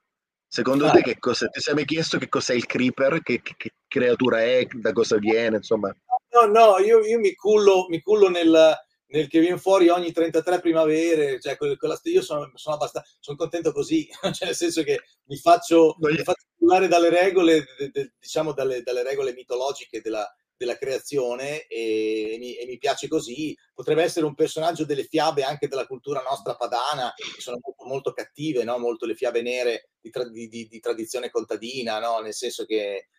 Secondo 0.48 0.88
ah. 0.88 0.91
te 0.91 1.02
che 1.02 1.20
cosa 1.20 1.48
ti 1.48 1.60
sei 1.60 1.74
mai 1.74 1.86
chiesto 1.86 2.18
che 2.18 2.30
cos'è 2.30 2.53
il 2.53 2.66
creeper? 2.66 3.22
Che, 3.22 3.41
che, 3.41 3.56
che 3.57 3.74
creatura 3.88 4.41
è? 4.41 4.66
Da 4.72 4.94
cosa 4.94 5.18
viene? 5.18 5.57
Insomma. 5.57 5.94
No 6.32 6.45
no 6.48 6.78
io, 6.80 6.99
io 7.03 7.20
mi 7.20 7.34
cullo 7.34 7.88
mi 7.90 8.02
cullo 8.02 8.30
nel 8.30 8.78
nel 9.07 9.27
che 9.27 9.40
viene 9.40 9.57
fuori 9.57 9.90
ogni 9.90 10.11
33 10.11 10.60
primavere, 10.60 11.40
cioè 11.40 11.57
quella, 11.57 11.99
io 12.03 12.22
sono, 12.22 12.52
sono, 12.56 12.76
abbastanza, 12.76 13.10
sono 13.19 13.38
contento 13.38 13.72
così, 13.72 14.07
cioè 14.34 14.48
nel 14.48 14.56
senso 14.56 14.84
che 14.84 15.02
mi 15.26 15.38
faccio, 15.38 15.95
mi 15.99 16.18
faccio 16.18 16.45
parlare 16.57 16.88
dalle 16.88 17.10
regole, 17.10 17.65
de, 17.77 17.90
de, 17.91 18.14
diciamo 18.19 18.53
dalle, 18.53 18.82
dalle, 18.82 19.03
regole 19.03 19.34
mitologiche 19.34 20.02
della, 20.02 20.27
della 20.57 20.77
creazione 20.77 21.65
e, 21.68 22.38
mi, 22.40 22.56
e, 22.56 22.65
mi, 22.65 22.77
piace 22.77 23.07
così. 23.07 23.56
Potrebbe 23.73 24.03
essere 24.03 24.26
un 24.26 24.36
personaggio 24.36 24.86
delle 24.86 25.03
fiabe 25.03 25.44
anche 25.44 25.68
della 25.68 25.86
cultura 25.86 26.22
nostra 26.22 26.56
padana, 26.56 27.14
che 27.15 27.41
sono 27.41 27.60
molto, 27.61 27.86
molto 27.86 28.14
cattive, 28.14 28.64
no? 28.64 28.77
molto 28.80 29.06
le 29.06 29.15
fiabe 29.15 29.41
nere 29.41 29.90
di, 29.99 30.10
tra, 30.10 30.27
di, 30.27 30.48
di, 30.48 30.68
di 30.68 30.80
tradizione 30.80 31.30
contadina, 31.30 31.99
no? 31.99 32.19
nel 32.19 32.34
senso 32.34 32.65
che 32.65 33.10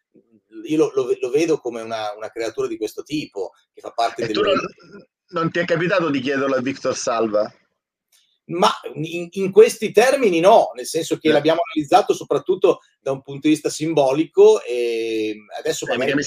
io 0.64 0.76
lo, 0.76 0.90
lo- 0.94 1.16
lo 1.20 1.30
vedo 1.30 1.58
come 1.58 1.82
una, 1.82 2.12
una 2.16 2.30
creatura 2.30 2.66
di 2.66 2.76
questo 2.76 3.02
tipo, 3.02 3.52
che 3.72 3.80
fa 3.80 3.92
parte 3.92 4.26
delle... 4.26 4.52
non, 5.28 5.51
ti 5.51 5.59
è 5.59 5.65
capitato 5.65 6.11
di 6.11 6.20
chiederlo 6.20 6.55
a 6.55 6.61
Victor 6.61 6.97
Salva? 6.97 7.53
Ma 8.47 8.70
in, 8.94 9.28
in 9.31 9.51
questi 9.51 9.90
termini 9.90 10.39
no, 10.40 10.70
nel 10.74 10.86
senso 10.86 11.19
che 11.19 11.28
Eh. 11.28 11.32
l'abbiamo 11.32 11.61
analizzato 11.73 12.15
soprattutto 12.15 12.81
da 13.01 13.11
un 13.11 13.23
punto 13.23 13.48
di 13.48 13.55
vista 13.55 13.69
simbolico 13.69 14.62
e 14.62 15.36
adesso 15.59 15.86
Eh, 15.86 15.97
magari, 15.97 16.23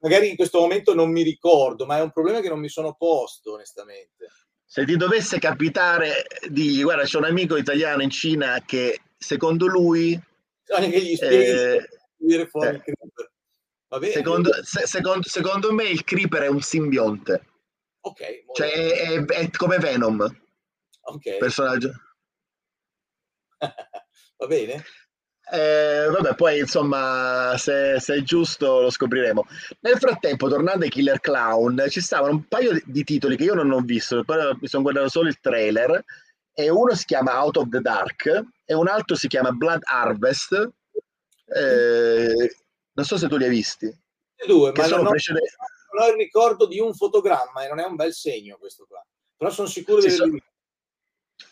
magari 0.00 0.28
in 0.28 0.36
questo 0.36 0.60
momento 0.60 0.94
non 0.94 1.10
mi 1.10 1.22
ricordo, 1.22 1.86
ma 1.86 1.96
è 1.96 2.02
un 2.02 2.12
problema 2.12 2.40
che 2.40 2.48
non 2.48 2.60
mi 2.60 2.68
sono 2.68 2.94
posto 2.94 3.54
onestamente. 3.54 4.28
Se 4.64 4.84
ti 4.84 4.96
dovesse 4.96 5.38
capitare, 5.38 6.26
digli, 6.48 6.82
guarda, 6.82 7.04
c'è 7.04 7.16
un 7.18 7.24
amico 7.24 7.56
italiano 7.56 8.02
in 8.02 8.10
Cina 8.10 8.62
che 8.66 9.00
secondo 9.16 9.66
lui... 9.66 10.20
Bisogna 10.62 10.88
che 10.88 11.00
gli 11.00 11.14
spieghi 11.14 11.44
eh, 11.44 11.88
dire 12.16 12.46
fuori 12.48 12.68
eh, 12.68 12.72
il 12.72 12.82
creeper. 12.82 13.30
Bene? 13.88 14.12
secondo, 14.12 14.50
se- 14.62 14.86
secondo- 14.86 15.28
secondo 15.28 15.72
me 15.72 15.84
il 15.84 16.02
Creeper 16.02 16.42
è 16.42 16.48
un 16.48 16.60
simbionte, 16.60 17.44
Ok, 18.06 18.44
cioè 18.54 18.70
è, 18.70 19.24
è- 19.24 19.50
come 19.50 19.78
Venom, 19.78 20.20
ok, 21.00 21.38
personaggio. 21.38 21.90
va 24.38 24.46
bene? 24.46 24.84
Eh, 25.50 26.06
vabbè, 26.10 26.34
poi 26.36 26.60
insomma, 26.60 27.54
se, 27.56 27.98
se 27.98 28.14
è 28.14 28.22
giusto 28.22 28.82
lo 28.82 28.90
scopriremo. 28.90 29.44
Nel 29.80 29.98
frattempo, 29.98 30.48
tornando 30.48 30.84
ai 30.84 30.90
Killer 30.90 31.18
Clown, 31.20 31.84
ci 31.88 32.00
stavano 32.00 32.32
un 32.32 32.46
paio 32.46 32.72
di- 32.74 32.82
di 32.86 33.02
titoli 33.04 33.36
che 33.36 33.44
io 33.44 33.54
non 33.54 33.72
ho 33.72 33.80
visto, 33.80 34.22
poi 34.24 34.56
mi 34.60 34.68
sono 34.68 34.82
guardato 34.84 35.08
solo 35.08 35.28
il 35.28 35.40
trailer. 35.40 36.04
E 36.58 36.70
uno 36.70 36.94
si 36.94 37.04
chiama 37.04 37.42
Out 37.42 37.56
of 37.58 37.68
the 37.68 37.80
Dark 37.80 38.44
e 38.64 38.72
un 38.74 38.88
altro 38.88 39.14
si 39.14 39.28
chiama 39.28 39.50
Blood 39.50 39.82
Harvest. 39.84 40.70
Eh, 41.44 42.56
non 42.92 43.04
so 43.04 43.18
se 43.18 43.28
tu 43.28 43.36
li 43.36 43.44
hai 43.44 43.50
visti. 43.50 43.86
E 43.86 44.46
due, 44.46 44.72
Che 44.72 44.80
ma 44.80 44.86
sono 44.86 45.02
non 45.02 45.10
precedenti. 45.10 45.50
Non 45.96 46.04
ho 46.04 46.10
il 46.10 46.16
ricordo 46.16 46.66
di 46.66 46.78
un 46.78 46.94
fotogramma 46.94 47.64
e 47.64 47.68
non 47.68 47.80
è 47.80 47.84
un 47.84 47.96
bel 47.96 48.12
segno 48.12 48.58
questo 48.58 48.84
qua. 48.86 49.02
Però 49.36 49.50
sono 49.50 49.66
sicuro 49.66 50.00
di 50.00 50.06
averli 50.06 50.30
visti. 50.32 50.54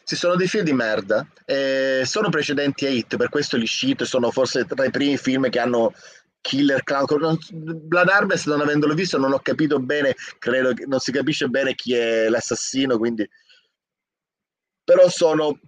Ci 0.04 0.16
sono 0.16 0.36
dei 0.36 0.48
film 0.48 0.64
di 0.64 0.72
merda, 0.72 1.26
eh, 1.46 2.02
sono 2.04 2.28
precedenti 2.28 2.86
a 2.86 2.90
Hit, 2.90 3.16
per 3.16 3.28
questo 3.30 3.56
li 3.56 3.66
cito, 3.66 4.04
sono 4.04 4.30
forse 4.30 4.64
tra 4.66 4.84
i 4.84 4.90
primi 4.90 5.16
film 5.16 5.48
che 5.48 5.58
hanno 5.58 5.92
Killer 6.40 6.82
Clown. 6.82 7.38
Blood 7.50 8.08
Harvest, 8.08 8.46
non 8.46 8.60
avendolo 8.60 8.94
visto, 8.94 9.18
non 9.18 9.32
ho 9.32 9.40
capito 9.40 9.78
bene, 9.78 10.14
credo 10.38 10.72
che 10.72 10.86
non 10.86 11.00
si 11.00 11.10
capisce 11.10 11.48
bene 11.48 11.74
chi 11.74 11.94
è 11.94 12.28
l'assassino, 12.28 12.98
quindi... 12.98 13.28
Però 14.84 15.08
sono 15.08 15.58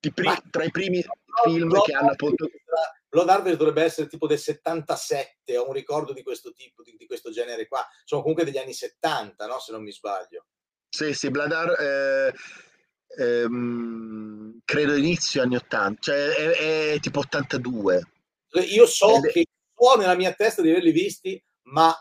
i 0.00 0.12
tra 0.50 0.64
i 0.64 0.70
primi 0.70 1.04
film 1.44 1.80
che 1.82 1.92
hanno 1.92 2.10
appunto... 2.10 2.48
Blood 3.16 3.30
Harvest 3.30 3.56
dovrebbe 3.56 3.82
essere 3.82 4.08
tipo 4.08 4.26
del 4.26 4.38
77, 4.38 5.56
ho 5.56 5.66
un 5.68 5.72
ricordo 5.72 6.12
di 6.12 6.22
questo 6.22 6.52
tipo, 6.52 6.82
di, 6.82 6.96
di 6.98 7.06
questo 7.06 7.30
genere 7.30 7.66
qua. 7.66 7.82
Sono 8.04 8.20
comunque 8.20 8.44
degli 8.44 8.58
anni 8.58 8.74
70, 8.74 9.46
no? 9.46 9.58
Se 9.58 9.72
non 9.72 9.82
mi 9.82 9.90
sbaglio. 9.90 10.44
Sì, 10.86 11.14
sì, 11.14 11.30
Blood 11.30 11.50
Har- 11.50 11.80
eh, 11.80 12.34
ehm, 13.22 14.60
credo 14.66 14.94
inizio 14.96 15.40
anni 15.40 15.56
80, 15.56 16.00
cioè 16.02 16.28
è, 16.28 16.92
è 16.92 17.00
tipo 17.00 17.20
82. 17.20 18.02
Io 18.68 18.84
so 18.84 19.16
Ed 19.16 19.30
che 19.30 19.46
so 19.74 19.96
nella 19.96 20.14
mia 20.14 20.34
testa 20.34 20.60
di 20.60 20.68
averli 20.68 20.92
visti, 20.92 21.42
ma 21.68 21.94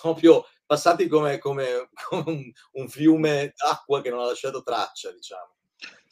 proprio 0.00 0.44
passati 0.66 1.06
come, 1.06 1.38
come- 1.38 1.88
come 2.08 2.24
un, 2.26 2.52
un 2.72 2.88
fiume 2.88 3.52
d'acqua 3.54 4.00
che 4.00 4.10
non 4.10 4.18
ha 4.18 4.26
lasciato 4.26 4.64
traccia, 4.64 5.12
diciamo. 5.12 5.51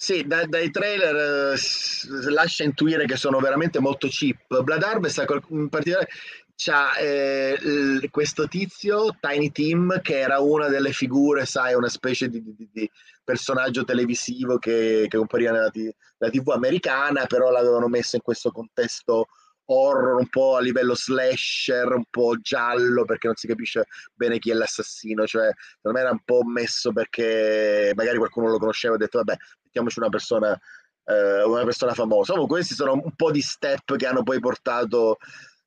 Sì, 0.02 0.26
da- 0.26 0.46
dai 0.46 0.70
trailer 0.70 1.52
eh, 1.54 2.30
lascia 2.30 2.64
intuire 2.64 3.04
che 3.04 3.16
sono 3.16 3.38
veramente 3.38 3.80
molto 3.80 4.08
cheap. 4.08 4.62
Blood 4.62 4.82
Harvest 4.82 5.22
in 5.48 5.68
particolare 5.68 6.08
c'ha 6.54 6.94
eh, 6.96 7.54
l- 7.60 8.08
questo 8.10 8.48
tizio, 8.48 9.14
Tiny 9.20 9.50
Tim, 9.52 10.00
che 10.00 10.18
era 10.20 10.38
una 10.40 10.68
delle 10.68 10.92
figure, 10.92 11.44
sai, 11.44 11.74
una 11.74 11.88
specie 11.90 12.28
di, 12.30 12.42
di- 12.42 12.68
di 12.72 12.90
personaggio 13.22 13.84
televisivo 13.84 14.56
che, 14.58 15.04
che 15.06 15.18
compariva 15.18 15.52
nella, 15.52 15.70
t- 15.70 15.94
nella 16.18 16.32
TV 16.32 16.48
americana, 16.48 17.26
però 17.26 17.50
l'avevano 17.50 17.86
messo 17.88 18.16
in 18.16 18.22
questo 18.22 18.50
contesto 18.50 19.26
horror, 19.72 20.18
un 20.18 20.28
po' 20.28 20.56
a 20.56 20.60
livello 20.60 20.96
slasher, 20.96 21.92
un 21.92 22.04
po' 22.10 22.36
giallo, 22.40 23.04
perché 23.04 23.28
non 23.28 23.36
si 23.36 23.46
capisce 23.46 23.84
bene 24.14 24.38
chi 24.40 24.50
è 24.50 24.54
l'assassino, 24.54 25.26
cioè 25.26 25.48
secondo 25.76 25.96
me 25.98 26.00
era 26.04 26.10
un 26.10 26.22
po' 26.24 26.42
messo 26.44 26.92
perché 26.92 27.92
magari 27.94 28.18
qualcuno 28.18 28.48
lo 28.50 28.58
conosceva 28.58 28.94
e 28.94 28.96
ha 28.96 29.00
detto 29.00 29.18
vabbè 29.18 29.36
mettiamoci 29.70 30.00
una 30.00 30.08
persona, 30.08 30.60
eh, 31.04 31.42
una 31.44 31.64
persona 31.64 31.94
famosa. 31.94 32.32
Comunque 32.32 32.58
questi 32.58 32.74
sono 32.74 32.92
un 32.92 33.14
po' 33.14 33.30
di 33.30 33.40
step 33.40 33.96
che 33.96 34.06
hanno 34.06 34.24
poi 34.24 34.40
portato 34.40 35.16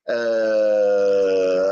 eh, 0.05 0.13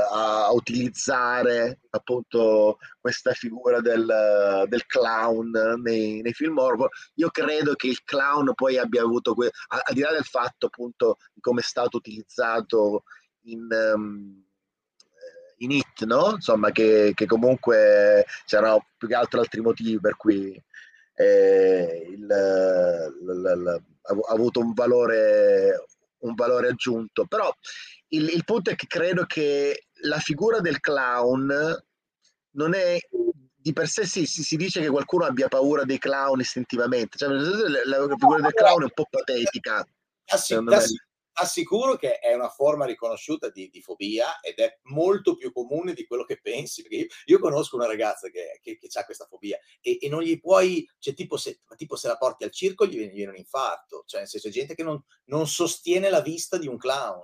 a 0.10 0.52
utilizzare 0.54 1.82
appunto 1.90 2.78
questa 3.00 3.34
figura 3.34 3.82
del, 3.82 4.66
del 4.68 4.86
clown 4.86 5.82
nei, 5.84 6.22
nei 6.22 6.34
film 6.34 6.58
horror. 6.58 6.90
Io 7.16 7.30
credo 7.30 7.76
che 7.76 7.88
il 7.88 8.04
clown 8.04 8.54
poi 8.56 8.78
abbia 8.78 9.02
avuto, 9.04 9.34
que- 9.34 9.52
al 9.68 9.94
di 9.94 10.00
là 10.02 10.12
del 10.12 10.24
fatto 10.24 10.68
appunto 10.68 11.18
di 11.34 11.42
come 11.42 11.60
è 11.60 11.64
stato 11.64 11.98
utilizzato 11.98 13.04
in... 13.44 13.68
ehm, 13.70 14.46
in 15.62 15.70
It, 15.70 16.06
no? 16.06 16.32
Insomma, 16.32 16.72
che, 16.72 17.12
che 17.14 17.28
comunque 17.28 18.26
c'erano 18.46 18.84
più 18.98 19.08
che 19.08 19.14
altro 19.14 19.40
altri 19.40 19.62
motivi 19.62 20.00
per 20.00 20.16
cui 20.18 20.60
eh, 21.14 22.08
il- 22.10 22.26
l- 22.26 23.42
l- 23.42 23.62
l- 23.64 23.84
ha 24.04 24.32
avuto 24.32 24.60
un 24.60 24.74
valore, 24.74 25.86
un 26.20 26.34
valore 26.36 26.70
aggiunto. 26.70 27.26
Però 27.26 27.54
il, 28.10 28.30
il 28.30 28.44
punto 28.44 28.70
è 28.72 28.76
che 28.76 28.88
credo 28.88 29.26
che 29.26 29.86
la 30.04 30.20
figura 30.20 30.60
del 30.60 30.80
clown 30.80 31.84
non 32.54 32.74
è 32.74 32.98
di 33.62 33.74
per 33.74 33.88
sé 33.88 34.06
sì, 34.06 34.26
si, 34.26 34.44
si 34.44 34.56
dice 34.58 34.82
che 34.82 34.90
qualcuno 34.90 35.26
abbia 35.26 35.48
paura 35.48 35.84
dei 35.84 36.00
clown 36.00 36.40
istintivamente, 36.40 37.18
cioè, 37.18 37.30
la, 37.30 37.82
la 37.86 38.16
figura 38.18 38.42
del 38.42 38.54
clown 38.54 38.82
è 38.82 38.86
un 38.86 38.92
po' 38.94 39.06
patetica. 39.10 39.86
Assi- 40.26 40.46
secondo 40.48 40.72
me. 40.72 40.78
assi- 40.78 41.00
assicuro 41.34 41.96
che 41.96 42.20
è 42.20 42.34
una 42.34 42.50
forma 42.50 42.86
riconosciuta 42.86 43.50
di, 43.50 43.70
di 43.70 43.82
fobia 43.82 44.40
ed 44.40 44.60
è 44.60 44.80
molto 44.84 45.36
più 45.36 45.52
comune 45.52 45.94
di 45.94 46.06
quello 46.06 46.24
che 46.24 46.40
pensi. 46.42 46.82
Perché 46.82 46.98
io, 46.98 47.08
io 47.26 47.40
conosco 47.40 47.76
una 47.76 47.88
ragazza 47.88 48.30
che, 48.30 48.60
che, 48.62 48.80
ha 48.94 49.06
questa 49.06 49.26
fobia 49.26 49.58
e, 49.80 49.98
e 50.02 50.10
non 50.10 50.22
gli 50.22 50.40
puoi, 50.40 50.88
cioè, 51.00 51.14
tipo 51.14 51.38
se, 51.38 51.62
tipo 51.76 51.96
se 51.96 52.08
la 52.08 52.18
porti 52.18 52.44
al 52.44 52.52
circo 52.52 52.86
gli 52.86 52.96
viene, 52.96 53.12
gli 53.12 53.16
viene 53.16 53.32
un 53.32 53.38
infarto. 53.38 54.04
Cioè, 54.06 54.22
nel 54.22 54.30
senso, 54.30 54.48
è 54.48 54.52
gente 54.52 54.76
che 54.76 54.84
non, 54.84 55.02
non 55.26 55.48
sostiene 55.48 56.10
la 56.10 56.22
vista 56.22 56.58
di 56.58 56.68
un 56.68 56.78
clown. 56.78 57.24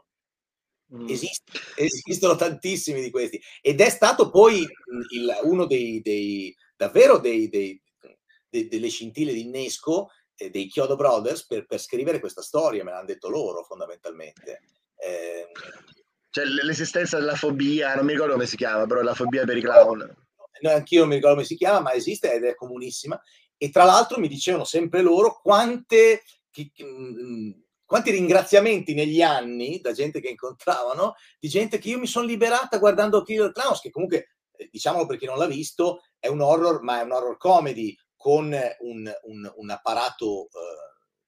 Mm. 0.95 1.09
Esist- 1.09 1.75
esistono 1.75 2.35
tantissimi 2.35 3.01
di 3.01 3.09
questi 3.09 3.41
ed 3.59 3.81
è 3.81 3.89
stato 3.89 4.29
poi 4.29 4.65
il- 5.11 5.39
uno 5.43 5.65
dei, 5.65 5.99
dei- 5.99 6.55
davvero 6.77 7.17
dei, 7.17 7.49
dei- 7.49 7.81
de- 8.49 8.67
delle 8.67 8.89
scintille 8.89 9.34
di 9.34 9.41
innesco 9.41 10.09
dei 10.38 10.68
Chiodo 10.68 10.95
Brothers 10.95 11.45
per, 11.45 11.65
per 11.65 11.80
scrivere 11.80 12.19
questa 12.19 12.41
storia, 12.41 12.84
me 12.84 12.91
l'hanno 12.91 13.05
detto 13.05 13.30
loro 13.30 13.64
fondamentalmente. 13.64 14.61
Ehm, 14.97 15.47
Cioè, 16.30 16.45
l'esistenza 16.45 17.18
della 17.18 17.35
fobia, 17.35 17.95
non 17.95 18.05
mi 18.05 18.14
ricordo 18.14 18.34
come 18.34 18.45
si 18.45 18.55
chiama, 18.55 18.85
però 18.85 19.01
la 19.01 19.15
fobia 19.15 19.45
per 19.45 19.57
i 19.57 19.61
clown. 19.61 20.15
no, 20.61 20.69
anch'io 20.69 20.99
non 21.01 21.09
mi 21.09 21.15
ricordo 21.15 21.35
come 21.35 21.47
si 21.47 21.55
chiama, 21.55 21.80
ma 21.80 21.93
esiste 21.93 22.31
ed 22.34 22.43
è 22.43 22.55
comunissima. 22.55 23.19
E 23.57 23.69
tra 23.72 23.84
l'altro 23.84 24.19
mi 24.19 24.27
dicevano 24.27 24.64
sempre 24.64 25.01
loro 25.01 25.39
quante, 25.41 26.23
chi- 26.51 26.72
mh, 26.77 27.64
quanti 27.85 28.11
ringraziamenti 28.11 28.93
negli 28.93 29.22
anni 29.22 29.80
da 29.81 29.93
gente 29.93 30.19
che 30.19 30.30
incontravano, 30.30 31.15
di 31.39 31.47
gente 31.47 31.80
che 31.80 31.89
io 31.89 31.97
mi 31.99 32.05
sono 32.07 32.27
liberata 32.27 32.77
guardando 32.77 33.23
Killer 33.23 33.51
Clowns, 33.51 33.80
che 33.81 33.89
comunque, 33.89 34.35
eh, 34.57 34.68
diciamolo 34.72 35.07
per 35.07 35.18
chi 35.18 35.26
non 35.26 35.38
l'ha 35.39 35.47
visto, 35.47 36.01
è 36.19 36.27
un 36.27 36.41
horror, 36.41 36.81
ma 36.84 36.99
è 36.99 37.03
un 37.03 37.11
horror 37.14 37.38
comedy 37.38 37.95
con 38.28 38.54
un, 38.80 39.16
un- 39.24 39.54
un 39.56 39.70
apparato 39.70 40.48
eh, 40.48 40.49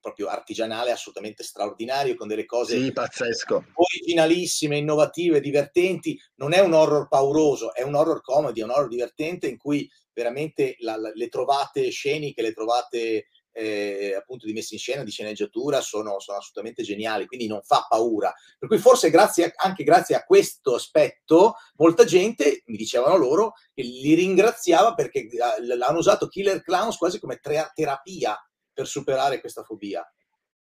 proprio 0.02 0.28
artigianale 0.28 0.92
assolutamente 0.92 1.44
straordinario, 1.44 2.16
con 2.16 2.28
delle 2.28 2.44
cose 2.44 2.78
Sì, 2.78 2.92
pazzesco. 2.92 3.64
originalissime, 3.74 4.76
innovative, 4.80 5.40
divertenti. 5.40 6.20
Non 6.36 6.52
è 6.52 6.60
un 6.60 6.74
horror 6.74 7.08
pauroso, 7.08 7.74
è 7.74 7.84
un 7.84 7.96
horror 7.96 8.22
comedy, 8.22 8.60
è 8.60 8.64
un 8.66 8.72
horror 8.72 8.90
divertente 8.90 9.48
in 9.48 9.58
cui 9.58 9.90
veramente 10.12 10.76
la- 10.80 10.98
la- 10.98 11.12
le 11.14 11.30
trovate 11.30 11.90
sceniche, 11.90 12.42
le 12.42 12.52
trovate 12.52 13.28
eh, 13.60 14.15
appunto 14.15 14.45
di 14.45 14.53
messa 14.53 14.73
in 14.73 14.80
scena, 14.80 15.03
di 15.03 15.11
sceneggiatura 15.11 15.81
sono, 15.81 16.19
sono 16.19 16.38
assolutamente 16.38 16.84
geniali, 16.84 17.26
quindi 17.26 17.48
non 17.48 17.61
fa 17.64 17.86
paura. 17.88 18.34
Per 18.57 18.68
cui 18.69 18.77
forse 18.77 19.10
grazie 19.10 19.45
a- 19.45 19.52
anche 19.57 19.84
grazie 19.84 20.15
a 20.15 20.23
questo 20.23 20.76
aspetto, 20.76 21.56
molta 21.77 22.06
gente, 22.06 22.64
mi 22.68 22.77
dicevano 22.77 23.18
loro, 23.18 23.53
che 23.73 23.84
li 23.84 24.14
ringraziava 24.14 24.94
perché 24.94 25.19
eh, 25.19 25.61
l- 25.61 25.81
hanno 25.81 25.98
usato 25.99 26.27
Killer 26.27 26.61
Clowns 26.64 26.98
quasi 26.98 27.19
come 27.19 27.38
tre- 27.41 27.72
terapia 27.73 28.38
per 28.73 28.88
superare 28.88 29.40
questa 29.40 29.64
fobia. 29.64 30.03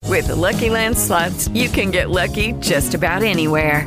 With 0.09 0.27
the 0.27 0.35
Lucky 0.35 0.69
Land 0.69 0.97
slots, 0.97 1.49
you 1.53 1.71
can 1.71 1.91
get 1.91 2.09
lucky 2.09 2.55
just 2.59 2.95
about 2.95 3.23
anywhere. 3.23 3.87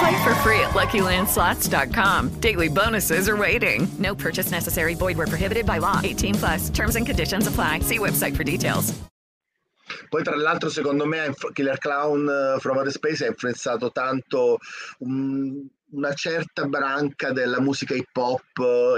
Play 0.00 0.16
for 0.24 0.34
free 0.36 0.60
at 0.60 0.70
LuckyLandSlots.com. 0.70 2.40
Daily 2.40 2.68
bonuses 2.68 3.28
are 3.28 3.36
waiting. 3.36 3.86
No 3.98 4.14
purchase 4.14 4.50
necessary. 4.50 4.94
Void 4.94 5.16
where 5.18 5.26
prohibited 5.26 5.66
by 5.66 5.78
law. 5.78 6.00
18 6.02 6.34
plus. 6.36 6.70
Terms 6.70 6.96
and 6.96 7.04
conditions 7.06 7.46
apply. 7.46 7.80
See 7.80 7.98
website 7.98 8.34
for 8.34 8.44
details. 8.44 8.94
Poi 10.08 10.22
tra 10.22 10.36
l'altro 10.36 10.68
secondo 10.70 11.04
me 11.04 11.18
Killer 11.52 11.76
Clown 11.78 12.28
eh, 12.28 12.60
from 12.60 12.76
Outer 12.78 12.92
Space 12.92 13.24
ha 13.24 13.28
influenzato 13.28 13.90
tanto 13.90 14.58
un- 15.00 15.66
una 15.92 16.14
certa 16.14 16.64
branca 16.66 17.32
della 17.32 17.60
musica 17.60 17.94
hip 17.94 18.16
hop, 18.16 18.40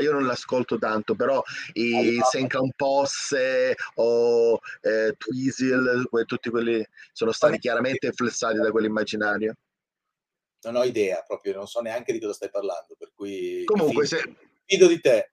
io 0.02 0.12
non 0.12 0.26
l'ascolto 0.26 0.76
tanto, 0.78 1.14
però 1.14 1.42
i 1.72 2.20
Saint 2.30 2.50
Clown 2.50 2.70
Posse 2.76 3.74
o 3.94 4.60
eh, 4.82 5.14
Tweezil, 5.16 6.06
que- 6.10 6.24
tutti 6.26 6.50
quelli 6.50 6.86
sono 7.12 7.32
stati 7.32 7.58
chiaramente 7.58 8.06
influenzati 8.08 8.58
da 8.58 8.70
quell'immaginario. 8.70 9.54
Non 10.62 10.76
ho 10.76 10.84
idea 10.84 11.22
proprio, 11.26 11.54
non 11.54 11.66
so 11.66 11.80
neanche 11.80 12.12
di 12.12 12.20
cosa 12.20 12.34
stai 12.34 12.50
parlando, 12.50 12.94
per 12.98 13.10
cui 13.14 13.64
Comunque 13.64 14.02
mi 14.02 14.06
se, 14.06 14.18
fido, 14.18 14.36
fido 14.64 14.86
di 14.86 15.00
te. 15.00 15.32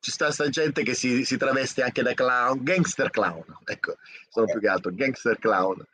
ci 0.00 0.10
sta 0.12 0.30
sta 0.30 0.48
gente 0.48 0.82
che 0.84 0.94
si, 0.94 1.24
si 1.24 1.36
traveste 1.36 1.82
anche 1.82 2.02
da 2.02 2.14
clown, 2.14 2.62
gangster 2.62 3.10
clown, 3.10 3.44
ecco, 3.64 3.96
sono 4.28 4.46
più 4.46 4.60
che 4.60 4.68
altro, 4.68 4.92
gangster 4.94 5.38
clown. 5.38 5.84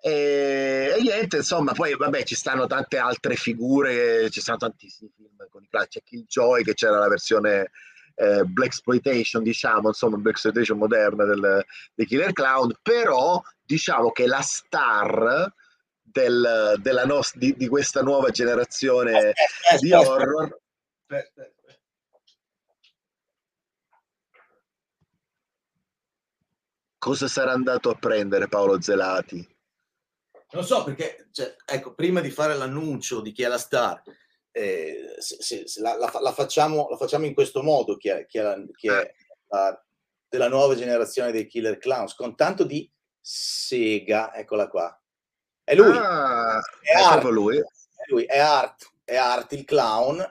E, 0.00 0.94
e 0.96 1.00
niente, 1.02 1.38
insomma, 1.38 1.72
poi 1.72 1.96
vabbè, 1.96 2.22
ci 2.22 2.36
stanno 2.36 2.66
tante 2.68 2.96
altre 2.98 3.34
figure, 3.34 4.30
ci 4.30 4.40
stanno 4.40 4.58
tantissimi 4.58 5.10
film 5.16 5.48
con 5.50 5.64
i 5.64 5.68
clown, 5.68 5.86
c'è 5.88 6.00
Killjoy 6.04 6.62
che 6.62 6.74
c'era 6.74 6.98
la 6.98 7.08
versione 7.08 7.70
eh, 8.14 8.44
Black 8.44 8.68
Exploitation, 8.72 9.42
diciamo, 9.42 9.88
insomma, 9.88 10.16
Black 10.16 10.36
Exploitation 10.36 10.78
moderna 10.78 11.24
del, 11.24 11.64
dei 11.94 12.06
Killer 12.06 12.32
Clown, 12.32 12.72
però 12.82 13.42
diciamo 13.64 14.12
che 14.12 14.26
la 14.26 14.42
star 14.42 15.52
del- 16.20 16.76
della 16.80 17.04
nos- 17.04 17.36
di, 17.36 17.54
di 17.56 17.68
questa 17.68 18.00
nuova 18.02 18.30
generazione 18.30 19.16
Aspetta, 19.16 19.76
di 19.80 19.92
aspetta. 19.92 20.10
horror 20.10 20.60
Aspetta, 21.08 21.42
aspetta. 21.42 21.80
cosa 26.98 27.28
sarà 27.28 27.52
andato 27.52 27.90
a 27.90 27.94
prendere 27.94 28.48
Paolo 28.48 28.80
Zelati? 28.80 29.46
Non 30.52 30.64
so 30.64 30.84
perché, 30.84 31.28
cioè, 31.32 31.54
ecco, 31.64 31.94
prima 31.94 32.20
di 32.20 32.30
fare 32.30 32.54
l'annuncio 32.54 33.20
di 33.20 33.32
chi 33.32 33.42
è 33.42 33.48
la 33.48 33.58
star, 33.58 34.00
eh, 34.52 35.16
se, 35.18 35.36
se- 35.40 35.68
se 35.68 35.80
la, 35.80 35.96
la 35.96 36.10
la 36.20 36.32
facciamo, 36.32 36.88
la 36.88 36.96
facciamo 36.96 37.26
in 37.26 37.34
questo 37.34 37.62
modo, 37.62 37.96
chi 37.96 38.08
è, 38.08 38.26
chi 38.26 38.38
è 38.38 38.42
la, 38.42 38.56
chi 38.74 38.88
è 38.88 39.12
la- 39.48 39.84
della 40.28 40.48
nuova 40.48 40.74
generazione 40.74 41.30
dei 41.32 41.46
killer 41.46 41.78
clowns, 41.78 42.14
con 42.14 42.34
tanto 42.36 42.64
di 42.64 42.90
sega, 43.20 44.34
eccola 44.34 44.68
qua. 44.68 44.98
È 45.68 45.74
lui, 45.74 45.96
Ah, 45.96 46.60
è, 46.80 46.92
è 46.92 47.02
Art, 47.02 47.24
lui. 47.24 47.56
è 47.58 47.62
lui, 48.06 48.22
è 48.22 48.38
Art, 48.38 48.88
è 49.02 49.16
Art 49.16 49.50
il 49.54 49.64
clown, 49.64 50.24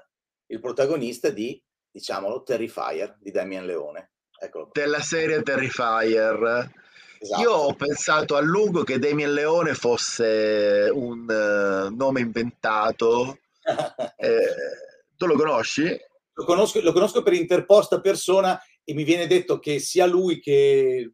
il 0.46 0.62
protagonista 0.62 1.30
di, 1.30 1.62
diciamolo, 1.92 2.42
Terrifier 2.44 3.18
di 3.20 3.32
Damien 3.32 3.66
Leone. 3.66 4.12
Eccolo 4.40 4.70
della 4.72 5.02
serie 5.02 5.42
Terrifier. 5.44 6.72
Esatto. 7.20 7.42
Io 7.42 7.52
ho 7.52 7.74
pensato 7.74 8.38
a 8.38 8.40
lungo 8.40 8.84
che 8.84 8.98
Damien 8.98 9.34
Leone 9.34 9.74
fosse 9.74 10.90
un 10.94 11.30
eh, 11.30 11.94
nome 11.94 12.22
inventato. 12.22 13.40
Eh, 14.18 15.18
tu 15.18 15.26
lo 15.26 15.36
conosci? 15.36 16.00
Lo 16.34 16.46
conosco, 16.46 16.80
lo 16.82 16.94
conosco 16.94 17.24
per 17.24 17.34
interposta 17.34 18.00
persona 18.00 18.62
e 18.84 18.94
mi 18.94 19.04
viene 19.04 19.26
detto 19.28 19.58
che 19.58 19.80
sia 19.80 20.06
lui 20.06 20.40
che 20.40 21.12
il 21.12 21.14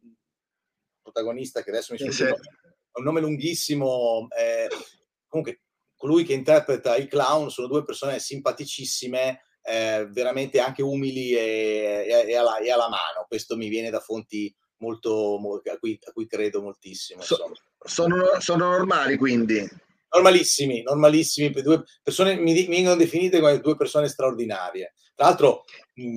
protagonista, 1.00 1.62
che 1.62 1.70
adesso 1.70 1.94
mi 1.94 2.12
Sì, 2.12 2.28
è 2.92 2.98
un 2.98 3.04
nome 3.04 3.20
lunghissimo, 3.20 4.28
eh, 4.38 4.68
comunque 5.26 5.62
colui 5.96 6.24
che 6.24 6.32
interpreta 6.34 6.96
i 6.96 7.06
clown 7.08 7.50
sono 7.50 7.68
due 7.68 7.84
persone 7.84 8.18
simpaticissime, 8.18 9.42
eh, 9.62 10.06
veramente 10.10 10.58
anche 10.60 10.82
umili 10.82 11.32
e, 11.32 12.04
e- 12.08 12.30
e 12.30 12.36
alla, 12.36 12.58
e 12.58 12.70
alla 12.70 12.88
mano. 12.88 13.24
Questo 13.28 13.56
mi 13.56 13.68
viene 13.68 13.88
da 13.90 14.00
fonti 14.00 14.54
molto, 14.78 15.38
mo- 15.38 15.62
a, 15.64 15.78
cui, 15.78 15.98
a 16.04 16.12
cui 16.12 16.26
credo 16.26 16.60
moltissimo. 16.60 17.22
So- 17.22 17.52
sono, 17.84 18.40
sono 18.40 18.70
normali 18.70 19.16
quindi. 19.16 19.66
Normalissimi, 20.14 20.82
normalissimi, 20.82 21.50
due 21.62 21.84
persone 22.02 22.36
mi, 22.36 22.52
mi 22.52 22.66
vengono 22.66 22.96
definite 22.96 23.40
come 23.40 23.60
due 23.60 23.76
persone 23.76 24.08
straordinarie. 24.08 24.92
Tra 25.14 25.26
l'altro, 25.26 25.64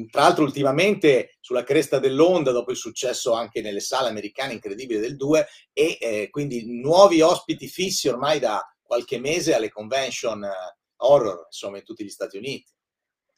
tra 0.09 0.21
l'altro, 0.21 0.43
ultimamente 0.43 1.37
sulla 1.39 1.63
cresta 1.63 1.99
dell'onda, 1.99 2.51
dopo 2.51 2.71
il 2.71 2.77
successo 2.77 3.33
anche 3.33 3.61
nelle 3.61 3.79
sale 3.79 4.09
americane 4.09 4.53
incredibile 4.53 4.99
del 4.99 5.15
2, 5.15 5.47
e 5.71 5.97
eh, 5.99 6.29
quindi 6.29 6.79
nuovi 6.81 7.21
ospiti 7.21 7.67
fissi 7.67 8.07
ormai 8.07 8.39
da 8.39 8.61
qualche 8.81 9.19
mese 9.19 9.53
alle 9.53 9.69
convention 9.69 10.43
eh, 10.43 10.51
horror, 10.97 11.45
insomma, 11.45 11.77
in 11.77 11.83
tutti 11.83 12.03
gli 12.03 12.09
Stati 12.09 12.37
Uniti. 12.37 12.71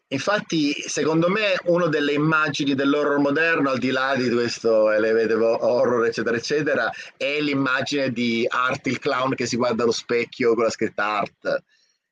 Infatti, 0.09 0.71
secondo 0.71 1.27
me, 1.27 1.55
una 1.65 1.87
delle 1.87 2.13
immagini 2.13 2.75
dell'horror 2.75 3.19
moderno, 3.19 3.71
al 3.71 3.77
di 3.77 3.91
là 3.91 4.15
di 4.15 4.29
questo 4.29 4.89
elevated 4.89 5.37
horror, 5.41 6.05
eccetera, 6.05 6.37
eccetera, 6.37 6.89
è 7.17 7.41
l'immagine 7.41 8.11
di 8.11 8.45
Art 8.47 8.87
il 8.87 8.99
clown 8.99 9.35
che 9.35 9.45
si 9.45 9.57
guarda 9.57 9.83
allo 9.83 9.91
specchio 9.91 10.53
con 10.53 10.63
la 10.63 10.69
scritta 10.69 11.03
Art. 11.03 11.63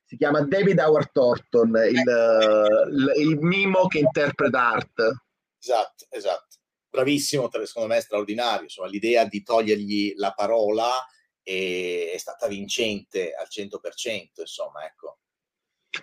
Si 0.04 0.16
chiama 0.18 0.42
David 0.42 0.78
Howard 0.78 1.10
Thornton, 1.10 1.70
il, 1.90 2.02
il- 2.92 3.12
il 3.16 3.38
mimo 3.40 3.86
che 3.86 3.98
interpreta 4.00 4.72
Art. 4.72 5.00
Esatto, 5.58 6.06
esatto. 6.10 6.56
Bravissimo, 6.90 7.48
secondo 7.64 7.88
me 7.88 7.96
è 7.96 8.02
straordinario. 8.02 8.64
Insomma, 8.64 8.88
l'idea 8.88 9.24
di 9.24 9.42
togliergli 9.42 10.12
la 10.16 10.32
parola 10.32 10.90
è, 11.42 12.10
è 12.12 12.18
stata 12.18 12.46
vincente 12.46 13.32
al 13.32 13.46
100%, 13.48 14.40
insomma, 14.40 14.84
ecco. 14.84 15.20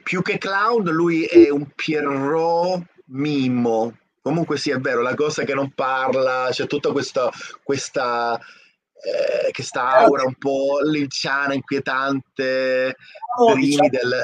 Più 0.02 0.22
che 0.22 0.38
clown, 0.38 0.84
lui 0.86 1.26
è 1.26 1.49
un 1.49 1.70
Pierrot 1.76 2.84
mimo. 3.07 3.98
Comunque 4.22 4.57
sì, 4.57 4.72
è 4.72 4.78
vero, 4.78 5.02
la 5.02 5.15
cosa 5.15 5.44
che 5.44 5.53
non 5.53 5.74
parla, 5.74 6.48
c'è 6.49 6.65
tutta 6.65 6.91
questa, 6.91 7.30
questa, 7.61 8.40
eh, 8.40 9.52
questa 9.52 9.90
aura 9.90 10.24
un 10.24 10.36
po' 10.36 10.80
linciana, 10.82 11.53
inquietante, 11.53 12.95
Diciamo- 12.95 13.53
primi 13.53 13.90
del... 13.90 14.24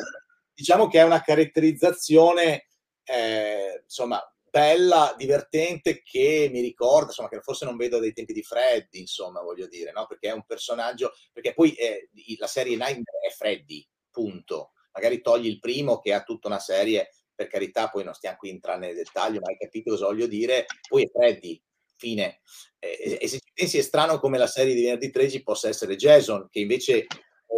diciamo 0.54 0.88
che 0.88 1.00
è 1.00 1.04
una 1.04 1.22
caratterizzazione 1.22 2.68
eh, 3.04 3.82
insomma 3.84 4.24
bella, 4.50 5.14
divertente 5.18 6.02
che 6.04 6.50
mi 6.52 6.62
ricorda, 6.62 7.08
insomma, 7.08 7.30
che 7.30 7.42
forse 7.42 7.66
non 7.66 7.78
vedo 7.78 8.00
dai 8.00 8.14
tempi 8.14 8.34
di 8.34 8.44
Freddy, 8.44 9.00
insomma, 9.00 9.42
voglio 9.42 9.68
dire, 9.68 9.92
no? 9.92 10.06
Perché 10.08 10.30
è 10.30 10.34
un 10.34 10.46
personaggio, 10.46 11.14
perché 11.32 11.54
poi 11.54 11.74
eh, 11.74 12.10
la 12.38 12.48
serie 12.48 12.76
Nightmare 12.76 13.28
è 13.28 13.32
Freddy, 13.36 13.88
punto. 14.10 14.72
Magari 14.94 15.22
togli 15.22 15.48
il 15.48 15.60
primo 15.60 16.00
che 16.00 16.14
ha 16.14 16.24
tutta 16.24 16.48
una 16.48 16.60
serie, 16.60 17.10
per 17.34 17.48
carità, 17.48 17.90
poi 17.90 18.04
non 18.04 18.14
stiamo 18.14 18.38
qui 18.38 18.50
entrando 18.50 18.86
nel 18.86 18.96
dettaglio, 18.96 19.40
ma 19.40 19.48
hai 19.48 19.58
capito 19.58 19.92
cosa 19.92 20.08
voglio 20.08 20.28
dire, 20.28 20.66
poi 20.88 21.04
è 21.04 21.10
Freddy, 21.10 21.62
fine. 21.96 22.42
Eh, 22.80 23.18
e 23.22 23.28
se 23.28 23.40
ci 23.40 23.52
pensi 23.54 23.78
è 23.78 23.82
strano 23.82 24.20
come 24.20 24.38
la 24.38 24.48
serie 24.48 24.74
di 24.74 24.82
venerdì 24.82 25.10
13 25.10 25.44
possa 25.44 25.70
essere 25.70 25.96
Jason, 25.96 26.48
che 26.50 26.60
invece 26.60 27.06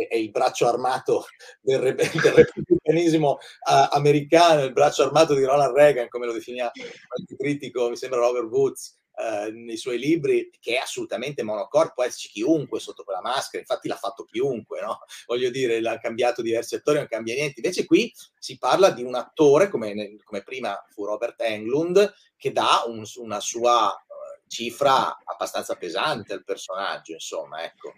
è, 0.10 0.16
il 0.16 0.32
braccio 0.32 0.68
armato 0.68 1.26
del, 1.62 1.80
repubblicanesimo 1.80 3.38
eh, 3.40 3.88
americano, 3.92 4.64
il 4.64 4.74
braccio 4.74 5.04
armato 5.04 5.34
di 5.34 5.44
Ronald 5.44 5.76
Reagan, 5.76 6.10
come 6.10 6.26
lo 6.26 6.34
definiva 6.34 6.72
qualche 7.08 7.36
critico, 7.36 7.90
mi 7.90 7.98
sembra 7.98 8.20
Robert 8.20 8.48
Woods, 8.48 9.00
eh, 9.16 9.52
nei 9.52 9.78
suoi 9.78 10.00
libri, 10.00 10.50
che 10.60 10.76
è 10.76 10.78
assolutamente 10.78 11.44
monocore, 11.44 11.92
può 11.94 12.04
esserci 12.04 12.30
chiunque 12.30 12.80
sotto 12.80 13.04
quella 13.04 13.22
maschera, 13.22 13.60
infatti 13.62 13.88
l'ha 13.88 13.96
fatto 13.96 14.24
chiunque, 14.24 14.82
no? 14.82 15.00
Voglio 15.28 15.50
dire, 15.50 15.82
l'ha 15.82 15.98
cambiato 16.00 16.42
diversi 16.42 16.76
attori, 16.76 16.98
non 16.98 17.08
cambia 17.08 17.36
niente. 17.36 17.60
Invece 17.62 17.86
qui 17.86 18.12
si 18.40 18.58
parla 18.58 18.90
di 18.92 19.04
un 19.04 19.16
attore, 19.16 19.70
come, 19.70 20.18
come 20.24 20.44
prima 20.44 20.82
fu 20.90 21.06
Robert 21.06 21.42
Englund, 21.42 22.14
che 22.38 22.52
dà 22.52 22.84
un- 22.88 23.04
una 23.16 23.40
sua 23.40 23.94
eh, 23.94 24.42
cifra 24.48 25.18
abbastanza 25.24 25.76
pesante 25.76 26.34
al 26.34 26.44
personaggio, 26.44 27.14
insomma, 27.14 27.64
ecco. 27.64 27.94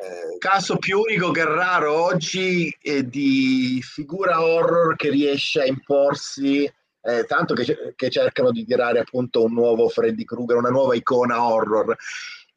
Eh, 0.00 0.38
Caso 0.38 0.76
più 0.76 1.00
unico 1.00 1.32
che 1.32 1.44
raro 1.44 2.04
oggi 2.04 2.72
è 2.80 3.02
di 3.02 3.82
figura 3.82 4.40
horror 4.44 4.94
che 4.94 5.10
riesce 5.10 5.62
a 5.62 5.66
imporsi, 5.66 6.72
eh, 7.02 7.24
tanto 7.24 7.54
che, 7.54 7.94
che 7.94 8.10
cercano 8.10 8.50
di 8.50 8.64
tirare 8.64 9.00
appunto 9.00 9.44
un 9.44 9.52
nuovo 9.52 9.88
Freddy 9.88 10.24
Krueger, 10.24 10.56
una 10.56 10.70
nuova 10.70 10.94
icona 10.94 11.42
horror. 11.42 11.96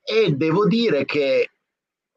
E 0.03 0.31
devo 0.31 0.65
dire 0.65 1.05
che 1.05 1.51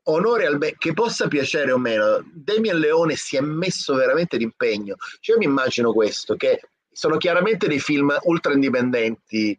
onore 0.05 0.47
al 0.47 0.59
me, 0.59 0.75
che 0.77 0.93
possa 0.93 1.29
piacere 1.29 1.73
o 1.73 1.79
meno, 1.79 2.25
Damian 2.33 2.79
Leone 2.79 3.17
si 3.17 3.37
è 3.37 3.41
messo 3.41 3.95
veramente 3.95 4.37
d'impegno. 4.37 4.97
Cioè, 5.21 5.35
io 5.35 5.39
mi 5.39 5.47
immagino 5.47 5.93
questo, 5.93 6.37
che 6.37 6.61
sono 6.91 7.17
chiaramente 7.17 7.69
dei 7.69 7.81
film 7.81 8.17
ultra 8.23 8.53
indipendenti, 8.53 9.57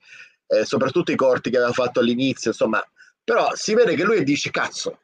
eh, 0.47 0.65
soprattutto 0.65 1.11
i 1.11 1.15
corti 1.15 1.49
che 1.49 1.57
aveva 1.57 1.73
fatto 1.73 1.99
all'inizio, 1.99 2.51
insomma, 2.51 2.83
però 3.23 3.49
si 3.55 3.73
vede 3.73 3.95
che 3.95 4.03
lui 4.03 4.23
dice, 4.23 4.51
cazzo, 4.51 4.99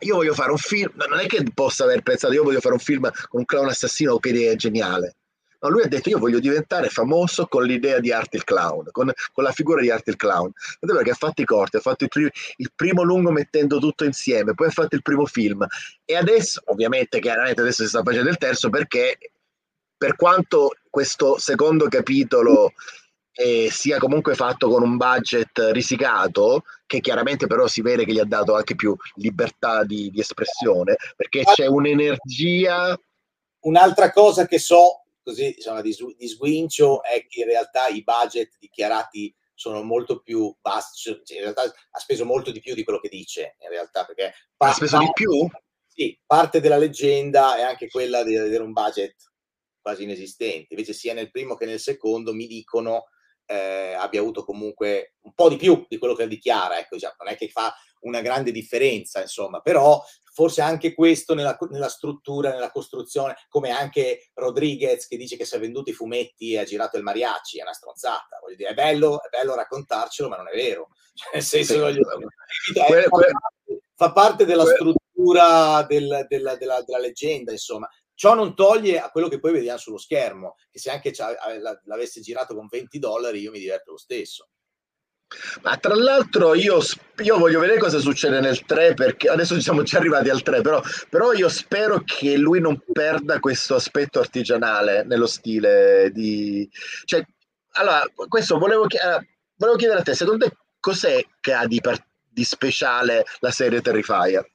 io 0.00 0.16
voglio 0.16 0.34
fare 0.34 0.50
un 0.50 0.58
film, 0.58 0.92
non 1.08 1.18
è 1.18 1.26
che 1.26 1.42
possa 1.54 1.84
aver 1.84 2.02
pensato, 2.02 2.32
io 2.34 2.44
voglio 2.44 2.60
fare 2.60 2.74
un 2.74 2.80
film 2.80 3.10
con 3.28 3.40
un 3.40 3.44
clown 3.44 3.68
assassino, 3.68 4.18
che 4.18 4.28
idea 4.28 4.54
geniale. 4.54 5.16
No, 5.60 5.70
lui 5.70 5.82
ha 5.82 5.88
detto 5.88 6.08
io 6.08 6.18
voglio 6.18 6.38
diventare 6.38 6.88
famoso 6.88 7.46
con 7.46 7.64
l'idea 7.64 7.98
di 7.98 8.12
Art 8.12 8.34
il 8.34 8.44
Clown, 8.44 8.88
con, 8.92 9.12
con 9.32 9.44
la 9.44 9.50
figura 9.50 9.80
di 9.80 9.90
Art 9.90 10.06
il 10.06 10.16
Clown. 10.16 10.52
Tanto 10.78 10.94
perché 10.94 11.10
ha 11.10 11.14
fatto 11.14 11.42
i 11.42 11.44
corti, 11.44 11.76
ha 11.76 11.80
fatto 11.80 12.04
il, 12.04 12.10
primo, 12.10 12.28
il 12.56 12.70
primo 12.74 13.02
lungo 13.02 13.30
mettendo 13.30 13.78
tutto 13.78 14.04
insieme, 14.04 14.54
poi 14.54 14.68
ha 14.68 14.70
fatto 14.70 14.94
il 14.94 15.02
primo 15.02 15.26
film. 15.26 15.66
E 16.04 16.14
adesso, 16.14 16.62
ovviamente, 16.66 17.18
chiaramente 17.18 17.60
adesso 17.60 17.82
si 17.82 17.88
sta 17.88 18.02
facendo 18.02 18.30
il 18.30 18.38
terzo 18.38 18.70
perché 18.70 19.18
per 19.96 20.14
quanto 20.14 20.76
questo 20.88 21.38
secondo 21.38 21.88
capitolo 21.88 22.72
eh, 23.32 23.68
sia 23.70 23.98
comunque 23.98 24.34
fatto 24.34 24.68
con 24.68 24.82
un 24.82 24.96
budget 24.96 25.70
risicato, 25.72 26.62
che 26.86 27.00
chiaramente 27.00 27.48
però 27.48 27.66
si 27.66 27.82
vede 27.82 28.04
che 28.04 28.12
gli 28.12 28.20
ha 28.20 28.24
dato 28.24 28.54
anche 28.54 28.76
più 28.76 28.96
libertà 29.14 29.82
di, 29.82 30.08
di 30.10 30.20
espressione, 30.20 30.96
perché 31.16 31.42
c'è 31.42 31.66
un'energia. 31.66 32.98
Un'altra 33.60 34.12
cosa 34.12 34.46
che 34.46 34.60
so 34.60 35.02
così 35.28 35.54
insomma, 35.56 35.82
di, 35.82 35.94
di 36.16 36.26
sguincio 36.26 37.02
è 37.02 37.26
che 37.26 37.40
in 37.40 37.46
realtà 37.46 37.88
i 37.88 38.02
budget 38.02 38.56
dichiarati 38.58 39.34
sono 39.52 39.82
molto 39.82 40.20
più 40.20 40.56
bassi, 40.60 41.02
cioè 41.02 41.36
in 41.36 41.42
realtà 41.42 41.62
ha 41.62 41.98
speso 41.98 42.24
molto 42.24 42.50
di 42.50 42.60
più 42.60 42.74
di 42.74 42.84
quello 42.84 43.00
che 43.00 43.08
dice, 43.10 43.56
in 43.58 43.68
realtà 43.68 44.06
perché... 44.06 44.32
Ha 44.56 44.72
speso 44.72 44.98
di 44.98 45.10
più? 45.12 45.46
Sì, 45.84 46.18
parte 46.24 46.60
della 46.60 46.78
leggenda 46.78 47.56
è 47.58 47.62
anche 47.62 47.88
quella 47.88 48.22
di 48.22 48.36
avere 48.36 48.62
un 48.62 48.72
budget 48.72 49.16
quasi 49.82 50.04
inesistente, 50.04 50.68
invece 50.70 50.92
sia 50.92 51.12
nel 51.12 51.30
primo 51.30 51.56
che 51.56 51.66
nel 51.66 51.80
secondo 51.80 52.32
mi 52.32 52.46
dicono 52.46 53.08
eh, 53.46 53.94
abbia 53.94 54.20
avuto 54.20 54.44
comunque 54.44 55.16
un 55.22 55.34
po' 55.34 55.48
di 55.48 55.56
più 55.56 55.84
di 55.88 55.98
quello 55.98 56.14
che 56.14 56.26
dichiara, 56.28 56.78
ecco, 56.78 56.94
diciamo, 56.94 57.16
non 57.18 57.32
è 57.32 57.36
che 57.36 57.48
fa 57.48 57.74
una 58.02 58.20
grande 58.22 58.52
differenza, 58.52 59.20
insomma, 59.20 59.60
però 59.60 60.02
forse 60.38 60.60
anche 60.60 60.94
questo 60.94 61.34
nella, 61.34 61.58
nella, 61.68 61.88
struttura, 61.88 62.52
nella 62.52 62.70
costruzione, 62.70 63.34
come 63.48 63.70
anche 63.70 64.30
Rodriguez 64.34 65.08
che 65.08 65.16
dice 65.16 65.36
che 65.36 65.44
si 65.44 65.56
è 65.56 65.58
venduto 65.58 65.90
i 65.90 65.94
fumetti 65.94 66.52
e 66.52 66.60
ha 66.60 66.64
girato 66.64 66.96
il 66.96 67.02
mariachi, 67.02 67.58
è 67.58 67.62
una 67.62 67.72
stronzata, 67.72 68.38
voglio 68.40 68.54
dire, 68.54 68.68
è 68.68 68.74
bello, 68.74 69.20
è 69.20 69.28
bello 69.30 69.56
raccontarcelo, 69.56 70.28
ma 70.28 70.36
non 70.36 70.46
è 70.46 70.54
vero, 70.54 70.90
cioè, 71.12 71.30
nel 71.32 71.42
senso, 71.42 71.72
sì, 71.72 71.78
voglio, 71.80 72.08
è, 72.08 72.84
que, 72.86 73.02
fa, 73.02 73.08
parte, 73.08 73.80
fa, 73.96 74.12
parte 74.12 74.44
della 74.44 74.62
que, 74.62 74.74
struttura 74.74 75.82
del, 75.88 76.24
della, 76.28 76.54
della, 76.54 76.82
della 76.82 76.98
leggenda, 77.00 77.50
insomma, 77.50 77.88
Ciò 78.14 78.34
non 78.34 78.56
toglie 78.56 78.98
a 78.98 79.10
quello 79.10 79.28
che 79.28 79.38
poi 79.38 79.52
vediamo 79.52 79.78
sullo 79.78 79.96
schermo, 79.96 80.56
che 80.72 80.80
se 80.80 80.90
anche 80.90 81.12
l'avesse 81.84 82.20
girato 82.20 82.52
con 82.52 82.66
20 82.68 82.98
dollari 82.98 83.38
io 83.38 83.52
mi 83.52 83.60
diverto 83.60 83.92
lo 83.92 83.96
stesso. 83.96 84.48
Ma 85.62 85.76
tra 85.76 85.94
l'altro 85.94 86.54
io, 86.54 86.80
io, 87.18 87.38
voglio 87.38 87.60
vedere 87.60 87.78
cosa 87.78 87.98
succede 87.98 88.40
nel 88.40 88.64
3 88.64 88.94
perché 88.94 89.28
adesso 89.28 89.60
siamo 89.60 89.82
già 89.82 89.98
arrivati 89.98 90.30
al 90.30 90.42
3, 90.42 90.62
però, 90.62 90.80
però, 91.10 91.32
io 91.32 91.48
spero 91.48 92.02
che 92.02 92.36
lui 92.36 92.60
non 92.60 92.82
perda 92.92 93.38
questo 93.38 93.74
aspetto 93.74 94.20
artigianale 94.20 95.04
nello 95.04 95.26
stile 95.26 96.10
di... 96.12 96.68
Cioè, 97.04 97.24
allora, 97.72 98.02
questo 98.26 98.58
volevo, 98.58 98.86
volevo 99.56 99.76
chiedere 99.76 100.00
a 100.00 100.02
te, 100.02 100.14
secondo 100.14 100.46
te 100.46 100.56
cos'è 100.80 101.22
che 101.40 101.52
ha 101.52 101.66
di, 101.66 101.80
di 102.28 102.44
speciale 102.44 103.24
la 103.40 103.50
serie 103.50 103.82
Terrifier? 103.82 104.50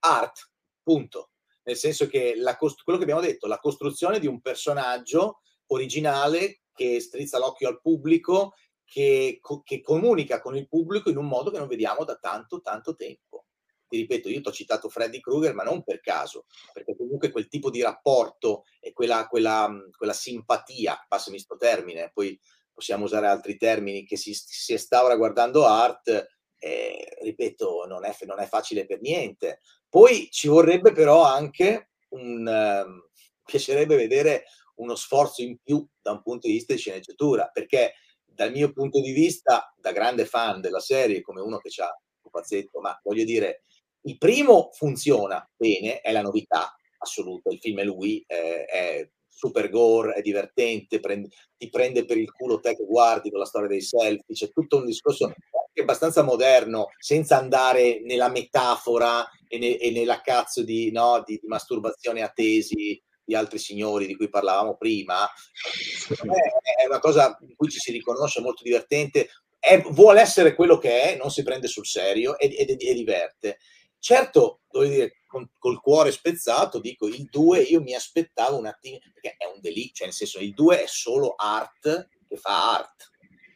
Art, 0.00 0.50
punto. 0.82 1.30
Nel 1.62 1.76
senso 1.76 2.06
che 2.08 2.34
la, 2.36 2.56
quello 2.56 2.98
che 2.98 3.04
abbiamo 3.04 3.20
detto, 3.20 3.46
la 3.46 3.58
costruzione 3.58 4.18
di 4.18 4.26
un 4.26 4.40
personaggio 4.40 5.40
originale 5.68 6.60
che 6.74 7.00
strizza 7.00 7.38
l'occhio 7.38 7.68
al 7.68 7.80
pubblico 7.80 8.54
che, 8.90 9.40
che, 9.62 9.80
comunica 9.80 10.40
con 10.40 10.56
il 10.56 10.66
pubblico 10.66 11.10
in 11.10 11.16
un 11.16 11.28
modo 11.28 11.52
che 11.52 11.58
non 11.58 11.68
vediamo 11.68 12.02
da 12.02 12.16
tanto, 12.16 12.60
tanto 12.60 12.96
tempo. 12.96 13.44
Ti 13.86 13.96
ripeto, 13.96 14.28
io 14.28 14.40
ti 14.40 14.48
ho 14.48 14.52
citato 14.52 14.88
Freddy 14.88 15.20
Krueger, 15.20 15.54
ma 15.54 15.62
non 15.62 15.84
per 15.84 16.00
caso, 16.00 16.46
perché 16.72 16.96
comunque 16.96 17.30
quel 17.30 17.46
tipo 17.46 17.70
di 17.70 17.82
rapporto 17.82 18.64
e 18.80 18.92
quella, 18.92 19.28
quella, 19.28 19.72
quella 19.96 20.12
simpatia, 20.12 21.06
passami 21.06 21.36
questo 21.36 21.56
termine, 21.56 22.10
poi 22.12 22.38
possiamo 22.72 23.04
usare 23.04 23.28
altri 23.28 23.56
termini, 23.56 24.04
che 24.04 24.16
si, 24.16 24.34
si 24.34 24.72
instaura 24.72 25.14
guardando 25.14 25.66
art, 25.66 26.26
eh, 26.58 27.16
ripeto, 27.22 27.86
non 27.86 28.04
è, 28.04 28.16
non 28.26 28.40
è, 28.40 28.46
facile 28.46 28.86
per 28.86 29.00
niente. 29.00 29.60
Poi 29.88 30.28
ci 30.32 30.48
vorrebbe 30.48 30.90
però 30.90 31.22
anche 31.22 31.90
un... 32.08 32.44
Uh, 32.44 33.08
piacerebbe 33.44 33.96
vedere 33.96 34.44
uno 34.76 34.94
sforzo 34.94 35.42
in 35.42 35.58
più 35.62 35.84
da 36.00 36.12
un 36.12 36.22
punto 36.22 36.46
di 36.46 36.54
vista 36.54 36.72
di 36.72 36.78
sceneggiatura, 36.78 37.50
perché 37.52 37.94
dal 38.34 38.50
mio 38.50 38.72
punto 38.72 39.00
di 39.00 39.12
vista, 39.12 39.72
da 39.78 39.92
grande 39.92 40.24
fan 40.24 40.60
della 40.60 40.80
serie, 40.80 41.20
come 41.20 41.40
uno 41.40 41.58
che 41.58 41.70
ha 41.82 41.94
un 42.22 42.30
pazzetto, 42.30 42.80
ma 42.80 42.98
voglio 43.02 43.24
dire, 43.24 43.64
il 44.02 44.16
primo 44.16 44.70
funziona 44.72 45.46
bene, 45.56 46.00
è 46.00 46.12
la 46.12 46.22
novità 46.22 46.74
assoluta, 46.98 47.50
il 47.50 47.58
film 47.58 47.80
è 47.80 47.84
lui, 47.84 48.24
eh, 48.26 48.64
è 48.64 49.10
super 49.28 49.70
gore, 49.70 50.14
è 50.14 50.20
divertente, 50.20 51.00
prende, 51.00 51.28
ti 51.56 51.68
prende 51.70 52.04
per 52.04 52.18
il 52.18 52.30
culo 52.30 52.60
te 52.60 52.76
che 52.76 52.84
guardi 52.84 53.30
con 53.30 53.38
la 53.38 53.46
storia 53.46 53.68
dei 53.68 53.80
selfie, 53.80 54.34
c'è 54.34 54.50
tutto 54.50 54.76
un 54.76 54.84
discorso 54.84 55.24
anche 55.24 55.80
abbastanza 55.80 56.22
moderno, 56.22 56.88
senza 56.98 57.38
andare 57.38 58.00
nella 58.02 58.28
metafora 58.28 59.26
e, 59.48 59.58
ne, 59.58 59.78
e 59.78 59.90
nella 59.90 60.20
cazzo 60.20 60.62
di, 60.62 60.90
no, 60.90 61.22
di, 61.24 61.38
di 61.40 61.46
masturbazione 61.46 62.22
a 62.22 62.28
tesi 62.28 63.00
di 63.30 63.36
altri 63.36 63.60
signori 63.60 64.08
di 64.08 64.16
cui 64.16 64.28
parlavamo 64.28 64.76
prima, 64.76 65.24
è 65.24 66.86
una 66.86 66.98
cosa 66.98 67.38
in 67.42 67.54
cui 67.54 67.68
ci 67.68 67.78
si 67.78 67.92
riconosce 67.92 68.40
molto 68.40 68.64
divertente, 68.64 69.28
è, 69.56 69.80
vuole 69.80 70.20
essere 70.20 70.56
quello 70.56 70.78
che 70.78 71.02
è, 71.02 71.16
non 71.16 71.30
si 71.30 71.44
prende 71.44 71.68
sul 71.68 71.86
serio 71.86 72.36
e, 72.36 72.52
e, 72.52 72.76
e 72.76 72.94
diverte. 72.94 73.58
Certo, 74.00 74.62
dire, 74.72 75.20
con, 75.28 75.48
col 75.58 75.80
cuore 75.80 76.10
spezzato, 76.10 76.80
dico 76.80 77.06
il 77.06 77.28
2 77.30 77.60
io 77.60 77.80
mi 77.80 77.94
aspettavo 77.94 78.58
un 78.58 78.66
attimo, 78.66 78.98
perché 79.12 79.36
è 79.38 79.44
un 79.44 79.60
delitto, 79.60 79.98
cioè 79.98 80.06
nel 80.06 80.16
senso 80.16 80.40
il 80.40 80.52
2 80.52 80.82
è 80.82 80.86
solo 80.88 81.34
art 81.36 82.08
che 82.26 82.36
fa 82.36 82.78
art, 82.78 83.10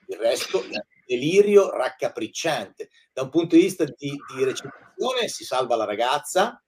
il 0.07 0.19
resto 0.19 0.63
è 0.63 0.79
delirio 1.05 1.71
raccapricciante. 1.71 2.91
Da 3.13 3.23
un 3.23 3.31
punto 3.31 3.57
di 3.57 3.63
vista 3.63 3.85
di, 3.85 3.93
di 4.37 4.45
recitazione 4.45 5.27
si 5.27 5.45
salva 5.45 5.75
la 5.75 5.85
ragazza, 5.85 6.64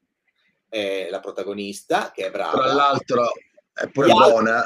eh, 0.69 1.09
la 1.11 1.21
protagonista, 1.21 2.11
che 2.13 2.27
è 2.27 2.31
brava. 2.31 2.63
Tra 2.63 2.73
l'altro 2.73 3.33
è 3.73 3.89
pure 3.89 4.09
buona. 4.09 4.65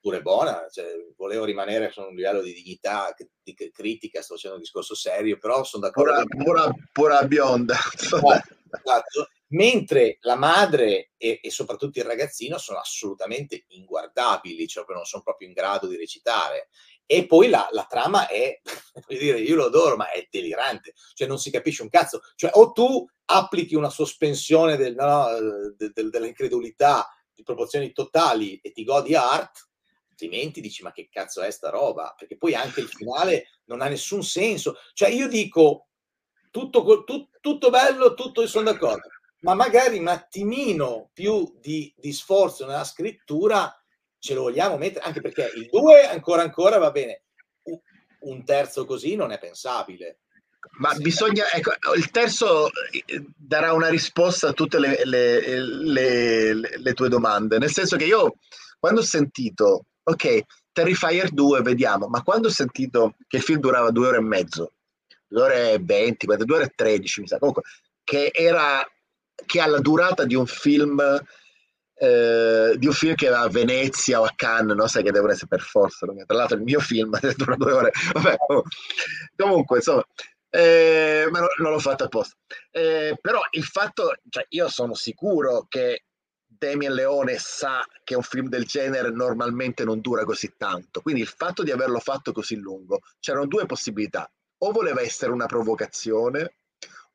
Pure 0.00 0.22
buona, 0.22 0.66
cioè, 0.70 0.86
volevo 1.14 1.44
rimanere 1.44 1.90
su 1.90 2.00
un 2.00 2.14
livello 2.14 2.40
di 2.40 2.54
dignità, 2.54 3.14
di 3.42 3.54
critica, 3.70 4.22
sto 4.22 4.34
facendo 4.34 4.56
un 4.56 4.62
discorso 4.62 4.94
serio, 4.94 5.36
però 5.36 5.62
sono 5.62 5.82
d'accordo. 5.82 6.24
Pura, 6.26 6.42
pura, 6.42 6.70
pura 6.92 7.22
bionda. 7.24 7.76
Esatto. 8.72 9.28
Mentre 9.48 10.18
la 10.20 10.36
madre 10.36 11.10
e, 11.16 11.40
e, 11.42 11.50
soprattutto 11.50 11.98
il 11.98 12.04
ragazzino 12.04 12.56
sono 12.56 12.78
assolutamente 12.78 13.64
inguardabili, 13.68 14.68
cioè 14.68 14.84
non 14.88 15.04
sono 15.04 15.24
proprio 15.24 15.48
in 15.48 15.54
grado 15.54 15.88
di 15.88 15.96
recitare. 15.96 16.68
E 17.12 17.26
poi 17.26 17.48
la, 17.48 17.68
la 17.72 17.86
trama 17.90 18.28
è, 18.28 18.60
voglio 19.04 19.18
dire, 19.18 19.40
io 19.40 19.56
lo 19.56 19.64
adoro, 19.64 19.96
ma 19.96 20.12
è 20.12 20.28
delirante, 20.30 20.94
cioè 21.14 21.26
non 21.26 21.40
si 21.40 21.50
capisce 21.50 21.82
un 21.82 21.88
cazzo. 21.88 22.20
Cioè 22.36 22.52
o 22.54 22.70
tu 22.70 23.04
applichi 23.24 23.74
una 23.74 23.90
sospensione 23.90 24.76
del, 24.76 24.94
no, 24.94 25.26
de, 25.76 25.90
de, 25.92 26.08
dell'incredulità 26.08 27.08
di 27.34 27.42
proporzioni 27.42 27.90
totali 27.90 28.60
e 28.60 28.70
ti 28.70 28.84
godi 28.84 29.16
art, 29.16 29.70
altrimenti 30.08 30.60
dici 30.60 30.84
ma 30.84 30.92
che 30.92 31.08
cazzo 31.10 31.42
è 31.42 31.50
sta 31.50 31.68
roba? 31.68 32.14
Perché 32.16 32.36
poi 32.36 32.54
anche 32.54 32.78
il 32.78 32.88
finale 32.88 33.48
non 33.64 33.80
ha 33.80 33.88
nessun 33.88 34.22
senso. 34.22 34.76
Cioè 34.92 35.08
io 35.08 35.26
dico 35.26 35.88
tutto, 36.52 36.84
tutto, 36.84 37.30
tutto 37.40 37.70
bello, 37.70 38.14
tutto 38.14 38.46
sono 38.46 38.70
d'accordo, 38.70 39.08
ma 39.40 39.54
magari 39.54 39.98
un 39.98 40.06
attimino 40.06 41.10
più 41.12 41.56
di, 41.58 41.92
di 41.96 42.12
sforzo 42.12 42.66
nella 42.66 42.84
scrittura 42.84 43.74
ce 44.20 44.34
lo 44.34 44.42
vogliamo 44.42 44.76
mettere, 44.76 45.04
anche 45.04 45.20
perché 45.20 45.50
il 45.56 45.68
2 45.68 46.06
ancora 46.06 46.42
ancora 46.42 46.78
va 46.78 46.90
bene, 46.90 47.24
un 48.20 48.44
terzo 48.44 48.84
così 48.84 49.16
non 49.16 49.32
è 49.32 49.38
pensabile. 49.38 50.20
Ma 50.78 50.92
sì. 50.92 51.02
bisogna, 51.02 51.50
ecco, 51.50 51.72
il 51.96 52.10
terzo 52.10 52.68
eh, 52.90 53.24
darà 53.34 53.72
una 53.72 53.88
risposta 53.88 54.48
a 54.48 54.52
tutte 54.52 54.78
le, 54.78 55.00
le, 55.04 55.58
le, 55.58 56.54
le, 56.54 56.92
tue 56.92 57.08
domande, 57.08 57.58
nel 57.58 57.72
senso 57.72 57.96
che 57.96 58.04
io 58.04 58.34
quando 58.78 59.00
ho 59.00 59.04
sentito, 59.04 59.86
ok, 60.02 60.42
Terrifier 60.72 61.30
2, 61.30 61.62
vediamo, 61.62 62.08
ma 62.08 62.22
quando 62.22 62.48
ho 62.48 62.50
sentito 62.50 63.16
che 63.26 63.38
il 63.38 63.42
film 63.42 63.60
durava 63.60 63.90
due 63.90 64.08
ore 64.08 64.18
e 64.18 64.22
mezzo, 64.22 64.72
due 65.26 65.42
ore 65.42 65.72
e 65.72 65.78
venti, 65.80 66.26
due 66.26 66.56
ore 66.56 66.64
e 66.64 66.72
tredici, 66.74 67.22
mi 67.22 67.26
sa, 67.26 67.38
comunque, 67.38 67.62
che 68.04 68.30
era, 68.32 68.86
che 69.46 69.60
ha 69.60 69.66
la 69.66 69.80
durata 69.80 70.24
di 70.24 70.34
un 70.34 70.46
film 70.46 71.02
eh, 72.02 72.76
di 72.78 72.86
un 72.86 72.92
film 72.94 73.14
che 73.14 73.26
era 73.26 73.40
a 73.40 73.48
Venezia 73.48 74.20
o 74.20 74.24
a 74.24 74.32
Cannes, 74.34 74.74
no? 74.74 74.86
sai 74.86 75.02
che 75.02 75.10
devono 75.10 75.32
essere 75.32 75.48
per 75.48 75.60
forza. 75.60 76.06
No? 76.06 76.14
Tra 76.24 76.36
l'altro 76.36 76.56
il 76.56 76.62
mio 76.62 76.80
film 76.80 77.18
dura 77.36 77.56
due 77.56 77.72
ore. 77.72 77.90
Vabbè, 78.14 78.36
oh. 78.48 78.62
Comunque, 79.36 79.76
insomma, 79.78 80.02
Eh, 80.48 81.28
ma 81.30 81.40
no, 81.40 81.46
non 81.58 81.72
l'ho 81.72 81.78
fatto 81.78 82.04
apposta. 82.04 82.34
Eh, 82.70 83.16
però 83.20 83.40
il 83.50 83.64
fatto, 83.64 84.14
cioè 84.30 84.46
io 84.48 84.68
sono 84.68 84.94
sicuro 84.94 85.66
che 85.68 86.04
Damien 86.46 86.94
Leone 86.94 87.36
sa 87.38 87.84
che 88.02 88.14
un 88.16 88.22
film 88.22 88.48
del 88.48 88.64
genere 88.64 89.10
normalmente 89.10 89.84
non 89.84 90.00
dura 90.00 90.24
così 90.24 90.54
tanto, 90.56 91.00
quindi 91.02 91.20
il 91.20 91.28
fatto 91.28 91.62
di 91.62 91.70
averlo 91.70 92.00
fatto 92.00 92.32
così 92.32 92.56
lungo, 92.56 93.00
c'erano 93.20 93.46
due 93.46 93.66
possibilità, 93.66 94.30
o 94.58 94.70
voleva 94.72 95.00
essere 95.02 95.32
una 95.32 95.46
provocazione, 95.46 96.54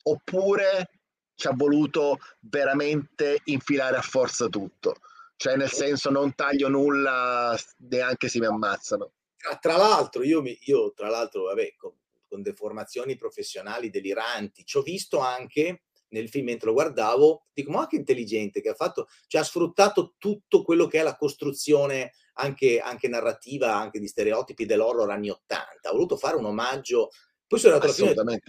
oppure 0.03 0.89
ci 1.35 1.47
ha 1.47 1.53
voluto 1.53 2.19
veramente 2.39 3.41
infilare 3.45 3.97
a 3.97 4.01
forza 4.01 4.47
tutto, 4.47 4.95
cioè 5.35 5.55
nel 5.55 5.71
senso 5.71 6.09
non 6.09 6.33
taglio 6.33 6.69
nulla 6.69 7.57
neanche 7.89 8.27
se 8.29 8.39
mi 8.39 8.45
ammazzano. 8.45 9.11
Tra, 9.37 9.57
tra 9.57 9.77
l'altro, 9.77 10.23
io, 10.23 10.41
mi, 10.41 10.57
io 10.61 10.93
tra 10.93 11.09
l'altro, 11.09 11.43
vabbè, 11.43 11.75
con, 11.75 11.93
con 12.27 12.41
deformazioni 12.41 13.15
professionali 13.15 13.89
deliranti, 13.89 14.65
ci 14.65 14.77
ho 14.77 14.81
visto 14.81 15.19
anche 15.19 15.81
nel 16.09 16.29
film 16.29 16.45
mentre 16.45 16.67
lo 16.67 16.73
guardavo, 16.73 17.47
dico 17.53 17.71
ma 17.71 17.87
che 17.87 17.97
intelligente 17.97 18.61
che 18.61 18.69
ha 18.69 18.73
fatto, 18.73 19.07
cioè 19.27 19.41
ha 19.41 19.43
sfruttato 19.43 20.15
tutto 20.17 20.63
quello 20.63 20.87
che 20.87 20.99
è 20.99 21.03
la 21.03 21.17
costruzione 21.17 22.13
anche, 22.33 22.79
anche 22.79 23.07
narrativa, 23.07 23.75
anche 23.75 23.99
di 23.99 24.07
stereotipi 24.07 24.65
dell'horror 24.65 25.09
anni 25.09 25.29
80, 25.29 25.89
ha 25.89 25.91
voluto 25.91 26.15
fare 26.15 26.37
un 26.37 26.45
omaggio, 26.45 27.09
poi 27.45 27.59
sono 27.59 27.73
andato 27.73 27.91
alla 27.91 28.13
fine 28.13 28.41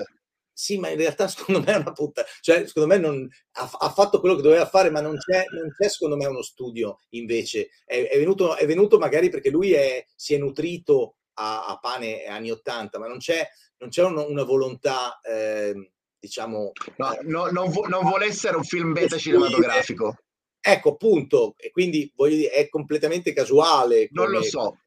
sì, 0.59 0.79
ma 0.79 0.89
in 0.89 0.97
realtà 0.97 1.29
secondo 1.29 1.61
me 1.61 1.75
è 1.75 1.77
una 1.77 1.93
puttana, 1.93 2.27
cioè 2.41 2.67
secondo 2.67 2.89
me 2.89 2.99
non, 2.99 3.29
ha, 3.53 3.71
ha, 3.79 3.91
fatto 3.91 4.21
quello 4.21 4.37
che 4.37 4.43
doveva 4.43 4.67
fare, 4.67 4.89
ma 4.89 5.03
non 5.03 5.19
c'è, 5.19 5.45
non 5.51 5.71
c'è 5.71 5.87
secondo 5.89 6.17
me 6.17 6.25
uno 6.25 6.41
studio 6.41 7.01
invece, 7.11 7.69
è, 7.85 8.09
è, 8.09 8.17
venuto, 8.17 8.57
è 8.57 8.65
venuto, 8.65 8.97
magari 8.97 9.29
perché 9.29 9.51
lui 9.51 9.75
è, 9.75 10.03
si 10.15 10.33
è 10.33 10.39
nutrito 10.39 11.17
a, 11.35 11.67
a, 11.67 11.79
pane 11.79 12.25
anni 12.25 12.51
80, 12.51 12.99
ma 12.99 13.07
non 13.07 13.19
c'è, 13.19 13.47
non 13.79 13.91
c'è 13.91 14.03
un, 14.03 14.17
una 14.17 14.45
volontà, 14.45 15.21
eh, 15.21 15.93
diciamo... 16.19 16.73
No, 16.97 17.19
no, 17.25 17.51
non, 17.51 17.71
vo- 17.71 17.87
non 17.87 18.05
vuole 18.05 18.25
essere 18.25 18.57
un 18.57 18.65
film 18.65 18.95
beta 18.95 19.19
cinematografico. 19.19 20.17
Ecco, 20.59 20.93
appunto, 20.93 21.55
e 21.59 21.71
quindi 21.71 22.11
voglio 22.17 22.37
dire, 22.37 22.51
è 22.53 22.69
completamente 22.71 23.35
casuale. 23.35 24.09
Come... 24.09 24.27
Non 24.27 24.31
lo 24.31 24.43
so, 24.43 24.79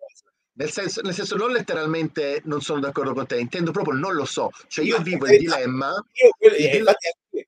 nel 0.59 0.71
senso, 0.71 0.99
nel 1.01 1.13
senso, 1.13 1.37
non 1.37 1.51
letteralmente 1.51 2.41
non 2.43 2.59
sono 2.59 2.81
d'accordo 2.81 3.13
con 3.13 3.25
te, 3.25 3.39
intendo 3.39 3.71
proprio 3.71 3.97
non 3.97 4.13
lo 4.13 4.25
so. 4.25 4.51
Cioè 4.67 4.83
io 4.83 4.97
Ma 4.97 5.03
vivo 5.03 5.25
il 5.27 5.39
dilemma... 5.39 5.93
Io, 6.11 6.49
il 6.49 6.69
dilemma... 6.69 6.93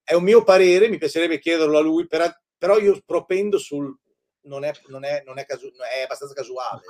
È 0.02 0.14
un 0.14 0.24
mio 0.24 0.46
parere, 0.46 0.88
mi 0.88 0.98
piacerebbe 0.98 1.38
chiederlo 1.38 1.78
a 1.78 1.82
lui, 1.82 2.08
però, 2.08 2.32
però 2.58 2.80
io 2.80 3.02
propendo 3.06 3.58
sul... 3.58 3.94
Non 4.44 4.64
è, 4.64 4.72
non 4.88 5.04
è, 5.04 5.24
non 5.26 5.40
è, 5.40 5.46
casu... 5.46 5.70
è 5.94 6.04
abbastanza 6.04 6.34
casuale. 6.34 6.84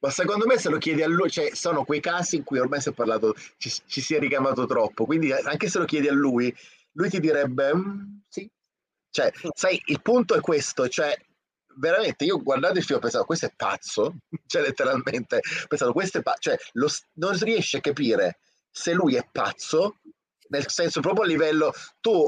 Ma 0.00 0.08
secondo 0.08 0.46
me 0.46 0.56
se 0.56 0.70
lo 0.70 0.78
chiedi 0.78 1.02
a 1.02 1.08
lui, 1.08 1.30
cioè 1.30 1.54
sono 1.54 1.84
quei 1.84 2.00
casi 2.00 2.36
in 2.36 2.44
cui 2.44 2.58
ormai 2.58 2.80
si 2.80 2.88
è 2.88 2.92
parlato, 2.92 3.34
ci, 3.58 3.70
ci 3.86 4.00
si 4.00 4.14
è 4.14 4.18
ricamato 4.18 4.64
troppo, 4.64 5.04
quindi 5.04 5.32
anche 5.32 5.68
se 5.68 5.78
lo 5.78 5.84
chiedi 5.84 6.08
a 6.08 6.12
lui, 6.12 6.54
lui 6.92 7.10
ti 7.10 7.20
direbbe 7.20 7.74
mm, 7.74 8.00
sì. 8.26 8.50
Cioè, 9.10 9.30
sai, 9.54 9.80
il 9.86 10.00
punto 10.00 10.34
è 10.34 10.40
questo, 10.40 10.88
cioè 10.88 11.14
veramente 11.76 12.24
io 12.24 12.42
guardando 12.42 12.78
il 12.78 12.84
film 12.84 12.98
ho 12.98 13.02
pensato 13.02 13.24
questo 13.24 13.46
è 13.46 13.52
pazzo? 13.54 14.16
Cioè 14.46 14.62
letteralmente 14.62 15.36
ho 15.36 15.66
pensato 15.68 15.92
questo 15.92 16.18
è 16.18 16.22
pazzo 16.22 16.40
cioè 16.40 16.56
lo, 16.72 16.88
non 17.14 17.38
riesce 17.38 17.78
a 17.78 17.80
capire 17.80 18.38
se 18.70 18.92
lui 18.92 19.16
è 19.16 19.26
pazzo 19.30 19.98
nel 20.48 20.68
senso 20.68 21.00
proprio 21.00 21.24
a 21.24 21.26
livello 21.26 21.72
tu 22.00 22.26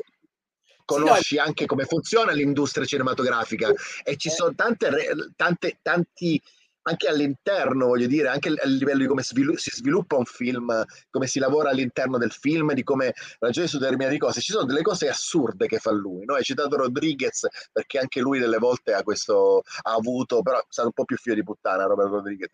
conosci 0.84 1.22
sì, 1.22 1.36
no, 1.36 1.42
anche 1.42 1.66
come 1.66 1.84
funziona 1.84 2.32
l'industria 2.32 2.86
cinematografica 2.86 3.70
e 4.02 4.16
ci 4.16 4.30
sono 4.30 4.54
tante, 4.54 4.88
tante 5.36 5.78
tanti 5.82 6.40
anche 6.89 7.09
all'interno, 7.09 7.86
voglio 7.86 8.06
dire, 8.06 8.28
anche 8.28 8.48
a 8.48 8.66
livello 8.66 9.01
di 9.01 9.06
come 9.06 9.23
si 9.23 9.70
sviluppa 9.70 10.16
un 10.16 10.24
film, 10.24 10.85
come 11.10 11.27
si 11.27 11.39
lavora 11.39 11.70
all'interno 11.70 12.19
del 12.19 12.32
film, 12.32 12.73
di 12.73 12.82
come 12.82 13.12
ragioni 13.39 13.69
su 13.69 13.78
determinate 13.78 14.19
cose. 14.19 14.40
Ci 14.40 14.52
sono 14.52 14.65
delle 14.65 14.82
cose 14.82 15.09
assurde 15.09 15.66
che 15.66 15.78
fa 15.78 15.90
lui. 15.90 16.24
No? 16.24 16.35
Hai 16.35 16.43
citato 16.43 16.77
Rodriguez 16.77 17.47
perché 17.73 17.98
anche 17.98 18.20
lui 18.20 18.39
delle 18.39 18.59
volte 18.59 18.93
ha, 18.93 19.02
questo, 19.02 19.62
ha 19.82 19.93
avuto, 19.93 20.43
però 20.43 20.59
è 20.59 20.65
stato 20.69 20.89
un 20.89 20.94
po' 20.94 21.05
più 21.05 21.16
figlio 21.16 21.36
di 21.36 21.44
puttana 21.44 21.85
Robert 21.85 22.10
Rodriguez. 22.10 22.51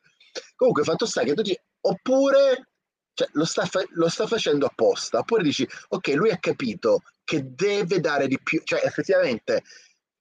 Comunque, 0.57 0.83
fatto 0.83 1.07
sta 1.07 1.23
che 1.23 1.35
tu 1.35 1.43
dici, 1.43 1.59
oppure 1.83 2.69
cioè, 3.15 3.29
lo, 3.33 3.45
sta 3.45 3.65
fa- 3.65 3.87
lo 3.91 4.09
sta 4.09 4.27
facendo 4.27 4.67
apposta, 4.67 5.19
oppure 5.21 5.43
dici, 5.43 5.67
ok, 5.89 6.09
lui 6.09 6.31
ha 6.31 6.39
capito 6.39 7.03
che 7.23 7.55
deve 7.55 8.01
dare 8.01 8.27
di 8.27 8.39
più, 8.43 8.61
cioè 8.65 8.83
effettivamente 8.85 9.63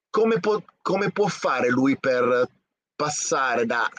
come 0.10 0.40
può, 0.40 0.64
come 0.82 1.12
può 1.12 1.26
fare 1.26 1.70
lui 1.70 1.98
per 2.00 2.48
passare 2.96 3.66
da 3.66 3.90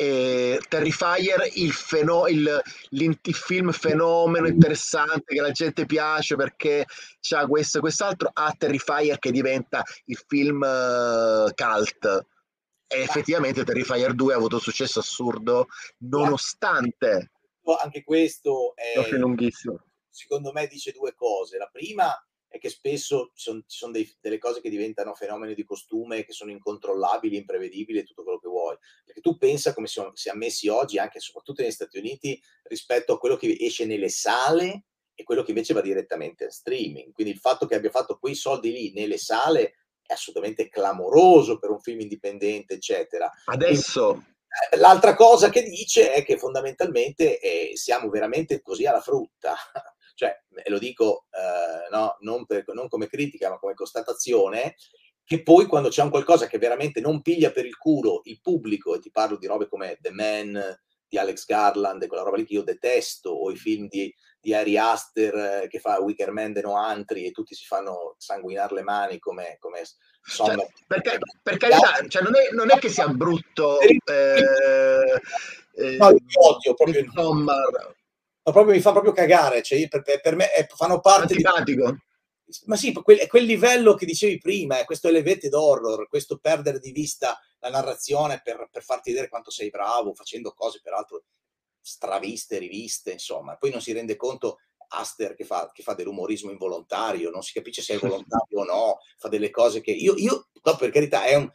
eh, 0.00 0.58
Terrifier, 0.66 1.46
il, 1.56 1.72
feno- 1.72 2.26
il, 2.26 2.58
il, 2.88 3.18
film 3.34 3.70
fenomeno 3.70 4.46
interessante 4.46 5.34
che 5.34 5.40
la 5.42 5.50
gente 5.50 5.84
piace 5.84 6.36
perché 6.36 6.86
c'ha 7.20 7.46
questo 7.46 7.76
e 7.76 7.80
quest'altro, 7.80 8.30
a 8.32 8.54
Terrifier 8.56 9.18
che 9.18 9.30
diventa 9.30 9.84
il 10.06 10.18
film 10.26 10.62
uh, 10.62 11.52
cult. 11.54 12.26
E 12.86 13.02
effettivamente 13.02 13.62
Terrifier 13.62 14.14
2 14.14 14.32
ha 14.32 14.36
avuto 14.36 14.58
successo 14.58 15.00
assurdo 15.00 15.66
nonostante... 15.98 17.32
Anche 17.82 18.02
questo 18.02 18.74
è... 18.74 18.98
è 18.98 19.16
lunghissimo. 19.16 19.84
Secondo 20.08 20.50
me 20.52 20.66
dice 20.66 20.92
due 20.92 21.14
cose. 21.14 21.58
La 21.58 21.68
prima 21.70 22.10
è 22.50 22.58
che 22.58 22.68
spesso 22.68 23.30
ci 23.36 23.44
sono, 23.44 23.60
ci 23.60 23.78
sono 23.78 23.92
dei, 23.92 24.12
delle 24.20 24.38
cose 24.38 24.60
che 24.60 24.70
diventano 24.70 25.14
fenomeni 25.14 25.54
di 25.54 25.64
costume 25.64 26.24
che 26.24 26.32
sono 26.32 26.50
incontrollabili, 26.50 27.36
imprevedibili 27.36 28.00
e 28.00 28.02
tutto 28.02 28.24
quello 28.24 28.40
che 28.40 28.48
vuoi. 28.48 28.76
Perché 29.04 29.20
tu 29.20 29.36
pensa 29.38 29.72
come 29.72 29.86
siamo, 29.86 30.10
siamo 30.14 30.40
messi 30.40 30.66
oggi, 30.66 30.98
anche 30.98 31.18
e 31.18 31.20
soprattutto 31.20 31.62
negli 31.62 31.70
Stati 31.70 31.98
Uniti, 31.98 32.42
rispetto 32.64 33.12
a 33.12 33.18
quello 33.18 33.36
che 33.36 33.56
esce 33.60 33.86
nelle 33.86 34.08
sale 34.08 34.86
e 35.14 35.22
quello 35.22 35.44
che 35.44 35.52
invece 35.52 35.74
va 35.74 35.80
direttamente 35.80 36.46
a 36.46 36.50
streaming. 36.50 37.12
Quindi 37.12 37.32
il 37.32 37.38
fatto 37.38 37.66
che 37.66 37.76
abbia 37.76 37.90
fatto 37.90 38.18
quei 38.18 38.34
soldi 38.34 38.72
lì 38.72 38.92
nelle 38.94 39.16
sale 39.16 39.74
è 40.02 40.12
assolutamente 40.12 40.68
clamoroso 40.68 41.56
per 41.60 41.70
un 41.70 41.78
film 41.78 42.00
indipendente, 42.00 42.74
eccetera. 42.74 43.30
Adesso. 43.44 44.24
Eh, 44.72 44.76
l'altra 44.78 45.14
cosa 45.14 45.50
che 45.50 45.62
dice 45.62 46.12
è 46.12 46.24
che 46.24 46.36
fondamentalmente 46.36 47.38
eh, 47.38 47.76
siamo 47.76 48.10
veramente 48.10 48.60
così 48.60 48.84
alla 48.86 49.00
frutta 49.00 49.54
cioè, 50.20 50.38
e 50.62 50.68
lo 50.68 50.78
dico 50.78 51.24
eh, 51.30 51.88
no, 51.90 52.18
non, 52.20 52.44
per, 52.44 52.64
non 52.74 52.88
come 52.88 53.06
critica, 53.06 53.48
ma 53.48 53.58
come 53.58 53.72
constatazione, 53.72 54.76
che 55.24 55.42
poi 55.42 55.64
quando 55.64 55.88
c'è 55.88 56.02
un 56.02 56.10
qualcosa 56.10 56.46
che 56.46 56.58
veramente 56.58 57.00
non 57.00 57.22
piglia 57.22 57.50
per 57.50 57.64
il 57.64 57.78
culo 57.78 58.20
il 58.24 58.38
pubblico, 58.42 58.94
e 58.94 58.98
ti 58.98 59.10
parlo 59.10 59.38
di 59.38 59.46
robe 59.46 59.66
come 59.66 59.96
The 59.98 60.10
Man 60.10 60.78
di 61.08 61.16
Alex 61.16 61.46
Garland, 61.46 62.02
e 62.02 62.06
quella 62.06 62.22
roba 62.22 62.36
lì 62.36 62.44
che 62.44 62.52
io 62.52 62.62
detesto, 62.62 63.30
o 63.30 63.50
i 63.50 63.56
film 63.56 63.88
di, 63.88 64.14
di 64.38 64.52
Ari 64.52 64.76
Aster 64.76 65.34
eh, 65.34 65.68
che 65.68 65.80
fa 65.80 66.00
Wicker 66.00 66.32
Man 66.32 66.52
de 66.52 66.60
No 66.60 66.76
Antri 66.76 67.24
e 67.24 67.30
tutti 67.30 67.54
si 67.54 67.64
fanno 67.64 68.14
sanguinare 68.18 68.74
le 68.74 68.82
mani 68.82 69.18
come... 69.18 69.56
come 69.58 69.80
cioè, 70.22 70.54
perché, 70.86 71.16
per 71.42 71.56
carità, 71.56 72.06
cioè 72.08 72.22
non, 72.22 72.36
è, 72.36 72.52
non, 72.52 72.70
è, 72.70 72.78
che 72.78 72.90
sia 72.90 73.08
brutto... 73.08 73.80
Eh, 73.80 73.94
eh, 75.76 75.96
no, 75.96 76.06
odio 76.08 76.74
proprio... 76.74 77.00
Insomma, 77.00 77.54
ma 77.54 77.94
proprio 78.52 78.74
mi 78.74 78.80
fa 78.80 78.92
proprio 78.92 79.12
cagare, 79.12 79.62
cioè 79.62 79.86
per, 79.88 80.02
per 80.02 80.36
me 80.36 80.50
è, 80.52 80.66
fanno 80.66 81.00
parte 81.00 81.34
Antipatico. 81.34 81.90
di... 81.90 81.98
Ma 82.66 82.76
sì, 82.76 82.92
quel, 82.92 83.26
quel 83.28 83.44
livello 83.44 83.94
che 83.94 84.06
dicevi 84.06 84.38
prima, 84.38 84.78
è 84.78 84.84
questo 84.84 85.08
elevated 85.08 85.54
horror, 85.54 86.08
questo 86.08 86.38
perdere 86.38 86.80
di 86.80 86.90
vista 86.90 87.38
la 87.60 87.70
narrazione 87.70 88.40
per, 88.42 88.68
per 88.70 88.82
farti 88.82 89.10
vedere 89.10 89.28
quanto 89.28 89.50
sei 89.50 89.70
bravo, 89.70 90.14
facendo 90.14 90.52
cose 90.52 90.80
peraltro 90.82 91.24
straviste, 91.80 92.58
riviste, 92.58 93.12
insomma. 93.12 93.56
Poi 93.56 93.70
non 93.70 93.80
si 93.80 93.92
rende 93.92 94.16
conto 94.16 94.58
Aster 94.92 95.34
che 95.34 95.44
fa, 95.44 95.70
che 95.72 95.82
fa, 95.82 95.94
dell'umorismo 95.94 96.50
involontario, 96.50 97.30
non 97.30 97.42
si 97.42 97.52
capisce 97.52 97.82
se 97.82 97.94
è 97.94 97.98
volontario 98.00 98.60
o 98.60 98.64
no, 98.64 98.98
fa 99.18 99.28
delle 99.28 99.50
cose 99.50 99.80
che 99.80 99.92
io, 99.92 100.14
io 100.16 100.48
no, 100.62 100.76
per 100.76 100.90
carità, 100.90 101.24
è, 101.24 101.34
un, 101.34 101.48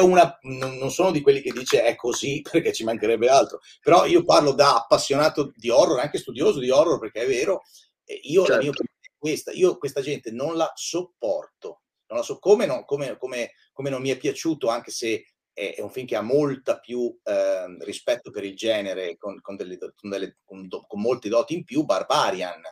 una, 0.00 0.38
non 0.42 0.90
sono 0.90 1.10
di 1.12 1.20
quelli 1.20 1.40
che 1.40 1.52
dice 1.52 1.82
è 1.84 1.94
così 1.94 2.40
perché 2.50 2.72
ci 2.72 2.84
mancherebbe 2.84 3.28
altro, 3.28 3.60
però 3.80 4.06
io 4.06 4.24
parlo 4.24 4.52
da 4.52 4.76
appassionato 4.76 5.52
di 5.54 5.70
horror, 5.70 6.00
anche 6.00 6.18
studioso 6.18 6.58
di 6.58 6.70
horror 6.70 6.98
perché 6.98 7.22
è 7.22 7.26
vero, 7.26 7.62
io 8.04 8.40
certo. 8.40 8.52
la 8.52 8.58
mia 8.58 8.70
opinione 8.70 8.98
è 9.00 9.10
questa, 9.16 9.52
io 9.52 9.78
questa 9.78 10.00
gente 10.00 10.30
non 10.30 10.56
la 10.56 10.70
sopporto, 10.74 11.82
non 12.08 12.18
la 12.18 12.24
so 12.24 12.38
come, 12.38 12.66
no, 12.66 12.84
come, 12.84 13.16
come, 13.16 13.52
come 13.72 13.90
non 13.90 14.00
mi 14.00 14.10
è 14.10 14.16
piaciuto 14.16 14.68
anche 14.68 14.90
se 14.90 15.24
è, 15.52 15.80
un 15.80 15.90
film 15.90 16.06
che 16.06 16.16
ha 16.16 16.22
molta 16.22 16.78
più 16.78 17.16
eh, 17.24 17.76
rispetto 17.80 18.30
per 18.30 18.44
il 18.44 18.54
genere, 18.54 19.16
con, 19.16 19.40
con, 19.40 19.56
delle, 19.56 19.76
con, 19.78 20.10
delle, 20.10 20.38
con, 20.44 20.68
con 20.68 21.00
molti 21.00 21.28
doti 21.28 21.54
in 21.54 21.64
più, 21.64 21.84
Barbarian, 21.84 22.62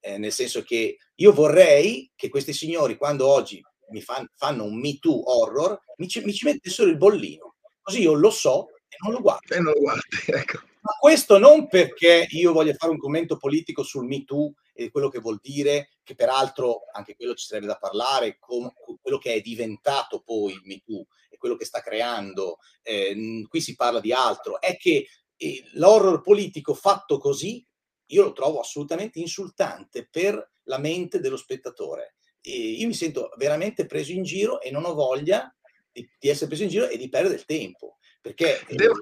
eh, 0.00 0.18
nel 0.18 0.32
senso 0.32 0.62
che 0.62 0.98
io 1.14 1.32
vorrei 1.32 2.10
che 2.14 2.28
questi 2.28 2.52
signori, 2.52 2.96
quando 2.96 3.26
oggi 3.26 3.60
mi 3.90 4.00
fan, 4.00 4.28
fanno 4.34 4.64
un 4.64 4.78
Me 4.78 4.98
Too 4.98 5.30
horror, 5.30 5.80
mi 5.96 6.08
ci, 6.08 6.20
mi 6.22 6.32
ci 6.32 6.44
mettessero 6.44 6.88
il 6.88 6.96
bollino, 6.96 7.56
così 7.80 8.02
io 8.02 8.14
lo 8.14 8.30
so 8.30 8.68
e 8.88 8.96
non 9.02 9.12
lo 9.12 9.20
guardo. 9.20 9.54
E 9.54 9.60
non 9.60 9.72
lo 9.72 9.80
guardi, 9.80 10.08
ecco. 10.26 10.60
Ma 10.86 10.92
questo 11.00 11.38
non 11.38 11.66
perché 11.66 12.28
io 12.30 12.52
voglia 12.52 12.72
fare 12.74 12.92
un 12.92 12.98
commento 12.98 13.36
politico 13.36 13.82
sul 13.82 14.06
Me 14.06 14.24
Too 14.24 14.52
e 14.72 14.90
quello 14.90 15.08
che 15.08 15.18
vuol 15.18 15.40
dire, 15.42 15.90
che 16.04 16.14
peraltro 16.14 16.82
anche 16.92 17.16
quello 17.16 17.34
ci 17.34 17.46
sarebbe 17.46 17.66
da 17.66 17.76
parlare, 17.76 18.36
con 18.38 18.70
quello 19.02 19.18
che 19.18 19.34
è 19.34 19.40
diventato 19.40 20.20
poi 20.20 20.52
il 20.52 20.62
Me 20.64 20.80
Too 20.84 21.06
e 21.28 21.38
quello 21.38 21.56
che 21.56 21.64
sta 21.64 21.80
creando, 21.80 22.58
eh, 22.82 23.44
qui 23.48 23.60
si 23.60 23.74
parla 23.74 23.98
di 23.98 24.12
altro, 24.12 24.60
è 24.60 24.76
che 24.76 25.08
eh, 25.36 25.64
l'horror 25.72 26.20
politico 26.20 26.72
fatto 26.72 27.18
così 27.18 27.66
io 28.10 28.22
lo 28.22 28.32
trovo 28.32 28.60
assolutamente 28.60 29.18
insultante 29.18 30.06
per 30.08 30.52
la 30.64 30.78
mente 30.78 31.18
dello 31.18 31.36
spettatore. 31.36 32.16
Io 32.50 32.86
mi 32.86 32.94
sento 32.94 33.30
veramente 33.36 33.86
preso 33.86 34.12
in 34.12 34.22
giro 34.22 34.60
e 34.60 34.70
non 34.70 34.84
ho 34.84 34.94
voglia 34.94 35.52
di, 35.90 36.08
di 36.18 36.28
essere 36.28 36.46
preso 36.46 36.62
in 36.62 36.68
giro 36.68 36.88
e 36.88 36.96
di 36.96 37.08
perdere 37.08 37.34
il 37.34 37.44
tempo. 37.44 37.98
Perché... 38.20 38.64
Devo, 38.70 38.94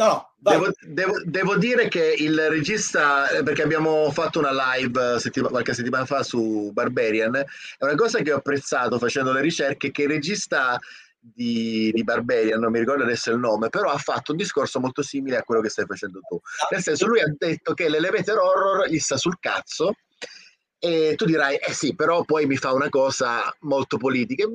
No, 0.00 0.06
no, 0.38 0.52
devo, 0.52 0.72
devo, 0.80 1.12
devo, 1.26 1.56
dire 1.58 1.88
che 1.88 2.14
il 2.16 2.48
regista, 2.48 3.28
eh, 3.28 3.42
perché 3.42 3.62
abbiamo 3.62 4.10
fatto 4.12 4.38
una 4.38 4.50
live 4.50 5.18
settima, 5.18 5.48
qualche 5.48 5.74
settimana 5.74 6.06
fa 6.06 6.22
su 6.22 6.70
Barbarian, 6.72 7.36
è 7.36 7.44
una 7.84 7.96
cosa 7.96 8.20
che 8.22 8.32
ho 8.32 8.38
apprezzato 8.38 8.98
facendo 8.98 9.30
le 9.30 9.42
ricerche, 9.42 9.90
che 9.90 10.04
il 10.04 10.08
regista 10.08 10.78
di, 11.18 11.90
di, 11.92 12.02
Barbarian, 12.02 12.60
non 12.60 12.72
mi 12.72 12.78
ricordo 12.78 13.02
adesso 13.02 13.30
il 13.30 13.38
nome, 13.38 13.68
però 13.68 13.90
ha 13.90 13.98
fatto 13.98 14.30
un 14.30 14.38
discorso 14.38 14.80
molto 14.80 15.02
simile 15.02 15.36
a 15.36 15.42
quello 15.42 15.60
che 15.60 15.68
stai 15.68 15.84
facendo 15.84 16.20
tu. 16.26 16.40
Nel 16.70 16.82
senso, 16.82 17.06
lui 17.06 17.20
ha 17.20 17.30
detto 17.36 17.74
che 17.74 17.90
l'elevator 17.90 18.38
horror 18.38 18.88
gli 18.88 18.98
sta 18.98 19.18
sul 19.18 19.38
cazzo 19.38 19.96
e 20.80 21.14
tu 21.14 21.26
dirai, 21.26 21.56
eh 21.56 21.72
sì, 21.72 21.94
però 21.94 22.24
poi 22.24 22.46
mi 22.46 22.56
fa 22.56 22.72
una 22.72 22.88
cosa 22.88 23.54
molto 23.60 23.98
politica 23.98 24.48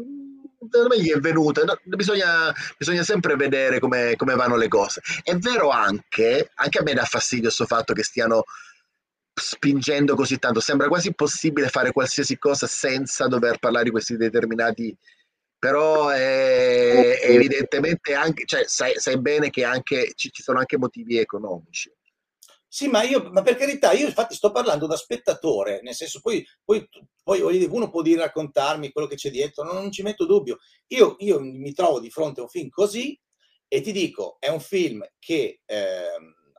secondo 0.69 0.95
me 0.95 1.01
gli 1.01 1.11
è 1.11 1.19
venuta. 1.19 1.63
No, 1.63 1.77
bisogna, 1.83 2.53
bisogna, 2.77 3.03
sempre 3.03 3.35
vedere 3.35 3.79
come, 3.79 4.15
come, 4.15 4.35
vanno 4.35 4.55
le 4.55 4.67
cose. 4.67 5.01
È 5.23 5.35
vero 5.35 5.69
anche, 5.69 6.49
anche 6.55 6.79
a 6.79 6.83
me 6.83 6.93
dà 6.93 7.03
fastidio 7.03 7.45
questo 7.45 7.65
fatto 7.65 7.93
che 7.93 8.03
stiano 8.03 8.43
spingendo 9.33 10.15
così 10.15 10.37
tanto. 10.37 10.59
Sembra 10.59 10.87
quasi 10.87 11.07
impossibile 11.07 11.69
fare 11.69 11.91
qualsiasi 11.91 12.37
cosa 12.37 12.67
senza 12.67 13.27
dover 13.27 13.59
parlare 13.59 13.85
di 13.85 13.91
questi 13.91 14.17
determinati. 14.17 14.95
Però 15.57 16.09
è, 16.09 17.19
è 17.19 17.31
evidentemente 17.31 18.13
anche, 18.13 18.45
cioè, 18.45 18.65
sai, 18.67 18.93
sai, 18.97 19.19
bene 19.19 19.49
che 19.49 19.63
anche, 19.63 20.11
ci, 20.15 20.29
ci 20.31 20.43
sono 20.43 20.59
anche 20.59 20.77
motivi 20.77 21.17
economici. 21.17 21.91
Sì, 22.75 22.89
ma 22.89 23.03
io, 23.03 23.29
ma 23.31 23.41
per 23.41 23.55
carità, 23.55 23.93
io 23.93 24.05
infatti 24.05 24.35
sto 24.35 24.51
parlando 24.51 24.85
da 24.85 24.97
spettatore, 24.97 25.79
nel 25.81 25.93
senso, 25.93 26.19
poi, 26.19 26.45
poi, 26.61 26.85
poi 27.23 27.63
uno 27.69 27.89
può 27.89 28.01
dire 28.01 28.19
raccontarmi 28.19 28.91
quello 28.91 29.07
che 29.07 29.15
c'è 29.15 29.31
dietro, 29.31 29.63
non, 29.63 29.75
non 29.75 29.93
ci 29.93 30.01
metto 30.01 30.25
dubbio. 30.25 30.57
Io, 30.87 31.15
io, 31.19 31.39
mi 31.39 31.71
trovo 31.71 32.01
di 32.01 32.09
fronte 32.09 32.41
a 32.41 32.43
un 32.43 32.49
film 32.49 32.67
così 32.67 33.17
e 33.69 33.79
ti 33.79 33.93
dico, 33.93 34.35
è 34.41 34.49
un 34.49 34.59
film 34.59 35.07
che 35.19 35.61
eh, 35.63 36.07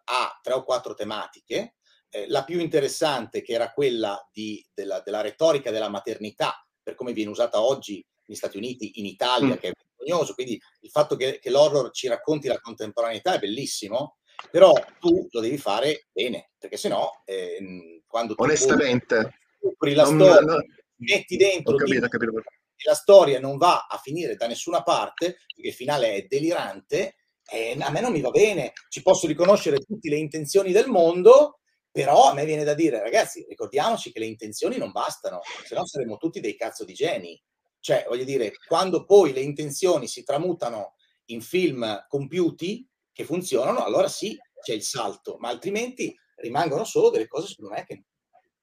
ha 0.04 0.40
tre 0.42 0.54
o 0.54 0.64
quattro 0.64 0.94
tematiche, 0.94 1.74
eh, 2.08 2.26
la 2.28 2.44
più 2.44 2.60
interessante 2.60 3.42
che 3.42 3.52
era 3.52 3.70
quella 3.70 4.26
di, 4.32 4.66
della, 4.72 5.02
della, 5.04 5.20
retorica 5.20 5.70
della 5.70 5.90
maternità, 5.90 6.66
per 6.82 6.94
come 6.94 7.12
viene 7.12 7.30
usata 7.30 7.60
oggi 7.60 8.02
negli 8.24 8.38
Stati 8.38 8.56
Uniti, 8.56 9.00
in 9.00 9.04
Italia, 9.04 9.56
mm. 9.56 9.58
che 9.58 9.68
è 9.68 9.72
vergognoso, 9.76 10.32
quindi 10.32 10.58
il 10.80 10.90
fatto 10.90 11.14
che, 11.14 11.38
che 11.38 11.50
l'horror 11.50 11.90
ci 11.90 12.08
racconti 12.08 12.48
la 12.48 12.58
contemporaneità 12.58 13.34
è 13.34 13.38
bellissimo, 13.38 14.16
però 14.50 14.72
tu 15.00 15.28
lo 15.30 15.40
devi 15.40 15.58
fare 15.58 16.06
bene, 16.12 16.50
perché 16.58 16.76
sennò 16.76 17.10
eh, 17.24 18.02
quando 18.06 18.34
tu 18.34 18.42
onestamente 18.42 19.34
apri 19.72 19.94
la 19.94 20.04
non, 20.04 20.20
storia, 20.20 20.40
non, 20.40 20.64
metti 20.96 21.36
dentro 21.36 21.76
capito, 21.76 22.08
capito. 22.08 22.38
e 22.38 22.42
la 22.84 22.94
storia 22.94 23.40
non 23.40 23.56
va 23.56 23.86
a 23.88 23.98
finire 23.98 24.36
da 24.36 24.46
nessuna 24.46 24.82
parte, 24.82 25.38
perché 25.54 25.68
il 25.68 25.74
finale 25.74 26.14
è 26.14 26.26
delirante, 26.26 27.16
eh, 27.48 27.76
a 27.78 27.90
me 27.90 28.00
non 28.00 28.12
mi 28.12 28.20
va 28.20 28.30
bene, 28.30 28.72
ci 28.88 29.02
posso 29.02 29.26
riconoscere 29.26 29.78
tutte 29.78 30.08
le 30.08 30.16
intenzioni 30.16 30.72
del 30.72 30.88
mondo, 30.88 31.60
però 31.90 32.30
a 32.30 32.34
me 32.34 32.44
viene 32.44 32.64
da 32.64 32.74
dire, 32.74 33.00
ragazzi, 33.00 33.46
ricordiamoci 33.48 34.12
che 34.12 34.18
le 34.18 34.26
intenzioni 34.26 34.76
non 34.76 34.90
bastano, 34.90 35.40
se 35.64 35.74
no 35.74 35.86
saremo 35.86 36.18
tutti 36.18 36.40
dei 36.40 36.56
cazzo 36.56 36.84
di 36.84 36.92
geni. 36.92 37.40
Cioè, 37.80 38.04
voglio 38.08 38.24
dire, 38.24 38.52
quando 38.66 39.04
poi 39.04 39.32
le 39.32 39.40
intenzioni 39.40 40.08
si 40.08 40.24
tramutano 40.24 40.96
in 41.26 41.40
film 41.40 42.04
compiuti, 42.08 42.86
che 43.16 43.24
funzionano, 43.24 43.82
allora 43.82 44.08
sì, 44.08 44.38
c'è 44.62 44.74
il 44.74 44.82
salto, 44.82 45.38
ma 45.38 45.48
altrimenti 45.48 46.14
rimangono 46.36 46.84
solo 46.84 47.08
delle 47.08 47.26
cose, 47.26 47.46
secondo 47.46 47.74
me, 47.74 47.86
che 47.86 48.04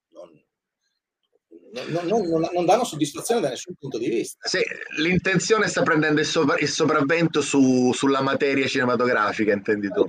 non, 0.10 0.30
non, 1.88 2.06
non, 2.06 2.50
non 2.54 2.64
danno 2.64 2.84
soddisfazione 2.84 3.42
da 3.42 3.50
nessun 3.50 3.74
punto 3.74 3.98
di 3.98 4.10
vista. 4.10 4.48
Sì, 4.48 4.60
l'intenzione 4.98 5.68
sta 5.68 5.82
prendendo 5.82 6.22
il, 6.22 6.28
sovra- 6.28 6.60
il 6.60 6.70
sopravvento 6.70 7.42
su, 7.42 7.92
sulla 7.94 8.22
materia 8.22 8.68
cinematografica, 8.68 9.54
intendi 9.54 9.90
tu? 9.90 10.06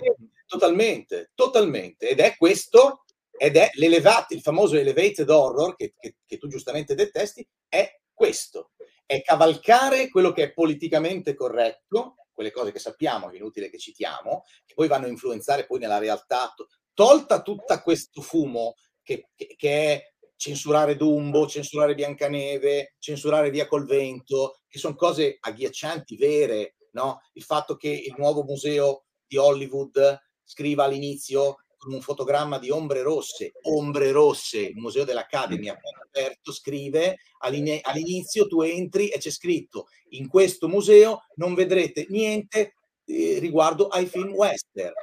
Totalmente, 0.46 1.30
totalmente. 1.34 2.10
Ed 2.10 2.20
è 2.20 2.36
questo, 2.36 3.04
ed 3.30 3.56
è 3.56 3.70
l'elevato, 3.76 4.34
il 4.34 4.42
famoso 4.42 4.76
elevated 4.76 5.30
horror 5.30 5.74
che, 5.74 5.94
che, 5.98 6.16
che 6.26 6.36
tu 6.36 6.48
giustamente 6.48 6.94
detesti, 6.94 7.48
è 7.66 7.98
questo. 8.12 8.72
È 9.06 9.22
cavalcare 9.22 10.10
quello 10.10 10.32
che 10.32 10.42
è 10.42 10.52
politicamente 10.52 11.32
corretto 11.32 12.16
quelle 12.34 12.50
cose 12.50 12.72
che 12.72 12.78
sappiamo, 12.78 13.30
è 13.30 13.36
inutile 13.36 13.70
che 13.70 13.78
citiamo, 13.78 14.44
che 14.66 14.74
poi 14.74 14.88
vanno 14.88 15.06
a 15.06 15.08
influenzare 15.08 15.64
poi 15.64 15.78
nella 15.78 15.98
realtà, 15.98 16.52
tolta 16.92 17.40
tutto 17.42 17.80
questo 17.80 18.20
fumo 18.20 18.74
che, 19.02 19.30
che, 19.34 19.54
che 19.56 19.92
è 19.92 20.12
censurare 20.36 20.96
Dumbo, 20.96 21.46
censurare 21.46 21.94
Biancaneve, 21.94 22.96
censurare 22.98 23.50
Via 23.50 23.66
col 23.66 23.86
Vento, 23.86 24.60
che 24.68 24.78
sono 24.78 24.94
cose 24.94 25.38
agghiaccianti, 25.40 26.16
vere, 26.16 26.76
no? 26.92 27.20
Il 27.32 27.42
fatto 27.42 27.76
che 27.76 27.88
il 27.88 28.14
nuovo 28.18 28.42
museo 28.42 29.04
di 29.26 29.36
Hollywood 29.36 30.20
scriva 30.42 30.84
all'inizio 30.84 31.63
con 31.84 31.92
un 31.92 32.00
fotogramma 32.00 32.58
di 32.58 32.70
ombre 32.70 33.02
rosse, 33.02 33.52
ombre 33.62 34.10
rosse, 34.10 34.60
il 34.60 34.76
museo 34.76 35.04
dell'Academy 35.04 35.68
appena 35.68 36.00
aperto, 36.02 36.50
scrive 36.50 37.18
all'inizio 37.38 38.46
tu 38.46 38.62
entri 38.62 39.10
e 39.10 39.18
c'è 39.18 39.30
scritto 39.30 39.88
in 40.10 40.28
questo 40.28 40.66
museo 40.66 41.24
non 41.36 41.54
vedrete 41.54 42.06
niente 42.08 42.76
eh, 43.04 43.38
riguardo 43.38 43.88
ai 43.88 44.06
film 44.06 44.32
western, 44.32 44.94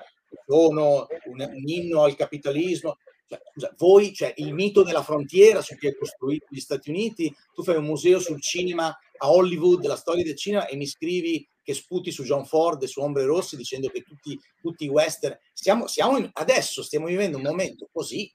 sono 0.48 1.06
un, 1.26 1.40
un 1.40 1.64
inno 1.68 2.02
al 2.02 2.16
capitalismo, 2.16 2.98
cioè, 3.28 3.40
scusa, 3.54 3.74
voi, 3.78 4.14
cioè 4.14 4.34
il 4.38 4.54
mito 4.54 4.82
della 4.82 5.04
frontiera 5.04 5.62
su 5.62 5.78
cui 5.78 5.90
è 5.90 5.96
costruito 5.96 6.48
gli 6.50 6.60
Stati 6.60 6.90
Uniti, 6.90 7.34
tu 7.54 7.64
fai 7.64 7.76
un 7.76 7.86
museo 7.86 8.20
sul 8.20 8.42
cinema 8.42 8.88
a 9.18 9.32
Hollywood, 9.32 9.86
la 9.86 9.96
storia 9.96 10.24
del 10.24 10.36
cinema 10.36 10.66
e 10.66 10.76
mi 10.76 10.88
scrivi 10.88 11.48
che 11.64 11.74
sputi 11.74 12.12
su 12.12 12.24
John 12.24 12.46
Ford 12.46 12.82
e 12.84 12.88
su 12.88 13.02
Ombre 13.02 13.26
Rosse 13.26 13.56
dicendo 13.56 13.90
che 13.90 14.02
tutti, 14.02 14.40
tutti 14.60 14.86
i 14.86 14.90
western 14.90 15.38
siamo, 15.54 15.88
siamo 15.88 16.18
in, 16.18 16.30
adesso 16.34 16.84
stiamo 16.84 17.06
vivendo 17.06 17.38
un 17.38 17.44
momento 17.44 17.88
così 17.92 18.32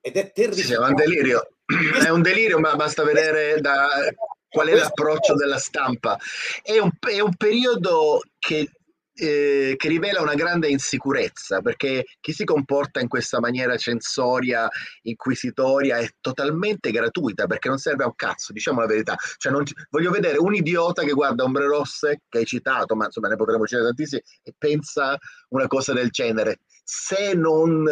ed 0.00 0.16
è 0.16 0.32
terribile. 0.32 0.62
Sì, 0.62 0.72
è 0.72 0.78
un 0.78 0.94
delirio, 0.94 1.48
è 2.04 2.08
un 2.08 2.22
delirio, 2.22 2.58
ma 2.58 2.74
basta 2.74 3.02
vedere 3.02 3.60
da, 3.60 3.88
qual 4.50 4.68
è 4.68 4.74
l'approccio 4.74 5.34
della 5.34 5.58
stampa. 5.58 6.18
È 6.62 6.78
un, 6.78 6.90
è 6.98 7.20
un 7.20 7.34
periodo 7.36 8.20
che 8.38 8.68
eh, 9.20 9.74
che 9.76 9.88
rivela 9.88 10.22
una 10.22 10.34
grande 10.34 10.68
insicurezza, 10.68 11.60
perché 11.60 12.06
chi 12.20 12.32
si 12.32 12.44
comporta 12.44 13.00
in 13.00 13.08
questa 13.08 13.38
maniera 13.38 13.76
censoria, 13.76 14.68
inquisitoria, 15.02 15.98
è 15.98 16.08
totalmente 16.20 16.90
gratuita, 16.90 17.46
perché 17.46 17.68
non 17.68 17.78
serve 17.78 18.04
a 18.04 18.06
un 18.06 18.14
cazzo, 18.16 18.52
diciamo 18.52 18.80
la 18.80 18.86
verità. 18.86 19.16
Cioè, 19.36 19.52
non, 19.52 19.62
voglio 19.90 20.10
vedere 20.10 20.38
un 20.38 20.54
idiota 20.54 21.02
che 21.02 21.12
guarda 21.12 21.44
Ombre 21.44 21.66
Rosse, 21.66 22.22
che 22.28 22.38
hai 22.38 22.46
citato, 22.46 22.96
ma 22.96 23.04
insomma 23.04 23.28
ne 23.28 23.36
potremmo 23.36 23.66
citare 23.66 23.86
tantissimi, 23.86 24.22
e 24.42 24.54
pensa 24.56 25.18
una 25.50 25.66
cosa 25.66 25.92
del 25.92 26.08
genere. 26.10 26.60
Se 26.82 27.34
non... 27.34 27.86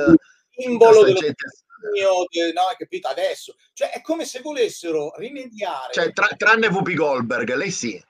Simbolo 0.51 1.05
dello... 1.05 1.21
gente 1.21 1.45
mio, 1.93 2.27
no, 2.55 2.63
hai 2.63 2.77
capito 2.77 3.09
adesso? 3.09 3.55
Cioè, 3.73 3.91
è 3.91 4.01
come 4.01 4.25
se 4.25 4.41
volessero 4.41 5.13
rimediare. 5.17 5.93
Cioè, 5.93 6.13
tra, 6.13 6.29
tranne 6.37 6.67
Whoopi 6.67 6.95
Goldberg, 6.95 7.55
lei 7.55 7.71
sì. 7.71 8.03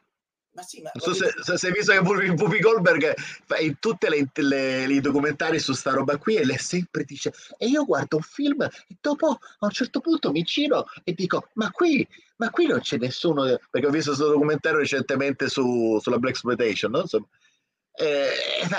Ma 0.58 0.64
sì, 0.64 0.82
ma 0.82 0.90
non 0.92 1.14
so 1.14 1.56
se, 1.56 1.68
hai 1.68 1.72
visto 1.72 1.92
che 1.92 1.98
Whoopi 1.98 2.58
Goldberg 2.58 3.14
fa 3.16 3.58
in 3.58 3.78
tutti 3.78 4.08
i 4.08 5.00
documentari 5.00 5.60
su 5.60 5.72
sta 5.72 5.92
roba 5.92 6.16
qui 6.16 6.34
e 6.34 6.44
lei 6.44 6.58
sempre 6.58 7.04
dice 7.04 7.32
e 7.58 7.68
io 7.68 7.84
guardo 7.84 8.16
un 8.16 8.22
film 8.22 8.62
e 8.62 8.96
dopo 9.00 9.28
a 9.28 9.64
un 9.66 9.70
certo 9.70 10.00
punto 10.00 10.32
mi 10.32 10.42
giro 10.42 10.86
e 11.04 11.12
dico 11.12 11.50
ma 11.54 11.70
qui, 11.70 12.04
ma 12.38 12.50
qui 12.50 12.66
non 12.66 12.80
c'è 12.80 12.96
nessuno 12.96 13.44
perché 13.70 13.86
ho 13.86 13.90
visto 13.90 14.10
questo 14.10 14.32
documentario 14.32 14.80
recentemente 14.80 15.48
su, 15.48 16.00
sulla 16.02 16.18
Black 16.18 16.34
Exploitation 16.34 16.90
no? 16.90 17.02
Insomma, 17.02 17.28
e, 17.92 18.30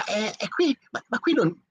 e, 0.07 0.33
e 0.37 0.49
qui, 0.49 0.77
ma, 0.91 1.01
ma 1.07 1.19
qui 1.19 1.33
non 1.33 1.63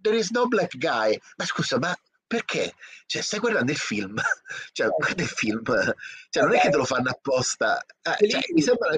there 0.00 0.16
is 0.16 0.30
no 0.30 0.46
black 0.46 0.78
guy 0.78 1.14
ma 1.36 1.44
scusa 1.44 1.78
ma 1.78 1.94
perché? 2.30 2.74
Cioè, 3.06 3.22
stai 3.22 3.40
guardando 3.40 3.72
il 3.72 3.76
film, 3.76 4.14
cioè, 4.70 4.86
guarda 4.86 5.20
il 5.20 5.28
film, 5.28 5.64
cioè, 6.30 6.44
non 6.44 6.54
è 6.54 6.60
che 6.60 6.70
te 6.70 6.76
lo 6.76 6.84
fanno 6.84 7.10
apposta. 7.10 7.84
Eh, 8.02 8.28
cioè, 8.28 8.40
sembra... 8.60 8.96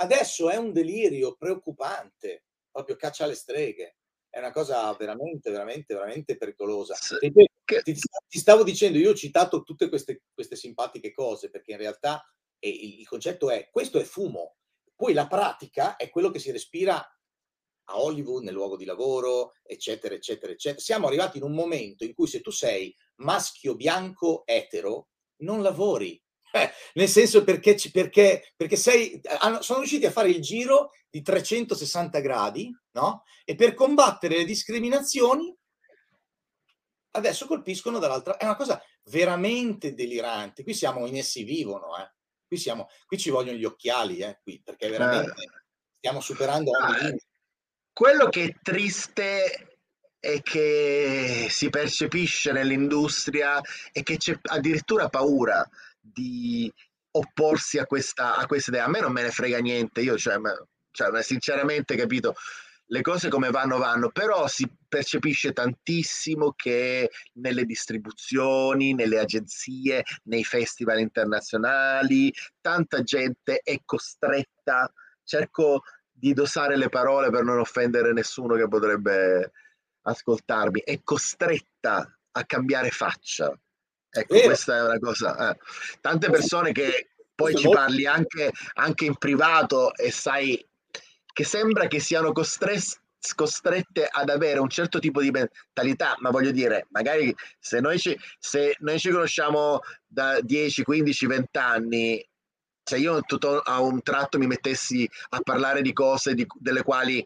Adesso 0.00 0.50
è 0.50 0.56
un 0.56 0.72
delirio 0.72 1.36
preoccupante, 1.36 2.46
proprio 2.68 2.96
caccia 2.96 3.22
alle 3.22 3.36
streghe. 3.36 3.98
È 4.28 4.40
una 4.40 4.50
cosa 4.50 4.92
veramente, 4.94 5.52
veramente, 5.52 5.94
veramente 5.94 6.36
pericolosa. 6.36 6.96
Ti, 7.20 7.30
ti, 7.30 7.94
ti 8.26 8.38
stavo 8.38 8.64
dicendo, 8.64 8.98
io 8.98 9.12
ho 9.12 9.14
citato 9.14 9.62
tutte 9.62 9.88
queste, 9.88 10.22
queste 10.34 10.56
simpatiche 10.56 11.12
cose, 11.12 11.50
perché 11.50 11.70
in 11.70 11.78
realtà 11.78 12.20
eh, 12.58 12.68
il 12.68 13.06
concetto 13.06 13.50
è, 13.50 13.68
questo 13.70 14.00
è 14.00 14.04
fumo. 14.04 14.56
Poi 14.96 15.12
la 15.12 15.28
pratica 15.28 15.94
è 15.94 16.10
quello 16.10 16.30
che 16.30 16.40
si 16.40 16.50
respira 16.50 17.08
a 17.88 18.00
Hollywood, 18.00 18.42
nel 18.42 18.54
luogo 18.54 18.76
di 18.76 18.84
lavoro, 18.84 19.52
eccetera, 19.62 20.14
eccetera, 20.14 20.52
eccetera. 20.52 20.80
Siamo 20.80 21.06
arrivati 21.06 21.38
in 21.38 21.44
un 21.44 21.52
momento 21.52 22.04
in 22.04 22.14
cui 22.14 22.26
se 22.26 22.40
tu 22.40 22.50
sei 22.50 22.94
maschio 23.16 23.74
bianco 23.74 24.42
etero, 24.46 25.08
non 25.42 25.62
lavori. 25.62 26.20
Eh, 26.50 26.70
nel 26.94 27.08
senso 27.08 27.44
perché, 27.44 27.76
perché, 27.92 28.52
perché 28.56 28.76
sei, 28.76 29.20
sono 29.60 29.80
riusciti 29.80 30.06
a 30.06 30.10
fare 30.10 30.30
il 30.30 30.40
giro 30.40 30.92
di 31.10 31.20
360 31.22 32.20
gradi, 32.20 32.70
no? 32.92 33.24
E 33.44 33.54
per 33.54 33.74
combattere 33.74 34.38
le 34.38 34.44
discriminazioni 34.44 35.54
adesso 37.12 37.46
colpiscono 37.46 37.98
dall'altra. 37.98 38.36
È 38.36 38.44
una 38.44 38.56
cosa 38.56 38.82
veramente 39.04 39.94
delirante. 39.94 40.62
Qui 40.62 40.74
siamo 40.74 41.06
in 41.06 41.16
essi 41.16 41.42
vivono, 41.42 41.96
eh. 41.98 42.12
Qui, 42.46 42.56
siamo, 42.56 42.88
qui 43.06 43.18
ci 43.18 43.28
vogliono 43.28 43.58
gli 43.58 43.64
occhiali, 43.64 44.18
eh, 44.20 44.40
qui, 44.42 44.62
perché 44.64 44.88
veramente 44.88 45.30
eh. 45.42 45.48
stiamo 45.98 46.20
superando 46.20 46.70
ogni 46.70 46.94
ah, 46.94 47.14
Quello 47.98 48.28
che 48.28 48.44
è 48.44 48.54
triste 48.62 49.78
è 50.20 50.40
che 50.40 51.48
si 51.50 51.68
percepisce 51.68 52.52
nell'industria 52.52 53.60
e 53.90 54.04
che 54.04 54.18
c'è 54.18 54.38
addirittura 54.40 55.08
paura 55.08 55.68
di 55.98 56.72
opporsi 57.10 57.76
a 57.76 57.86
questa, 57.86 58.36
a 58.36 58.46
questa 58.46 58.70
idea. 58.70 58.84
A 58.84 58.88
me 58.88 59.00
non 59.00 59.10
me 59.10 59.22
ne 59.22 59.32
frega 59.32 59.58
niente, 59.58 60.00
io 60.00 60.16
cioè, 60.16 60.36
cioè 60.92 61.22
sinceramente 61.24 61.96
capito 61.96 62.36
le 62.86 63.00
cose 63.00 63.28
come 63.28 63.50
vanno 63.50 63.78
vanno, 63.78 64.10
però 64.10 64.46
si 64.46 64.64
percepisce 64.86 65.52
tantissimo 65.52 66.52
che 66.52 67.10
nelle 67.32 67.64
distribuzioni, 67.64 68.94
nelle 68.94 69.18
agenzie, 69.18 70.04
nei 70.26 70.44
festival 70.44 71.00
internazionali, 71.00 72.32
tanta 72.60 73.02
gente 73.02 73.58
è 73.64 73.80
costretta, 73.84 74.88
cerco 75.24 75.82
di 76.18 76.32
dosare 76.32 76.76
le 76.76 76.88
parole 76.88 77.30
per 77.30 77.44
non 77.44 77.58
offendere 77.58 78.12
nessuno 78.12 78.56
che 78.56 78.66
potrebbe 78.66 79.52
ascoltarmi, 80.02 80.82
è 80.84 81.00
costretta 81.02 82.18
a 82.32 82.44
cambiare 82.44 82.90
faccia. 82.90 83.56
Ecco, 84.10 84.34
eh. 84.34 84.42
questa 84.42 84.76
è 84.76 84.82
una 84.82 84.98
cosa. 84.98 85.50
Eh. 85.50 85.58
Tante 86.00 86.30
persone 86.30 86.72
che 86.72 87.10
poi 87.34 87.54
ci 87.54 87.68
parli 87.68 88.06
anche, 88.06 88.50
anche 88.74 89.04
in 89.04 89.16
privato 89.16 89.94
e 89.94 90.10
sai 90.10 90.64
che 91.32 91.44
sembra 91.44 91.86
che 91.86 92.00
siano 92.00 92.32
costrette 92.32 93.06
costrette 93.34 94.06
ad 94.08 94.30
avere 94.30 94.60
un 94.60 94.68
certo 94.68 95.00
tipo 95.00 95.20
di 95.20 95.30
mentalità, 95.30 96.14
ma 96.20 96.30
voglio 96.30 96.52
dire, 96.52 96.86
magari 96.90 97.34
se 97.58 97.80
noi 97.80 97.98
ci, 97.98 98.16
se 98.38 98.76
noi 98.78 98.98
ci 98.98 99.10
conosciamo 99.10 99.80
da 100.06 100.40
10, 100.40 100.84
15, 100.84 101.26
20 101.26 101.58
anni, 101.58 102.27
se 102.88 102.96
io 102.96 103.20
tutto, 103.20 103.58
a 103.58 103.80
un 103.80 104.00
tratto 104.02 104.38
mi 104.38 104.46
mettessi 104.46 105.06
a 105.30 105.40
parlare 105.42 105.82
di 105.82 105.92
cose 105.92 106.32
di, 106.32 106.46
delle 106.54 106.82
quali 106.82 107.22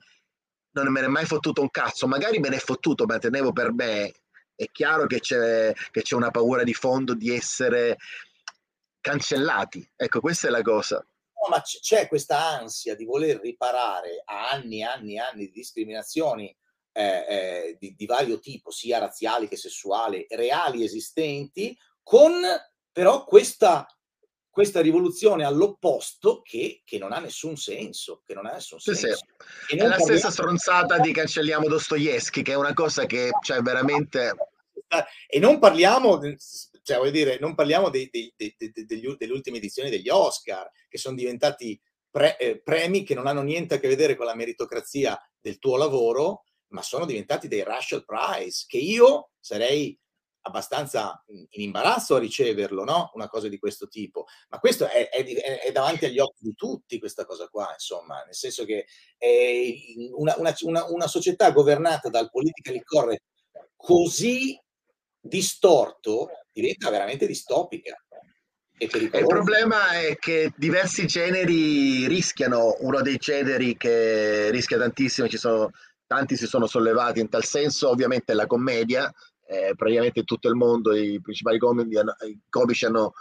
non 0.73 0.91
me 0.91 1.01
ne 1.01 1.07
è 1.07 1.09
mai 1.09 1.25
fottuto 1.25 1.61
un 1.61 1.71
cazzo, 1.71 2.09
magari 2.09 2.41
me 2.41 2.49
ne 2.49 2.57
è 2.57 2.59
fottuto, 2.59 3.05
ma 3.05 3.19
tenevo 3.19 3.53
per 3.53 3.73
me, 3.73 4.13
è 4.57 4.67
chiaro 4.73 5.07
che 5.07 5.21
c'è, 5.21 5.73
che 5.93 6.03
c'è 6.03 6.17
una 6.17 6.33
paura 6.33 6.65
di 6.65 6.75
fondo 6.75 7.15
di 7.15 7.33
essere 7.33 7.97
cancellati. 9.01 9.89
Ecco, 9.95 10.21
questa 10.21 10.49
è 10.49 10.51
la 10.51 10.63
cosa. 10.63 10.97
No, 10.97 11.49
ma 11.49 11.61
c'è 11.61 12.09
questa 12.09 12.39
ansia 12.39 12.97
di 12.97 13.05
voler 13.05 13.41
riparare 13.41 14.23
a 14.25 14.51
anni 14.51 14.81
e 14.81 14.85
anni 14.85 15.15
e 15.15 15.19
anni 15.21 15.47
di 15.47 15.53
discriminazioni 15.53 16.57
eh, 16.93 17.25
eh, 17.29 17.77
di, 17.79 17.95
di, 17.95 18.07
vario 18.07 18.41
tipo, 18.41 18.73
sia 18.73 18.99
razziali 18.99 19.47
che 19.47 19.57
sessuali, 19.57 20.27
reali 20.31 20.83
esistenti, 20.83 21.77
con 22.03 22.33
però 22.93 23.25
questa, 23.25 23.87
questa 24.53 24.83
rivoluzione 24.83 25.45
all'opposto 25.45 26.43
che, 26.43 26.83
che, 26.85 26.99
non 26.99 27.13
ha 27.13 27.19
nessun 27.19 27.57
senso. 27.57 28.21
Che 28.25 28.35
non 28.35 28.45
ha 28.45 28.53
nessun 28.53 28.79
senso. 28.79 29.07
Sì, 29.07 29.15
sì. 29.67 29.77
È 29.77 29.87
la 29.87 29.99
stessa 29.99 30.31
stronzata 30.31 30.99
di 30.99 31.11
cancelliamo 31.11 31.67
Dostoevsky, 31.67 32.43
che 32.43 32.53
è 32.53 32.57
una 32.57 32.75
cosa 32.75 33.07
che 33.07 33.31
cioè, 33.43 33.63
veramente... 33.63 34.35
E 35.27 35.39
non 35.39 35.59
parliamo 35.59 36.21
cioè, 36.83 36.99
voglio 36.99 37.11
dire, 37.11 37.39
non 37.41 37.55
parliamo 37.55 37.89
dei, 37.89 38.09
dei, 38.11 38.33
dei, 38.37 38.55
degli, 38.59 39.15
delle 39.17 39.33
ultime 39.33 39.57
edizioni 39.57 39.89
degli 39.89 40.09
Oscar, 40.09 40.69
che 40.89 40.99
sono 40.99 41.17
diventati 41.17 41.81
pre, 42.11 42.37
eh, 42.37 42.61
premi 42.61 43.05
che 43.05 43.15
non 43.15 43.27
hanno 43.27 43.43
niente 43.43 43.75
a 43.75 43.79
che 43.79 43.89
vedere 43.89 44.17
con 44.17 44.27
la 44.27 44.35
meritocrazia 44.35 45.19
del 45.41 45.59
tuo 45.59 45.77
lavoro, 45.77 46.45
ma 46.69 46.83
sono 46.83 47.07
diventati 47.07 47.49
dei 47.49 47.63
Russell 47.63 48.05
Prize, 48.05 48.65
che 48.67 48.79
io 48.79 49.31
sarei 49.39 49.99
abbastanza 50.43 51.23
in 51.27 51.63
imbarazzo 51.63 52.17
a 52.17 52.19
riceverlo, 52.19 52.85
no? 52.85 53.11
Una 53.15 53.29
cosa 53.29 53.49
di 53.49 53.59
questo 53.59 53.89
tipo. 53.89 54.27
Ma 54.49 54.59
questo 54.59 54.89
è, 54.89 55.09
è, 55.09 55.25
è, 55.25 55.73
davanti 55.73 56.05
agli 56.05 56.19
occhi 56.19 56.45
di 56.45 56.55
tutti, 56.55 56.99
questa 56.99 57.25
cosa 57.25 57.49
qua, 57.49 57.71
insomma, 57.73 58.23
nel 58.25 58.35
senso 58.35 58.65
che 58.65 58.87
è 59.17 59.73
una, 60.17 60.35
una, 60.39 60.55
una, 60.63 60.85
una 60.91 61.07
società 61.07 61.51
governata 61.51 62.09
dal 62.09 62.31
politically 62.31 62.83
correct 62.83 63.23
così 63.77 64.59
distorto 65.21 66.29
diventa 66.53 66.91
veramente 66.91 67.27
distopica. 67.27 67.97
Il 68.79 69.27
problema 69.27 69.93
è 69.93 70.17
che 70.17 70.53
diversi 70.57 71.07
generi 71.07 72.09
rischiano, 72.09 72.77
uno 72.81 73.01
dei 73.01 73.17
generi 73.17 73.77
che 73.77 74.51
rischia 74.51 74.77
tantissimo, 74.77 75.29
ci 75.29 75.37
sono, 75.37 75.71
tanti 76.05 76.37
si 76.37 76.47
sono 76.49 76.67
sollevati 76.67 77.21
in 77.21 77.29
tal 77.29 77.45
senso, 77.45 77.91
ovviamente 77.91 78.35
la 78.35 78.47
commedia, 78.47 79.13
eh, 79.53 79.75
praticamente 79.77 80.25
tutto 80.25 80.49
il 80.49 80.55
mondo 80.55 80.95
i 80.95 81.21
principali 81.21 81.59
comici 81.59 81.97
hanno, 81.97 82.15
comici 82.49 82.87
hanno, 82.87 83.13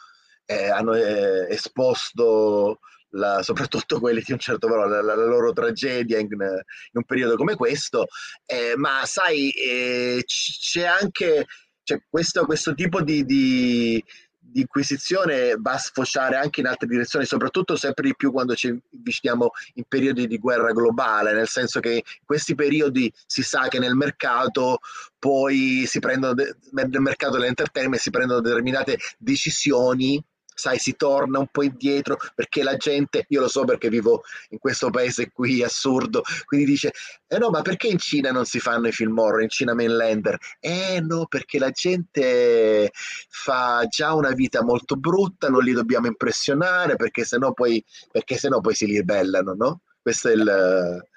eh, 0.46 0.70
hanno 0.70 0.94
eh, 0.94 1.48
esposto 1.50 2.80
la, 3.12 3.44
soprattutto 3.44 4.00
quelli 4.00 4.22
di 4.26 4.32
un 4.32 4.40
certo 4.40 4.68
valore, 4.68 5.02
la, 5.02 5.16
la 5.16 5.26
loro 5.26 5.52
tragedia 5.52 6.18
in, 6.20 6.28
in, 6.32 6.62
un 6.94 7.04
periodo 7.04 7.36
come 7.36 7.56
questo, 7.56 8.08
eh, 8.46 8.74
ma 8.76 9.06
sai, 9.06 9.52
eh, 9.52 10.24
c'è 10.26 10.86
anche 10.86 11.46
cioè, 11.84 12.02
questo, 12.10 12.46
questo 12.46 12.74
tipo 12.74 13.02
di, 13.02 13.26
di, 13.26 14.04
di, 14.52 14.62
inquisizione 14.62 15.56
va 15.58 15.74
a 15.74 15.78
sfociare 15.78 16.36
anche 16.36 16.60
in 16.60 16.68
altre 16.68 16.88
direzioni, 16.88 17.26
soprattutto 17.26 17.76
sempre 17.76 18.08
di 18.08 18.16
più 18.16 18.32
quando 18.32 18.56
ci 18.56 18.68
avviciniamo 18.68 19.52
in 19.76 19.84
periodi 19.88 20.28
di 20.28 20.38
guerra 20.38 20.72
globale, 20.72 21.34
nel 21.34 21.48
senso 21.48 21.80
che 21.80 21.94
in 21.94 22.26
questi 22.26 22.56
periodi 22.56 23.12
si 23.26 23.44
sa 23.44 23.68
che 23.68 23.80
nel 23.80 23.96
mercato 23.96 24.80
poi 25.18 25.86
si 25.86 26.00
prendono, 26.00 26.34
nel 26.72 26.90
mercato 27.00 27.38
dell'entertainment 27.38 28.02
si 28.02 28.10
prendono 28.10 28.42
determinate 28.42 28.98
decisioni 29.18 30.24
sai, 30.54 30.78
si 30.78 30.96
torna 30.96 31.40
un 31.40 31.48
po' 31.48 31.64
indietro 31.64 32.18
perché 32.36 32.64
la 32.64 32.76
gente, 32.78 33.26
io 33.30 33.42
lo 33.42 33.48
so 33.48 33.64
perché 33.66 33.90
vivo 33.90 34.24
in 34.50 34.60
questo 34.60 34.90
paese 34.90 35.32
qui 35.32 35.64
assurdo, 35.64 36.22
quindi 36.46 36.66
dice, 36.66 36.92
eh 37.28 37.38
no, 37.38 37.50
ma 37.50 37.62
perché 37.62 37.88
in 37.88 37.98
Cina 37.98 38.32
non 38.32 38.46
si 38.46 38.60
fanno 38.60 38.88
i 38.88 38.92
film 38.92 39.18
horror, 39.18 39.42
in 39.42 39.50
Cina 39.50 39.74
mainlander? 39.74 40.38
Eh 40.60 41.02
no, 41.02 41.26
perché 41.26 41.60
la 41.60 41.72
gente 41.72 42.92
fa 42.94 43.86
già 43.88 44.14
una 44.14 44.32
vita 44.32 44.64
molto 44.64 44.96
brutta, 44.96 45.50
non 45.50 45.64
li 45.64 45.74
dobbiamo 45.74 46.08
impressionare 46.08 46.96
perché 46.96 47.24
sennò 47.24 47.54
poi, 47.54 47.84
perché 48.12 48.38
sennò 48.38 48.60
poi 48.62 48.76
si 48.76 48.86
ribellano, 48.86 49.54
no? 49.54 49.82
Questo 50.02 50.30
è 50.30 50.34
il... 50.34 51.08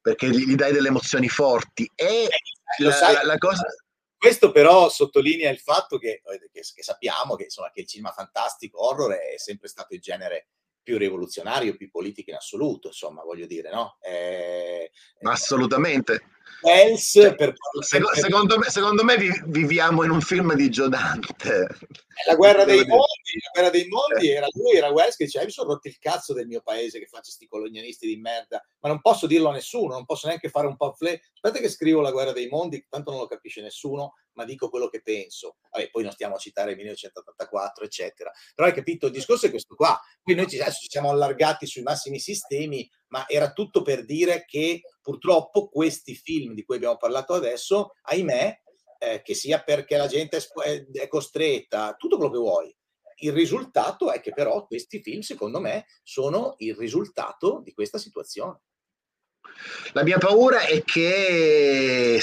perché 0.00 0.30
gli 0.30 0.54
dai 0.54 0.72
delle 0.72 0.88
emozioni 0.88 1.28
forti 1.28 1.90
e 1.94 2.24
eh, 2.24 2.28
la, 2.78 3.12
la, 3.12 3.24
la 3.24 3.38
cosa 3.38 3.64
questo 4.20 4.52
però 4.52 4.90
sottolinea 4.90 5.48
il 5.48 5.58
fatto 5.58 5.96
che, 5.96 6.20
eh, 6.22 6.50
che, 6.52 6.60
che 6.74 6.82
sappiamo 6.82 7.36
che, 7.36 7.44
insomma, 7.44 7.70
che 7.70 7.80
il 7.80 7.86
cinema 7.86 8.12
fantastico, 8.12 8.86
horror, 8.86 9.12
è 9.12 9.38
sempre 9.38 9.66
stato 9.66 9.94
il 9.94 10.00
genere 10.00 10.48
più 10.82 10.98
rivoluzionario, 10.98 11.74
più 11.74 11.90
politico 11.90 12.28
in 12.28 12.36
assoluto, 12.36 12.88
insomma, 12.88 13.22
voglio 13.22 13.46
dire, 13.46 13.70
no? 13.70 13.96
Eh, 14.02 14.90
Assolutamente. 15.22 16.20
Wells, 16.62 17.10
cioè, 17.10 17.34
per, 17.34 17.54
secondo, 17.80 18.14
secondo, 18.14 18.58
me, 18.58 18.70
secondo 18.70 19.04
me 19.04 19.16
viviamo 19.46 20.02
in 20.04 20.10
un 20.10 20.20
film 20.20 20.54
di 20.54 20.68
Giodante. 20.70 21.68
La 22.26 22.34
guerra 22.34 22.64
dei 22.64 22.84
mondi, 22.84 23.40
la 23.42 23.50
guerra 23.52 23.70
dei 23.70 23.88
mondi 23.88 24.30
era 24.30 24.46
lui, 24.52 24.76
era 24.76 24.90
Wells 24.90 25.16
che 25.16 25.24
diceva: 25.24 25.44
Mi 25.44 25.50
sono 25.50 25.72
rotto 25.72 25.88
il 25.88 25.98
cazzo 25.98 26.34
del 26.34 26.46
mio 26.46 26.60
paese 26.62 26.98
che 26.98 27.06
faccio 27.06 27.30
sti 27.30 27.46
colonialisti 27.46 28.06
di 28.06 28.16
merda, 28.16 28.62
ma 28.80 28.88
non 28.88 29.00
posso 29.00 29.26
dirlo 29.26 29.48
a 29.48 29.52
nessuno, 29.52 29.94
non 29.94 30.04
posso 30.04 30.26
neanche 30.26 30.50
fare 30.50 30.66
un 30.66 30.76
pamphlet. 30.76 31.20
Aspetta 31.32 31.62
che 31.62 31.70
scrivo 31.70 32.00
la 32.00 32.10
guerra 32.10 32.32
dei 32.32 32.48
mondi, 32.48 32.84
tanto 32.88 33.10
non 33.10 33.20
lo 33.20 33.26
capisce 33.26 33.62
nessuno, 33.62 34.14
ma 34.40 34.46
dico 34.46 34.70
quello 34.70 34.88
che 34.88 35.02
penso. 35.02 35.56
Vabbè, 35.70 35.90
poi 35.90 36.02
non 36.02 36.12
stiamo 36.12 36.36
a 36.36 36.38
citare 36.38 36.70
il 36.70 36.76
1984, 36.78 37.84
eccetera. 37.84 38.32
Però 38.54 38.66
hai 38.66 38.74
capito, 38.74 39.06
il 39.06 39.12
discorso 39.12 39.46
è 39.46 39.50
questo 39.50 39.74
qua. 39.74 40.00
Qui 40.22 40.34
noi 40.34 40.48
ci, 40.48 40.56
ci 40.56 40.88
siamo 40.88 41.10
allargati 41.10 41.66
sui 41.66 41.82
massimi 41.82 42.18
sistemi, 42.18 42.90
ma 43.08 43.28
era 43.28 43.52
tutto 43.52 43.82
per 43.82 44.06
dire 44.06 44.44
che 44.46 44.80
purtroppo 45.02 45.68
questi 45.68 46.14
film 46.14 46.54
di 46.54 46.64
cui 46.64 46.76
abbiamo 46.76 46.96
parlato 46.96 47.34
adesso, 47.34 47.94
ahimè, 48.02 48.60
eh, 48.98 49.22
che 49.22 49.34
sia 49.34 49.62
perché 49.62 49.96
la 49.98 50.06
gente 50.06 50.38
è, 50.38 50.86
è 50.92 51.08
costretta, 51.08 51.94
tutto 51.98 52.16
quello 52.16 52.32
che 52.32 52.38
vuoi. 52.38 52.74
Il 53.22 53.32
risultato 53.32 54.10
è 54.10 54.20
che 54.20 54.32
però 54.32 54.66
questi 54.66 55.02
film, 55.02 55.20
secondo 55.20 55.60
me, 55.60 55.84
sono 56.02 56.54
il 56.58 56.74
risultato 56.74 57.60
di 57.62 57.74
questa 57.74 57.98
situazione. 57.98 58.60
La 59.92 60.02
mia 60.02 60.16
paura 60.16 60.60
è 60.62 60.82
che, 60.82 62.18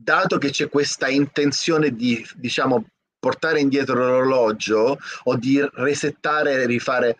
dato 0.00 0.38
che 0.38 0.50
c'è 0.50 0.68
questa 0.68 1.08
intenzione 1.08 1.90
di, 1.90 2.24
diciamo, 2.36 2.86
portare 3.18 3.60
indietro 3.60 3.94
l'orologio 3.94 4.98
o 5.24 5.36
di 5.36 5.60
resettare 5.74 6.52
e 6.52 6.66
rifare. 6.66 7.16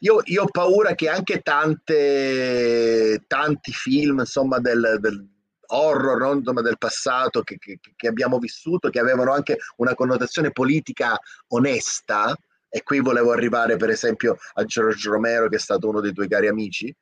Io, 0.00 0.20
io, 0.24 0.44
ho 0.44 0.48
paura 0.50 0.94
che 0.94 1.08
anche 1.08 1.40
tante, 1.40 3.24
tanti 3.26 3.72
film, 3.72 4.20
insomma, 4.20 4.60
del, 4.60 4.98
del 5.00 5.28
horror 5.72 6.18
no? 6.20 6.32
insomma, 6.32 6.62
del 6.62 6.78
passato 6.78 7.42
che, 7.42 7.56
che, 7.58 7.78
che, 7.94 8.08
abbiamo 8.08 8.38
vissuto, 8.38 8.90
che 8.90 9.00
avevano 9.00 9.32
anche 9.32 9.58
una 9.76 9.94
connotazione 9.94 10.52
politica 10.52 11.18
onesta, 11.48 12.36
e 12.68 12.84
qui 12.84 13.00
volevo 13.00 13.32
arrivare 13.32 13.76
per 13.76 13.90
esempio 13.90 14.36
a 14.54 14.64
George 14.64 15.08
Romero, 15.08 15.48
che 15.48 15.56
è 15.56 15.60
stato 15.60 15.88
uno 15.88 16.00
dei 16.00 16.12
tuoi 16.12 16.28
cari 16.28 16.46
amici, 16.46 16.94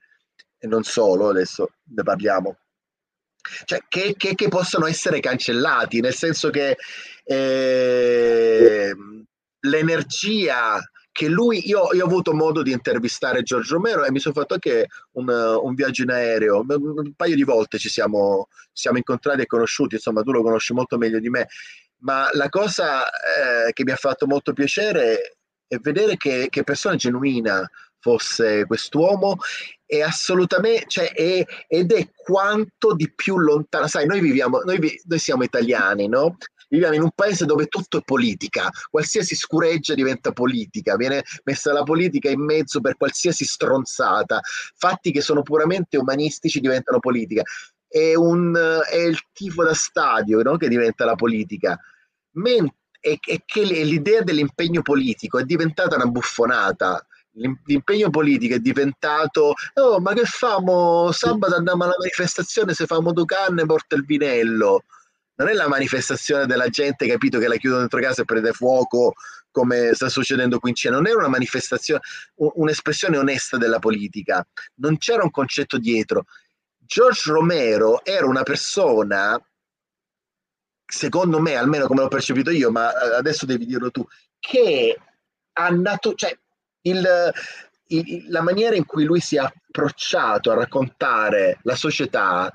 e 0.61 0.67
non 0.67 0.83
solo, 0.83 1.29
adesso 1.29 1.75
ne 1.95 2.03
parliamo. 2.03 2.57
Cioè, 3.65 3.81
che, 3.89 4.15
che, 4.17 4.35
che 4.35 4.49
possono 4.49 4.87
essere 4.87 5.21
cancellati, 5.21 6.01
nel 6.01 6.15
senso 6.15 6.51
che 6.51 6.77
eh, 7.25 8.95
l'energia 9.61 10.81
che 11.19 11.27
lui, 11.27 11.67
io, 11.69 11.93
io, 11.95 12.05
ho 12.05 12.07
avuto 12.07 12.33
modo 12.33 12.63
di 12.63 12.71
intervistare 12.71 13.43
Giorgio 13.43 13.75
Romero 13.75 14.05
e 14.05 14.13
mi 14.13 14.21
sono 14.21 14.35
fatto 14.35 14.55
anche 14.55 14.87
un, 15.15 15.29
un, 15.29 15.75
viaggio 15.75 16.03
in 16.05 16.11
aereo, 16.11 16.65
un 16.65 17.13
paio 17.17 17.35
di 17.35 17.43
volte 17.43 17.77
ci 17.77 17.89
siamo, 17.89 18.47
siamo, 18.73 18.99
incontrati 18.99 19.41
e 19.41 19.47
conosciuti, 19.47 19.97
insomma 19.97 20.23
tu 20.23 20.31
lo 20.31 20.43
conosci 20.43 20.73
molto 20.75 20.97
meglio 20.97 21.19
di 21.19 21.29
me, 21.29 21.49
ma 22.03 22.29
la 22.35 22.49
cosa 22.49 23.05
eh, 23.09 23.73
che 23.73 23.83
mi 23.83 23.91
ha 23.91 23.97
fatto 23.97 24.29
molto 24.29 24.53
piacere 24.53 25.39
è 25.67 25.77
vedere 25.79 26.17
che, 26.17 26.47
che 26.51 26.63
persona 26.63 26.95
genuina 26.95 27.69
fosse 28.01 28.65
quest'uomo 28.67 29.37
è 29.89 30.01
assolutamente, 30.01 30.85
cioè 30.87 31.13
è, 31.13 31.45
ed 31.67 31.93
è 31.93 32.11
quanto 32.15 32.95
di 32.95 33.11
più 33.15 33.39
lontano, 33.39 33.87
sai, 33.87 34.07
noi 34.07 34.21
viviamo, 34.21 34.61
noi, 34.61 34.79
noi 35.05 35.19
siamo 35.19 35.45
italiani, 35.45 36.09
no? 36.09 36.37
Viviamo 36.69 36.95
in 36.95 37.03
un 37.03 37.11
paese 37.15 37.47
dove 37.47 37.67
tutto 37.69 37.97
è 37.97 38.03
politica, 38.03 38.69
qualsiasi 38.91 39.35
scureggia 39.35 39.95
diventa 39.95 40.33
politica, 40.33 40.97
viene 40.97 41.25
messa 41.45 41.73
la 41.73 41.83
politica 41.83 42.29
in 42.29 42.45
mezzo 42.45 42.83
per 42.83 42.99
qualsiasi 42.99 43.47
stronzata, 43.47 44.41
fatti 44.77 45.11
che 45.11 45.23
sono 45.23 45.41
puramente 45.41 45.97
umanistici 45.97 46.61
diventano 46.61 46.99
politica. 46.99 47.43
È, 47.89 48.15
un, 48.15 48.55
è 48.87 48.97
il 48.97 49.19
tifo 49.33 49.65
da 49.65 49.73
stadio 49.73 50.43
no? 50.43 50.59
che 50.59 50.69
diventa 50.69 51.07
la 51.07 51.15
politica. 51.15 51.79
Mentre 52.33 52.77
è 53.01 53.17
che 53.21 53.63
l'idea 53.63 54.23
dell'impegno 54.23 54.83
politico 54.83 55.39
è 55.39 55.45
diventata 55.45 55.95
una 55.95 56.07
buffonata 56.07 57.07
l'impegno 57.33 58.11
politico 58.11 58.55
è 58.55 58.59
diventato 58.59 59.55
oh 59.75 60.01
ma 60.01 60.13
che 60.13 60.25
famo? 60.25 61.13
Sabato 61.13 61.55
andiamo 61.55 61.85
alla 61.85 61.95
manifestazione 61.99 62.75
se 62.75 62.87
famo 62.87 63.13
due 63.13 63.25
canne 63.25 63.65
porta 63.67 63.95
il 63.97 64.05
vinello. 64.05 64.85
Non 65.37 65.49
è 65.49 65.53
la 65.53 65.69
manifestazione 65.69 66.47
della 66.47 66.69
gente 66.69 67.07
capito 67.07 67.39
che 67.39 67.47
la 67.47 67.57
chiudono 67.57 67.81
dentro 67.81 68.01
casa 68.01 68.23
e 68.23 68.25
prende 68.25 68.53
fuoco 68.53 69.15
come 69.51 69.95
sta 69.95 70.09
succedendo 70.09 70.59
qui 70.59 70.71
in 70.71 70.77
Cina. 70.77 70.97
Non 70.97 71.07
era 71.07 71.19
una 71.19 71.29
manifestazione 71.29 72.03
un'espressione 72.35 73.17
onesta 73.17 73.57
della 73.57 73.79
politica. 73.79 74.45
Non 74.77 74.99
c'era 74.99 75.23
un 75.23 75.31
concetto 75.31 75.79
dietro. 75.79 76.25
George 76.77 77.31
Romero 77.31 78.05
era 78.05 78.27
una 78.27 78.43
persona 78.43 79.41
secondo 80.91 81.39
me 81.39 81.55
almeno 81.55 81.87
come 81.87 82.01
l'ho 82.01 82.09
percepito 82.09 82.51
io 82.51 82.71
ma 82.71 82.91
eh, 82.91 83.17
adesso 83.17 83.45
devi 83.45 83.67
dirlo 83.67 83.91
tu 83.91 84.03
che 84.41 84.99
ha 85.53 85.69
nato 85.69 86.15
cioè 86.15 86.37
il, 86.83 87.33
il, 87.89 88.31
la 88.31 88.43
maniera 88.43 88.77
in 88.77 88.85
cui 88.85 89.05
lui 89.05 89.21
si 89.21 89.37
è 89.37 89.41
approcciato 89.41 90.51
a 90.51 90.55
raccontare 90.55 91.59
la 91.63 91.75
società 91.75 92.53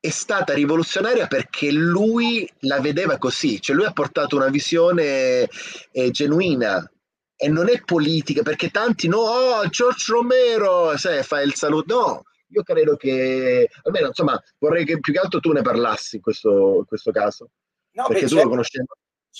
è 0.00 0.10
stata 0.10 0.54
rivoluzionaria 0.54 1.26
perché 1.26 1.72
lui 1.72 2.48
la 2.60 2.80
vedeva 2.80 3.18
così, 3.18 3.60
cioè 3.60 3.74
lui 3.74 3.84
ha 3.84 3.92
portato 3.92 4.36
una 4.36 4.48
visione 4.48 5.48
eh, 5.90 6.10
genuina 6.10 6.88
e 7.36 7.48
non 7.48 7.68
è 7.68 7.82
politica 7.82 8.42
perché 8.42 8.70
tanti 8.70 9.08
no, 9.08 9.18
oh, 9.18 9.68
George 9.68 10.12
Romero, 10.12 10.96
sai, 10.96 11.22
fa 11.24 11.40
il 11.40 11.54
saluto, 11.54 11.94
no, 11.96 12.22
io 12.50 12.62
credo 12.62 12.96
che, 12.96 13.68
almeno 13.82 14.08
insomma, 14.08 14.40
vorrei 14.58 14.84
che 14.84 15.00
più 15.00 15.12
che 15.12 15.18
altro 15.18 15.40
tu 15.40 15.52
ne 15.52 15.62
parlassi 15.62 16.16
in 16.16 16.22
questo, 16.22 16.76
in 16.78 16.84
questo 16.86 17.10
caso, 17.10 17.50
no, 17.92 18.06
perché 18.06 18.22
beh, 18.22 18.28
tu 18.28 18.34
certo. 18.34 18.44
lo 18.44 18.50
conoscevi 18.50 18.86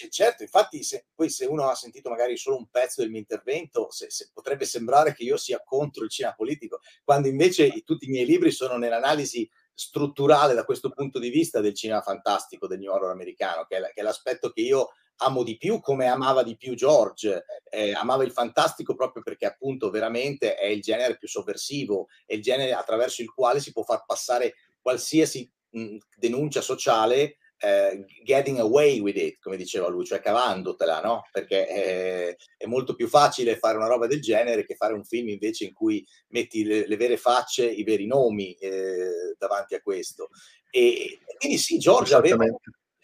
certo, 0.09 0.45
infatti, 0.45 0.83
se, 0.85 1.07
poi 1.15 1.29
se 1.29 1.47
uno 1.47 1.69
ha 1.69 1.75
sentito 1.75 2.09
magari 2.09 2.37
solo 2.37 2.57
un 2.57 2.69
pezzo 2.69 3.01
del 3.01 3.11
mio 3.11 3.19
intervento, 3.19 3.91
se, 3.91 4.11
se 4.11 4.31
potrebbe 4.33 4.65
sembrare 4.65 5.15
che 5.15 5.25
io 5.25 5.37
sia 5.37 5.63
contro 5.65 6.05
il 6.05 6.11
cinema 6.11 6.35
politico, 6.35 6.81
quando 7.05 7.27
invece 7.27 7.83
tutti 7.85 8.07
i 8.07 8.11
miei 8.11 8.25
libri 8.25 8.53
sono 8.53 8.77
nell'analisi 8.77 9.49
strutturale 9.75 10.55
da 10.55 10.65
questo 10.65 10.91
punto 10.91 11.19
di 11.19 11.31
vista 11.31 11.61
del 11.61 11.75
cinema 11.75 12.03
fantastico, 12.03 12.67
del 12.67 12.79
new 12.79 12.93
horror 12.93 13.11
americano, 13.11 13.65
che 13.65 13.77
è, 13.77 13.81
che 13.81 14.01
è 14.01 14.03
l'aspetto 14.03 14.51
che 14.51 14.61
io 14.61 14.91
amo 15.19 15.43
di 15.43 15.57
più, 15.57 15.81
come 15.81 16.07
amava 16.07 16.43
di 16.43 16.57
più 16.57 16.75
George. 16.75 17.45
Eh, 17.71 17.93
amava 17.93 18.25
il 18.25 18.33
fantastico 18.33 18.95
proprio 18.95 19.23
perché 19.23 19.47
appunto 19.47 19.91
veramente 19.91 20.55
è 20.55 20.67
il 20.67 20.81
genere 20.81 21.17
più 21.17 21.29
sovversivo, 21.29 22.09
è 22.27 22.35
il 22.35 22.43
genere 22.43 22.73
attraverso 22.73 23.23
il 23.23 23.33
quale 23.33 23.61
si 23.61 23.73
può 23.73 23.83
far 23.83 24.05
passare 24.05 24.55
qualsiasi 24.81 25.51
mh, 25.71 25.97
denuncia 26.17 26.61
sociale 26.61 27.37
eh, 27.59 28.05
getting 28.25 28.59
away 28.59 29.01
with 29.01 29.17
it, 29.17 29.39
come 29.41 29.57
diceva 29.57 29.89
lui, 29.89 30.05
cioè 30.05 30.21
cavandotela, 30.21 31.01
no? 31.01 31.27
Perché 31.31 31.67
è, 31.67 32.37
è, 32.57 32.67
molto 32.67 32.95
più 32.95 33.09
facile 33.09 33.59
fare 33.59 33.77
una 33.77 33.89
roba 33.89 34.07
del 34.07 34.21
genere 34.21 34.65
che 34.65 34.77
fare 34.77 34.95
un 34.95 35.05
film 35.05 35.29
invece 35.29 35.65
in 35.65 35.73
cui 35.73 36.07
metti 36.29 36.65
le, 36.65 36.87
le 36.87 36.97
vere 36.97 37.17
facce, 37.17 37.69
i 37.69 37.83
veri 37.83 38.07
nomi 38.07 38.55
eh, 38.55 39.35
davanti 39.37 39.75
a 39.75 39.81
questo. 39.81 40.29
E, 40.71 41.19
quindi 41.39 41.59
sì, 41.59 41.79
George 41.79 42.15
aveva... 42.15 42.45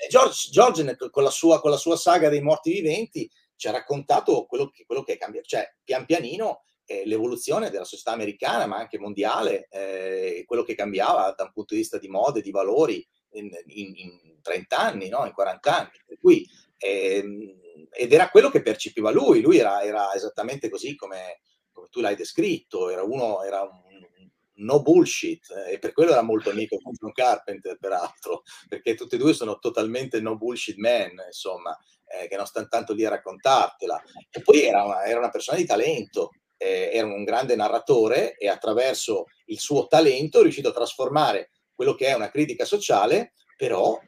George, 0.09 0.51
George 0.51 0.97
con, 1.10 1.22
la 1.22 1.31
sua, 1.31 1.60
con 1.60 1.70
la 1.70 1.76
sua 1.76 1.97
saga 1.97 2.28
dei 2.28 2.43
morti 2.43 2.72
viventi 2.72 3.31
ci 3.56 3.68
ha 3.68 3.72
raccontato 3.72 4.44
quello 4.44 4.68
che, 4.68 4.85
quello 4.85 5.02
che 5.02 5.14
è 5.14 5.16
cambiato, 5.16 5.47
cioè 5.47 5.66
pian 5.82 6.05
pianino 6.05 6.64
eh, 6.86 7.02
l'evoluzione 7.06 7.70
della 7.70 7.85
società 7.85 8.12
americana, 8.12 8.66
ma 8.66 8.76
anche 8.76 8.98
mondiale, 8.98 9.68
eh, 9.70 10.44
quello 10.47 10.62
che 10.62 10.74
cambiava 10.74 11.32
da 11.36 11.44
un 11.44 11.52
punto 11.52 11.74
di 11.74 11.81
vista 11.81 11.98
di 11.98 12.09
mode, 12.09 12.43
di 12.43 12.51
valori, 12.51 13.06
in, 13.35 13.51
in, 13.66 13.93
in 13.97 14.39
30 14.43 14.77
anni, 14.77 15.09
no? 15.09 15.24
in 15.24 15.32
40 15.32 15.77
anni. 15.77 15.90
Per 16.06 16.19
cui, 16.19 16.47
ehm, 16.78 17.61
ed 17.90 18.12
era 18.12 18.28
quello 18.28 18.51
che 18.51 18.62
percepiva 18.62 19.11
lui, 19.11 19.40
lui 19.40 19.59
era, 19.59 19.82
era 19.82 20.12
esattamente 20.15 20.69
così 20.69 20.94
come, 20.94 21.40
come, 21.73 21.89
tu 21.90 22.01
l'hai 22.01 22.16
descritto, 22.16 22.89
era 22.90 23.02
uno, 23.02 23.43
era 23.43 23.62
un 23.62 23.82
no 24.56 24.82
bullshit 24.82 25.47
e 25.69 25.78
per 25.78 25.93
quello 25.93 26.12
era 26.12 26.23
molto 26.23 26.51
amico 26.51 26.78
con 26.81 26.93
John 26.93 27.12
Carpenter 27.12 27.77
peraltro 27.78 28.43
perché 28.69 28.94
tutti 28.94 29.16
e 29.16 29.19
due 29.19 29.32
sono 29.32 29.59
totalmente 29.59 30.20
no 30.20 30.36
bullshit 30.36 30.77
man 30.77 31.11
insomma 31.27 31.77
eh, 32.06 32.28
che 32.28 32.36
non 32.36 32.47
stanno 32.47 32.69
tanto 32.69 32.93
lì 32.93 33.05
a 33.05 33.11
raccontartela 33.11 34.01
e 34.31 34.43
poi 34.43 34.62
era 34.62 34.85
una, 34.85 35.05
era 35.05 35.19
una 35.19 35.31
persona 35.31 35.56
di 35.56 35.66
talento 35.66 36.31
eh, 36.56 36.90
era 36.93 37.06
un 37.06 37.24
grande 37.24 37.56
narratore 37.56 38.36
e 38.36 38.48
attraverso 38.48 39.27
il 39.47 39.59
suo 39.59 39.86
talento 39.86 40.39
è 40.39 40.43
riuscito 40.43 40.69
a 40.69 40.73
trasformare 40.73 41.51
quello 41.74 41.94
che 41.94 42.06
è 42.06 42.14
una 42.14 42.30
critica 42.30 42.64
sociale, 42.64 43.34
però, 43.56 43.98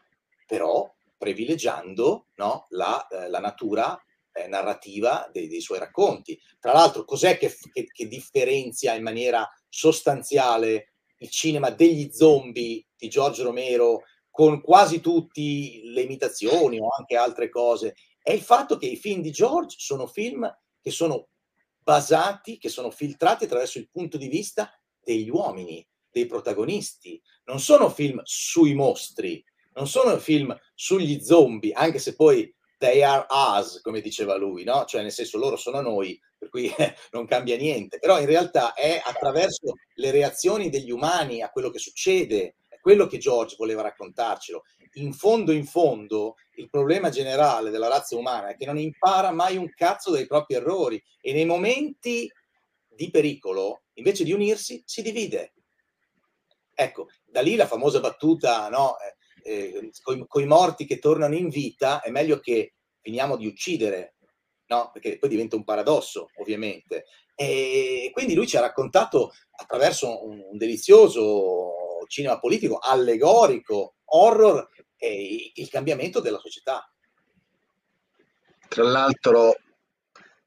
però 0.47 0.91
privilegiando 1.17 2.29
no, 2.37 2.67
la, 2.71 3.07
eh, 3.09 3.29
la, 3.29 3.41
natura 3.41 4.01
eh, 4.33 4.47
narrativa 4.47 5.29
dei, 5.33 5.49
dei, 5.49 5.61
suoi 5.61 5.79
racconti. 5.79 6.39
Tra 6.61 6.73
l'altro, 6.73 7.05
cos'è 7.05 7.39
che, 7.39 7.55
che, 7.73 7.87
che, 7.87 8.07
differenzia 8.07 8.95
in 8.95 9.03
maniera 9.03 9.49
sostanziale 9.69 10.93
il 11.19 11.31
cinema 11.31 11.71
degli 11.71 12.11
zombie 12.13 12.87
di 12.97 13.09
Giorgio 13.09 13.45
Romero 13.45 14.03
con 14.31 14.61
quasi 14.61 15.01
tutte 15.01 15.41
le 15.41 16.03
imitazioni 16.03 16.79
o 16.79 16.89
anche 16.97 17.17
altre 17.17 17.49
cose? 17.49 17.95
È 18.23 18.33
il 18.33 18.43
fatto 18.43 18.77
che 18.77 18.87
i 18.87 18.97
film 18.97 19.23
di 19.23 19.31
George 19.31 19.77
sono 19.79 20.07
film 20.07 20.53
che 20.81 20.91
sono 20.91 21.29
basati, 21.79 22.59
che 22.59 22.69
sono 22.69 22.91
filtrati 22.91 23.45
attraverso 23.45 23.79
il 23.79 23.89
punto 23.89 24.17
di 24.17 24.29
vista 24.29 24.71
degli 25.01 25.31
uomini, 25.31 25.87
dei 26.11 26.27
protagonisti, 26.27 27.23
non 27.47 27.61
sono 27.61 27.91
film 27.91 28.21
sui 28.25 28.75
mostri, 28.75 29.45
non 29.75 29.87
sono 29.87 30.19
film 30.19 30.57
sugli 30.75 31.21
zombie, 31.21 31.73
anche 31.73 31.99
se 31.99 32.15
poi 32.15 32.53
they 32.79 33.03
are 33.03 33.27
us, 33.31 33.81
come 33.81 34.01
diceva 34.01 34.37
lui, 34.37 34.65
no? 34.65 34.85
Cioè 34.85 35.03
nel 35.03 35.13
senso 35.13 35.39
loro 35.39 35.57
sono 35.57 35.81
noi, 35.81 36.19
per 36.37 36.49
cui 36.49 36.73
non 37.13 37.27
cambia 37.27 37.57
niente, 37.57 37.99
però 37.99 38.21
in 38.21 38.27
realtà 38.27 38.75
è 38.75 39.01
attraverso 39.05 39.75
le 39.95 40.11
reazioni 40.11 40.69
degli 40.69 40.91
umani 40.91 41.41
a 41.43 41.51
quello 41.51 41.71
che 41.71 41.79
succede, 41.79 42.57
è 42.69 42.79
quello 42.81 43.07
che 43.07 43.19
George 43.19 43.57
voleva 43.57 43.83
raccontarcelo. 43.83 44.63
In 44.95 45.13
fondo, 45.13 45.53
in 45.53 45.67
fondo, 45.67 46.37
il 46.57 46.71
problema 46.71 47.11
generale 47.11 47.71
della 47.71 47.89
razza 47.89 48.17
umana 48.17 48.49
è 48.49 48.57
che 48.57 48.65
non 48.65 48.79
impara 48.79 49.31
mai 49.31 49.57
un 49.57 49.71
cazzo 49.75 50.11
dai 50.11 50.27
propri 50.27 50.55
errori 50.55 51.03
e 51.21 51.33
nei 51.33 51.45
momenti 51.45 52.31
di 52.89 53.11
pericolo, 53.11 53.83
invece 53.95 54.25
di 54.25 54.33
unirsi, 54.33 54.83
si 54.87 55.03
divide 55.03 55.53
Ecco, 56.79 57.09
da 57.25 57.41
lì 57.41 57.57
la 57.57 57.67
famosa 57.67 58.01
battuta, 58.01 58.69
no? 58.69 58.97
Eh, 59.43 59.91
con 60.03 60.43
i 60.43 60.47
morti 60.47 60.85
che 60.85 60.99
tornano 60.99 61.35
in 61.35 61.49
vita, 61.49 62.03
è 62.03 62.11
meglio 62.11 62.39
che 62.39 62.75
finiamo 63.01 63.37
di 63.37 63.47
uccidere, 63.47 64.17
no? 64.67 64.91
Perché 64.93 65.19
poi 65.19 65.31
diventa 65.31 65.57
un 65.57 65.65
paradosso, 65.65 66.29
ovviamente. 66.37 67.07
E 67.35 68.11
quindi 68.13 68.35
lui 68.35 68.47
ci 68.47 68.59
ha 68.59 68.61
raccontato 68.61 69.33
attraverso 69.53 70.27
un, 70.27 70.39
un 70.51 70.59
delizioso 70.59 72.05
cinema 72.09 72.39
politico, 72.39 72.77
allegorico, 72.79 73.95
horror, 74.05 74.69
eh, 74.99 75.53
il 75.55 75.69
cambiamento 75.71 76.21
della 76.21 76.39
società. 76.39 76.91
Tra 78.69 78.83
l'altro, 78.83 79.57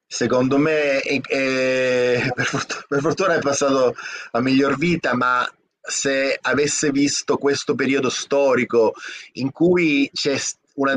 secondo 0.05 0.57
me, 0.57 1.01
eh, 1.01 2.31
per, 2.35 2.45
fortuna, 2.45 2.85
per, 2.87 2.99
fortuna, 3.01 3.35
è 3.35 3.39
passato 3.39 3.95
a 4.31 4.41
miglior 4.41 4.77
vita, 4.77 5.15
ma 5.15 5.49
se 5.89 6.37
avesse 6.39 6.91
visto 6.91 7.37
questo 7.37 7.75
periodo 7.75 8.09
storico 8.09 8.93
in 9.33 9.51
cui 9.51 10.09
c'è 10.13 10.37
una, 10.75 10.95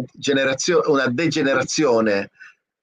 una 0.86 1.06
degenerazione 1.08 2.30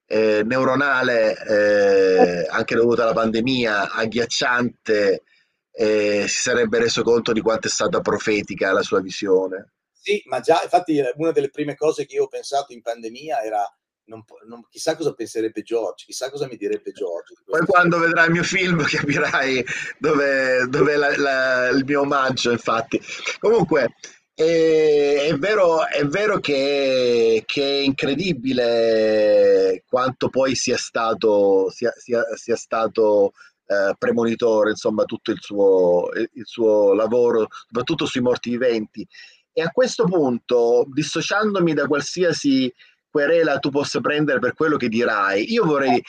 eh, 0.08 0.42
neuronale, 0.44 1.38
eh, 1.46 2.48
anche 2.50 2.76
dovuta 2.76 3.04
alla 3.04 3.14
pandemia, 3.14 3.92
agghiacciante, 3.92 5.24
eh, 5.72 6.26
si 6.28 6.42
sarebbe 6.42 6.80
reso 6.80 7.04
conto 7.04 7.32
di 7.32 7.42
quanto 7.42 7.68
è 7.68 7.70
stata 7.70 8.02
profetica 8.02 8.72
la 8.72 8.82
sua 8.82 9.02
visione. 9.02 9.74
Sì, 9.94 10.22
ma 10.26 10.40
già, 10.40 10.62
infatti, 10.64 11.00
una 11.16 11.32
delle 11.32 11.50
prime 11.50 11.76
cose 11.76 12.06
che 12.06 12.16
io 12.16 12.24
ho 12.24 12.28
pensato 12.28 12.74
in 12.74 12.82
pandemia 12.82 13.42
era 13.44 13.64
non, 14.10 14.24
non, 14.48 14.66
chissà 14.70 14.96
cosa 14.96 15.14
penserebbe 15.14 15.62
George, 15.62 16.06
chissà 16.06 16.30
cosa 16.30 16.48
mi 16.48 16.58
direbbe 16.58 16.92
George. 16.92 17.36
Poi 17.46 17.66
quando 17.66 18.00
vedrai 18.00 18.26
il 18.26 18.34
mio 18.34 18.44
film 18.44 18.84
capirai 18.84 19.64
dove, 19.98 20.66
dove 20.68 20.94
è 20.94 20.98
la, 20.98 21.18
la, 21.18 21.70
il 21.70 21.86
mio 21.86 22.02
omaggio, 22.02 22.52
infatti. 22.52 23.00
Comunque, 23.38 23.96
è, 24.34 25.28
è, 25.30 25.34
vero, 25.36 25.86
è 25.86 26.04
vero 26.06 26.40
che, 26.40 27.44
che, 27.46 27.62
è 27.62 27.84
incredibile 27.84 29.84
quanto 29.88 30.30
poi 30.30 30.56
sia 30.56 30.78
stato, 30.78 31.70
sia, 31.70 31.94
sia, 31.96 32.24
sia 32.36 32.56
stato 32.56 33.34
eh, 33.68 33.96
premonitore, 33.98 34.72
insomma, 34.72 35.06
tutto 35.06 35.32
il 35.32 35.40
suo, 35.40 36.10
il 36.14 36.46
suo 36.46 36.94
lavoro, 36.94 37.48
soprattutto 37.68 38.06
sui 38.06 38.22
morti 38.22 38.50
viventi. 38.50 39.08
E 39.52 39.62
a 39.62 39.72
questo 39.72 40.06
punto, 40.06 40.86
dissociandomi 40.88 41.74
da 41.74 41.86
qualsiasi 41.86 42.74
querela 43.10 43.60
tu 43.60 43.70
possa 43.70 44.00
prendere 44.00 44.40
per 44.40 44.54
quello 44.54 44.78
che 44.78 44.90
dirai. 44.90 45.52
Io 45.52 45.66
vorrei, 45.66 46.02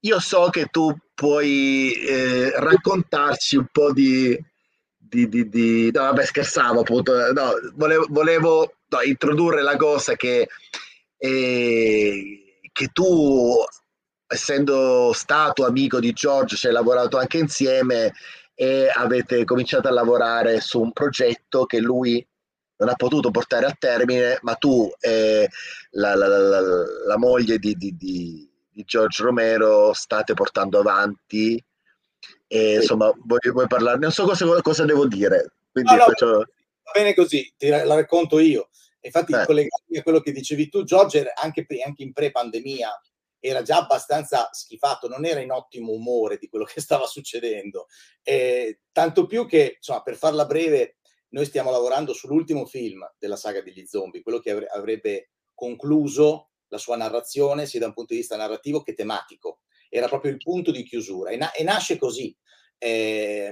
io 0.00 0.20
so 0.20 0.48
che 0.50 0.66
tu 0.66 0.94
puoi 1.14 1.92
eh, 1.92 2.52
raccontarci 2.58 3.56
un 3.56 3.66
po' 3.70 3.92
di, 3.92 4.38
di, 4.96 5.28
di, 5.28 5.48
di, 5.48 5.90
no 5.92 6.02
vabbè 6.02 6.24
scherzavo 6.24 6.80
appunto, 6.80 7.32
no, 7.32 7.52
volevo, 7.74 8.06
volevo 8.08 8.74
no, 8.88 9.02
introdurre 9.02 9.62
la 9.62 9.76
cosa 9.76 10.14
che, 10.14 10.48
eh, 11.16 12.60
che 12.72 12.86
tu 12.92 13.64
essendo 14.26 15.12
stato 15.14 15.64
amico 15.64 15.98
di 15.98 16.12
George 16.12 16.56
ci 16.56 16.66
hai 16.66 16.72
lavorato 16.72 17.16
anche 17.18 17.38
insieme 17.38 18.12
e 18.54 18.90
avete 18.92 19.44
cominciato 19.44 19.88
a 19.88 19.92
lavorare 19.92 20.60
su 20.60 20.80
un 20.80 20.92
progetto 20.92 21.64
che 21.64 21.78
lui 21.78 22.24
non 22.78 22.88
ha 22.88 22.94
potuto 22.94 23.30
portare 23.30 23.66
a 23.66 23.76
termine, 23.78 24.38
ma 24.42 24.54
tu 24.54 24.90
e 25.00 25.48
la, 25.90 26.14
la, 26.14 26.26
la, 26.26 26.60
la 27.06 27.18
moglie 27.18 27.58
di, 27.58 27.74
di, 27.74 27.96
di, 27.96 28.50
di, 28.70 28.84
George 28.84 29.22
Romero 29.22 29.92
state 29.92 30.34
portando 30.34 30.78
avanti. 30.78 31.62
E, 32.46 32.74
insomma, 32.76 33.12
vuoi, 33.24 33.40
vuoi 33.52 33.66
parlarne? 33.66 34.00
Non 34.00 34.12
so 34.12 34.24
cosa, 34.24 34.46
cosa 34.62 34.84
devo 34.84 35.06
dire. 35.06 35.52
Quindi 35.70 35.92
no, 35.92 35.98
no, 35.98 36.04
faccio... 36.04 36.26
Va 36.82 36.92
bene 36.92 37.14
così, 37.14 37.52
ti 37.56 37.68
la 37.68 37.94
racconto 37.94 38.38
io. 38.38 38.70
Infatti, 39.00 39.32
eh. 39.32 39.44
collegandomi 39.44 39.98
a 39.98 40.02
quello 40.02 40.20
che 40.20 40.32
dicevi 40.32 40.68
tu, 40.68 40.84
George, 40.84 41.32
anche, 41.34 41.66
anche 41.84 42.02
in 42.02 42.12
pre-pandemia, 42.12 43.00
era 43.40 43.62
già 43.62 43.78
abbastanza 43.78 44.48
schifato, 44.52 45.08
non 45.08 45.24
era 45.24 45.40
in 45.40 45.52
ottimo 45.52 45.92
umore 45.92 46.38
di 46.38 46.48
quello 46.48 46.64
che 46.64 46.80
stava 46.80 47.06
succedendo. 47.06 47.86
Eh, 48.22 48.80
tanto 48.92 49.26
più 49.26 49.46
che, 49.46 49.74
insomma, 49.76 50.02
per 50.02 50.16
farla 50.16 50.46
breve, 50.46 50.97
noi 51.30 51.44
stiamo 51.44 51.70
lavorando 51.70 52.12
sull'ultimo 52.12 52.66
film 52.66 53.06
della 53.18 53.36
saga 53.36 53.60
degli 53.62 53.84
zombie, 53.86 54.22
quello 54.22 54.38
che 54.38 54.66
avrebbe 54.66 55.30
concluso 55.54 56.50
la 56.68 56.78
sua 56.78 56.96
narrazione 56.96 57.66
sia 57.66 57.80
da 57.80 57.86
un 57.86 57.94
punto 57.94 58.12
di 58.12 58.20
vista 58.20 58.36
narrativo 58.36 58.82
che 58.82 58.94
tematico. 58.94 59.60
Era 59.88 60.08
proprio 60.08 60.32
il 60.32 60.38
punto 60.38 60.70
di 60.70 60.84
chiusura 60.84 61.30
e, 61.30 61.36
na- 61.36 61.52
e 61.52 61.62
nasce 61.62 61.96
così. 61.98 62.34
Eh, 62.78 63.50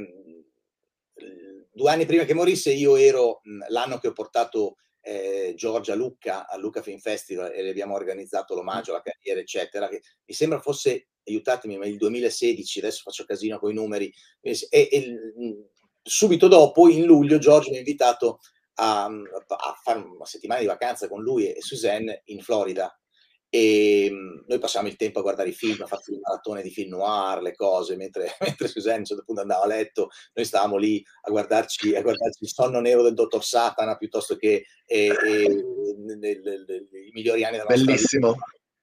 due 1.72 1.90
anni 1.90 2.06
prima 2.06 2.24
che 2.24 2.34
morisse 2.34 2.72
io 2.72 2.96
ero 2.96 3.40
l'anno 3.68 3.98
che 3.98 4.08
ho 4.08 4.12
portato 4.12 4.76
eh, 5.00 5.54
Giorgia 5.56 5.94
Lucca 5.94 6.48
al 6.48 6.60
Lucca 6.60 6.82
Film 6.82 6.98
Festival 6.98 7.52
e 7.52 7.62
le 7.62 7.70
abbiamo 7.70 7.94
organizzato 7.94 8.54
l'omaggio 8.54 8.90
alla 8.90 9.02
carriera, 9.02 9.40
eccetera, 9.40 9.88
che 9.88 10.02
mi 10.24 10.34
sembra 10.34 10.60
fosse, 10.60 11.08
aiutatemi, 11.24 11.78
ma 11.78 11.86
il 11.86 11.96
2016, 11.96 12.80
adesso 12.80 13.02
faccio 13.04 13.24
casino 13.24 13.58
con 13.58 13.70
i 13.70 13.74
numeri, 13.74 14.12
e, 14.40 14.58
e, 14.68 14.88
subito 16.06 16.46
dopo, 16.48 16.88
in 16.88 17.04
luglio, 17.04 17.38
George 17.38 17.70
mi 17.70 17.76
ha 17.76 17.80
invitato 17.80 18.38
a, 18.74 19.04
a, 19.04 19.80
fare 19.82 19.98
una 19.98 20.24
settimana 20.24 20.60
di 20.60 20.66
vacanza 20.66 21.08
con 21.08 21.22
lui 21.22 21.52
e 21.52 21.60
Suzanne 21.60 22.22
in 22.26 22.40
Florida. 22.40 22.96
E 23.48 24.08
mm, 24.10 24.44
noi 24.46 24.58
passavamo 24.58 24.90
il 24.90 24.96
tempo 24.96 25.18
a 25.18 25.22
guardare 25.22 25.48
i 25.48 25.52
film, 25.52 25.82
a 25.82 25.86
farci 25.86 26.12
il 26.12 26.20
maratone 26.20 26.62
di 26.62 26.70
film 26.70 26.90
noir, 26.90 27.42
le 27.42 27.54
cose, 27.54 27.96
mentre, 27.96 28.34
mentre 28.40 28.68
Suzanne 28.68 28.96
a 28.96 28.98
un 29.00 29.04
certo 29.04 29.24
punto 29.24 29.40
andava 29.40 29.64
a 29.64 29.68
letto, 29.68 30.08
noi 30.34 30.44
stavamo 30.44 30.76
lì 30.76 31.04
a 31.22 31.30
guardarci, 31.30 31.94
a 31.94 32.02
guardarci 32.02 32.44
il 32.44 32.50
sonno 32.50 32.80
nero 32.80 33.02
del 33.02 33.14
dottor 33.14 33.44
Satana 33.44 33.96
piuttosto 33.96 34.36
che 34.36 34.66
e, 34.84 35.06
e, 35.06 35.64
le, 36.06 36.40
le, 36.40 36.76
i 37.06 37.10
migliori 37.12 37.44
anni 37.44 37.58
della 37.58 37.68
nostra 37.68 37.84
Bellissimo. 37.84 38.34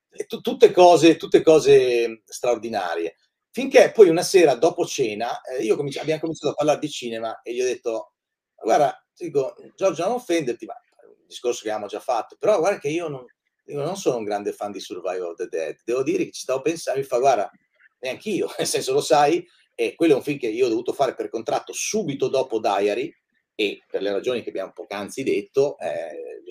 vita. 0.10 0.38
tutte 0.41 0.72
cose, 0.72 1.18
tutte 1.18 1.41
cose 1.41 2.24
straordinarie. 2.26 3.16
Finché 3.56 3.92
poi 3.92 4.10
una 4.10 4.24
sera 4.24 4.56
dopo 4.56 4.84
cena, 4.84 5.40
eh, 5.42 5.68
cominci- 5.76 6.00
abbiamo 6.00 6.22
cominciato 6.22 6.54
a 6.54 6.56
parlare 6.56 6.80
di 6.80 6.90
cinema 6.90 7.40
e 7.44 7.54
gli 7.54 7.62
ho 7.62 7.66
detto, 7.66 8.14
guarda, 8.60 9.06
dico, 9.16 9.54
Giorgio 9.76 10.06
non 10.06 10.14
offenderti, 10.14 10.66
ma 10.66 10.74
un 11.06 11.28
discorso 11.28 11.62
che 11.62 11.70
abbiamo 11.70 11.86
già 11.86 12.00
fatto, 12.00 12.36
però 12.40 12.58
guarda 12.58 12.80
che 12.80 12.88
io 12.88 13.08
non, 13.10 13.24
io 13.66 13.84
non 13.84 13.96
sono 13.96 14.18
un 14.18 14.24
grande 14.24 14.54
fan 14.54 14.72
di 14.72 14.80
Survival 14.80 15.30
of 15.30 15.36
the 15.36 15.48
Dead, 15.50 15.78
devo 15.86 16.02
dire 16.02 16.26
che 16.26 16.32
ci 16.32 16.42
stavo 16.42 16.62
pensando, 16.62 17.00
mi 17.00 17.06
fa, 17.06 17.20
guarda, 17.20 17.52
neanche 18.00 18.30
io, 18.32 18.52
nel 18.58 18.66
senso 18.66 18.92
lo 18.92 19.02
sai, 19.02 19.48
e 19.76 19.94
quello 19.94 20.14
è 20.14 20.16
un 20.16 20.24
film 20.24 20.40
che 20.40 20.48
io 20.48 20.66
ho 20.66 20.70
dovuto 20.70 20.92
fare 20.92 21.14
per 21.14 21.30
contratto 21.30 21.74
subito 21.74 22.30
dopo 22.30 22.60
Diary 22.60 23.16
e 23.54 23.84
per 23.88 24.02
le 24.02 24.12
ragioni 24.12 24.42
che 24.42 24.50
abbiamo 24.50 24.72
poc'anzi 24.74 25.22
detto, 25.22 25.78
eh, 25.78 26.42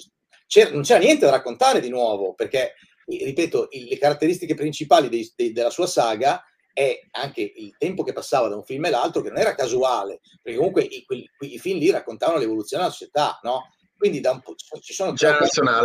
c'era, 0.46 0.70
non 0.70 0.82
c'era 0.82 1.00
niente 1.00 1.24
da 1.24 1.32
raccontare 1.32 1.80
di 1.80 1.88
nuovo, 1.88 2.32
perché, 2.34 2.74
ripeto, 3.06 3.70
il, 3.72 3.86
le 3.86 3.98
caratteristiche 3.98 4.54
principali 4.54 5.08
dei, 5.08 5.28
dei, 5.34 5.50
della 5.50 5.70
sua 5.70 5.88
saga 5.88 6.40
è 6.72 6.98
anche 7.12 7.52
il 7.54 7.74
tempo 7.78 8.02
che 8.02 8.12
passava 8.12 8.48
da 8.48 8.56
un 8.56 8.64
film 8.64 8.84
all'altro, 8.84 9.22
che 9.22 9.28
non 9.28 9.38
era 9.38 9.54
casuale, 9.54 10.20
perché 10.42 10.58
comunque 10.58 10.82
i, 10.82 11.04
quelli, 11.04 11.28
i 11.40 11.58
film 11.58 11.78
lì 11.78 11.90
raccontavano 11.90 12.38
l'evoluzione 12.38 12.82
della 12.82 12.94
società, 12.94 13.38
no? 13.42 13.74
Quindi 13.96 14.20
da 14.20 14.32
un 14.32 14.40
po', 14.40 14.54
ci 14.80 14.92
sono 14.92 15.12
tre, 15.12 15.36
quattro, 15.36 15.84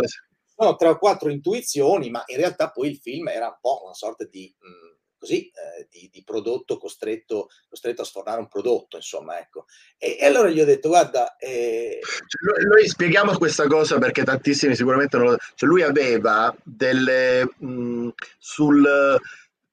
sono 0.56 0.76
tre 0.76 0.88
o 0.88 0.98
quattro 0.98 1.30
intuizioni, 1.30 2.10
ma 2.10 2.22
in 2.26 2.36
realtà 2.36 2.70
poi 2.70 2.90
il 2.90 2.96
film 2.96 3.28
era 3.28 3.46
un 3.46 3.58
po' 3.60 3.82
una 3.84 3.94
sorta 3.94 4.24
di, 4.24 4.52
mh, 4.58 4.66
mm, 4.66 4.96
così, 5.18 5.46
eh, 5.46 5.86
di, 5.90 6.08
di, 6.12 6.24
prodotto 6.24 6.78
costretto, 6.78 7.48
costretto 7.68 8.02
a 8.02 8.04
sfornare 8.04 8.40
un 8.40 8.48
prodotto, 8.48 8.96
insomma, 8.96 9.38
ecco. 9.38 9.66
E, 9.98 10.16
e 10.18 10.24
allora 10.24 10.48
gli 10.48 10.60
ho 10.60 10.64
detto, 10.64 10.88
guarda... 10.88 11.36
Eh... 11.36 12.00
Cioè, 12.00 12.64
noi 12.64 12.88
spieghiamo 12.88 13.36
questa 13.36 13.66
cosa 13.66 13.98
perché 13.98 14.24
tantissimi 14.24 14.74
sicuramente 14.74 15.16
non 15.16 15.26
lo... 15.26 15.36
Cioè 15.54 15.68
lui 15.68 15.82
aveva 15.82 16.54
delle... 16.62 17.48
Mh, 17.58 18.08
sul 18.38 19.20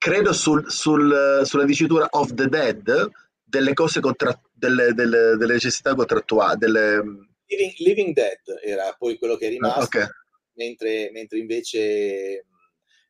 credo 0.06 0.34
sul, 0.34 0.70
sul, 0.70 1.42
sulla 1.46 1.66
dicitura 1.66 2.06
of 2.12 2.32
the 2.36 2.48
dead 2.48 3.10
delle 3.44 3.74
cose 3.74 4.00
contra, 4.02 4.40
delle, 4.54 4.94
delle, 4.94 5.36
delle, 5.36 5.54
necessità 5.54 5.96
contrattuali 5.96 6.60
delle... 6.60 7.02
Living, 7.48 7.74
Living, 7.78 8.14
Dead 8.14 8.40
era 8.64 8.96
poi 9.00 9.18
quello 9.18 9.36
che 9.36 9.48
è 9.48 9.50
rimasto 9.50 9.80
ah, 9.80 9.84
okay. 9.84 10.06
mentre, 10.54 11.10
mentre, 11.12 11.40
invece 11.40 11.80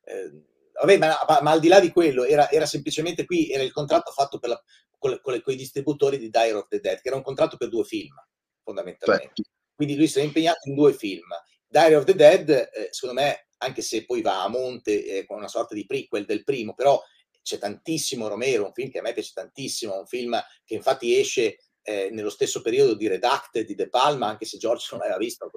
eh, 0.04 0.32
vabbè 0.80 0.96
ma, 0.96 1.18
ma, 1.42 1.50
al 1.50 1.60
di 1.60 1.68
là 1.68 1.80
di 1.80 1.90
quello 1.90 2.24
era, 2.24 2.50
era, 2.50 2.64
semplicemente 2.64 3.26
qui 3.26 3.50
era 3.50 3.62
il 3.62 3.72
contratto 3.72 4.10
fatto 4.12 4.38
per 4.38 4.50
la, 4.50 4.62
con, 4.98 5.18
con, 5.22 5.38
con, 5.42 5.52
i 5.52 5.56
distributori 5.56 6.16
di 6.16 6.30
Dire 6.30 6.54
of 6.54 6.68
the 6.68 6.80
Dead 6.80 6.98
che 7.00 7.08
era 7.08 7.16
un 7.16 7.22
contratto 7.22 7.58
per 7.58 7.68
due 7.68 7.84
film 7.84 8.14
fondamentalmente 8.62 9.32
Beh. 9.36 9.50
quindi 9.74 9.96
lui 9.96 10.08
si 10.08 10.18
è 10.18 10.22
impegnato 10.22 10.68
in 10.68 10.74
due 10.74 10.94
film 10.94 11.28
Dire 11.66 11.96
of 11.96 12.04
the 12.04 12.14
Dead 12.14 12.48
eh, 12.48 12.88
secondo 12.90 13.20
me 13.20 13.45
anche 13.58 13.82
se 13.82 14.04
poi 14.04 14.22
va 14.22 14.42
a 14.42 14.48
monte 14.48 15.04
eh, 15.04 15.26
con 15.26 15.38
una 15.38 15.48
sorta 15.48 15.74
di 15.74 15.86
prequel 15.86 16.24
del 16.24 16.44
primo, 16.44 16.74
però 16.74 17.00
c'è 17.42 17.58
tantissimo 17.58 18.26
Romero, 18.26 18.64
un 18.64 18.72
film 18.72 18.90
che 18.90 18.98
a 18.98 19.02
me 19.02 19.12
piace 19.12 19.30
tantissimo, 19.32 19.98
un 19.98 20.06
film 20.06 20.40
che 20.64 20.74
infatti 20.74 21.16
esce 21.16 21.58
eh, 21.88 22.08
nello 22.10 22.30
stesso 22.30 22.62
periodo 22.62 22.94
di 22.94 23.06
Redacted 23.06 23.64
di 23.64 23.76
De 23.76 23.88
Palma, 23.88 24.26
anche 24.26 24.44
se 24.44 24.58
George 24.58 24.88
non 24.90 24.98
l'aveva 24.98 25.18
visto, 25.18 25.48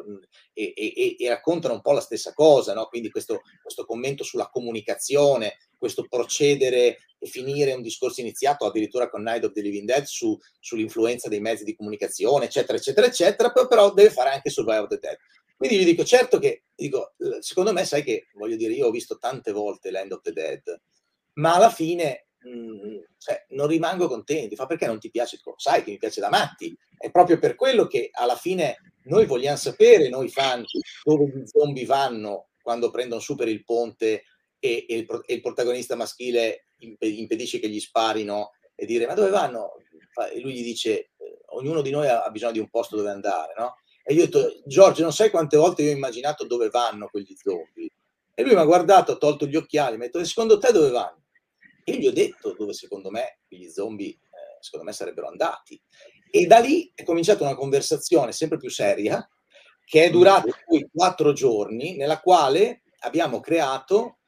e, 0.53 0.73
e, 0.75 1.15
e 1.17 1.27
raccontano 1.27 1.73
un 1.73 1.81
po' 1.81 1.91
la 1.91 2.01
stessa 2.01 2.33
cosa, 2.33 2.75
no? 2.75 2.85
quindi 2.85 3.09
questo, 3.09 3.41
questo, 3.59 3.83
commento 3.83 4.23
sulla 4.23 4.47
comunicazione, 4.47 5.57
questo 5.75 6.05
procedere 6.07 6.97
e 7.17 7.27
finire 7.27 7.73
un 7.73 7.81
discorso 7.81 8.21
iniziato 8.21 8.67
addirittura 8.67 9.09
con 9.09 9.23
Night 9.23 9.43
of 9.43 9.53
the 9.53 9.61
Living 9.61 9.87
Dead 9.87 10.03
su, 10.03 10.37
sull'influenza 10.59 11.29
dei 11.29 11.39
mezzi 11.39 11.63
di 11.63 11.75
comunicazione, 11.75 12.45
eccetera, 12.45 12.77
eccetera, 12.77 13.07
eccetera, 13.07 13.51
però, 13.51 13.91
deve 13.91 14.11
fare 14.11 14.29
anche 14.29 14.51
Survival 14.51 14.83
of 14.83 14.89
the 14.89 14.99
Dead. 14.99 15.17
Quindi 15.59 15.79
gli 15.79 15.83
dico, 15.83 16.05
certo 16.05 16.39
che, 16.39 16.63
dico, 16.73 17.15
secondo 17.41 17.73
me, 17.73 17.83
sai 17.83 18.01
che, 18.01 18.27
voglio 18.35 18.55
dire, 18.55 18.71
io 18.71 18.87
ho 18.87 18.91
visto 18.91 19.17
tante 19.17 19.51
volte 19.51 19.91
Land 19.91 20.13
of 20.13 20.21
the 20.21 20.31
Dead, 20.31 20.81
ma 21.33 21.55
alla 21.55 21.69
fine 21.69 22.27
mh, 22.37 22.49
mm, 22.49 22.97
cioè, 23.17 23.45
non 23.49 23.67
rimango 23.67 24.07
contento. 24.07 24.55
Fa 24.55 24.65
perché 24.65 24.85
non 24.85 24.99
ti 24.99 25.11
piace? 25.11 25.35
Dico, 25.35 25.55
sai 25.57 25.83
che 25.83 25.91
mi 25.91 25.97
piace 25.97 26.21
da 26.21 26.29
matti. 26.29 26.73
È 26.97 27.11
proprio 27.11 27.39
per 27.39 27.55
quello 27.55 27.87
che 27.87 28.09
alla 28.13 28.37
fine 28.37 28.77
noi 29.07 29.25
vogliamo 29.25 29.57
sapere, 29.57 30.07
noi 30.07 30.29
fan, 30.29 30.63
dove 31.03 31.25
gli 31.25 31.45
zombie 31.45 31.85
vanno 31.85 32.51
quando 32.61 32.89
prendono 32.89 33.19
su 33.19 33.35
per 33.35 33.49
il 33.49 33.65
ponte 33.65 34.23
e, 34.59 34.85
e, 34.87 34.95
il, 34.95 35.23
e 35.25 35.33
il, 35.33 35.41
protagonista 35.41 35.95
maschile 35.95 36.67
impedisce 36.77 37.59
che 37.59 37.67
gli 37.67 37.81
sparino 37.81 38.51
e 38.75 38.85
dire 38.85 39.05
ma 39.07 39.13
dove 39.13 39.29
vanno? 39.29 39.73
E 40.33 40.39
lui 40.39 40.53
gli 40.53 40.63
dice 40.63 41.11
ognuno 41.47 41.81
di 41.81 41.89
noi 41.89 42.07
ha 42.07 42.29
bisogno 42.29 42.53
di 42.53 42.59
un 42.59 42.69
posto 42.69 42.95
dove 42.95 43.09
andare, 43.09 43.53
no? 43.57 43.75
E 44.09 44.15
io 44.15 44.23
ho 44.23 44.25
detto, 44.25 44.63
Giorgio, 44.65 45.03
non 45.03 45.13
sai 45.13 45.29
quante 45.29 45.55
volte 45.55 45.83
io 45.83 45.91
ho 45.91 45.95
immaginato 45.95 46.43
dove 46.47 46.69
vanno 46.69 47.09
quegli 47.09 47.35
zombie? 47.35 47.91
E 48.33 48.41
lui 48.41 48.55
mi 48.55 48.59
ha 48.59 48.65
guardato, 48.65 49.11
ha 49.11 49.17
tolto 49.17 49.45
gli 49.45 49.55
occhiali, 49.55 49.97
mi 49.97 50.05
ha 50.05 50.05
detto, 50.07 50.25
secondo 50.25 50.57
te 50.57 50.71
dove 50.71 50.89
vanno? 50.89 51.25
E 51.83 51.91
io 51.91 51.99
gli 51.99 52.07
ho 52.07 52.11
detto 52.11 52.55
dove 52.57 52.73
secondo 52.73 53.11
me 53.11 53.41
gli 53.47 53.67
zombie 53.67 54.09
eh, 54.09 54.57
secondo 54.61 54.87
me 54.87 54.93
sarebbero 54.93 55.27
andati. 55.27 55.79
E 56.31 56.47
da 56.47 56.57
lì 56.57 56.91
è 56.95 57.03
cominciata 57.03 57.43
una 57.43 57.53
conversazione 57.53 58.31
sempre 58.31 58.57
più 58.57 58.71
seria, 58.71 59.29
che 59.85 60.05
è 60.05 60.09
durata 60.09 60.49
poi 60.65 60.89
quattro 60.91 61.31
giorni, 61.31 61.95
nella 61.95 62.19
quale 62.19 62.81
abbiamo 63.01 63.39
creato 63.39 64.21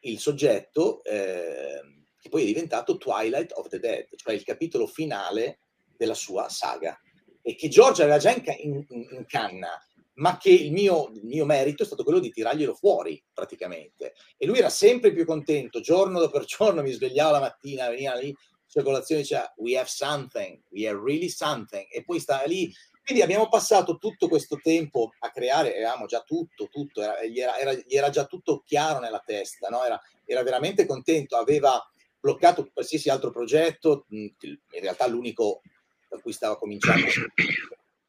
il 0.00 0.18
soggetto 0.18 1.04
eh, 1.04 1.82
che 2.18 2.30
poi 2.30 2.40
è 2.40 2.46
diventato 2.46 2.96
Twilight 2.96 3.52
of 3.52 3.68
the 3.68 3.80
Dead, 3.80 4.06
cioè 4.16 4.32
il 4.32 4.44
capitolo 4.44 4.86
finale 4.86 5.58
della 5.94 6.14
sua 6.14 6.48
saga. 6.48 6.98
E 7.48 7.54
che 7.54 7.68
George 7.68 8.02
aveva 8.02 8.18
già 8.18 8.32
in, 8.32 8.42
in, 8.58 8.84
in 8.88 9.24
canna, 9.26 9.80
ma 10.14 10.36
che 10.36 10.50
il 10.50 10.72
mio, 10.72 11.12
il 11.14 11.24
mio, 11.24 11.44
merito 11.44 11.84
è 11.84 11.86
stato 11.86 12.02
quello 12.02 12.18
di 12.18 12.30
tirarglielo 12.30 12.74
fuori 12.74 13.22
praticamente. 13.32 14.14
E 14.36 14.46
lui 14.46 14.58
era 14.58 14.68
sempre 14.68 15.12
più 15.12 15.24
contento, 15.24 15.80
giorno 15.80 16.18
dopo 16.18 16.40
giorno 16.40 16.82
mi 16.82 16.90
svegliava 16.90 17.32
la 17.32 17.40
mattina, 17.40 17.88
veniva 17.88 18.14
lì, 18.14 18.34
sua 18.66 18.82
colazione 18.82 19.22
diceva 19.22 19.52
we 19.58 19.78
have 19.78 19.88
something, 19.88 20.60
we 20.70 20.88
have 20.88 21.00
really 21.00 21.28
something, 21.28 21.86
e 21.90 22.02
poi 22.04 22.18
stava 22.18 22.44
lì. 22.44 22.72
Quindi 23.04 23.22
abbiamo 23.22 23.48
passato 23.48 23.98
tutto 23.98 24.26
questo 24.26 24.58
tempo 24.60 25.12
a 25.20 25.30
creare, 25.30 25.74
avevamo 25.74 26.06
già 26.06 26.22
tutto, 26.22 26.68
tutto, 26.68 27.02
era, 27.02 27.24
gli, 27.24 27.38
era, 27.38 27.56
era, 27.56 27.72
gli, 27.72 27.94
era, 27.94 28.10
già 28.10 28.24
tutto 28.24 28.64
chiaro 28.66 28.98
nella 28.98 29.22
testa, 29.24 29.68
no? 29.68 29.84
era, 29.84 30.00
era 30.24 30.42
veramente 30.42 30.86
contento, 30.86 31.36
aveva 31.36 31.80
bloccato 32.18 32.68
qualsiasi 32.72 33.08
altro 33.08 33.30
progetto, 33.30 34.06
in 34.08 34.60
realtà 34.80 35.06
l'unico 35.06 35.60
da 36.08 36.18
cui 36.18 36.32
stava 36.32 36.56
cominciando 36.56 37.06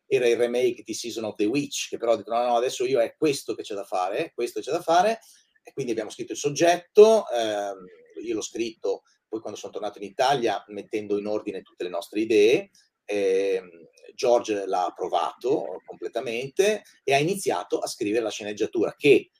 era 0.07 0.28
il 0.28 0.38
remake 0.38 0.84
di 0.84 0.94
Season 0.94 1.26
of 1.26 1.36
the 1.36 1.45
Witch, 1.45 1.90
che 1.90 1.98
però 1.98 2.15
detto 2.15 2.34
no, 2.34 2.41
no, 2.44 2.56
adesso 2.56 2.86
io 2.86 3.02
è 3.02 3.15
questo 3.18 3.53
che 3.53 3.64
c'è 3.64 3.76
da 3.76 3.84
fare, 3.84 4.32
questo 4.34 4.61
c'è 4.61 4.72
da 4.72 4.82
fare, 4.82 5.19
e 5.61 5.74
quindi 5.74 5.91
abbiamo 5.91 6.10
scritto 6.10 6.32
il 6.32 6.38
soggetto, 6.38 7.26
ehm, 7.30 7.86
io 8.24 8.34
l'ho 8.34 8.41
scritto 8.41 9.03
poi 9.28 9.41
quando 9.41 9.60
sono 9.60 9.74
tornato 9.74 9.98
in 9.98 10.06
Italia 10.06 10.64
mettendo 10.68 11.18
in 11.18 11.28
ordine 11.28 11.61
tutte 11.61 11.84
le 11.84 11.90
nostre 11.90 12.22
idee, 12.22 12.69
ehm, 13.03 13.69
George 14.15 14.65
l'ha 14.65 14.86
approvato 14.86 15.82
completamente 15.86 16.84
e 17.03 17.14
ha 17.14 17.18
iniziato 17.18 17.80
a 17.80 17.88
scrivere 17.88 18.24
la 18.24 18.32
sceneggiatura 18.32 18.95
che 18.98 19.32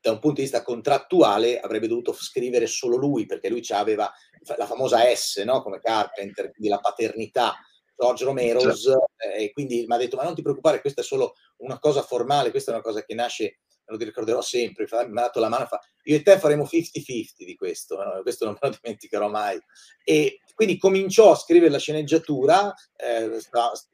da 0.00 0.12
un 0.12 0.20
punto 0.20 0.36
di 0.36 0.42
vista 0.42 0.62
contrattuale 0.62 1.58
avrebbe 1.58 1.88
dovuto 1.88 2.12
scrivere 2.12 2.66
solo 2.66 2.96
lui 2.96 3.26
perché 3.26 3.48
lui 3.48 3.64
aveva 3.70 4.10
la 4.56 4.66
famosa 4.66 5.00
S 5.12 5.42
no? 5.44 5.60
come 5.60 5.80
Carpenter, 5.80 6.52
quindi 6.52 6.68
la 6.68 6.78
paternità 6.78 7.56
George 7.98 8.24
Romero's, 8.24 8.82
certo. 8.82 9.10
eh, 9.16 9.44
e 9.44 9.52
quindi 9.52 9.84
mi 9.86 9.94
ha 9.94 9.98
detto: 9.98 10.16
Ma 10.16 10.22
non 10.22 10.34
ti 10.34 10.42
preoccupare, 10.42 10.80
questa 10.80 11.00
è 11.00 11.04
solo 11.04 11.34
una 11.58 11.78
cosa 11.80 12.02
formale, 12.02 12.50
questa 12.50 12.70
è 12.70 12.74
una 12.74 12.82
cosa 12.82 13.02
che 13.02 13.14
nasce, 13.14 13.58
me 13.86 13.96
lo 13.96 14.04
ricorderò 14.04 14.40
sempre. 14.40 14.86
mi 14.90 15.18
ha 15.18 15.22
dato 15.22 15.40
la 15.40 15.48
mano, 15.48 15.66
fa, 15.66 15.80
io 16.04 16.16
e 16.16 16.22
te 16.22 16.38
faremo 16.38 16.62
50-50 16.62 17.44
di 17.44 17.56
questo, 17.56 17.96
no? 17.96 18.22
questo 18.22 18.44
non 18.44 18.56
me 18.60 18.68
lo 18.68 18.76
dimenticherò 18.80 19.28
mai. 19.28 19.58
E 20.04 20.40
quindi 20.54 20.78
cominciò 20.78 21.32
a 21.32 21.36
scrivere 21.36 21.72
la 21.72 21.78
sceneggiatura, 21.78 22.72
eh, 22.96 23.40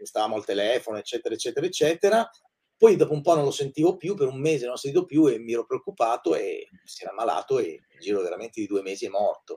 stavamo 0.02 0.36
al 0.36 0.44
telefono, 0.44 0.98
eccetera, 0.98 1.35
eccetera, 1.35 1.66
eccetera. 1.66 2.31
Poi 2.76 2.97
dopo 2.97 3.14
un 3.14 3.22
po' 3.22 3.35
non 3.35 3.44
lo 3.44 3.51
sentivo 3.52 3.97
più, 3.97 4.14
per 4.14 4.26
un 4.26 4.39
mese 4.39 4.64
non 4.64 4.72
l'ho 4.72 4.78
sentito 4.78 5.06
più 5.06 5.26
e 5.28 5.39
mi 5.39 5.52
ero 5.52 5.64
preoccupato 5.64 6.35
e 6.35 6.68
si 6.85 7.02
era 7.02 7.12
ammalato 7.12 7.59
e 7.59 7.81
in 7.90 8.01
giro 8.01 8.20
veramente 8.20 8.60
di 8.60 8.66
due 8.66 8.82
mesi 8.82 9.06
è 9.06 9.09
morto. 9.09 9.56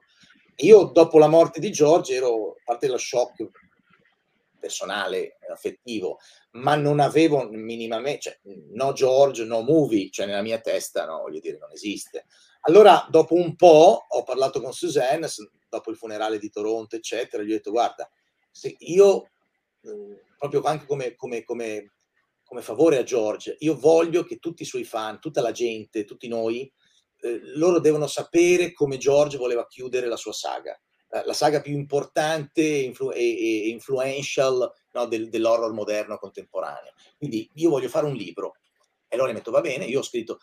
Io 0.62 0.86
dopo 0.86 1.20
la 1.20 1.28
morte 1.28 1.60
di 1.60 1.72
George 1.72 2.16
ero, 2.16 2.52
a 2.52 2.62
parte 2.64 2.88
lo 2.88 2.98
shock 2.98 3.50
personale, 4.58 5.38
affettivo, 5.52 6.20
ma 6.52 6.76
non 6.76 7.00
avevo 7.00 7.48
minimamente, 7.50 8.22
cioè, 8.22 8.40
no 8.74 8.94
George, 8.94 9.46
no 9.46 9.62
movie, 9.62 10.10
cioè 10.10 10.26
nella 10.26 10.42
mia 10.42 10.60
testa, 10.60 11.06
no, 11.06 11.22
voglio 11.22 11.40
dire, 11.40 11.58
non 11.58 11.72
esiste. 11.72 12.26
Allora, 12.62 13.08
dopo 13.10 13.36
un 13.36 13.56
po', 13.56 14.06
ho 14.08 14.24
parlato 14.24 14.62
con 14.62 14.74
Suzanne, 14.74 15.28
dopo 15.70 15.92
il 15.92 15.98
funerale 15.98 16.40
di 16.40 16.50
Toronto, 16.50 16.96
eccetera, 16.96 17.44
gli 17.44 17.52
ho 17.52 17.56
detto, 17.56 17.72
guarda, 17.72 18.10
se 18.52 18.76
io, 18.80 19.30
proprio 20.38 20.62
anche 20.64 20.86
come, 20.86 21.16
come, 21.16 21.44
come, 21.44 21.94
come 22.44 22.62
favore 22.62 22.98
a 22.98 23.04
George, 23.04 23.56
io 23.60 23.78
voglio 23.78 24.24
che 24.24 24.38
tutti 24.38 24.64
i 24.64 24.66
suoi 24.66 24.84
fan, 24.84 25.20
tutta 25.20 25.42
la 25.42 25.52
gente, 25.52 26.06
tutti 26.06 26.28
noi, 26.28 26.72
eh, 27.20 27.40
loro 27.56 27.80
devono 27.80 28.08
sapere 28.08 28.74
come 28.74 28.98
George 28.98 29.38
voleva 29.38 29.66
chiudere 29.66 30.08
la 30.08 30.18
sua 30.18 30.34
saga 30.34 30.80
la 31.10 31.34
saga 31.34 31.62
più 31.62 31.74
importante 31.74 32.64
influ- 32.64 33.16
e, 33.16 33.66
e 33.66 33.70
influential 33.70 34.72
no, 34.92 35.06
del, 35.06 35.30
dell'horror 35.30 35.74
moderno 35.74 36.18
contemporaneo. 36.18 36.94
Quindi 37.18 37.50
io 37.56 37.70
voglio 37.70 37.90
fare 37.90 38.06
un 38.06 38.16
libro. 38.16 38.56
E 39.08 39.16
allora 39.16 39.32
metto, 39.32 39.52
va 39.52 39.62
bene, 39.62 39.86
io 39.86 40.00
ho 40.00 40.04
scritto, 40.04 40.40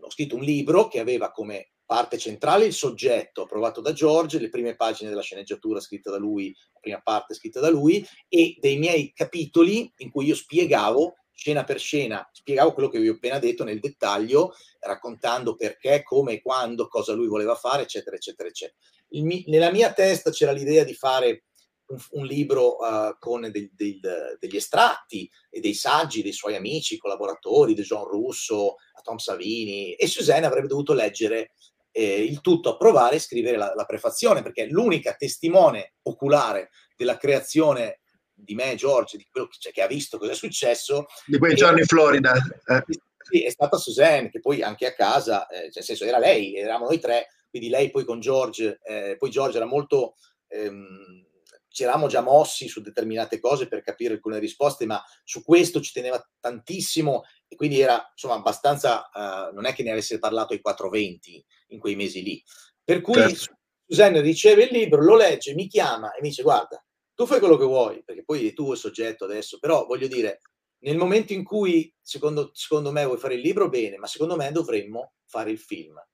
ho 0.00 0.10
scritto 0.10 0.36
un 0.36 0.42
libro 0.42 0.88
che 0.88 1.00
aveva 1.00 1.30
come 1.30 1.72
parte 1.84 2.18
centrale 2.18 2.66
il 2.66 2.72
soggetto 2.72 3.42
approvato 3.42 3.80
da 3.80 3.92
George, 3.92 4.38
le 4.38 4.48
prime 4.48 4.76
pagine 4.76 5.10
della 5.10 5.22
sceneggiatura 5.22 5.80
scritta 5.80 6.10
da 6.10 6.18
lui, 6.18 6.54
la 6.72 6.80
prima 6.80 7.00
parte 7.02 7.34
scritta 7.34 7.60
da 7.60 7.68
lui, 7.68 8.06
e 8.28 8.56
dei 8.58 8.78
miei 8.78 9.12
capitoli 9.12 9.90
in 9.98 10.10
cui 10.10 10.26
io 10.26 10.34
spiegavo 10.34 11.16
scena 11.34 11.64
per 11.64 11.78
scena, 11.78 12.28
spiegavo 12.32 12.72
quello 12.72 12.88
che 12.88 12.98
vi 12.98 13.08
ho 13.08 13.14
appena 13.14 13.38
detto 13.38 13.64
nel 13.64 13.80
dettaglio, 13.80 14.54
raccontando 14.80 15.56
perché, 15.56 16.02
come, 16.02 16.40
quando, 16.40 16.88
cosa 16.88 17.12
lui 17.12 17.26
voleva 17.26 17.54
fare, 17.54 17.82
eccetera, 17.82 18.16
eccetera, 18.16 18.48
eccetera. 18.48 18.78
Il, 19.10 19.44
nella 19.46 19.70
mia 19.70 19.92
testa 19.92 20.30
c'era 20.30 20.52
l'idea 20.52 20.84
di 20.84 20.94
fare 20.94 21.44
un, 21.86 21.98
un 22.12 22.26
libro 22.26 22.76
uh, 22.76 23.16
con 23.18 23.42
del, 23.50 23.70
del, 23.72 24.36
degli 24.38 24.56
estratti 24.56 25.28
e 25.50 25.60
dei 25.60 25.74
saggi 25.74 26.22
dei 26.22 26.32
suoi 26.32 26.56
amici, 26.56 26.98
collaboratori, 26.98 27.74
di 27.74 27.82
John 27.82 28.04
Russo, 28.04 28.76
a 28.94 29.00
Tom 29.02 29.16
Savini, 29.16 29.94
e 29.94 30.06
Suzanne 30.06 30.46
avrebbe 30.46 30.68
dovuto 30.68 30.92
leggere 30.92 31.52
eh, 31.90 32.22
il 32.22 32.40
tutto, 32.40 32.70
approvare 32.70 33.16
e 33.16 33.20
scrivere 33.20 33.56
la, 33.56 33.72
la 33.74 33.84
prefazione, 33.84 34.42
perché 34.42 34.66
l'unica 34.66 35.14
testimone 35.14 35.94
oculare 36.02 36.70
della 36.96 37.16
creazione 37.16 38.01
di 38.34 38.54
me, 38.54 38.74
George, 38.74 39.16
di 39.16 39.26
quello 39.30 39.46
che, 39.46 39.56
cioè, 39.58 39.72
che 39.72 39.82
ha 39.82 39.86
visto 39.86 40.18
cosa 40.18 40.32
è 40.32 40.34
successo. 40.34 41.06
Di 41.26 41.38
quei 41.38 41.54
giorni 41.54 41.80
in 41.80 41.86
Florida. 41.86 42.32
Eh. 42.66 42.84
Sì, 43.22 43.44
è 43.44 43.50
stata 43.50 43.76
Suzanne, 43.76 44.30
che 44.30 44.40
poi 44.40 44.62
anche 44.62 44.86
a 44.86 44.94
casa, 44.94 45.46
eh, 45.46 45.56
cioè, 45.56 45.70
nel 45.74 45.84
senso 45.84 46.04
era 46.04 46.18
lei, 46.18 46.56
eravamo 46.56 46.86
noi 46.86 46.98
tre, 46.98 47.28
quindi 47.48 47.68
lei 47.68 47.90
poi 47.90 48.04
con 48.04 48.20
George, 48.20 48.80
eh, 48.82 49.16
poi 49.18 49.30
George 49.30 49.56
era 49.56 49.66
molto, 49.66 50.14
ehm, 50.48 51.26
ci 51.68 51.84
eravamo 51.84 52.06
già 52.06 52.20
mossi 52.20 52.68
su 52.68 52.80
determinate 52.80 53.40
cose 53.40 53.68
per 53.68 53.82
capire 53.82 54.14
alcune 54.14 54.38
risposte, 54.38 54.86
ma 54.86 55.02
su 55.24 55.42
questo 55.42 55.80
ci 55.80 55.92
teneva 55.92 56.22
tantissimo 56.40 57.22
e 57.48 57.56
quindi 57.56 57.80
era 57.80 58.10
insomma 58.10 58.34
abbastanza, 58.34 59.08
uh, 59.12 59.54
non 59.54 59.64
è 59.64 59.72
che 59.72 59.82
ne 59.82 59.92
avesse 59.92 60.18
parlato 60.18 60.52
ai 60.52 60.60
420 60.60 61.44
in 61.68 61.78
quei 61.78 61.94
mesi 61.94 62.22
lì. 62.22 62.42
Per 62.84 63.00
cui 63.00 63.14
certo. 63.14 63.58
Susanne 63.86 64.20
riceve 64.20 64.64
il 64.64 64.70
libro, 64.72 65.02
lo 65.02 65.16
legge, 65.16 65.54
mi 65.54 65.66
chiama 65.66 66.12
e 66.12 66.20
mi 66.20 66.28
dice 66.28 66.42
guarda, 66.42 66.82
tu 67.22 67.28
fai 67.28 67.38
quello 67.38 67.56
che 67.56 67.64
vuoi, 67.64 68.02
perché 68.02 68.24
poi 68.24 68.52
tu 68.52 68.72
il 68.72 68.76
soggetto 68.76 69.24
adesso, 69.24 69.60
però 69.60 69.86
voglio 69.86 70.08
dire, 70.08 70.40
nel 70.78 70.96
momento 70.96 71.32
in 71.32 71.44
cui 71.44 71.94
secondo, 72.00 72.50
secondo 72.52 72.90
me 72.90 73.04
vuoi 73.04 73.16
fare 73.16 73.34
il 73.34 73.40
libro, 73.40 73.68
bene, 73.68 73.96
ma 73.96 74.08
secondo 74.08 74.34
me 74.34 74.50
dovremmo 74.50 75.12
fare 75.24 75.52
il 75.52 75.58
film. 75.58 76.04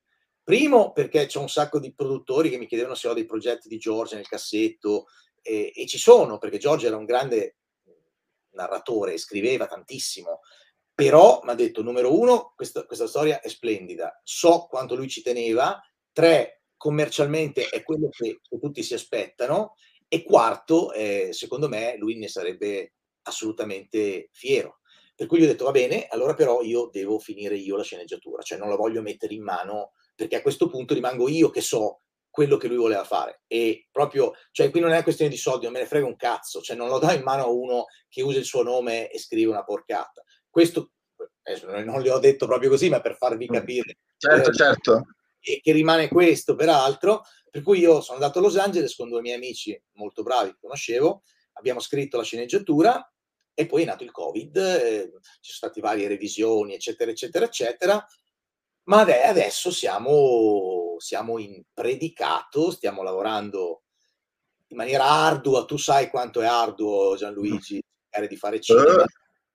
Primo 0.42 0.92
perché 0.92 1.24
c'è 1.24 1.38
un 1.38 1.48
sacco 1.48 1.78
di 1.78 1.94
produttori 1.94 2.50
che 2.50 2.58
mi 2.58 2.66
chiedevano 2.66 2.94
se 2.94 3.08
ho 3.08 3.14
dei 3.14 3.24
progetti 3.24 3.68
di 3.68 3.78
George 3.78 4.16
nel 4.16 4.28
cassetto 4.28 5.06
e, 5.40 5.72
e 5.74 5.86
ci 5.86 5.96
sono, 5.96 6.36
perché 6.36 6.58
George 6.58 6.86
era 6.86 6.98
un 6.98 7.06
grande 7.06 7.56
narratore, 8.50 9.16
scriveva 9.16 9.66
tantissimo, 9.66 10.40
però 10.92 11.40
mi 11.42 11.52
ha 11.52 11.54
detto, 11.54 11.80
numero 11.80 12.18
uno, 12.18 12.52
questa, 12.54 12.84
questa 12.84 13.06
storia 13.06 13.40
è 13.40 13.48
splendida, 13.48 14.20
so 14.24 14.66
quanto 14.68 14.94
lui 14.94 15.08
ci 15.08 15.22
teneva, 15.22 15.80
tre, 16.12 16.64
commercialmente 16.76 17.66
è 17.68 17.82
quello 17.82 18.10
che, 18.10 18.40
che 18.42 18.58
tutti 18.58 18.82
si 18.82 18.92
aspettano, 18.92 19.74
e 20.08 20.22
quarto, 20.22 20.92
eh, 20.92 21.28
secondo 21.32 21.68
me, 21.68 21.96
lui 21.98 22.16
ne 22.16 22.28
sarebbe 22.28 22.94
assolutamente 23.22 24.30
fiero. 24.32 24.80
Per 25.14 25.26
cui 25.26 25.38
gli 25.38 25.44
ho 25.44 25.46
detto, 25.46 25.64
va 25.64 25.72
bene, 25.72 26.06
allora 26.08 26.34
però 26.34 26.62
io 26.62 26.88
devo 26.92 27.18
finire 27.18 27.56
io 27.56 27.76
la 27.76 27.82
sceneggiatura, 27.82 28.42
cioè 28.42 28.58
non 28.58 28.68
la 28.68 28.76
voglio 28.76 29.02
mettere 29.02 29.34
in 29.34 29.42
mano 29.42 29.92
perché 30.14 30.36
a 30.36 30.42
questo 30.42 30.68
punto 30.68 30.94
rimango 30.94 31.28
io 31.28 31.50
che 31.50 31.60
so 31.60 32.02
quello 32.28 32.56
che 32.56 32.68
lui 32.68 32.76
voleva 32.76 33.04
fare. 33.04 33.42
E 33.46 33.88
proprio, 33.90 34.32
cioè, 34.52 34.70
qui 34.70 34.80
non 34.80 34.90
è 34.90 34.94
una 34.94 35.02
questione 35.02 35.30
di 35.30 35.36
soldi, 35.36 35.64
non 35.64 35.72
me 35.72 35.80
ne 35.80 35.86
frega 35.86 36.06
un 36.06 36.16
cazzo, 36.16 36.60
cioè 36.60 36.76
non 36.76 36.88
lo 36.88 36.98
do 36.98 37.10
in 37.10 37.22
mano 37.22 37.42
a 37.42 37.48
uno 37.48 37.86
che 38.08 38.22
usa 38.22 38.38
il 38.38 38.44
suo 38.44 38.62
nome 38.62 39.10
e 39.10 39.18
scrive 39.18 39.50
una 39.50 39.64
porcata. 39.64 40.22
Questo 40.48 40.92
eh, 41.42 41.82
non 41.84 42.00
le 42.00 42.10
ho 42.10 42.18
detto 42.18 42.46
proprio 42.46 42.70
così, 42.70 42.88
ma 42.88 43.00
per 43.00 43.16
farvi 43.16 43.46
mm. 43.48 43.52
capire. 43.52 43.98
Certo, 44.16 44.50
eh, 44.50 44.54
certo. 44.54 45.02
E 45.40 45.60
che 45.60 45.72
rimane 45.72 46.08
questo, 46.08 46.54
peraltro. 46.54 47.22
Per 47.50 47.62
cui 47.62 47.78
io 47.78 48.00
sono 48.00 48.18
andato 48.18 48.38
a 48.38 48.42
Los 48.42 48.56
Angeles 48.56 48.94
con 48.94 49.08
due 49.08 49.20
miei 49.20 49.36
amici 49.36 49.80
molto 49.92 50.22
bravi 50.22 50.50
che 50.50 50.58
conoscevo, 50.60 51.22
abbiamo 51.54 51.80
scritto 51.80 52.16
la 52.16 52.22
sceneggiatura 52.22 53.12
e 53.54 53.66
poi 53.66 53.82
è 53.82 53.86
nato 53.86 54.04
il 54.04 54.12
Covid, 54.12 54.56
eh, 54.56 55.10
ci 55.40 55.52
sono 55.52 55.70
state 55.70 55.80
varie 55.80 56.08
revisioni, 56.08 56.74
eccetera, 56.74 57.10
eccetera, 57.10 57.44
eccetera 57.44 58.06
ma 58.88 59.02
adesso 59.02 59.70
siamo, 59.70 60.96
siamo 60.98 61.38
in 61.38 61.62
predicato, 61.72 62.70
stiamo 62.70 63.02
lavorando 63.02 63.82
in 64.68 64.76
maniera 64.76 65.04
ardua, 65.04 65.66
tu 65.66 65.76
sai 65.76 66.08
quanto 66.08 66.40
è 66.40 66.46
arduo 66.46 67.14
Gianluigi 67.16 67.82
cercare 68.04 68.28
di 68.28 68.36
fare 68.36 68.60
cinema. 68.60 69.02
Eh. 69.02 69.06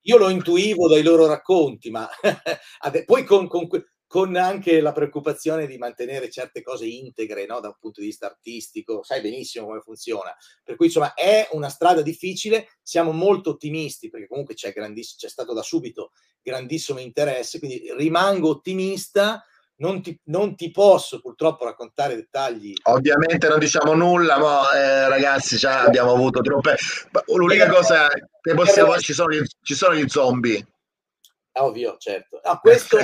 Io 0.02 0.18
lo 0.18 0.28
intuivo 0.28 0.86
dai 0.86 1.02
loro 1.02 1.26
racconti, 1.26 1.90
ma 1.90 2.08
poi 3.04 3.24
con, 3.24 3.48
con, 3.48 3.68
con 4.14 4.36
anche 4.36 4.80
la 4.80 4.92
preoccupazione 4.92 5.66
di 5.66 5.76
mantenere 5.76 6.30
certe 6.30 6.62
cose 6.62 6.86
integre 6.86 7.46
no? 7.46 7.58
da 7.58 7.66
un 7.66 7.76
punto 7.80 7.98
di 7.98 8.06
vista 8.06 8.26
artistico, 8.26 9.02
sai 9.02 9.20
benissimo 9.20 9.66
come 9.66 9.80
funziona. 9.80 10.32
Per 10.62 10.76
cui 10.76 10.86
insomma 10.86 11.14
è 11.14 11.48
una 11.50 11.68
strada 11.68 12.00
difficile, 12.00 12.68
siamo 12.80 13.10
molto 13.10 13.50
ottimisti 13.50 14.10
perché 14.10 14.28
comunque 14.28 14.54
c'è, 14.54 14.72
c'è 14.72 15.28
stato 15.28 15.52
da 15.52 15.62
subito 15.62 16.12
grandissimo 16.40 17.00
interesse, 17.00 17.58
quindi 17.58 17.92
rimango 17.96 18.50
ottimista. 18.50 19.44
Non 19.78 20.00
ti, 20.00 20.16
non 20.26 20.54
ti, 20.54 20.70
posso 20.70 21.20
purtroppo 21.20 21.64
raccontare 21.64 22.14
dettagli. 22.14 22.72
Ovviamente 22.84 23.48
non 23.48 23.58
diciamo 23.58 23.94
nulla, 23.94 24.38
ma 24.38 24.70
eh, 24.72 25.08
ragazzi, 25.08 25.56
già 25.56 25.80
abbiamo 25.80 26.12
avuto 26.12 26.40
troppe. 26.40 26.76
L'unica 27.34 27.68
cosa 27.68 28.06
che 28.06 28.54
possiamo 28.54 28.96
ci 28.98 29.12
sono, 29.12 29.34
gli, 29.34 29.42
ci 29.60 29.74
sono 29.74 29.96
gli 29.96 30.06
zombie. 30.06 30.64
Ovvio, 31.54 31.96
certo. 31.98 32.40
No, 32.44 32.60
questo, 32.62 32.98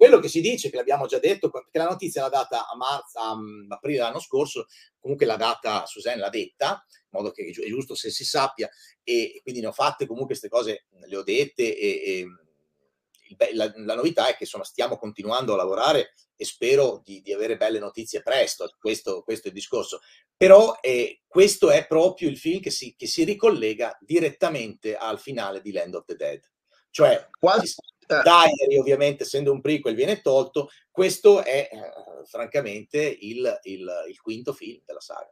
quello 0.00 0.18
che 0.18 0.28
si 0.28 0.40
dice, 0.40 0.70
che 0.70 0.76
l'abbiamo 0.76 1.04
già 1.04 1.18
detto, 1.18 1.50
perché 1.50 1.76
la 1.76 1.84
notizia 1.84 2.22
l'ha 2.22 2.30
data 2.30 2.66
a 2.66 2.74
marzo, 2.74 3.18
a 3.18 3.36
aprile 3.68 3.98
dell'anno 3.98 4.18
scorso, 4.18 4.64
comunque 4.98 5.26
la 5.26 5.36
data 5.36 5.84
Suzanne 5.84 6.20
l'ha 6.20 6.30
detta, 6.30 6.82
in 6.88 7.08
modo 7.10 7.30
che 7.32 7.44
è 7.44 7.66
giusto 7.68 7.94
se 7.94 8.10
si 8.10 8.24
sappia, 8.24 8.70
e 9.04 9.40
quindi 9.42 9.60
ne 9.60 9.66
ho 9.66 9.72
fatte 9.72 10.06
comunque 10.06 10.38
queste 10.38 10.48
cose, 10.48 10.86
le 11.06 11.16
ho 11.18 11.22
dette, 11.22 11.76
e, 11.76 12.26
e 13.36 13.52
la, 13.52 13.70
la, 13.76 13.94
novità 13.94 14.26
è 14.26 14.36
che 14.36 14.44
insomma, 14.44 14.64
stiamo 14.64 14.96
continuando 14.96 15.52
a 15.52 15.56
lavorare 15.56 16.14
e 16.34 16.46
spero 16.46 17.02
di, 17.04 17.20
di 17.20 17.34
avere 17.34 17.58
belle 17.58 17.78
notizie 17.78 18.22
presto, 18.22 18.74
questo, 18.80 19.22
questo 19.22 19.48
è 19.48 19.50
il 19.50 19.56
discorso. 19.56 20.00
Però 20.34 20.78
eh, 20.80 21.20
questo 21.26 21.70
è 21.70 21.86
proprio 21.86 22.30
il 22.30 22.38
film 22.38 22.60
che 22.60 22.70
si, 22.70 22.94
che 22.96 23.06
si 23.06 23.22
ricollega 23.24 23.98
direttamente 24.00 24.96
al 24.96 25.20
finale 25.20 25.60
di 25.60 25.72
Land 25.72 25.94
of 25.94 26.06
the 26.06 26.16
Dead. 26.16 26.40
Cioè, 26.88 27.28
Quasi. 27.38 27.74
Diary 28.22 28.78
ovviamente 28.78 29.22
essendo 29.22 29.52
un 29.52 29.60
prequel 29.60 29.94
viene 29.94 30.20
tolto, 30.20 30.70
questo 30.90 31.42
è 31.42 31.68
eh, 31.70 32.24
francamente 32.26 32.98
il, 33.20 33.58
il, 33.62 33.88
il, 34.08 34.20
quinto 34.20 34.52
film 34.52 34.80
della 34.84 35.00
saga. 35.00 35.28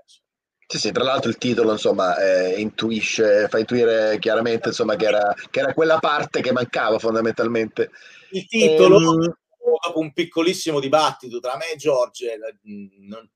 Sì, 0.67 0.79
sì, 0.79 0.93
tra 0.93 1.03
l'altro 1.03 1.31
il 1.31 1.39
titolo 1.39 1.73
insomma 1.73 2.17
eh, 2.19 2.61
intuisce, 2.61 3.49
fa 3.49 3.59
intuire 3.59 4.19
chiaramente 4.19 4.69
insomma, 4.69 4.97
che, 4.97 5.07
era, 5.07 5.35
che 5.51 5.61
era 5.61 5.75
quella 5.75 5.99
parte 5.99 6.41
che 6.41 6.53
mancava 6.53 6.99
fondamentalmente. 6.99 7.91
Il 8.31 8.47
titolo, 8.47 8.99
ehm... 8.99 9.37
dopo 9.83 9.99
un 9.99 10.13
piccolissimo 10.13 10.79
dibattito 10.79 11.41
tra 11.41 11.57
me 11.57 11.73
e 11.73 11.77
George, 11.77 12.39
non, 12.63 13.31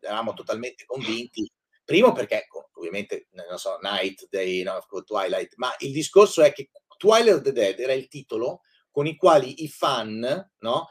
eravamo 0.00 0.32
totalmente 0.34 0.84
convinti 0.84 1.50
Primo 1.88 2.12
perché, 2.12 2.42
ecco, 2.42 2.68
ovviamente, 2.74 3.28
non 3.30 3.56
so, 3.56 3.78
Night, 3.80 4.28
Day, 4.28 4.62
no, 4.62 4.78
Twilight, 5.06 5.54
ma 5.56 5.74
il 5.78 5.90
discorso 5.90 6.42
è 6.42 6.52
che 6.52 6.68
Twilight 6.98 7.36
of 7.36 7.40
the 7.40 7.52
Dead 7.52 7.78
era 7.78 7.94
il 7.94 8.08
titolo 8.08 8.60
con 8.90 9.06
i 9.06 9.16
quali 9.16 9.62
i 9.62 9.68
fan 9.68 10.50
no, 10.58 10.88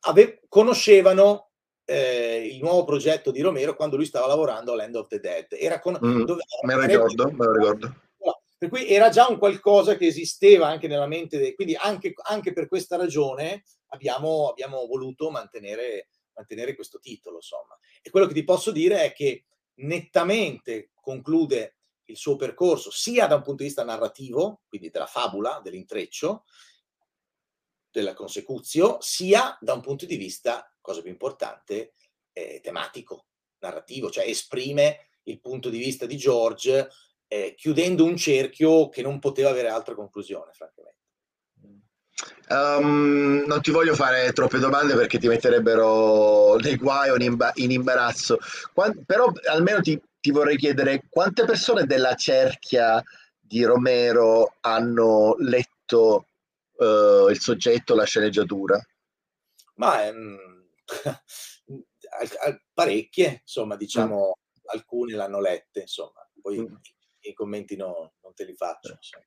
ave- 0.00 0.40
conoscevano 0.48 1.50
eh, 1.84 2.48
il 2.52 2.60
nuovo 2.60 2.84
progetto 2.84 3.30
di 3.30 3.40
Romero 3.40 3.76
quando 3.76 3.96
lui 3.96 4.06
stava 4.06 4.26
lavorando 4.26 4.72
a 4.72 4.76
Land 4.76 4.96
of 4.96 5.08
the 5.08 5.20
Dead. 5.20 5.46
Era 5.50 5.78
con, 5.80 5.98
mm, 6.02 6.22
dove, 6.22 6.42
me, 6.62 6.74
lo 6.74 6.80
ricordo, 6.80 7.30
me 7.30 7.44
lo 7.44 7.52
ricordo. 7.52 7.94
Per 8.56 8.68
cui 8.68 8.88
era 8.88 9.10
già 9.10 9.26
un 9.28 9.38
qualcosa 9.38 9.96
che 9.96 10.06
esisteva 10.06 10.68
anche 10.68 10.88
nella 10.88 11.06
mente, 11.06 11.38
de- 11.38 11.54
quindi 11.54 11.74
anche, 11.74 12.14
anche, 12.28 12.52
per 12.52 12.68
questa 12.68 12.96
ragione 12.96 13.64
abbiamo, 13.88 14.48
abbiamo 14.48 14.86
voluto 14.86 15.30
mantenere, 15.30 16.08
mantenere 16.34 16.74
questo 16.74 16.98
titolo. 16.98 17.36
Insomma. 17.36 17.76
E 18.00 18.10
quello 18.10 18.26
che 18.26 18.34
ti 18.34 18.44
posso 18.44 18.70
dire 18.70 19.02
è 19.02 19.12
che 19.12 19.44
nettamente 19.76 20.92
conclude 20.94 21.76
il 22.06 22.16
suo 22.16 22.36
percorso 22.36 22.90
sia 22.90 23.26
da 23.26 23.36
un 23.36 23.42
punto 23.42 23.62
di 23.62 23.68
vista 23.68 23.84
narrativo, 23.84 24.62
quindi 24.68 24.90
della 24.90 25.06
fabula, 25.06 25.60
dell'intreccio, 25.62 26.44
della 27.90 28.14
consecuzio, 28.14 28.98
sia 29.00 29.56
da 29.60 29.72
un 29.72 29.80
punto 29.80 30.04
di 30.04 30.16
vista, 30.16 30.70
cosa 30.80 31.00
più 31.00 31.10
importante, 31.10 31.94
eh, 32.32 32.60
tematico, 32.62 33.26
narrativo, 33.58 34.10
cioè 34.10 34.26
esprime 34.26 35.08
il 35.24 35.40
punto 35.40 35.70
di 35.70 35.78
vista 35.78 36.04
di 36.04 36.16
George 36.16 36.88
eh, 37.28 37.54
chiudendo 37.56 38.04
un 38.04 38.16
cerchio 38.16 38.88
che 38.88 39.02
non 39.02 39.18
poteva 39.18 39.50
avere 39.50 39.68
altra 39.68 39.94
conclusione, 39.94 40.52
francamente. 40.52 41.02
Um, 42.48 43.44
non 43.46 43.60
ti 43.60 43.70
voglio 43.70 43.94
fare 43.94 44.32
troppe 44.32 44.58
domande 44.58 44.94
perché 44.94 45.18
ti 45.18 45.26
metterebbero 45.26 46.56
nei 46.56 46.76
guai 46.76 47.10
o 47.10 47.16
in, 47.16 47.22
imba- 47.22 47.52
in 47.54 47.70
imbarazzo, 47.70 48.38
Quant- 48.72 49.02
però 49.04 49.32
almeno 49.46 49.80
ti, 49.80 50.00
ti 50.24 50.30
vorrei 50.30 50.56
chiedere 50.56 51.02
quante 51.10 51.44
persone 51.44 51.84
della 51.84 52.14
cerchia 52.14 53.02
di 53.38 53.62
Romero 53.62 54.56
hanno 54.60 55.34
letto 55.36 56.28
uh, 56.76 57.28
il 57.28 57.38
soggetto, 57.38 57.94
la 57.94 58.06
sceneggiatura? 58.06 58.82
Ma 59.74 60.06
ehm, 60.06 60.66
parecchie, 62.72 63.40
insomma, 63.42 63.76
diciamo, 63.76 64.28
mm. 64.28 64.68
alcune 64.72 65.12
l'hanno 65.12 65.42
lette, 65.42 65.80
insomma, 65.80 66.26
poi 66.40 66.58
mm. 66.58 66.74
i 67.20 67.34
commenti 67.34 67.76
no, 67.76 68.14
non 68.22 68.32
te 68.32 68.46
li 68.46 68.54
faccio. 68.54 68.92
Insomma. 68.92 69.26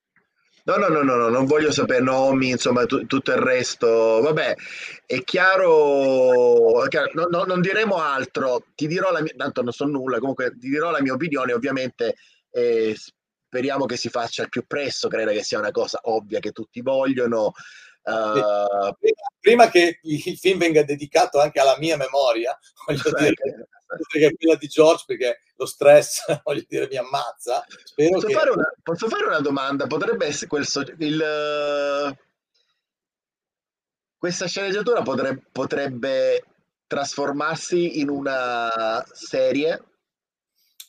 No, 0.68 0.76
no, 0.76 0.90
no, 0.90 1.02
no, 1.02 1.16
no, 1.16 1.30
non 1.30 1.46
voglio 1.46 1.72
sapere 1.72 2.02
nomi, 2.02 2.50
insomma, 2.50 2.86
tu, 2.86 3.06
tutto 3.06 3.32
il 3.32 3.38
resto. 3.38 4.20
Vabbè, 4.22 4.54
è 5.06 5.24
chiaro, 5.24 6.84
è 6.84 6.90
chiaro 6.90 7.10
no, 7.14 7.28
no, 7.30 7.44
non 7.46 7.62
diremo 7.62 7.96
altro, 7.96 8.66
ti 8.76 8.86
dirò 8.86 9.10
la 9.12 9.22
mia, 9.22 9.32
tanto 9.38 9.62
non 9.62 9.72
so 9.72 9.86
nulla, 9.86 10.20
comunque 10.20 10.52
ti 10.60 10.68
dirò 10.68 10.92
la 10.92 11.02
mia 11.02 11.14
opinione, 11.14 11.54
ovviamente 11.54 12.16
eh, 12.52 12.94
speriamo 12.98 13.86
che 13.86 13.96
si 13.96 14.10
faccia 14.10 14.44
al 14.44 14.50
più 14.50 14.66
presto, 14.68 15.08
credo 15.08 15.32
che 15.32 15.42
sia 15.42 15.58
una 15.58 15.72
cosa 15.72 16.02
ovvia 16.04 16.40
che 16.40 16.52
tutti 16.52 16.82
vogliono. 16.82 17.54
Uh, 18.04 18.94
prima, 19.40 19.70
che 19.70 20.00
il 20.02 20.38
film 20.38 20.60
venga 20.60 20.84
dedicato 20.84 21.40
anche 21.40 21.62
alla 21.62 21.78
mia 21.78 21.96
memoria, 21.96 22.58
voglio 22.86 23.18
dire, 23.18 23.70
che 24.06 24.36
quella 24.38 24.56
di 24.56 24.68
George, 24.68 25.04
perché 25.06 25.42
lo 25.56 25.66
stress, 25.66 26.24
voglio 26.44 26.66
dire, 26.68 26.88
mi 26.88 26.98
ammazza. 26.98 27.66
Posso, 27.96 28.28
che... 28.28 28.34
fare 28.34 28.50
una, 28.52 28.74
posso 28.84 29.08
fare 29.08 29.26
una 29.26 29.40
domanda? 29.40 29.88
Potrebbe 29.88 30.26
essere 30.26 30.48
quel 30.48 30.66
so- 30.66 30.86
il, 30.98 32.16
questa 34.18 34.48
sceneggiatura 34.48 35.02
potrebbe, 35.04 35.44
potrebbe 35.52 36.44
trasformarsi 36.88 38.00
in 38.00 38.10
una 38.10 39.04
serie? 39.12 39.84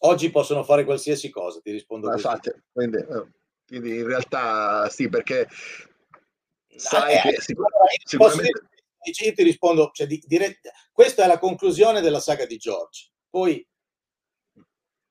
Oggi 0.01 0.31
possono 0.31 0.63
fare 0.63 0.85
qualsiasi 0.85 1.29
cosa, 1.29 1.61
ti 1.61 1.73
rispondo. 1.73 2.11
Infatti, 2.13 2.51
quindi, 2.73 2.99
eh, 2.99 3.27
quindi, 3.67 3.97
in 3.99 4.07
realtà 4.07 4.89
sì, 4.89 5.09
perché 5.09 5.49
sai 6.77 7.17
eh, 7.17 7.21
che 7.21 7.41
sicuramente... 7.41 8.03
sicuramente... 8.05 8.63
Io 9.01 9.33
ti 9.33 9.43
rispondo, 9.43 9.91
cioè, 9.93 10.07
di, 10.07 10.23
dirett- 10.27 10.71
questa 10.93 11.25
è 11.25 11.27
la 11.27 11.39
conclusione 11.39 12.01
della 12.01 12.21
saga 12.21 12.47
di 12.47 12.57
George. 12.57 13.11
Poi 13.31 13.67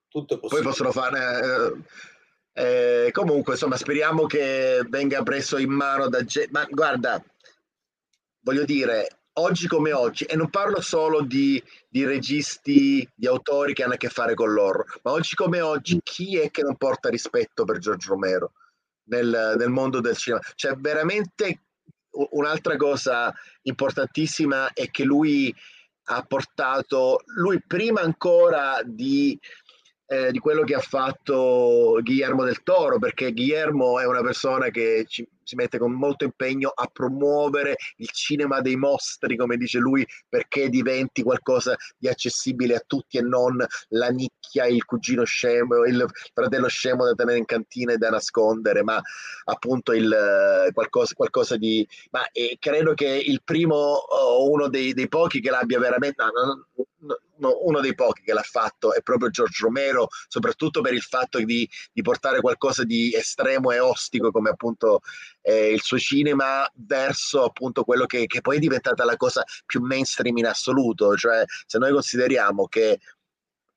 tutto 0.08 0.36
è 0.36 0.40
possibile. 0.40 0.62
Poi 0.62 0.72
possono 0.72 0.92
fare... 0.92 1.76
Eh, 2.54 3.06
eh, 3.06 3.12
comunque, 3.12 3.54
insomma, 3.54 3.78
speriamo 3.78 4.26
che 4.26 4.84
venga 4.90 5.22
preso 5.22 5.58
in 5.58 5.70
mano 5.70 6.10
da 6.10 6.24
gente. 6.24 6.50
Ma 6.52 6.66
guarda, 6.68 7.24
voglio 8.40 8.66
dire, 8.66 9.20
oggi 9.34 9.68
come 9.68 9.94
oggi, 9.94 10.24
e 10.26 10.36
non 10.36 10.50
parlo 10.50 10.82
solo 10.82 11.22
di, 11.22 11.62
di, 11.88 12.04
registi, 12.04 13.08
di 13.14 13.28
autori 13.28 13.74
che 13.74 13.84
hanno 13.84 13.94
a 13.94 13.98
che 13.98 14.10
fare 14.10 14.34
con 14.34 14.52
loro, 14.52 14.86
ma 15.04 15.12
oggi 15.12 15.36
come 15.36 15.62
oggi, 15.62 16.00
chi 16.02 16.40
è 16.40 16.50
che 16.50 16.64
non 16.64 16.78
porta 16.78 17.10
rispetto 17.10 17.64
per 17.64 17.78
Giorgio 17.78 18.10
Romero 18.10 18.54
nel, 19.10 19.56
nel 19.58 19.70
mondo 19.70 20.02
del 20.02 20.18
cinema? 20.18 20.42
Cioè, 20.56 20.74
veramente 20.76 21.67
un'altra 22.32 22.76
cosa 22.76 23.34
importantissima 23.64 24.74
è 24.74 24.90
che 24.90 25.04
lui 25.04 25.54
ha 26.10 26.24
portato, 26.24 27.22
lui 27.36 27.62
prima 27.66 28.02
ancora 28.02 28.82
di 28.84 29.38
eh, 30.08 30.32
di 30.32 30.40
quello 30.40 30.64
che 30.64 30.74
ha 30.74 30.80
fatto 30.80 32.00
Guillermo 32.02 32.44
del 32.46 32.64
Toro, 32.64 32.98
perché 32.98 33.34
Guillermo 33.34 34.00
è 34.00 34.06
una 34.06 34.22
persona 34.22 34.70
che 34.70 35.06
ci, 35.08 35.28
si 35.48 35.56
mette 35.56 35.78
con 35.78 35.94
molto 35.94 36.26
impegno 36.26 36.72
a 36.76 36.90
promuovere 36.92 37.78
il 37.98 38.10
cinema 38.10 38.60
dei 38.60 38.76
mostri, 38.76 39.38
come 39.38 39.56
dice 39.56 39.80
lui, 39.80 40.06
perché 40.28 40.68
diventi 40.68 41.24
qualcosa 41.24 41.76
di 41.98 42.10
accessibile 42.10 42.76
a 42.76 42.84
tutti 42.86 43.18
e 43.18 43.22
non 43.22 43.66
la 43.90 44.10
nicchia, 44.10 44.66
il 44.66 44.84
cugino 44.84 45.24
scemo, 45.24 45.86
il 45.86 46.06
fratello 46.34 46.68
scemo 46.68 47.06
da 47.06 47.14
tenere 47.14 47.38
in 47.38 47.46
cantina 47.46 47.94
e 47.94 47.98
da 47.98 48.10
nascondere, 48.10 48.84
ma 48.84 49.02
appunto 49.46 49.94
il, 49.94 50.70
qualcosa, 50.74 51.14
qualcosa 51.16 51.56
di... 51.56 51.88
Ma 52.12 52.30
eh, 52.32 52.58
credo 52.60 52.94
che 52.94 53.08
il 53.08 53.42
primo 53.44 53.76
o 53.76 54.52
uno 54.52 54.68
dei, 54.68 54.94
dei 54.94 55.08
pochi 55.08 55.40
che 55.40 55.50
l'abbia 55.50 55.80
veramente... 55.80 56.24
No, 57.00 57.18
no, 57.38 57.60
uno 57.64 57.80
dei 57.80 57.96
pochi 57.96 58.24
che 58.24 58.34
l'ha 58.34 58.42
fatto 58.42 58.94
è 58.94 59.02
proprio 59.02 59.30
George 59.30 59.64
Romero, 59.64 60.08
soprattutto 60.28 60.82
per 60.82 60.94
il 60.94 61.02
fatto 61.02 61.40
di, 61.40 61.68
di 61.92 62.02
portare 62.02 62.42
qualcosa 62.42 62.84
di 62.84 63.14
estremo 63.14 63.72
e 63.72 63.80
ostico 63.80 64.32
come 64.32 64.50
appunto 64.50 65.02
eh, 65.48 65.72
il 65.72 65.82
suo 65.82 65.98
cinema 65.98 66.70
verso 66.76 67.46
appunto 67.46 67.86
quello 67.86 68.06
che, 68.06 68.26
che 68.26 68.42
poi 68.42 68.58
è 68.58 68.60
diventata 68.60 69.06
la 69.06 69.16
cosa 69.16 69.44
più 69.66 69.80
mainstream 69.82 70.36
in 70.38 70.48
assoluto, 70.48 71.16
cioè 71.16 71.46
se 71.66 71.78
noi 71.78 71.94
consideriamo 71.94 72.68
che 72.68 73.00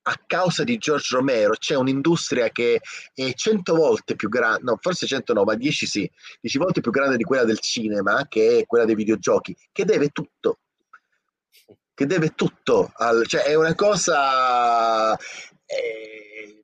a 0.03 0.21
causa 0.27 0.65
di 0.65 0.79
George 0.79 1.15
Romero 1.15 1.53
c'è 1.53 1.77
un'industria 1.77 2.49
che 2.49 2.81
è 3.15 3.33
cento 3.35 3.75
volte 3.77 4.17
più 4.17 4.29
grande, 4.29 4.63
no, 4.65 4.79
forse 4.81 5.07
cento 5.07 5.33
no, 5.33 5.45
ma 5.45 5.55
dieci 5.55 5.87
sì, 5.87 6.11
dieci 6.41 6.59
volte 6.59 6.81
più 6.81 6.91
grande 6.91 7.17
di 7.17 7.23
quella 7.23 7.45
del 7.45 7.61
cinema, 7.61 8.27
che 8.29 8.59
è 8.59 8.67
quella 8.67 8.85
dei 8.85 8.97
videogiochi, 8.97 9.57
che 9.71 9.85
deve 9.85 10.09
tutto. 10.09 10.59
Che 11.95 12.07
deve 12.07 12.31
tutto, 12.35 12.91
al, 12.95 13.27
cioè 13.27 13.43
è 13.43 13.55
una 13.55 13.75
cosa 13.75 15.15
eh, 15.67 16.60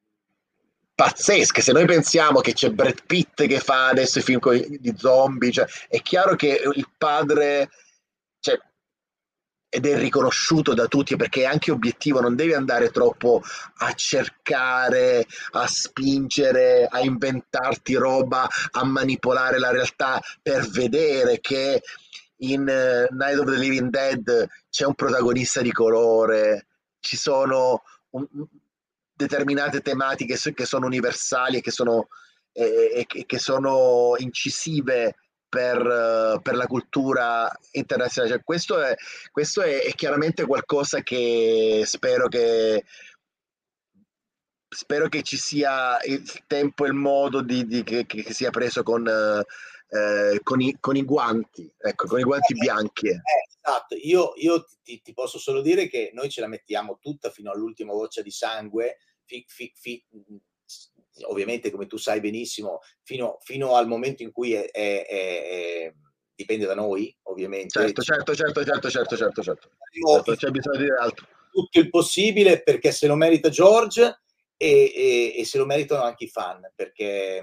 pazzesca. 0.96 1.60
Se 1.60 1.72
noi 1.72 1.84
pensiamo 1.84 2.40
che 2.40 2.54
c'è 2.54 2.70
Brad 2.70 3.04
Pitt 3.06 3.46
che 3.46 3.60
fa 3.60 3.88
adesso 3.88 4.18
i 4.18 4.22
film 4.22 4.40
di 4.78 4.94
zombie, 4.96 5.52
cioè, 5.52 5.66
è 5.88 6.00
chiaro 6.00 6.34
che 6.34 6.60
il 6.74 6.88
padre, 6.96 7.70
cioè, 8.40 8.58
ed 9.68 9.84
è 9.84 9.98
riconosciuto 9.98 10.72
da 10.72 10.86
tutti 10.86 11.14
perché 11.16 11.42
è 11.42 11.46
anche 11.46 11.70
obiettivo, 11.70 12.20
non 12.20 12.34
devi 12.34 12.54
andare 12.54 12.90
troppo 12.90 13.42
a 13.78 13.92
cercare, 13.92 15.26
a 15.50 15.66
spingere, 15.66 16.88
a 16.90 17.00
inventarti 17.00 17.94
roba, 17.94 18.48
a 18.70 18.84
manipolare 18.84 19.58
la 19.58 19.70
realtà 19.70 20.18
per 20.40 20.66
vedere 20.66 21.40
che 21.40 21.82
in 22.38 22.60
uh, 22.60 23.14
Night 23.14 23.38
of 23.38 23.46
the 23.46 23.56
Living 23.58 23.90
Dead 23.90 24.48
c'è 24.70 24.86
un 24.86 24.94
protagonista 24.94 25.60
di 25.60 25.72
colore, 25.72 26.66
ci 27.00 27.16
sono 27.18 27.82
un, 28.10 28.26
determinate 29.16 29.80
tematiche 29.80 30.38
che 30.54 30.66
sono 30.66 30.86
universali 30.86 31.56
e 31.56 31.60
che 31.60 31.70
sono, 31.70 32.08
e, 32.52 33.06
e 33.08 33.26
che 33.26 33.38
sono 33.38 34.14
incisive 34.18 35.16
per, 35.48 36.40
per, 36.42 36.54
la 36.54 36.66
cultura 36.66 37.50
internazionale. 37.72 38.34
Cioè, 38.34 38.44
questo 38.44 38.80
è, 38.80 38.94
questo 39.32 39.62
è, 39.62 39.82
è 39.82 39.92
chiaramente 39.92 40.44
qualcosa 40.44 41.02
che 41.02 41.82
spero 41.86 42.28
che 42.28 42.84
spero 44.68 45.08
che 45.08 45.22
ci 45.22 45.38
sia 45.38 45.96
il 46.04 46.22
tempo 46.46 46.84
e 46.84 46.88
il 46.88 46.94
modo 46.94 47.40
di, 47.40 47.64
di, 47.66 47.82
che, 47.82 48.04
che, 48.04 48.32
sia 48.32 48.50
preso 48.50 48.82
con, 48.82 49.08
eh, 49.88 50.40
con, 50.42 50.60
i, 50.60 50.76
con, 50.80 50.96
i, 50.96 51.02
guanti, 51.02 51.72
ecco, 51.78 52.06
con 52.06 52.18
i 52.18 52.24
guanti 52.24 52.52
eh, 52.52 52.56
bianchi. 52.56 53.08
Eh, 53.08 53.20
esatto, 53.60 53.96
io, 53.96 54.32
io 54.36 54.64
ti, 54.82 55.00
ti, 55.02 55.12
posso 55.12 55.38
solo 55.38 55.60
dire 55.60 55.88
che 55.88 56.10
noi 56.12 56.28
ce 56.28 56.40
la 56.40 56.48
mettiamo 56.48 56.98
tutta 57.00 57.30
fino 57.30 57.50
all'ultima 57.50 57.92
goccia 57.92 58.22
di 58.22 58.30
sangue, 58.30 58.98
fi, 59.24 59.44
fi, 59.46 59.72
fi, 59.74 60.04
ovviamente 61.24 61.70
come 61.70 61.86
tu 61.86 61.96
sai 61.96 62.20
benissimo, 62.20 62.80
fino, 63.02 63.38
fino 63.42 63.76
al 63.76 63.86
momento 63.86 64.22
in 64.22 64.32
cui 64.32 64.52
è, 64.54 64.70
è, 64.70 65.06
è, 65.06 65.94
dipende 66.34 66.66
da 66.66 66.74
noi, 66.74 67.14
ovviamente. 67.24 67.80
Certo, 67.80 68.02
certo, 68.02 68.34
certo, 68.34 68.64
certo, 68.64 68.90
certo, 68.90 69.16
certo, 69.16 69.42
certo. 69.42 69.70
certo 69.90 70.36
c'è 70.36 70.50
bisogno 70.50 70.78
di 70.78 70.90
altro. 70.90 71.26
Tutto 71.50 71.78
il 71.78 71.88
possibile 71.88 72.62
perché 72.62 72.92
se 72.92 73.06
lo 73.06 73.14
merita 73.14 73.48
George 73.48 74.20
e, 74.58 74.92
e, 74.94 75.34
e 75.38 75.44
se 75.46 75.56
lo 75.56 75.64
meritano 75.64 76.02
anche 76.02 76.24
i 76.24 76.28
fan, 76.28 76.70
perché, 76.74 77.42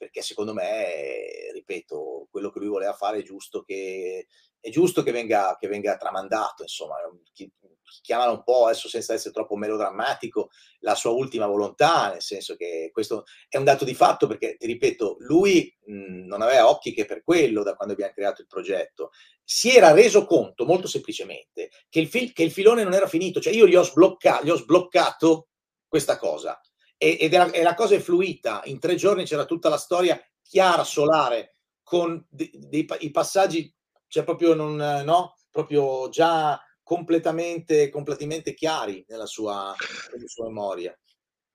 perché 0.00 0.22
secondo 0.22 0.54
me, 0.54 1.52
ripeto, 1.52 2.28
quello 2.30 2.50
che 2.50 2.58
lui 2.58 2.68
voleva 2.68 2.94
fare 2.94 3.18
è 3.18 3.22
giusto 3.22 3.60
che, 3.62 4.28
è 4.58 4.70
giusto 4.70 5.02
che 5.02 5.12
venga, 5.12 5.58
che 5.60 5.68
venga 5.68 5.98
tramandato, 5.98 6.62
insomma, 6.62 6.96
chi, 7.34 7.52
chiamala 8.00 8.30
un 8.30 8.42
po' 8.42 8.64
adesso 8.64 8.88
senza 8.88 9.12
essere 9.12 9.34
troppo 9.34 9.56
melodrammatico, 9.56 10.48
la 10.78 10.94
sua 10.94 11.10
ultima 11.10 11.46
volontà, 11.46 12.12
nel 12.12 12.22
senso 12.22 12.56
che 12.56 12.88
questo 12.94 13.24
è 13.46 13.58
un 13.58 13.64
dato 13.64 13.84
di 13.84 13.92
fatto 13.92 14.26
perché, 14.26 14.56
ti 14.56 14.64
ripeto, 14.64 15.16
lui 15.18 15.70
mh, 15.84 16.24
non 16.24 16.40
aveva 16.40 16.70
occhi 16.70 16.94
che 16.94 17.04
per 17.04 17.22
quello 17.22 17.62
da 17.62 17.74
quando 17.74 17.92
abbiamo 17.92 18.14
creato 18.14 18.40
il 18.40 18.46
progetto. 18.46 19.10
Si 19.44 19.68
era 19.68 19.92
reso 19.92 20.24
conto 20.24 20.64
molto 20.64 20.88
semplicemente 20.88 21.68
che 21.90 22.00
il, 22.00 22.08
fil- 22.08 22.32
che 22.32 22.42
il 22.42 22.52
filone 22.52 22.84
non 22.84 22.94
era 22.94 23.06
finito, 23.06 23.38
cioè 23.38 23.52
io 23.52 23.66
gli 23.66 23.76
ho, 23.76 23.82
sblocca- 23.82 24.40
gli 24.42 24.48
ho 24.48 24.56
sbloccato 24.56 25.48
questa 25.86 26.16
cosa 26.16 26.58
e, 27.02 27.16
ed 27.18 27.32
era, 27.32 27.50
e 27.50 27.62
la 27.62 27.74
cosa 27.74 27.94
è 27.94 27.98
fluita, 27.98 28.60
in 28.64 28.78
tre 28.78 28.94
giorni 28.94 29.24
c'era 29.24 29.46
tutta 29.46 29.70
la 29.70 29.78
storia 29.78 30.22
chiara, 30.42 30.84
solare, 30.84 31.56
con 31.82 32.22
dei, 32.28 32.50
dei, 32.52 32.86
i 32.98 33.10
passaggi, 33.10 33.74
cioè 34.06 34.22
proprio 34.22 34.52
non, 34.52 34.76
no? 34.76 35.34
Proprio 35.50 36.10
già 36.10 36.62
completamente, 36.82 37.88
completamente 37.88 38.52
chiari 38.52 39.02
nella 39.08 39.24
sua, 39.24 39.74
nella 40.12 40.26
sua 40.26 40.46
memoria. 40.48 40.94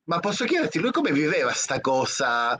Ma 0.05 0.19
posso 0.19 0.45
chiederti, 0.45 0.79
lui 0.79 0.91
come 0.91 1.11
viveva 1.11 1.51
sta 1.51 1.79
cosa 1.79 2.59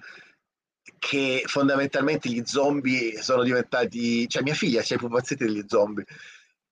che 0.99 1.41
fondamentalmente 1.47 2.29
gli 2.29 2.43
zombie 2.45 3.19
sono 3.19 3.41
diventati... 3.41 4.27
Cioè 4.29 4.43
mia 4.43 4.53
figlia 4.53 4.81
c'è 4.81 4.95
i 4.95 4.99
pupazzetti 4.99 5.43
degli 5.43 5.63
zombie. 5.67 6.05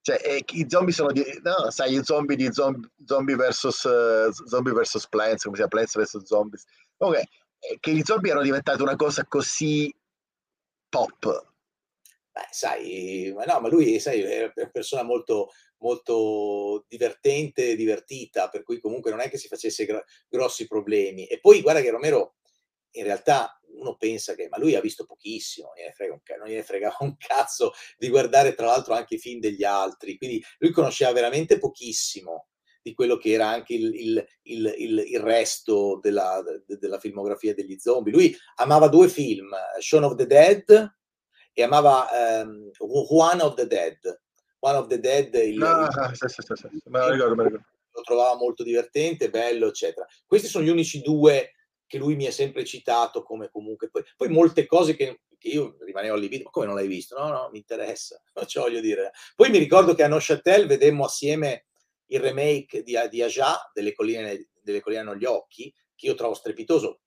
Cioè, 0.04 0.20
eh, 0.22 0.44
i 0.52 0.66
zombie 0.68 0.92
sono 0.92 1.12
di... 1.12 1.24
No, 1.42 1.70
sai, 1.70 1.94
i 1.94 2.04
zombie 2.04 2.36
di 2.36 2.52
zombie, 2.52 2.90
zombie 3.06 3.36
versus... 3.36 3.84
Uh, 3.84 4.30
zombie 4.46 4.74
versus 4.74 5.08
plants, 5.08 5.44
come 5.44 5.56
si 5.56 5.62
chiama? 5.62 5.68
Plants 5.68 5.96
versus 5.96 6.26
zombies. 6.26 6.64
Comunque, 6.98 7.26
eh, 7.58 7.78
che 7.80 7.92
gli 7.92 8.02
zombie 8.02 8.28
erano 8.28 8.44
diventati 8.44 8.82
una 8.82 8.96
cosa 8.96 9.24
così 9.24 9.90
pop. 10.90 11.52
Beh, 12.32 12.48
sai, 12.50 13.32
ma 13.34 13.44
no, 13.44 13.60
ma 13.60 13.68
lui, 13.70 13.98
sai, 13.98 14.20
è 14.20 14.52
una 14.54 14.70
persona 14.70 15.04
molto, 15.04 15.52
molto 15.78 16.84
divertente 16.86 17.70
e 17.70 17.74
divertita, 17.76 18.50
per 18.50 18.62
cui 18.62 18.80
comunque 18.80 19.10
non 19.10 19.20
è 19.20 19.30
che 19.30 19.38
si 19.38 19.48
facesse 19.48 19.86
gr- 19.86 20.04
grossi 20.28 20.66
problemi. 20.66 21.24
E 21.24 21.40
poi 21.40 21.62
guarda 21.62 21.80
che 21.80 21.90
Romero 21.90 22.34
in 22.96 23.04
realtà 23.04 23.58
uno 23.76 23.96
pensa 23.96 24.34
che, 24.34 24.48
ma 24.48 24.58
lui 24.58 24.74
ha 24.74 24.80
visto 24.80 25.04
pochissimo, 25.04 25.68
non 25.68 25.76
gliene, 25.76 25.92
frega 25.92 26.12
un, 26.12 26.20
non 26.38 26.48
gliene 26.48 26.62
fregava 26.62 26.96
un 27.00 27.16
cazzo 27.16 27.72
di 27.96 28.08
guardare 28.08 28.54
tra 28.54 28.66
l'altro 28.66 28.94
anche 28.94 29.14
i 29.14 29.18
film 29.18 29.40
degli 29.40 29.64
altri, 29.64 30.16
quindi 30.16 30.42
lui 30.58 30.70
conosceva 30.70 31.12
veramente 31.12 31.58
pochissimo 31.58 32.48
di 32.84 32.92
quello 32.92 33.16
che 33.16 33.32
era 33.32 33.48
anche 33.48 33.72
il, 33.72 33.94
il, 33.94 34.26
il, 34.42 35.04
il 35.06 35.20
resto 35.20 35.98
della, 36.02 36.42
de, 36.42 36.76
della, 36.76 36.98
filmografia 36.98 37.54
degli 37.54 37.78
zombie. 37.78 38.12
Lui 38.12 38.36
amava 38.56 38.88
due 38.88 39.08
film, 39.08 39.48
Shaun 39.78 40.04
of 40.04 40.16
the 40.16 40.26
Dead 40.26 40.94
e 41.54 41.62
amava 41.62 42.06
um, 42.42 42.70
One 42.78 43.40
of 43.40 43.54
the 43.54 43.66
Dead, 43.66 43.96
One 44.58 44.76
of 44.76 44.88
the 44.88 45.00
Dead, 45.00 45.32
il, 45.34 45.62
ah, 45.62 46.08
il, 46.10 46.16
sì, 46.16 46.28
sì, 46.28 46.42
sì, 46.42 46.54
sì. 46.54 46.82
Me 46.90 46.98
lo 46.98 47.10
ricordo, 47.10 47.34
me 47.34 47.42
lo 47.44 47.48
ricordo. 47.48 47.72
Lo 47.94 48.02
trovava 48.02 48.36
molto 48.36 48.62
divertente, 48.62 49.30
bello, 49.30 49.68
eccetera. 49.68 50.06
Questi 50.26 50.48
sono 50.48 50.64
gli 50.64 50.68
unici 50.68 51.00
due 51.00 51.52
che 51.94 52.00
lui 52.00 52.16
mi 52.16 52.26
ha 52.26 52.32
sempre 52.32 52.64
citato 52.64 53.22
come 53.22 53.48
comunque. 53.48 53.88
Poi, 53.88 54.02
poi 54.16 54.28
molte 54.28 54.66
cose 54.66 54.96
che, 54.96 55.20
che 55.38 55.48
io 55.48 55.76
rimanevo 55.78 56.16
allibito, 56.16 56.42
ma 56.42 56.50
come 56.50 56.66
non 56.66 56.74
l'hai 56.74 56.88
visto? 56.88 57.16
No, 57.16 57.28
no, 57.28 57.48
mi 57.52 57.58
interessa, 57.58 58.20
non 58.34 58.48
ci 58.48 58.58
voglio 58.58 58.80
dire. 58.80 59.12
Poi 59.36 59.48
mi 59.50 59.58
ricordo 59.58 59.94
che 59.94 60.02
a 60.02 60.08
Neuchâtel 60.08 60.66
vedemmo 60.66 61.04
assieme 61.04 61.66
il 62.06 62.18
remake 62.18 62.82
di, 62.82 62.96
di 63.08 63.22
Aja, 63.22 63.70
delle 63.72 63.92
colline, 63.92 64.48
delle 64.60 64.80
colline 64.80 65.02
hanno 65.02 65.14
gli 65.14 65.24
occhi, 65.24 65.72
che 65.94 66.06
io 66.06 66.14
trovo 66.14 66.34
strepitoso, 66.34 67.02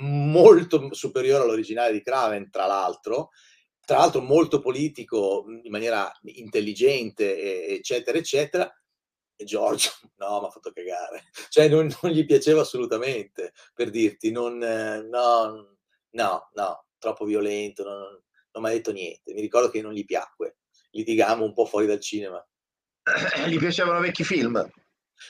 molto 0.00 0.92
superiore 0.92 1.44
all'originale 1.44 1.92
di 1.92 2.02
Craven, 2.02 2.50
tra 2.50 2.66
l'altro, 2.66 3.30
tra 3.84 3.98
l'altro 3.98 4.20
molto 4.20 4.60
politico 4.60 5.44
in 5.62 5.70
maniera 5.70 6.12
intelligente, 6.24 7.68
eccetera, 7.68 8.18
eccetera. 8.18 8.68
E 9.40 9.44
Giorgio, 9.44 9.90
no, 10.18 10.40
mi 10.40 10.46
ha 10.46 10.50
fatto 10.50 10.72
cagare. 10.72 11.24
Cioè, 11.48 11.68
non, 11.68 11.88
non, 12.02 12.12
gli 12.12 12.26
piaceva 12.26 12.62
assolutamente, 12.62 13.52
per 13.72 13.90
dirti, 13.90 14.32
non, 14.32 14.58
no, 14.58 15.76
no, 16.10 16.50
no, 16.52 16.84
troppo 16.98 17.24
violento, 17.24 17.84
non, 17.84 18.20
non 18.52 18.62
mi 18.62 18.68
ha 18.68 18.72
detto 18.72 18.90
niente. 18.90 19.32
Mi 19.32 19.40
ricordo 19.40 19.70
che 19.70 19.80
non 19.80 19.92
gli 19.92 20.04
piacque. 20.04 20.58
Litigammo 20.90 21.44
un 21.44 21.52
po' 21.52 21.66
fuori 21.66 21.86
dal 21.86 22.00
cinema. 22.00 22.44
Gli 23.46 23.58
piacevano 23.58 24.00
vecchi 24.00 24.24
film? 24.24 24.68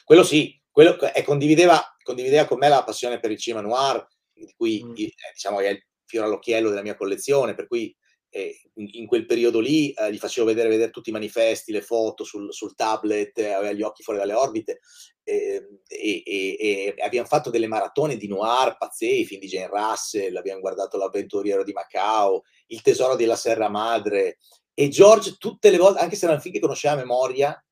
Quello 0.05 0.25
sì, 0.25 0.59
quello, 0.71 0.99
eh, 1.01 1.23
condivideva, 1.23 1.97
condivideva 2.03 2.47
con 2.47 2.59
me 2.59 2.69
la 2.69 2.85
passione 2.85 3.21
per 3.21 3.31
il 3.31 3.39
cinema 3.39 3.67
noir, 3.67 4.07
di 4.33 4.53
cui 4.57 4.83
mm. 4.83 4.95
eh, 4.97 5.13
diciamo 5.33 5.61
è 5.61 5.69
il 5.69 5.85
fiore 6.07 6.27
all'occhiello 6.27 6.71
della 6.71 6.83
mia 6.83 6.97
collezione, 6.97 7.55
per 7.55 7.67
cui 7.67 7.95
in, 8.31 9.07
quel 9.07 9.25
periodo 9.27 9.59
lì 9.59 9.91
eh, 9.91 10.13
gli 10.13 10.19
facevo 10.19 10.47
vedere, 10.47 10.69
vedere, 10.69 10.91
tutti 10.91 11.11
i 11.11 11.13
manifesti, 11.13 11.73
le 11.73 11.81
foto 11.81 12.25
sul, 12.25 12.53
sul 12.53 12.75
tablet, 12.75 13.39
eh, 13.39 13.53
aveva 13.53 13.73
gli 13.73 13.83
occhi 13.83 14.03
fuori 14.03 14.19
dalle 14.19 14.35
orbite 14.35 14.81
ehm, 15.25 15.81
e, 15.89 16.23
e, 16.25 16.57
e, 16.59 16.95
abbiamo 17.03 17.27
fatto 17.27 17.51
delle 17.51 17.67
maratone 17.67 18.17
di 18.17 18.29
noir 18.29 18.77
pazzeschi, 18.77 19.25
film 19.25 19.41
di 19.41 19.47
Jane 19.49 19.69
Russell, 19.69 20.37
abbiamo 20.37 20.61
guardato 20.61 20.99
L'avventuriero 20.99 21.65
di 21.65 21.73
Macao, 21.73 22.43
Il 22.67 22.83
tesoro 22.83 23.17
della 23.17 23.37
Serra 23.37 23.69
Madre 23.69 24.39
e 24.75 24.89
George 24.89 25.37
tutte 25.39 25.71
le 25.71 25.79
volte, 25.79 26.01
anche 26.01 26.15
se 26.15 26.27
erano 26.27 26.41
film 26.41 26.55
che 26.55 26.61
conosceva 26.61 26.95
a 26.95 26.99
memoria, 26.99 27.65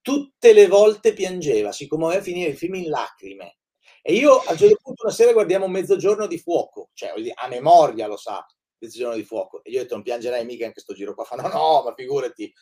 tutte 0.00 0.52
le 0.52 0.66
volte 0.66 1.12
piangeva, 1.12 1.70
si 1.70 1.86
commuoveva 1.86 2.20
a 2.20 2.24
finire 2.24 2.50
il 2.50 2.56
film 2.56 2.74
in 2.76 2.88
lacrime. 2.88 3.58
E 4.02 4.14
io 4.14 4.38
a 4.38 4.52
un 4.52 4.56
certo 4.56 4.78
punto 4.82 5.04
una 5.04 5.12
sera 5.12 5.32
guardiamo 5.32 5.68
Mezzogiorno 5.68 6.26
di 6.26 6.38
fuoco, 6.38 6.90
cioè 6.94 7.12
a 7.34 7.48
memoria 7.48 8.06
lo 8.06 8.16
sa, 8.16 8.44
decisione 8.78 9.16
di 9.16 9.24
fuoco. 9.24 9.62
E 9.62 9.70
io 9.70 9.78
ho 9.78 9.82
detto, 9.82 9.94
non 9.94 10.02
piangerai 10.02 10.44
mica 10.44 10.66
in 10.66 10.72
questo 10.72 10.94
giro 10.94 11.14
qua. 11.14 11.24
Fa, 11.24 11.36
no, 11.36 11.48
no, 11.48 11.82
ma 11.84 11.94
figurati, 11.94 12.52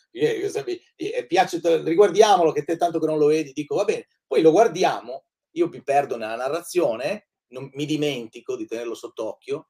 piace, 1.26 1.60
riguardiamolo, 1.82 2.52
che 2.52 2.64
te 2.64 2.76
tanto 2.76 2.98
che 2.98 3.06
non 3.06 3.18
lo 3.18 3.26
vedi. 3.26 3.52
Dico, 3.52 3.76
va 3.76 3.84
bene. 3.84 4.08
Poi 4.26 4.42
lo 4.42 4.50
guardiamo, 4.50 5.26
io 5.52 5.68
mi 5.68 5.82
perdo 5.82 6.16
nella 6.16 6.36
narrazione, 6.36 7.28
non, 7.48 7.70
mi 7.74 7.86
dimentico 7.86 8.56
di 8.56 8.66
tenerlo 8.66 8.94
sott'occhio. 8.94 9.68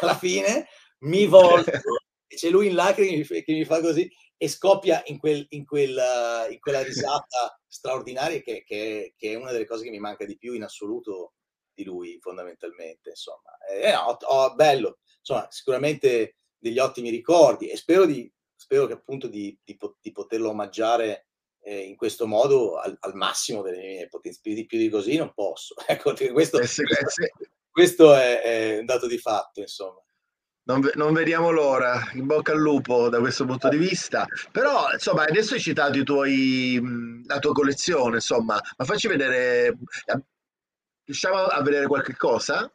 Alla 0.00 0.16
fine 0.16 0.66
mi 1.00 1.26
volto 1.26 1.70
e 2.30 2.36
c'è 2.36 2.50
lui 2.50 2.68
in 2.68 2.74
lacrime 2.74 3.24
che 3.24 3.44
mi, 3.46 3.64
fa- 3.64 3.80
così 3.80 4.08
e 4.36 4.48
scoppia 4.48 5.02
in, 5.06 5.18
quel, 5.18 5.46
in, 5.50 5.64
quel, 5.64 5.96
uh, 5.96 6.52
in 6.52 6.60
quella 6.60 6.82
risata 6.82 7.58
straordinaria 7.66 8.40
che, 8.40 8.62
che, 8.64 9.14
che, 9.16 9.32
è 9.32 9.34
una 9.34 9.50
delle 9.50 9.66
cose 9.66 9.84
che 9.84 9.90
mi 9.90 9.98
manca 9.98 10.26
di 10.26 10.36
più 10.36 10.52
in 10.52 10.62
assoluto 10.62 11.32
di 11.72 11.84
lui 11.84 12.18
fondamentalmente 12.20 13.10
insomma 13.10 13.56
eh, 13.66 13.92
no, 13.92 14.16
oh, 14.26 14.54
bello 14.54 14.98
insomma 15.18 15.46
sicuramente 15.50 16.36
degli 16.58 16.78
ottimi 16.78 17.10
ricordi 17.10 17.68
e 17.68 17.76
spero, 17.76 18.04
di, 18.04 18.30
spero 18.54 18.86
che 18.86 18.94
appunto 18.94 19.28
di, 19.28 19.56
di, 19.64 19.76
di 20.00 20.12
poterlo 20.12 20.50
omaggiare 20.50 21.28
eh, 21.62 21.80
in 21.80 21.96
questo 21.96 22.26
modo 22.26 22.76
al, 22.76 22.96
al, 23.00 23.14
massimo 23.14 23.62
delle 23.62 23.78
mie 23.78 24.08
potenze 24.08 24.40
più 24.42 24.54
di, 24.54 24.66
più 24.66 24.78
di 24.78 24.88
così 24.88 25.16
non 25.16 25.32
posso 25.34 25.74
ecco 25.86 26.14
questo, 26.32 26.58
eh 26.58 26.66
sì, 26.66 26.82
eh 26.82 27.08
sì. 27.08 27.30
questo 27.70 28.14
è, 28.14 28.40
è 28.40 28.78
un 28.78 28.84
dato 28.86 29.06
di 29.06 29.18
fatto 29.18 29.60
insomma 29.60 30.02
non, 30.68 30.86
non, 30.96 31.14
vediamo 31.14 31.50
l'ora, 31.50 32.10
in 32.12 32.26
bocca 32.26 32.52
al 32.52 32.58
lupo 32.58 33.08
da 33.08 33.20
questo 33.20 33.46
punto 33.46 33.70
di 33.70 33.78
vista. 33.78 34.26
Però, 34.52 34.92
insomma, 34.92 35.24
adesso 35.24 35.54
hai 35.54 35.60
citato 35.60 35.96
i 35.96 36.04
tuoi, 36.04 37.22
la 37.24 37.38
tua 37.38 37.52
collezione, 37.52 38.16
insomma, 38.16 38.60
ma 38.76 38.84
facci 38.84 39.08
vedere, 39.08 39.78
riusciamo 41.04 41.36
a 41.38 41.62
vedere 41.62 41.86
qualche 41.86 42.14
cosa? 42.16 42.70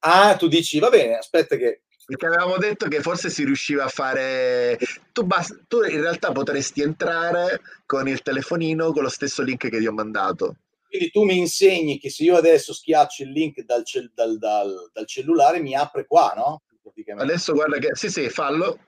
Ah, 0.00 0.36
tu 0.36 0.48
dici, 0.48 0.78
va 0.78 0.88
bene, 0.88 1.16
aspetta 1.16 1.56
che... 1.56 1.82
Perché 2.06 2.26
avevamo 2.26 2.56
detto 2.56 2.86
che 2.86 3.00
forse 3.00 3.30
si 3.30 3.44
riusciva 3.44 3.84
a 3.84 3.88
fare... 3.88 4.78
Tu, 5.12 5.24
bast... 5.24 5.64
tu 5.66 5.82
in 5.82 6.00
realtà 6.00 6.30
potresti 6.30 6.80
entrare 6.80 7.60
con 7.84 8.06
il 8.06 8.22
telefonino 8.22 8.92
con 8.92 9.02
lo 9.02 9.08
stesso 9.08 9.42
link 9.42 9.68
che 9.68 9.78
ti 9.78 9.86
ho 9.86 9.92
mandato. 9.92 10.56
Quindi 10.88 11.10
tu 11.10 11.24
mi 11.24 11.36
insegni 11.36 11.98
che 11.98 12.10
se 12.10 12.22
io 12.22 12.36
adesso 12.36 12.72
schiaccio 12.72 13.24
il 13.24 13.32
link 13.32 13.60
dal, 13.62 13.84
cell- 13.84 14.12
dal, 14.14 14.38
dal, 14.38 14.90
dal 14.92 15.06
cellulare 15.06 15.60
mi 15.60 15.74
apre 15.74 16.06
qua, 16.06 16.32
no? 16.36 16.62
Adesso 17.16 17.52
guarda 17.52 17.78
che 17.78 17.90
sì, 17.94 18.08
sì, 18.08 18.30
fallo. 18.30 18.78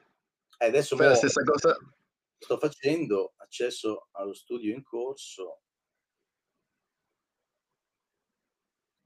Eh, 0.56 0.66
adesso 0.66 0.96
fai 0.96 1.08
la 1.08 1.14
stessa 1.14 1.42
cosa. 1.42 1.76
Sto 2.38 2.56
facendo 2.58 3.34
accesso 3.38 4.08
allo 4.12 4.32
studio 4.32 4.72
in 4.72 4.84
corso. 4.84 5.62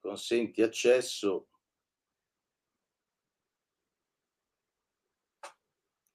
Consenti 0.00 0.60
accesso. 0.60 1.48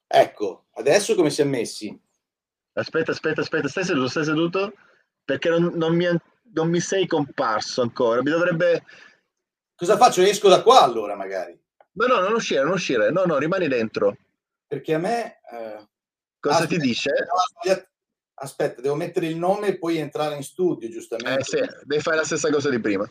Ecco, 0.08 0.68
adesso 0.76 1.16
come 1.16 1.30
si 1.30 1.42
è 1.42 1.46
messi? 1.46 2.02
Aspetta, 2.74 3.12
aspetta, 3.12 3.42
aspetta, 3.42 3.68
stai 3.68 3.84
seduto, 3.84 4.08
stai 4.08 4.24
seduto? 4.24 4.74
Perché 5.26 5.50
non, 5.50 5.74
non, 5.76 5.96
mi, 5.96 6.08
non 6.54 6.70
mi 6.70 6.80
sei 6.80 7.06
comparso 7.08 7.82
ancora. 7.82 8.22
Mi 8.22 8.30
dovrebbe... 8.30 8.84
Cosa 9.76 9.98
faccio? 9.98 10.22
Esco 10.22 10.48
da 10.48 10.64
qua 10.64 10.82
allora 10.82 11.16
magari. 11.16 11.60
No, 11.94 12.06
no, 12.08 12.20
non 12.20 12.34
uscire, 12.34 12.64
non 12.64 12.74
uscire. 12.74 13.12
No, 13.12 13.26
no, 13.26 13.38
rimani 13.38 13.68
dentro. 13.68 14.18
Perché 14.66 14.94
a 14.94 15.00
me... 15.00 15.40
Eh... 15.52 15.88
Cosa 16.40 16.60
aspetta, 16.60 16.80
ti 16.80 16.88
dice? 16.88 17.12
Aspetta, 18.36 18.82
devo 18.82 18.96
mettere 18.96 19.26
il 19.26 19.36
nome 19.36 19.68
e 19.70 19.78
poi 19.80 19.98
entrare 19.98 20.36
in 20.36 20.44
studio, 20.44 20.88
giustamente. 20.88 21.40
Eh 21.40 21.44
sì, 21.44 21.60
devi 21.84 22.02
fare 22.02 22.18
la 22.18 22.24
stessa 22.24 22.52
cosa 22.52 22.70
di 22.70 22.80
prima. 22.80 23.10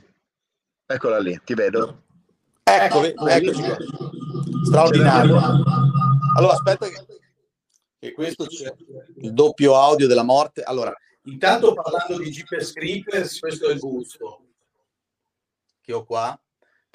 Eccola 0.86 1.18
lì, 1.18 1.38
ti 1.44 1.54
vedo. 1.54 2.04
Ecco, 2.62 3.02
ecco 3.04 3.26
eccoci 3.26 3.62
qua. 3.62 3.76
Straordinario. 4.64 5.75
Allora, 6.36 6.52
aspetta 6.52 6.88
che, 6.88 7.06
che 7.98 8.12
questo 8.12 8.46
c'è 8.46 8.72
il 9.18 9.32
doppio 9.32 9.76
audio 9.76 10.06
della 10.06 10.22
morte. 10.22 10.62
Allora, 10.62 10.94
intanto 11.24 11.74
parlando 11.74 12.18
di 12.18 12.30
Jeepers 12.30 12.72
Creepers, 12.72 13.38
questo 13.38 13.68
è 13.68 13.72
il 13.72 13.80
gusto 13.80 14.40
che 15.80 15.92
ho 15.92 16.04
qua 16.04 16.38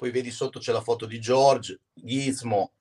poi 0.02 0.10
vedi 0.10 0.32
sotto 0.32 0.58
c'è 0.58 0.72
la 0.72 0.80
foto 0.80 1.06
di 1.06 1.20
George, 1.20 1.78
Gizmo, 1.94 2.72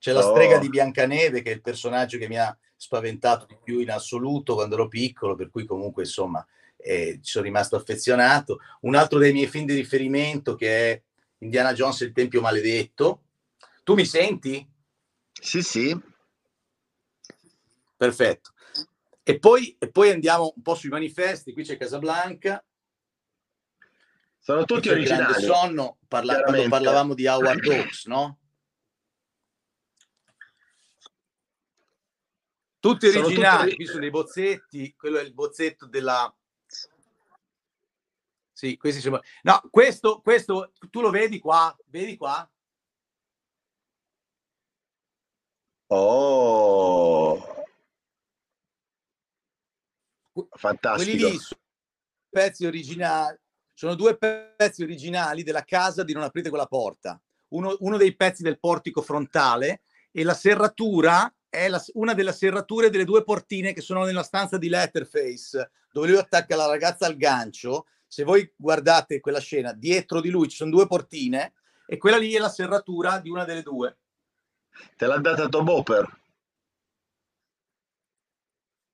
c'è 0.00 0.10
la 0.10 0.26
oh. 0.26 0.30
strega 0.30 0.58
di 0.58 0.68
Biancaneve 0.68 1.42
che 1.42 1.52
è 1.52 1.54
il 1.54 1.60
personaggio 1.60 2.18
che 2.18 2.26
mi 2.26 2.38
ha 2.38 2.58
spaventato 2.74 3.46
di 3.46 3.56
più 3.62 3.78
in 3.78 3.92
assoluto 3.92 4.54
quando 4.54 4.74
ero 4.74 4.88
piccolo, 4.88 5.36
per 5.36 5.48
cui 5.48 5.64
comunque 5.64 6.02
insomma 6.02 6.44
eh, 6.76 7.20
ci 7.22 7.30
sono 7.30 7.44
rimasto 7.44 7.76
affezionato. 7.76 8.58
Un 8.80 8.96
altro 8.96 9.20
dei 9.20 9.32
miei 9.32 9.46
film 9.46 9.64
di 9.64 9.74
riferimento 9.74 10.56
che 10.56 10.90
è 10.90 11.02
Indiana 11.38 11.72
Jones 11.72 12.00
e 12.00 12.06
il 12.06 12.12
Tempio 12.12 12.40
Maledetto. 12.40 13.26
Tu 13.84 13.94
mi 13.94 14.04
senti? 14.04 14.68
Sì, 15.40 15.62
sì. 15.62 16.00
Perfetto. 17.96 18.52
E 19.22 19.38
poi, 19.38 19.76
e 19.78 19.90
poi 19.90 20.10
andiamo 20.10 20.52
un 20.54 20.62
po' 20.62 20.74
sui 20.74 20.88
manifesti, 20.88 21.52
qui 21.52 21.64
c'è 21.64 21.76
Casablanca, 21.76 22.64
sono 24.42 24.64
tutti 24.64 24.88
originali. 24.88 25.32
Grande 25.32 25.46
sonno, 25.46 25.98
parla- 26.08 26.42
quando 26.42 26.68
parlavamo 26.68 27.14
di 27.14 27.26
Howard 27.26 27.64
Hawks, 27.66 28.06
no? 28.06 28.38
Tutti 32.80 33.06
originali, 33.06 33.74
qui 33.74 33.84
sono 33.84 34.00
dei 34.00 34.10
bozzetti, 34.10 34.94
quello 34.96 35.18
è 35.18 35.22
il 35.22 35.34
bozzetto 35.34 35.86
della... 35.86 36.34
Sì, 38.52 38.78
questi 38.78 39.02
sono... 39.02 39.20
No, 39.42 39.60
questo, 39.70 40.20
questo, 40.22 40.72
tu 40.88 41.02
lo 41.02 41.10
vedi 41.10 41.38
qua? 41.38 41.76
Vedi 41.86 42.16
qua? 42.16 42.50
Oh! 45.92 47.64
Fantastico. 50.52 51.10
Quelli 51.10 51.30
lì 51.32 51.38
sono 51.38 51.60
pezzi 52.28 52.64
originali, 52.64 53.36
sono 53.74 53.94
due 53.96 54.16
pezzi 54.16 54.84
originali 54.84 55.42
della 55.42 55.64
casa 55.64 56.04
di 56.04 56.12
Non 56.12 56.22
aprite 56.22 56.48
quella 56.48 56.66
porta. 56.66 57.20
Uno, 57.48 57.76
uno 57.80 57.96
dei 57.96 58.14
pezzi 58.14 58.44
del 58.44 58.60
portico 58.60 59.02
frontale 59.02 59.82
e 60.12 60.22
la 60.22 60.34
serratura 60.34 61.32
è 61.48 61.68
la, 61.68 61.82
una 61.94 62.14
delle 62.14 62.32
serrature 62.32 62.90
delle 62.90 63.04
due 63.04 63.24
portine 63.24 63.72
che 63.72 63.80
sono 63.80 64.04
nella 64.04 64.22
stanza 64.22 64.58
di 64.58 64.68
Letterface, 64.68 65.72
dove 65.90 66.08
lui 66.08 66.18
attacca 66.18 66.54
la 66.54 66.66
ragazza 66.66 67.06
al 67.06 67.16
gancio. 67.16 67.86
Se 68.06 68.22
voi 68.22 68.52
guardate 68.56 69.18
quella 69.18 69.40
scena, 69.40 69.72
dietro 69.72 70.20
di 70.20 70.30
lui 70.30 70.48
ci 70.48 70.56
sono 70.56 70.70
due 70.70 70.86
portine 70.86 71.54
e 71.84 71.96
quella 71.96 72.16
lì 72.16 72.32
è 72.32 72.38
la 72.38 72.48
serratura 72.48 73.18
di 73.18 73.28
una 73.28 73.44
delle 73.44 73.62
due. 73.62 73.98
Te 74.96 75.06
l'ha 75.06 75.18
data 75.18 75.48
Tom 75.48 75.68
Hopper? 75.68 76.18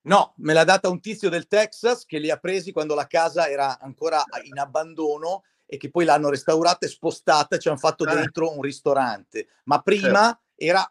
No, 0.07 0.35
me 0.37 0.53
l'ha 0.53 0.65
data 0.65 0.89
un 0.89 1.01
tizio 1.01 1.29
del 1.29 1.49
Texas 1.49 2.05
che 2.05 2.19
li 2.19 2.31
ha 2.31 2.37
presi 2.37 2.71
quando 2.71 2.95
la 2.95 3.09
casa 3.09 3.49
era 3.49 3.79
ancora 3.81 4.23
in 4.45 4.59
abbandono 4.59 5.43
e 5.67 5.79
che 5.79 5.91
poi 5.91 6.05
l'hanno 6.05 6.31
restaurata 6.31 6.87
e 6.87 6.89
spostata 6.89 7.57
e 7.57 7.59
ci 7.59 7.69
hanno 7.69 7.77
fatto 7.77 8.07
eh. 8.07 8.15
dentro 8.15 8.55
un 8.55 8.63
ristorante. 8.63 9.49
Ma 9.65 9.81
prima 9.83 10.39
era, 10.55 10.89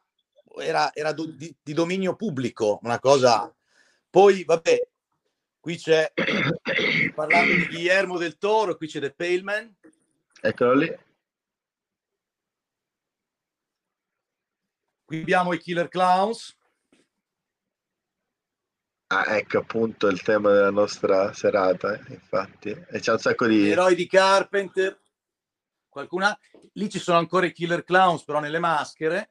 era, 0.60 0.94
era 0.94 1.14
di, 1.14 1.56
di, 1.62 1.74
dominio 1.74 2.16
pubblico, 2.16 2.80
una 2.84 3.00
cosa... 3.00 3.50
Poi, 4.10 4.44
vabbè, 4.44 4.88
qui 5.60 5.78
c'è, 5.78 6.12
parlando 7.16 7.54
di 7.54 7.68
Guillermo 7.68 8.18
del 8.18 8.38
Toro, 8.38 8.76
qui 8.76 8.88
c'è 8.88 9.00
The 9.00 9.12
Paleman. 9.12 9.76
Eccolo 10.42 10.74
lì. 10.74 10.98
Qui 15.06 15.22
abbiamo 15.22 15.54
i 15.54 15.60
Killer 15.60 15.88
Clowns. 15.88 16.58
Ah, 19.08 19.36
ecco 19.36 19.60
appunto 19.60 20.08
il 20.08 20.22
tema 20.24 20.52
della 20.52 20.72
nostra 20.72 21.32
serata, 21.32 21.96
infatti. 22.10 22.70
E 22.70 23.00
c'è 23.00 23.12
un 23.12 23.20
sacco 23.20 23.46
di... 23.46 23.58
Gli 23.60 23.70
eroi 23.70 23.94
di 23.94 24.08
Carpenter. 24.08 25.00
Qualcuna... 25.88 26.38
Lì 26.74 26.90
ci 26.90 27.00
sono 27.00 27.20
ancora 27.20 27.46
i 27.46 27.54
Killer 27.54 27.84
Clowns, 27.84 28.24
però 28.24 28.40
nelle 28.40 28.60
maschere. 28.60 29.30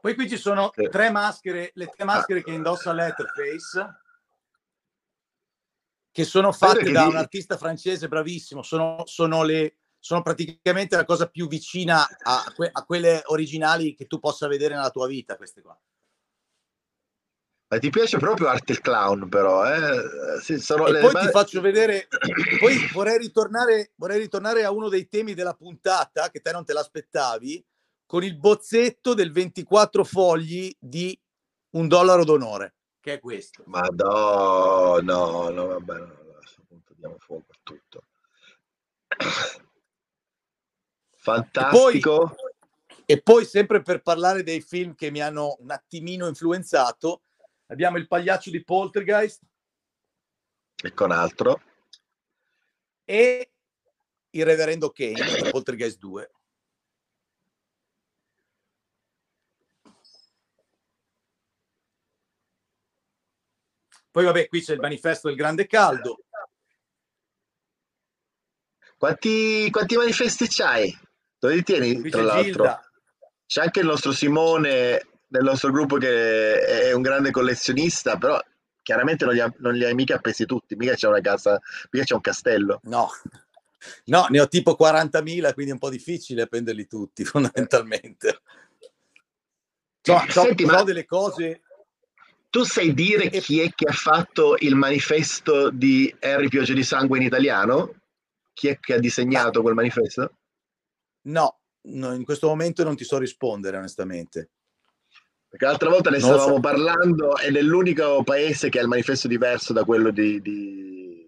Poi 0.00 0.14
qui 0.14 0.28
ci 0.28 0.38
sono 0.38 0.70
tre 0.70 1.10
maschere, 1.10 1.72
le 1.74 1.86
tre 1.86 2.04
maschere 2.04 2.40
ah. 2.40 2.42
che 2.42 2.52
indossa 2.52 2.92
Letterface, 2.92 4.00
che 6.10 6.24
sono 6.24 6.52
fatte 6.52 6.90
da 6.90 7.06
un 7.06 7.16
artista 7.16 7.58
francese 7.58 8.08
bravissimo. 8.08 8.62
Sono, 8.62 9.02
sono, 9.04 9.42
le, 9.42 9.76
sono 10.00 10.22
praticamente 10.22 10.96
la 10.96 11.04
cosa 11.04 11.28
più 11.28 11.46
vicina 11.46 12.04
a, 12.22 12.52
que- 12.56 12.70
a 12.72 12.84
quelle 12.84 13.22
originali 13.26 13.94
che 13.94 14.06
tu 14.06 14.18
possa 14.18 14.48
vedere 14.48 14.74
nella 14.74 14.90
tua 14.90 15.06
vita, 15.06 15.36
queste 15.36 15.60
qua. 15.60 15.78
Ma 17.72 17.78
ti 17.78 17.90
piace 17.90 18.18
proprio 18.18 18.48
Art 18.48 18.68
il 18.70 18.80
Clown, 18.80 19.28
però, 19.28 19.64
eh? 19.64 20.40
Sì, 20.40 20.54
e 20.54 20.90
le... 20.90 20.98
poi 20.98 21.14
ti 21.20 21.28
faccio 21.28 21.60
vedere, 21.60 22.08
poi 22.58 22.88
vorrei 22.92 23.16
ritornare, 23.18 23.92
vorrei 23.94 24.18
ritornare 24.18 24.64
a 24.64 24.72
uno 24.72 24.88
dei 24.88 25.06
temi 25.06 25.34
della 25.34 25.54
puntata, 25.54 26.30
che 26.30 26.40
te 26.40 26.50
non 26.50 26.64
te 26.64 26.72
l'aspettavi, 26.72 27.64
con 28.06 28.24
il 28.24 28.36
bozzetto 28.36 29.14
del 29.14 29.30
24 29.30 30.02
fogli 30.02 30.74
di 30.80 31.16
Un 31.72 31.86
dollaro 31.86 32.24
d'onore, 32.24 32.74
che 33.00 33.14
è 33.14 33.20
questo. 33.20 33.62
Ma 33.66 33.82
no, 33.82 34.98
no, 35.00 35.48
no, 35.50 35.66
vabbè, 35.66 35.96
no, 35.96 36.04
a 36.04 36.38
questo 36.38 36.62
punto 36.66 36.92
diamo 36.96 37.18
fuoco 37.20 37.52
a 37.52 37.58
tutto. 37.62 38.02
Fantastico. 41.22 42.24
E 42.24 42.34
poi, 42.34 43.04
e 43.04 43.22
poi, 43.22 43.44
sempre 43.44 43.82
per 43.82 44.00
parlare 44.00 44.42
dei 44.42 44.62
film 44.62 44.94
che 44.94 45.10
mi 45.10 45.20
hanno 45.20 45.56
un 45.60 45.70
attimino 45.70 46.26
influenzato, 46.26 47.22
abbiamo 47.66 47.98
Il 47.98 48.08
pagliaccio 48.08 48.50
di 48.50 48.64
Poltergeist. 48.64 49.42
E 50.82 50.94
con 50.94 51.10
altro. 51.10 51.60
E 53.04 53.50
Il 54.30 54.44
reverendo 54.46 54.90
Kane, 54.90 55.50
Poltergeist 55.50 55.98
2. 55.98 56.30
Poi 64.10 64.24
vabbè, 64.24 64.48
qui 64.48 64.62
c'è 64.62 64.72
il 64.72 64.80
manifesto 64.80 65.28
del 65.28 65.36
grande 65.36 65.66
caldo. 65.66 66.24
Quanti, 68.96 69.70
quanti 69.70 69.96
manifesti 69.96 70.46
c'hai? 70.48 71.08
Dove 71.40 71.54
li 71.54 71.62
tieni, 71.62 72.08
tra 72.10 72.22
l'altro? 72.22 72.80
C'è 73.46 73.62
anche 73.62 73.80
il 73.80 73.86
nostro 73.86 74.12
Simone 74.12 75.06
nel 75.28 75.42
nostro 75.42 75.70
gruppo 75.70 75.96
che 75.96 76.60
è 76.60 76.92
un 76.92 77.00
grande 77.00 77.30
collezionista, 77.30 78.18
però 78.18 78.38
chiaramente 78.82 79.24
non 79.24 79.34
li, 79.34 79.40
ha, 79.40 79.52
non 79.58 79.74
li 79.74 79.84
hai 79.84 79.94
mica 79.94 80.16
appesi 80.16 80.44
tutti, 80.44 80.76
mica 80.76 80.94
c'è 80.94 81.08
una 81.08 81.20
casa, 81.20 81.58
mica 81.90 82.04
c'è 82.04 82.14
un 82.14 82.20
castello. 82.20 82.80
No. 82.84 83.08
No, 84.04 84.26
ne 84.28 84.40
ho 84.40 84.48
tipo 84.48 84.76
40.000, 84.78 85.54
quindi 85.54 85.70
è 85.70 85.72
un 85.72 85.78
po' 85.78 85.88
difficile 85.88 86.46
prenderli 86.46 86.86
tutti, 86.86 87.24
fondamentalmente. 87.24 88.42
So, 90.02 90.22
Senti, 90.28 90.66
ma 90.66 90.82
delle 90.82 91.06
cose... 91.06 91.62
tu 92.50 92.64
sai 92.64 92.92
dire 92.92 93.30
chi 93.30 93.60
è 93.60 93.70
che 93.70 93.86
ha 93.88 93.92
fatto 93.92 94.56
il 94.58 94.74
manifesto 94.74 95.70
di 95.70 96.14
Harry 96.20 96.48
Pioggia 96.48 96.74
di 96.74 96.84
Sangue 96.84 97.16
in 97.16 97.24
italiano? 97.24 97.94
Chi 98.52 98.68
è 98.68 98.78
che 98.78 98.94
ha 98.94 98.98
disegnato 98.98 99.62
quel 99.62 99.74
manifesto? 99.74 100.34
No, 101.22 101.58
no, 101.82 102.14
in 102.14 102.24
questo 102.24 102.48
momento 102.48 102.84
non 102.84 102.96
ti 102.96 103.04
so 103.04 103.18
rispondere, 103.18 103.76
onestamente. 103.76 104.50
Perché 105.48 105.64
l'altra 105.64 105.88
volta 105.90 106.10
ne 106.10 106.18
Non 106.18 106.28
stavamo 106.30 106.54
so. 106.54 106.60
parlando 106.60 107.36
ed 107.38 107.56
è 107.56 107.60
l'unico 107.62 108.22
paese 108.22 108.68
che 108.68 108.78
ha 108.78 108.82
il 108.82 108.88
manifesto 108.88 109.26
diverso 109.26 109.72
da 109.72 109.84
quello 109.84 110.10
di, 110.10 110.40
di, 110.40 111.26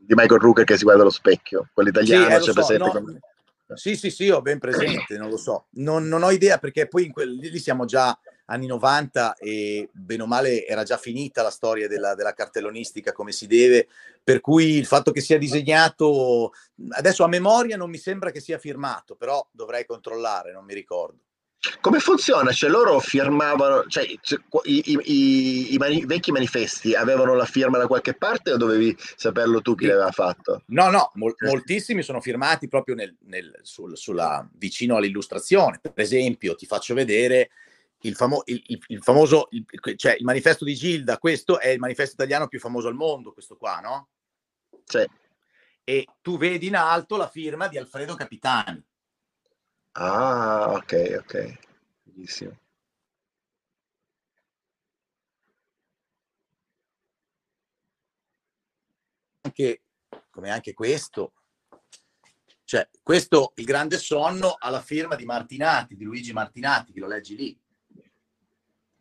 di 0.00 0.14
Michael 0.14 0.40
Rooker 0.40 0.64
che 0.64 0.76
si 0.76 0.84
guarda 0.84 1.02
allo 1.02 1.10
specchio. 1.10 1.70
Quello 1.72 1.88
Sì, 1.88 2.02
italiano 2.02 2.34
eh, 2.34 2.38
lo 2.38 2.44
c'è 2.44 2.52
so, 2.52 2.66
presente. 2.66 2.84
no, 2.84 2.90
come- 2.92 3.20
Sì, 3.74 3.96
sì, 3.96 4.10
sì, 4.10 4.28
ho 4.28 4.42
ben 4.42 4.58
presente, 4.58 5.16
non 5.16 5.30
lo 5.30 5.38
so. 5.38 5.68
Non, 5.76 6.06
non 6.06 6.22
ho 6.22 6.30
idea 6.30 6.58
perché 6.58 6.86
poi 6.86 7.06
in 7.06 7.12
quel- 7.12 7.34
lì 7.34 7.58
siamo 7.58 7.86
già 7.86 8.16
anni 8.46 8.66
90 8.66 9.34
e 9.36 9.88
bene 9.92 10.22
o 10.22 10.26
male 10.26 10.66
era 10.66 10.82
già 10.82 10.96
finita 10.96 11.42
la 11.42 11.50
storia 11.50 11.88
della, 11.88 12.14
della 12.14 12.32
cartellonistica 12.34 13.12
come 13.12 13.32
si 13.32 13.46
deve, 13.46 13.88
per 14.22 14.40
cui 14.40 14.76
il 14.76 14.86
fatto 14.86 15.12
che 15.12 15.20
sia 15.20 15.38
disegnato, 15.38 16.52
adesso 16.90 17.24
a 17.24 17.28
memoria 17.28 17.76
non 17.76 17.90
mi 17.90 17.98
sembra 17.98 18.30
che 18.30 18.40
sia 18.40 18.58
firmato, 18.58 19.14
però 19.16 19.46
dovrei 19.50 19.86
controllare, 19.86 20.52
non 20.52 20.64
mi 20.64 20.74
ricordo. 20.74 21.18
Come 21.80 21.98
funziona? 21.98 22.52
Cioè 22.52 22.68
loro 22.68 23.00
firmavano, 23.00 23.86
cioè 23.86 24.04
i, 24.04 24.18
i- 24.64 25.72
i- 25.72 25.76
mani- 25.78 26.04
vecchi 26.04 26.30
manifesti 26.30 26.94
avevano 26.94 27.34
la 27.34 27.46
firma 27.46 27.78
da 27.78 27.86
qualche 27.86 28.12
parte 28.14 28.52
o 28.52 28.58
dovevi 28.58 28.94
saperlo 29.16 29.62
tu 29.62 29.74
chi 29.74 29.86
l'aveva 29.86 30.10
fatto? 30.10 30.62
No, 30.66 30.90
no, 30.90 31.10
mol- 31.14 31.34
moltissimi 31.38 32.02
sono 32.02 32.20
firmati 32.20 32.68
proprio 32.68 32.94
nel- 32.94 33.16
nel- 33.20 33.60
sul- 33.62 33.96
sulla, 33.96 34.46
vicino 34.56 34.96
all'illustrazione. 34.96 35.78
Per 35.80 35.92
esempio, 35.96 36.54
ti 36.54 36.66
faccio 36.66 36.92
vedere 36.92 37.48
il, 38.04 38.14
famo- 38.16 38.42
il- 38.46 38.62
il- 38.88 39.02
famoso, 39.02 39.48
cioè 39.96 40.16
il 40.18 40.24
manifesto 40.24 40.64
di 40.64 40.74
Gilda, 40.74 41.18
questo 41.18 41.58
è 41.58 41.68
il 41.68 41.78
manifesto 41.78 42.14
italiano 42.14 42.48
più 42.48 42.58
famoso 42.60 42.88
al 42.88 42.94
mondo, 42.94 43.32
questo 43.32 43.56
qua, 43.56 43.80
no? 43.80 44.08
Sì. 44.84 45.06
E 45.84 46.06
tu 46.20 46.36
vedi 46.36 46.66
in 46.66 46.76
alto 46.76 47.16
la 47.16 47.28
firma 47.28 47.68
di 47.68 47.78
Alfredo 47.78 48.14
Capitani. 48.14 48.82
Ah, 49.92 50.72
ok, 50.72 51.16
ok. 51.20 51.58
Benissimo. 52.02 52.58
Anche, 59.42 59.82
come 60.30 60.50
anche 60.50 60.74
questo. 60.74 61.32
Cioè, 62.64 62.88
questo, 63.02 63.52
Il 63.56 63.64
Grande 63.64 63.98
Sonno, 63.98 64.56
ha 64.58 64.68
la 64.70 64.80
firma 64.80 65.16
di 65.16 65.24
Martinati, 65.24 65.96
di 65.96 66.04
Luigi 66.04 66.32
Martinati, 66.32 66.92
che 66.92 67.00
lo 67.00 67.06
leggi 67.06 67.36
lì. 67.36 67.58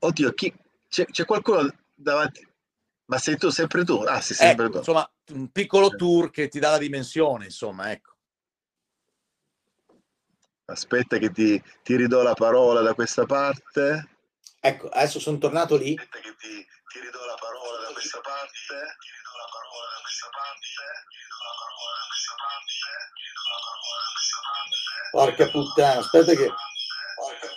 Oddio, 0.03 0.33
chi... 0.33 0.53
c'è, 0.89 1.05
c'è 1.05 1.25
qualcuno 1.25 1.69
davanti? 1.95 2.45
Ma 3.05 3.17
sei 3.17 3.37
tu, 3.37 3.49
sempre 3.49 3.85
tu? 3.85 4.01
Ah, 4.03 4.19
sei 4.19 4.35
sempre 4.35 4.65
Ecco, 4.65 4.73
tu. 4.73 4.77
insomma, 4.79 5.11
un 5.31 5.49
piccolo 5.51 5.89
tour 5.89 6.29
che 6.29 6.47
ti 6.49 6.59
dà 6.59 6.71
la 6.71 6.77
dimensione, 6.77 7.45
insomma, 7.45 7.91
ecco. 7.91 8.11
Aspetta 10.65 11.17
che 11.17 11.31
ti, 11.31 11.61
ti 11.83 11.95
ridò 11.95 12.21
la 12.21 12.33
parola 12.33 12.81
da 12.81 12.93
questa 12.93 13.25
parte. 13.25 14.09
Ecco, 14.59 14.87
adesso 14.89 15.19
sono 15.19 15.37
tornato 15.37 15.75
lì. 15.77 15.95
Aspetta 15.95 16.19
che 16.19 16.35
ti, 16.35 16.65
ti 16.91 16.99
ridò 16.99 17.25
la 17.25 17.35
parola 17.39 17.87
da 17.87 17.91
questa 17.93 18.19
parte. 18.19 18.75
Ti 18.99 19.09
ridò 19.11 19.33
la 19.39 19.47
parola 19.51 19.87
da 19.87 20.01
questa 20.03 20.29
parte. 20.31 20.67
Ti 21.07 21.15
ridò 21.19 21.39
la 21.43 21.55
parola 21.63 21.95
da 21.99 22.07
questa 22.07 22.35
parte. 22.43 22.75
Ti 23.13 23.23
ridò 23.23 23.43
la 23.51 23.61
parola 23.63 23.99
da 24.03 24.11
questa 24.11 24.39
parte. 24.47 24.75
Porca 25.11 25.45
puttana, 25.51 25.99
aspetta 25.99 26.33
che... 26.33 26.47
Porca 27.13 27.52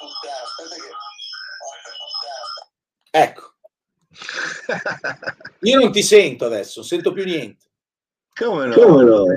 Ecco, 3.10 3.54
io 5.60 5.78
non 5.80 5.92
ti 5.92 6.02
sento 6.02 6.44
adesso, 6.46 6.80
non 6.80 6.88
sento 6.88 7.12
più 7.12 7.24
niente. 7.24 7.64
Come 8.34 8.66
no? 8.66 8.74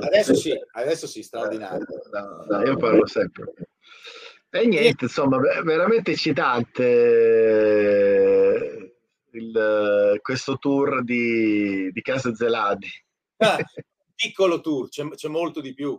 Adesso 0.06 0.36
sì, 0.36 0.54
adesso 0.72 1.08
sì, 1.08 1.24
straordinario. 1.24 1.86
No, 2.12 2.46
no, 2.50 2.64
io 2.66 2.76
parlo 2.76 3.06
sempre. 3.08 3.54
E 4.50 4.66
niente, 4.66 5.06
insomma, 5.06 5.38
ve- 5.38 5.62
veramente 5.64 6.12
eccitante 6.12 6.84
eh, 8.64 8.96
il- 9.32 10.20
questo 10.22 10.58
tour 10.58 11.04
di, 11.04 11.92
di 11.92 12.02
Casa 12.02 12.34
Zeladi. 12.36 12.90
Ah, 13.38 13.58
piccolo 14.16 14.60
tour, 14.60 14.90
c'è, 14.90 15.08
c'è 15.10 15.30
molto 15.30 15.62
di 15.62 15.74
più. 15.74 15.98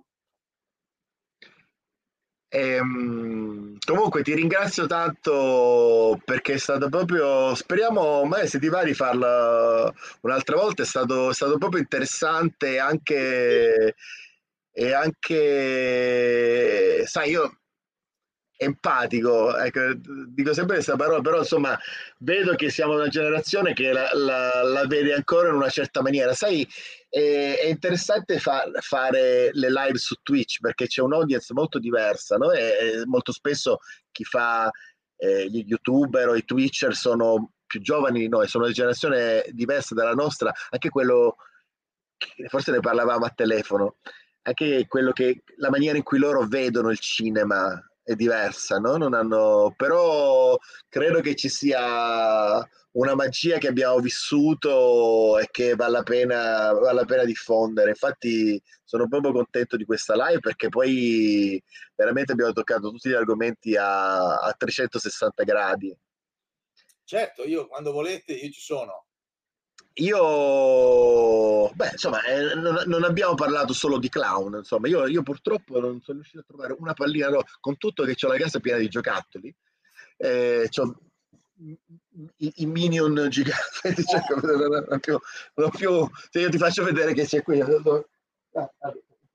Ehm, 2.52 3.78
comunque 3.86 4.22
ti 4.24 4.34
ringrazio 4.34 4.86
tanto 4.86 6.20
perché 6.24 6.54
è 6.54 6.58
stato 6.58 6.88
proprio, 6.88 7.54
speriamo, 7.54 8.24
magari 8.24 8.48
se 8.48 8.58
ti 8.58 8.68
va 8.68 8.82
di 8.82 8.92
farla 8.92 9.92
un'altra 10.22 10.56
volta, 10.56 10.82
è 10.82 10.86
stato, 10.86 11.30
è 11.30 11.34
stato 11.34 11.58
proprio 11.58 11.80
interessante 11.80 12.80
anche, 12.80 13.94
e 14.72 14.92
anche, 14.92 16.26
sai, 17.06 17.30
io 17.30 17.56
empatico, 18.62 19.56
ecco, 19.56 19.94
dico 20.28 20.52
sempre 20.52 20.74
questa 20.74 20.94
parola, 20.94 21.22
però 21.22 21.38
insomma 21.38 21.78
vedo 22.18 22.54
che 22.56 22.68
siamo 22.68 22.94
una 22.94 23.08
generazione 23.08 23.72
che 23.72 23.90
la, 23.90 24.10
la- 24.12 24.62
la 24.62 24.86
vede 24.86 25.14
ancora 25.14 25.48
in 25.48 25.54
una 25.54 25.70
certa 25.70 26.02
maniera. 26.02 26.34
Sai, 26.34 26.68
è, 27.08 27.58
è 27.62 27.66
interessante 27.68 28.38
fa- 28.38 28.70
fare 28.80 29.48
le 29.54 29.70
live 29.70 29.96
su 29.96 30.14
Twitch 30.22 30.60
perché 30.60 30.86
c'è 30.86 31.00
un'audience 31.00 31.54
molto 31.54 31.78
diversa, 31.78 32.36
no? 32.36 32.52
E, 32.52 33.02
molto 33.06 33.32
spesso 33.32 33.78
chi 34.10 34.24
fa 34.24 34.70
eh, 35.16 35.48
gli 35.48 35.64
youtuber 35.66 36.28
o 36.28 36.36
i 36.36 36.44
twitcher 36.44 36.94
sono 36.94 37.52
più 37.66 37.80
giovani 37.80 38.20
di 38.20 38.28
noi, 38.28 38.46
sono 38.46 38.64
una 38.64 38.74
generazione 38.74 39.44
diversa 39.52 39.94
dalla 39.94 40.12
nostra, 40.12 40.52
anche 40.68 40.90
quello, 40.90 41.36
forse 42.48 42.72
ne 42.72 42.80
parlavamo 42.80 43.24
a 43.24 43.32
telefono, 43.34 43.96
anche 44.42 44.86
quello 44.86 45.12
che, 45.12 45.44
la 45.56 45.70
maniera 45.70 45.96
in 45.96 46.02
cui 46.02 46.18
loro 46.18 46.46
vedono 46.46 46.90
il 46.90 46.98
cinema 46.98 47.82
è 48.10 48.16
diversa, 48.16 48.78
no? 48.78 48.94
Hanno, 48.94 49.72
però 49.76 50.58
credo 50.88 51.20
che 51.20 51.36
ci 51.36 51.48
sia 51.48 52.58
una 52.92 53.14
magia 53.14 53.58
che 53.58 53.68
abbiamo 53.68 54.00
vissuto 54.00 55.38
e 55.38 55.46
che 55.50 55.76
vale 55.76 55.92
la 55.92 56.02
pena, 56.02 56.72
vale 56.72 57.00
la 57.00 57.04
pena 57.04 57.24
diffondere. 57.24 57.90
Infatti 57.90 58.60
sono 58.84 59.06
proprio 59.06 59.32
contento 59.32 59.76
di 59.76 59.84
questa 59.84 60.14
live 60.14 60.40
perché 60.40 60.68
poi 60.68 61.62
veramente 61.94 62.32
abbiamo 62.32 62.52
toccato 62.52 62.90
tutti 62.90 63.08
gli 63.08 63.14
argomenti 63.14 63.76
a, 63.76 64.38
a 64.38 64.52
360 64.56 65.44
gradi. 65.44 65.96
Certo, 67.04 67.44
io 67.44 67.68
quando 67.68 67.92
volete, 67.92 68.32
io 68.32 68.50
ci 68.50 68.60
sono. 68.60 69.06
Io, 69.94 71.68
beh, 71.74 71.90
insomma, 71.92 72.22
eh, 72.22 72.54
non, 72.54 72.82
non 72.86 73.04
abbiamo 73.04 73.34
parlato 73.34 73.72
solo 73.72 73.98
di 73.98 74.08
clown, 74.08 74.54
insomma, 74.58 74.88
io, 74.88 75.06
io 75.06 75.22
purtroppo 75.22 75.78
non 75.80 76.00
sono 76.00 76.18
riuscito 76.18 76.40
a 76.40 76.44
trovare 76.46 76.74
una 76.78 76.94
pallina, 76.94 77.28
no, 77.28 77.42
con 77.60 77.76
tutto 77.76 78.04
che 78.04 78.14
ho 78.24 78.28
la 78.28 78.38
casa 78.38 78.60
piena 78.60 78.78
di 78.78 78.88
giocattoli, 78.88 79.54
eh, 80.16 80.68
i, 82.36 82.52
i 82.56 82.66
minion 82.66 83.26
giganti, 83.28 84.04
cioè, 84.06 84.22
non, 84.42 84.86
non 84.88 85.00
più, 85.00 85.18
non 85.54 85.70
più- 85.70 86.08
se 86.30 86.40
io 86.40 86.48
ti 86.48 86.58
faccio 86.58 86.84
vedere 86.84 87.12
che 87.12 87.26
c'è 87.26 87.42
qui, 87.42 87.60
ah, 87.60 88.70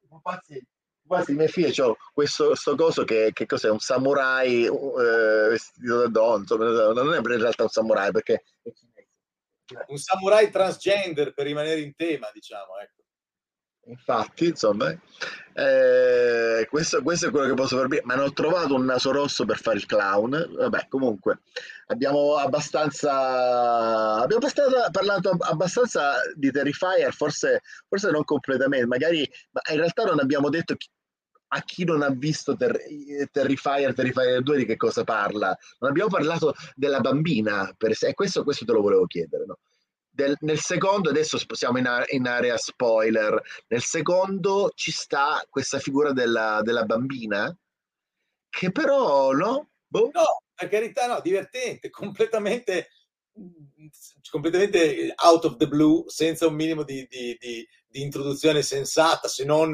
pupazzi, 0.08 0.66
pupazzi, 1.02 1.34
mia 1.34 1.48
figlia, 1.48 1.70
c'ho 1.72 1.98
questo 2.14 2.56
sto 2.56 2.76
coso 2.76 3.04
che, 3.04 3.32
che 3.34 3.46
cos'è, 3.46 3.70
un 3.70 3.80
samurai 3.80 4.66
eh, 4.66 4.72
vestito 5.50 5.98
da 6.00 6.08
donna, 6.08 6.40
insomma, 6.40 6.94
non 6.94 7.14
è 7.14 7.18
in 7.18 7.24
realtà 7.24 7.64
un 7.64 7.70
samurai 7.70 8.12
perché 8.12 8.44
è 8.64 8.72
cinese. 8.74 8.95
Un 9.88 9.98
samurai 9.98 10.52
transgender 10.52 11.34
per 11.34 11.46
rimanere 11.46 11.80
in 11.80 11.96
tema, 11.96 12.30
diciamo, 12.32 12.78
ecco. 12.80 13.04
Infatti, 13.88 14.48
insomma, 14.48 14.92
eh, 15.54 16.68
questo, 16.70 17.04
questo 17.04 17.28
è 17.28 17.32
quello 17.32 17.48
che 17.48 17.54
posso 17.54 17.78
farvi, 17.78 18.00
ma 18.04 18.16
non 18.16 18.26
ho 18.26 18.34
trovato 18.34 18.74
un 18.74 18.84
naso 18.84 19.12
rosso 19.12 19.46
per 19.46 19.60
fare 19.60 19.78
il 19.78 19.86
clown. 19.86 20.54
Vabbè, 20.56 20.88
comunque, 20.88 21.42
abbiamo 21.88 22.36
abbastanza, 22.36 24.16
abbiamo 24.16 24.38
abbastanza- 24.38 24.90
parlato 24.90 25.30
ab- 25.30 25.44
abbastanza 25.44 26.16
di 26.36 26.50
Terrifier, 26.52 27.14
forse, 27.14 27.62
forse 27.88 28.10
non 28.10 28.24
completamente, 28.24 28.88
magari, 28.88 29.30
ma 29.52 29.62
in 29.72 29.78
realtà 29.78 30.04
non 30.04 30.20
abbiamo 30.20 30.50
detto 30.50 30.76
chi- 30.76 30.90
a 31.56 31.62
chi 31.64 31.86
non 31.86 32.02
ha 32.02 32.10
visto 32.10 32.56
Ter- 32.56 32.80
Terrifier, 33.32 33.94
Terrifier 33.94 34.42
2 34.44 34.58
di 34.58 34.66
che 34.66 34.76
cosa 34.76 35.04
parla. 35.04 35.58
Non 35.80 35.90
abbiamo 35.92 36.10
parlato 36.10 36.54
della 36.76 37.00
bambina, 37.00 37.74
per 37.78 37.96
se- 37.96 38.10
e 38.10 38.14
questo, 38.14 38.44
questo 38.44 38.66
te 38.66 38.74
lo 38.74 38.82
volevo 38.82 39.06
chiedere. 39.06 39.46
No? 39.46 39.60
Del- 40.10 40.38
nel 40.42 40.60
secondo, 40.60 41.10
adesso 41.10 41.38
siamo 41.54 41.78
in, 41.78 41.88
a- 41.88 42.04
in 42.10 42.28
area 42.28 42.58
spoiler, 42.58 43.42
nel 43.68 43.82
secondo 43.82 44.72
ci 44.76 44.92
sta 44.92 45.42
questa 45.50 45.80
figura 45.80 46.12
della, 46.12 46.60
della 46.64 46.84
bambina 46.84 47.56
che 48.50 48.72
però, 48.72 49.32
no? 49.32 49.70
Boh. 49.88 50.10
No, 50.14 50.42
per 50.54 50.70
carità, 50.70 51.08
no, 51.08 51.20
divertente, 51.22 51.90
completamente, 51.90 52.90
completamente 54.30 55.14
out 55.24 55.46
of 55.46 55.58
the 55.58 55.68
blue, 55.68 56.04
senza 56.08 56.48
un 56.48 56.56
minimo 56.56 56.84
di, 56.84 57.06
di- 57.10 57.36
di- 57.40 57.68
di 57.88 58.02
introduzione 58.02 58.62
sensata, 58.62 59.28
se 59.28 59.44
non, 59.46 59.74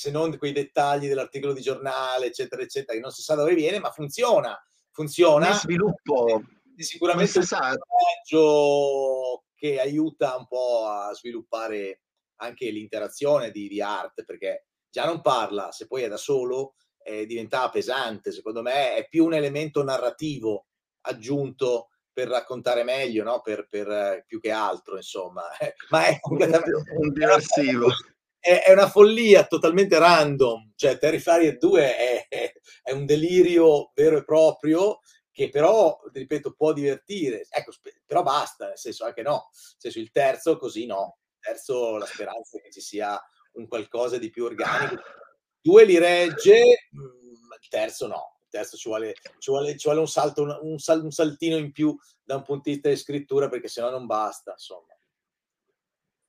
se 0.00 0.10
non 0.10 0.38
quei 0.38 0.52
dettagli 0.52 1.08
dell'articolo 1.08 1.52
di 1.52 1.60
giornale, 1.60 2.28
eccetera, 2.28 2.62
eccetera, 2.62 2.94
che 2.94 3.02
non 3.02 3.10
si 3.10 3.20
sa 3.20 3.34
dove 3.34 3.54
viene, 3.54 3.80
ma 3.80 3.90
funziona, 3.90 4.58
funziona. 4.92 5.48
Nel 5.50 5.58
sviluppo 5.58 6.42
È 6.74 6.82
sicuramente 6.82 7.38
un 7.38 7.44
personaggio 7.46 9.44
che 9.54 9.78
aiuta 9.78 10.36
un 10.38 10.46
po' 10.46 10.86
a 10.86 11.12
sviluppare 11.12 12.00
anche 12.36 12.70
l'interazione 12.70 13.50
di, 13.50 13.68
di 13.68 13.82
Art, 13.82 14.24
perché 14.24 14.68
già 14.88 15.04
non 15.04 15.20
parla, 15.20 15.70
se 15.70 15.86
poi 15.86 16.04
è 16.04 16.08
da 16.08 16.16
solo, 16.16 16.76
eh, 17.02 17.26
diventava 17.26 17.68
pesante. 17.68 18.32
Secondo 18.32 18.62
me 18.62 18.94
è 18.94 19.06
più 19.06 19.26
un 19.26 19.34
elemento 19.34 19.84
narrativo 19.84 20.68
aggiunto 21.02 21.90
per 22.10 22.28
raccontare 22.28 22.84
meglio, 22.84 23.22
no? 23.22 23.42
per, 23.42 23.68
per, 23.68 23.90
eh, 23.90 24.24
più 24.26 24.40
che 24.40 24.50
altro, 24.50 24.96
insomma. 24.96 25.42
Ma 25.90 26.06
è 26.06 26.18
completamente 26.20 26.90
un 26.96 27.12
diversivo. 27.12 27.88
è, 28.40 28.62
è 28.66 28.72
una 28.72 28.88
follia 28.88 29.46
totalmente 29.46 29.98
random. 29.98 30.72
Cioè, 30.74 30.98
Terrifier 30.98 31.58
2 31.58 31.96
è, 31.96 32.26
è- 32.28 32.52
un 32.92 33.06
delirio 33.06 33.92
vero 33.94 34.18
e 34.18 34.24
proprio 34.24 34.98
che 35.30 35.48
però, 35.48 35.98
ripeto, 36.12 36.54
può 36.54 36.72
divertire. 36.72 37.46
Ecco, 37.48 37.72
però 38.04 38.22
basta, 38.22 38.66
nel 38.68 38.78
senso 38.78 39.04
anche 39.04 39.22
no. 39.22 39.50
Nel 39.52 39.74
senso, 39.78 39.98
il 40.00 40.10
terzo 40.10 40.56
così 40.56 40.86
no. 40.86 41.18
Il 41.34 41.38
terzo 41.40 41.96
la 41.96 42.06
speranza 42.06 42.58
è 42.58 42.62
che 42.62 42.70
ci 42.70 42.80
sia 42.80 43.20
un 43.52 43.68
qualcosa 43.68 44.18
di 44.18 44.30
più 44.30 44.44
organico. 44.44 45.02
Due 45.60 45.84
li 45.84 45.98
regge, 45.98 46.88
mm, 46.96 47.32
il 47.60 47.68
terzo 47.68 48.06
no. 48.06 48.38
Terzo 48.48 48.76
ci 48.76 48.88
vuole, 48.88 49.14
ci 49.38 49.50
vuole, 49.50 49.76
ci 49.76 49.84
vuole 49.84 50.00
un, 50.00 50.08
salto, 50.08 50.42
un, 50.42 50.58
un 50.62 51.10
saltino 51.12 51.56
in 51.56 51.70
più 51.70 51.96
da 52.22 52.34
un 52.36 52.42
punto 52.42 52.62
di 52.64 52.72
vista 52.72 52.88
di 52.88 52.96
scrittura 52.96 53.48
perché 53.48 53.68
sennò 53.68 53.90
non 53.90 54.06
basta, 54.06 54.52
insomma. 54.52 54.92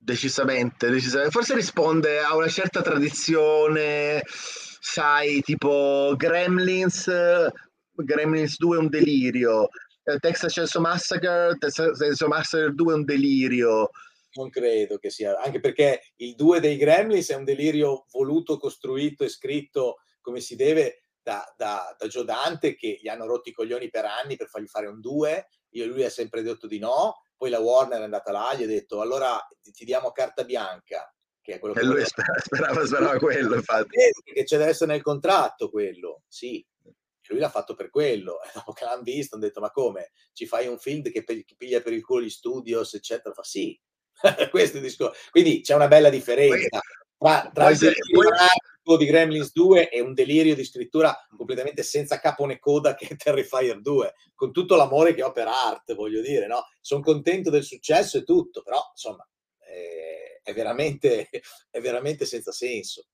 Decisamente, 0.03 0.89
decisamente. 0.89 1.31
Forse 1.31 1.53
risponde 1.53 2.21
a 2.21 2.35
una 2.35 2.47
certa 2.47 2.81
tradizione, 2.81 4.23
sai, 4.25 5.41
tipo 5.41 6.15
Gremlins, 6.17 7.07
Gremlins 7.93 8.57
2 8.57 8.77
è 8.77 8.79
un 8.79 8.89
delirio, 8.89 9.69
eh, 10.03 10.17
Texas 10.17 10.53
Chainsaw 10.55 10.81
Massacre, 10.81 11.55
Texas 11.59 11.99
Chainsaw 11.99 12.27
Massacre 12.27 12.73
2 12.73 12.93
è 12.93 12.95
un 12.95 13.05
delirio. 13.05 13.89
Non 14.33 14.49
credo 14.49 14.97
che 14.97 15.11
sia, 15.11 15.39
anche 15.39 15.59
perché 15.59 16.13
il 16.15 16.33
2 16.33 16.59
dei 16.59 16.77
Gremlins 16.77 17.29
è 17.29 17.35
un 17.35 17.43
delirio 17.43 18.05
voluto, 18.11 18.57
costruito 18.57 19.23
e 19.23 19.29
scritto 19.29 19.97
come 20.19 20.39
si 20.39 20.55
deve 20.55 21.03
da, 21.21 21.43
da, 21.55 21.95
da 21.95 22.07
Joe 22.07 22.25
Dante 22.25 22.73
che 22.73 22.97
gli 22.99 23.07
hanno 23.07 23.27
rotto 23.27 23.49
i 23.49 23.53
coglioni 23.53 23.91
per 23.91 24.05
anni 24.05 24.35
per 24.35 24.47
fargli 24.47 24.65
fare 24.65 24.87
un 24.87 24.99
2, 24.99 25.47
io 25.73 25.83
e 25.83 25.87
lui 25.87 26.03
ha 26.03 26.09
sempre 26.09 26.41
detto 26.41 26.65
di 26.65 26.79
no, 26.79 27.21
poi 27.41 27.49
la 27.49 27.59
Warner 27.59 28.01
è 28.01 28.03
andata 28.03 28.31
là, 28.31 28.53
gli 28.53 28.61
ha 28.61 28.67
detto 28.67 29.01
allora 29.01 29.43
ti, 29.63 29.83
diamo 29.83 30.11
carta 30.11 30.43
bianca, 30.43 31.11
che 31.41 31.55
è 31.55 31.59
quello 31.59 31.73
che 31.73 31.79
E 31.79 31.83
lui 31.85 32.05
sperava, 32.05 32.39
sperava, 32.39 32.85
sperava 32.85 33.17
quello, 33.17 33.55
infatti. 33.55 33.97
Perché 34.23 34.43
c'è 34.43 34.61
essere 34.61 34.91
nel 34.91 35.01
contratto 35.01 35.71
quello, 35.71 36.21
sì. 36.27 36.63
Lui 37.29 37.39
l'ha 37.39 37.49
fatto 37.49 37.73
per 37.73 37.89
quello. 37.89 38.43
E 38.43 38.51
dopo 38.53 38.73
che 38.73 38.85
l'hanno 38.85 39.01
visto, 39.01 39.33
hanno 39.33 39.45
detto: 39.45 39.59
Ma 39.59 39.71
come? 39.71 40.11
Ci 40.33 40.45
fai 40.45 40.67
un 40.67 40.77
film 40.77 41.01
che, 41.01 41.23
pe- 41.23 41.43
che 41.43 41.55
piglia 41.57 41.81
per 41.81 41.93
il 41.93 42.03
culo 42.03 42.21
gli 42.21 42.29
studios, 42.29 42.93
eccetera? 42.93 43.33
Fa 43.33 43.43
sì. 43.43 43.79
Questo 44.51 44.77
è 44.77 44.79
il 44.79 44.85
discorso. 44.85 45.19
Quindi 45.31 45.61
c'è 45.61 45.73
una 45.73 45.87
bella 45.87 46.09
differenza 46.09 46.79
tra, 47.17 47.49
tra 47.51 47.63
poi 47.63 47.73
il 47.73 47.95
poi- 48.11 48.27
narrativo 48.81 48.97
di 48.97 49.05
Gremlins 49.05 49.51
2 49.53 49.89
e 49.89 50.01
un 50.01 50.13
delirio 50.13 50.55
di 50.55 50.63
scrittura 50.63 51.15
completamente 51.35 51.83
senza 51.83 52.19
capo 52.19 52.45
né 52.45 52.59
coda 52.59 52.95
che 52.95 53.07
è 53.07 53.15
Terrifier 53.15 53.79
2, 53.79 54.13
con 54.35 54.51
tutto 54.51 54.75
l'amore 54.75 55.13
che 55.13 55.23
ho 55.23 55.31
per 55.31 55.47
Art, 55.47 55.93
voglio 55.93 56.21
dire, 56.21 56.47
no? 56.47 56.65
Sono 56.79 57.01
contento 57.01 57.49
del 57.49 57.63
successo 57.63 58.17
e 58.17 58.23
tutto, 58.23 58.61
però 58.63 58.81
insomma 58.91 59.27
eh, 59.59 60.41
è, 60.43 60.53
veramente, 60.53 61.29
è 61.69 61.79
veramente 61.79 62.25
senza 62.25 62.51
senso. 62.51 63.05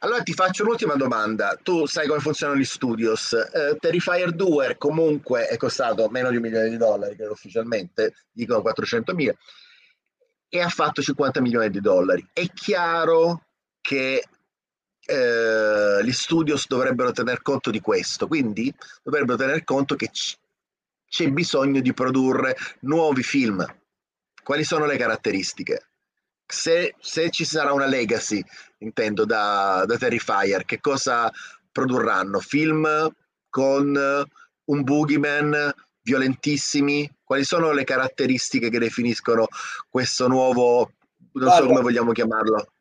Allora 0.00 0.22
ti 0.22 0.34
faccio 0.34 0.62
un'ultima 0.62 0.94
domanda. 0.94 1.58
Tu 1.62 1.86
sai 1.86 2.06
come 2.06 2.20
funzionano 2.20 2.58
gli 2.58 2.64
studios. 2.64 3.32
Eh, 3.32 3.76
Terrifier 3.78 4.32
2 4.32 4.76
comunque 4.76 5.46
è 5.46 5.56
costato 5.56 6.06
meno 6.10 6.28
di 6.28 6.36
un 6.36 6.42
milione 6.42 6.68
di 6.68 6.76
dollari, 6.76 7.16
credo 7.16 7.32
ufficialmente, 7.32 8.12
dicono 8.30 8.60
400 8.60 9.14
mila, 9.14 9.34
e 10.50 10.60
ha 10.60 10.68
fatto 10.68 11.00
50 11.00 11.40
milioni 11.40 11.70
di 11.70 11.80
dollari. 11.80 12.28
È 12.30 12.46
chiaro 12.52 13.46
che 13.80 14.22
eh, 15.10 16.04
gli 16.04 16.12
studios 16.12 16.68
dovrebbero 16.68 17.10
tener 17.10 17.42
conto 17.42 17.70
di 17.70 17.80
questo, 17.80 18.28
quindi 18.28 18.72
dovrebbero 19.02 19.36
tener 19.36 19.64
conto 19.64 19.96
che 19.96 20.10
c'è 20.12 21.28
bisogno 21.30 21.80
di 21.80 21.92
produrre 21.92 22.56
nuovi 22.80 23.22
film. 23.22 23.64
Quali 24.42 24.62
sono 24.62 24.86
le 24.86 24.96
caratteristiche? 24.96 25.88
Se, 26.46 26.94
se 27.00 27.30
ci 27.30 27.44
sarà 27.44 27.72
una 27.72 27.86
legacy, 27.86 28.42
intendo, 28.78 29.24
da, 29.24 29.84
da 29.86 29.96
Terrifier, 29.96 30.64
che 30.64 30.80
cosa 30.80 31.30
produrranno? 31.70 32.38
Film 32.38 33.12
con 33.48 34.26
un 34.64 34.82
boogeyman 34.82 35.72
violentissimi? 36.02 37.10
Quali 37.24 37.44
sono 37.44 37.72
le 37.72 37.84
caratteristiche 37.84 38.70
che 38.70 38.78
definiscono 38.78 39.46
questo 39.88 40.28
nuovo, 40.28 40.92
non 41.32 41.50
so 41.50 41.56
Guarda. 41.56 41.66
come 41.66 41.80
vogliamo 41.80 42.12
chiamarlo? 42.12 42.72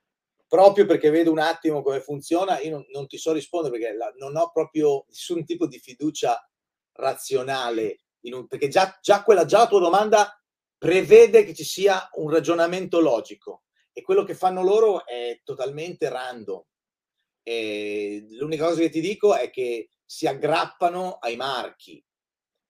Proprio 0.50 0.86
perché 0.86 1.10
vedo 1.12 1.32
un 1.32 1.40
attimo 1.40 1.82
come 1.84 2.02
funziona, 2.02 2.60
io 2.60 2.72
non, 2.72 2.86
non 2.92 3.08
ti 3.08 3.18
so 3.18 3.32
rispondere 3.32 3.78
perché 3.78 3.96
la- 3.96 4.12
non 4.18 4.36
ho 4.36 4.52
proprio 4.52 5.06
nessun 5.08 5.46
tipo 5.46 5.68
di 5.68 5.80
fiducia 5.80 6.38
razionale, 6.94 8.00
un- 8.22 8.48
perché 8.48 8.68
già, 8.68 8.98
già, 9.02 9.24
quella, 9.24 9.46
già 9.46 9.60
la 9.60 9.68
tua 9.68 9.80
domanda 9.80 10.34
prevede 10.78 11.44
che 11.46 11.54
ci 11.54 11.64
sia 11.64 12.10
un 12.14 12.30
ragionamento 12.30 13.00
logico 13.00 13.64
e 13.94 14.02
quello 14.02 14.24
che 14.24 14.34
fanno 14.34 14.64
loro 14.64 15.06
è 15.06 15.40
totalmente 15.44 16.10
random. 16.10 16.64
E 17.44 18.26
l'unica 18.32 18.66
cosa 18.66 18.82
che 18.82 18.90
ti 18.90 19.02
dico 19.02 19.36
è 19.36 19.50
che 19.50 19.90
si 20.06 20.28
aggrappano 20.28 21.18
ai 21.20 21.36
marchi, 21.36 22.04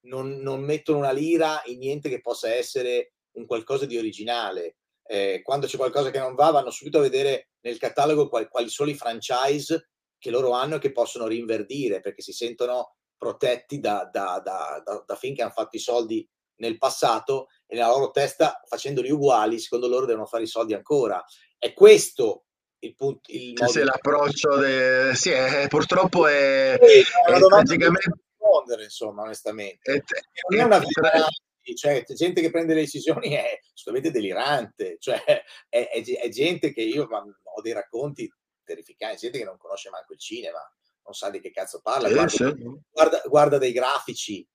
non, 0.02 0.38
non 0.38 0.62
mettono 0.62 1.00
una 1.00 1.12
lira 1.12 1.62
in 1.66 1.80
niente 1.80 2.10
che 2.10 2.22
possa 2.22 2.54
essere 2.54 3.14
un 3.32 3.46
qualcosa 3.46 3.86
di 3.86 3.98
originale. 3.98 4.78
Eh, 5.04 5.42
quando 5.44 5.66
c'è 5.68 5.78
qualcosa 5.78 6.12
che 6.12 6.20
non 6.20 6.36
va, 6.36 6.52
vanno 6.52 6.70
subito 6.70 7.00
a 7.00 7.02
vedere 7.02 7.49
nel 7.62 7.78
catalogo 7.78 8.30
qual- 8.30 8.48
quali 8.50 8.70
sono 8.70 8.90
i 8.90 8.96
franchise 8.96 9.90
che 10.18 10.30
loro 10.32 10.52
hanno 10.52 10.76
e 10.76 10.80
che 10.80 10.92
possono 10.92 11.28
rinverdire 11.28 12.00
perché 12.02 12.22
si 12.22 12.34
sentono 12.34 12.96
protetti 13.18 13.80
da, 13.80 14.10
da, 14.12 14.42
da, 14.44 14.82
da, 15.06 15.18
che 15.20 15.42
hanno 15.42 15.52
fatto 15.52 15.76
i 15.76 15.80
soldi 15.80 16.28
nel 16.60 16.78
passato 16.78 17.48
e 17.68 17.76
nella 17.76 17.88
loro 17.90 18.12
testa, 18.12 18.62
facendoli 18.66 19.10
uguali, 19.12 19.60
secondo 19.60 19.88
loro 19.88 20.06
devono 20.06 20.26
fare 20.26 20.44
i 20.44 20.48
soldi 20.48 20.74
ancora. 20.74 21.24
È 21.58 21.74
questo 21.74 22.46
il 22.80 22.96
punto. 22.96 23.32
Il 23.32 23.54
modo 23.58 23.72
se 23.72 23.80
di- 23.80 23.86
l'approccio, 23.86 24.56
de- 24.58 25.12
sì, 25.16 25.32
è- 25.32 25.68
purtroppo 25.68 26.28
è, 26.28 26.78
Sì, 26.82 27.00
è 27.00 27.34
è 27.34 27.38
non 27.40 27.64
rispondere, 27.66 28.84
insomma, 28.84 29.24
onestamente. 29.24 29.92
è- 29.92 30.04
non 30.50 30.60
è 30.60 30.64
una 30.64 30.80
vita 30.80 31.02
reale, 31.10 31.28
cioè 31.76 32.04
gente 32.08 32.42
che 32.42 32.50
prende 32.50 32.74
le 32.74 32.82
decisioni 32.82 33.30
è 33.34 33.60
assolutamente 33.74 34.18
delirante, 34.18 34.96
cioè 35.00 35.22
è, 35.70 35.90
è 35.90 36.02
ge- 36.02 36.18
è 36.20 36.30
gente 36.30 36.72
che 36.74 36.82
io 36.82 37.06
ma, 37.08 37.24
ho 37.60 37.62
dei 37.62 37.74
racconti 37.74 38.32
terrificanti, 38.64 39.18
gente 39.20 39.38
che 39.38 39.44
non 39.46 39.58
conosce 39.58 39.90
manco 39.90 40.14
il 40.14 40.20
cinema, 40.20 40.60
non 41.04 41.14
sa 41.14 41.30
di 41.30 41.40
che 41.40 41.52
cazzo 41.52 41.80
parla, 41.82 42.08
Sì, 42.08 42.14
guarda, 42.14 42.32
sì. 42.32 42.56
guarda- 42.90 43.22
guarda 43.26 43.58
dei 43.58 43.72
grafici, 43.72 44.48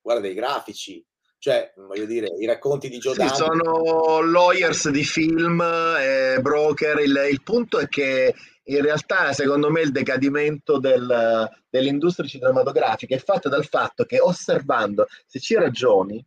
guarda 0.00 0.22
dei 0.22 0.34
grafici, 0.34 1.04
cioè 1.38 1.72
voglio 1.76 2.06
dire, 2.06 2.28
i 2.38 2.46
racconti 2.46 2.88
di 2.88 2.98
Joe 2.98 3.14
Sì, 3.14 3.28
sono 3.28 4.20
lawyers 4.22 4.88
di 4.88 5.04
film, 5.04 5.60
e 5.60 6.38
broker. 6.40 6.98
Il, 7.00 7.28
il 7.30 7.42
punto 7.42 7.78
è 7.78 7.88
che 7.88 8.34
in 8.64 8.82
realtà, 8.82 9.32
secondo 9.32 9.70
me, 9.70 9.82
il 9.82 9.92
decadimento 9.92 10.78
del- 10.78 11.48
dell'industria 11.68 12.28
cinematografica 12.28 13.14
è 13.14 13.18
fatto 13.18 13.48
dal 13.48 13.64
fatto 13.66 14.04
che 14.04 14.18
osservando, 14.18 15.06
se 15.26 15.38
ci 15.40 15.54
ragioni, 15.54 16.24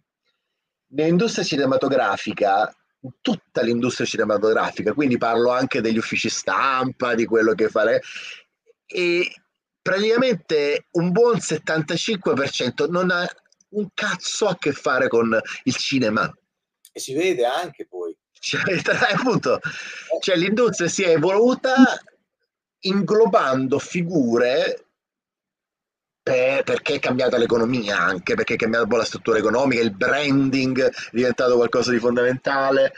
nell'industria 0.93 1.43
cinematografica, 1.43 2.73
tutta 3.21 3.61
l'industria 3.61 4.05
cinematografica, 4.05 4.93
quindi 4.93 5.17
parlo 5.17 5.51
anche 5.51 5.81
degli 5.81 5.97
uffici 5.97 6.29
stampa, 6.29 7.15
di 7.15 7.25
quello 7.25 7.53
che 7.53 7.67
fa 7.69 7.83
le- 7.83 8.01
e 8.85 9.33
praticamente 9.81 10.87
un 10.91 11.11
buon 11.11 11.39
75% 11.39 12.87
non 12.89 13.09
ha 13.09 13.27
un 13.69 13.87
cazzo 13.93 14.47
a 14.47 14.57
che 14.57 14.73
fare 14.73 15.07
con 15.07 15.39
il 15.63 15.75
cinema. 15.75 16.31
e 16.93 16.99
si 16.99 17.13
vede 17.13 17.45
anche 17.45 17.87
poi. 17.87 18.13
Cioè, 18.31 18.81
tra- 18.81 19.07
appunto, 19.15 19.59
cioè, 20.19 20.35
l'industria 20.35 20.89
si 20.89 21.03
è 21.03 21.11
evoluta 21.11 21.73
inglobando 22.81 23.79
figure 23.79 24.87
per- 26.23 26.63
perché 26.63 26.95
è 26.95 26.99
cambiata 26.99 27.37
l'economia 27.37 27.97
anche, 27.97 28.35
perché 28.35 28.53
è 28.53 28.57
cambiata 28.57 28.83
un 28.85 28.89
po' 28.91 28.97
la 28.97 29.05
struttura 29.05 29.37
economica, 29.37 29.81
il 29.81 29.95
branding 29.95 30.81
è 30.83 30.89
diventato 31.11 31.55
qualcosa 31.55 31.91
di 31.91 31.99
fondamentale. 31.99 32.93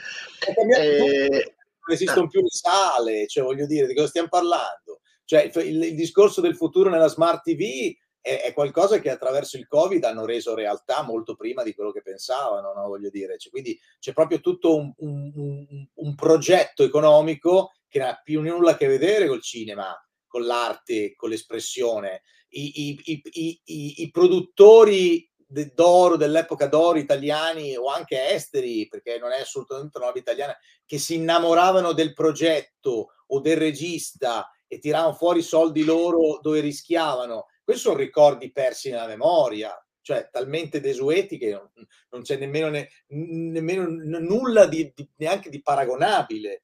E- 0.46 1.26
tutto, 1.28 1.54
non 1.86 1.94
esistono 1.96 2.28
più 2.28 2.40
le 2.40 2.48
sale, 2.50 3.26
cioè 3.26 3.44
voglio 3.44 3.66
dire, 3.66 3.86
di 3.86 3.94
cosa 3.94 4.08
stiamo 4.08 4.28
parlando? 4.28 5.00
Cioè 5.24 5.50
il, 5.54 5.66
il- 5.66 5.82
il 5.84 5.94
discorso 5.94 6.40
del 6.40 6.56
futuro 6.56 6.90
nella 6.90 7.08
smart 7.08 7.42
TV 7.42 7.94
è, 8.20 8.42
è 8.42 8.52
qualcosa 8.54 8.98
che 9.00 9.10
attraverso 9.10 9.56
il 9.58 9.66
Covid 9.66 10.02
hanno 10.04 10.24
reso 10.24 10.54
realtà 10.54 11.02
molto 11.02 11.34
prima 11.34 11.62
di 11.62 11.74
quello 11.74 11.92
che 11.92 12.00
pensavano, 12.02 12.72
no? 12.72 12.86
voglio 12.88 13.10
dire. 13.10 13.36
Cioè, 13.38 13.50
quindi 13.50 13.78
c'è 13.98 14.12
proprio 14.12 14.40
tutto 14.40 14.76
un, 14.76 14.92
un- 14.98 15.32
un- 15.34 15.88
un 15.92 16.14
progetto 16.14 16.82
economico 16.82 17.72
che 17.88 17.98
non 17.98 18.08
ha 18.08 18.20
più 18.22 18.40
nulla 18.40 18.72
a 18.72 18.76
che 18.76 18.86
vedere 18.86 19.26
col 19.28 19.42
cinema, 19.42 19.94
con 20.26 20.44
l'arte, 20.44 21.14
con 21.14 21.28
l'espressione. 21.30 22.22
I, 22.56 23.00
i- 23.04 23.60
i- 24.02 24.10
produttori 24.10 25.28
d'oro 25.46 26.16
dell'epoca 26.16 26.66
d'oro 26.66 26.98
italiani 26.98 27.76
o 27.76 27.86
anche 27.88 28.30
esteri, 28.30 28.86
perché 28.88 29.18
non 29.18 29.30
è 29.32 29.40
assolutamente 29.40 29.98
una 29.98 30.06
roba 30.06 30.18
italiana, 30.18 30.56
che 30.84 30.98
si 30.98 31.14
innamoravano 31.14 31.92
del 31.92 32.12
progetto 32.12 33.08
o 33.26 33.40
del 33.40 33.56
regista 33.56 34.48
e 34.66 34.78
tiravano 34.78 35.14
fuori 35.14 35.40
i 35.40 35.42
soldi 35.42 35.84
loro 35.84 36.38
dove 36.40 36.60
rischiavano. 36.60 37.46
Questi 37.62 37.82
sono 37.82 37.96
ricordi 37.96 38.50
persi 38.52 38.90
nella 38.90 39.06
memoria, 39.06 39.72
cioè 40.00 40.28
talmente 40.30 40.80
desueti 40.80 41.38
che 41.38 41.50
non, 41.50 41.70
non 42.10 42.22
c'è 42.22 42.36
nemmeno, 42.36 42.68
ne- 42.70 42.88
nemmeno 43.08 43.86
nulla 44.20 44.66
di, 44.66 44.92
di- 44.94 45.08
neanche 45.16 45.50
di 45.50 45.62
paragonabile. 45.62 46.62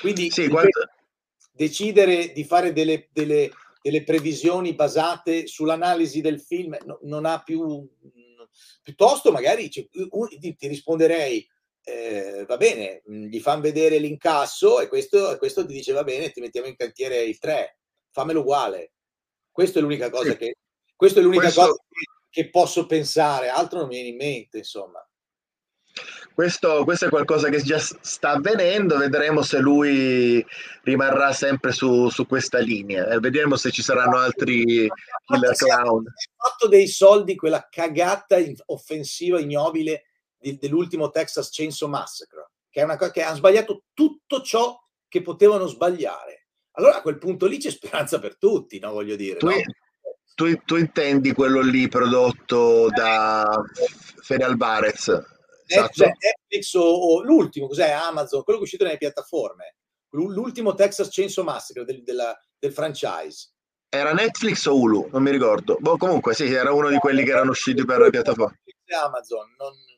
Quindi 0.00 0.30
Sì, 0.30 0.48
quando- 0.48 0.70
decidere 1.52 2.32
di 2.32 2.44
fare 2.44 2.72
delle, 2.72 3.08
delle- 3.12 3.50
delle 3.82 4.04
previsioni 4.04 4.74
basate 4.74 5.46
sull'analisi 5.46 6.20
del 6.20 6.40
film 6.40 6.76
no- 6.86 6.98
non 7.02 7.26
ha 7.26 7.42
più 7.42 7.86
piuttosto 8.82 9.32
magari 9.32 9.70
cioè, 9.70 9.86
ti, 9.88 10.56
risponderei 10.68 11.46
eh, 11.84 12.44
va 12.46 12.56
bene 12.56 13.02
mh, 13.04 13.24
gli 13.26 13.40
fanno 13.40 13.60
vedere 13.62 13.98
l'incasso 13.98 14.80
e 14.80 14.88
questo, 14.88 15.32
e 15.32 15.38
questo 15.38 15.66
ti 15.66 15.72
dice 15.72 15.92
va 15.92 16.04
bene 16.04 16.30
ti 16.30 16.40
mettiamo 16.40 16.68
in 16.68 16.76
cantiere 16.76 17.22
il 17.22 17.38
3 17.38 17.78
fammelo 18.10 18.40
uguale 18.40 18.92
questa 19.50 19.78
è 19.78 19.82
l'unica 19.82 20.10
cosa 20.10 20.30
Sì. 20.30 20.36
che 20.36 20.56
questa 20.94 21.20
è 21.20 21.22
l'unica 21.22 21.42
Questo- 21.44 21.60
cosa 21.62 21.82
che, 21.88 22.42
che 22.42 22.50
posso 22.50 22.86
pensare 22.86 23.48
altro 23.48 23.80
non 23.80 23.88
mi 23.88 23.94
viene 23.94 24.10
in 24.10 24.16
mente 24.16 24.58
insomma 24.58 25.04
Questo, 26.34 26.84
questo 26.84 27.06
è 27.06 27.08
qualcosa 27.10 27.50
che 27.50 27.60
già 27.60 27.78
sta 27.78 28.30
avvenendo, 28.30 28.96
vedremo 28.96 29.42
se 29.42 29.58
lui 29.58 30.44
rimarrà 30.82 31.32
sempre 31.32 31.72
su, 31.72 32.08
su 32.08 32.26
questa 32.26 32.58
linea 32.58 33.06
e 33.08 33.18
vedremo 33.18 33.56
se 33.56 33.70
ci 33.70 33.82
saranno 33.82 34.16
altri 34.16 34.88
killer 35.26 35.54
clown. 35.54 36.06
ha 36.06 36.48
fatto 36.48 36.68
dei 36.68 36.88
soldi 36.88 37.36
quella 37.36 37.68
cagata 37.70 38.36
offensiva 38.66 39.38
ignobile 39.38 40.04
di- 40.38 40.56
dell'ultimo 40.56 41.10
Texas 41.10 41.50
Chainsaw 41.52 41.88
Massacre 41.88 42.50
che 42.70 42.80
è 42.80 42.84
una 42.84 42.96
cosa 42.96 43.10
che 43.10 43.22
ha 43.22 43.34
sbagliato 43.34 43.84
tutto 43.92 44.40
ciò 44.40 44.74
che 45.06 45.20
potevano 45.20 45.66
sbagliare 45.66 46.46
allora 46.72 46.96
a 46.96 47.02
quel 47.02 47.18
punto 47.18 47.44
lì 47.46 47.58
c'è 47.58 47.70
speranza 47.70 48.18
per 48.18 48.38
tutti 48.38 48.78
no 48.78 48.90
voglio 48.92 49.14
dire 49.16 49.36
Tu, 49.38 49.46
no? 49.46 49.54
tu- 50.34 50.62
tu 50.64 50.76
intendi 50.76 51.32
quello 51.32 51.60
lì 51.60 51.86
prodotto 51.88 52.88
da 52.88 53.62
Fede 54.22 54.44
Alvarez? 54.44 55.40
Net- 55.74 55.90
Esatto. 55.90 55.92
cioè, 55.92 56.12
Netflix 56.18 56.74
o, 56.74 56.82
o 56.82 57.22
l'ultimo, 57.22 57.66
cos'è? 57.66 57.90
Amazon, 57.90 58.42
quello 58.42 58.58
che 58.58 58.64
è 58.64 58.66
uscito 58.66 58.84
nelle 58.84 58.98
piattaforme. 58.98 59.76
L'u- 60.10 60.30
L'ultimo 60.30 60.74
Texas 60.74 61.08
Chainsaw 61.10 61.44
Massacre 61.44 61.84
del, 61.84 62.02
della- 62.02 62.38
del 62.58 62.72
franchise. 62.72 63.50
Era 63.88 64.12
Netflix 64.12 64.64
o 64.66 64.74
Hulu? 64.74 65.08
Non 65.12 65.22
mi 65.22 65.30
ricordo. 65.30 65.76
Boh, 65.80 65.96
comunque 65.96 66.34
sì, 66.34 66.44
era 66.52 66.72
uno 66.72 66.88
di 66.88 66.96
quelli 66.98 67.24
che 67.24 67.30
erano 67.30 67.50
usciti 67.50 67.84
per 67.84 68.00
le 68.00 68.10
piattaforme. 68.10 68.60
Netflix 68.64 68.76
e 68.86 68.94
Amazon, 68.94 69.54
non- 69.58 69.90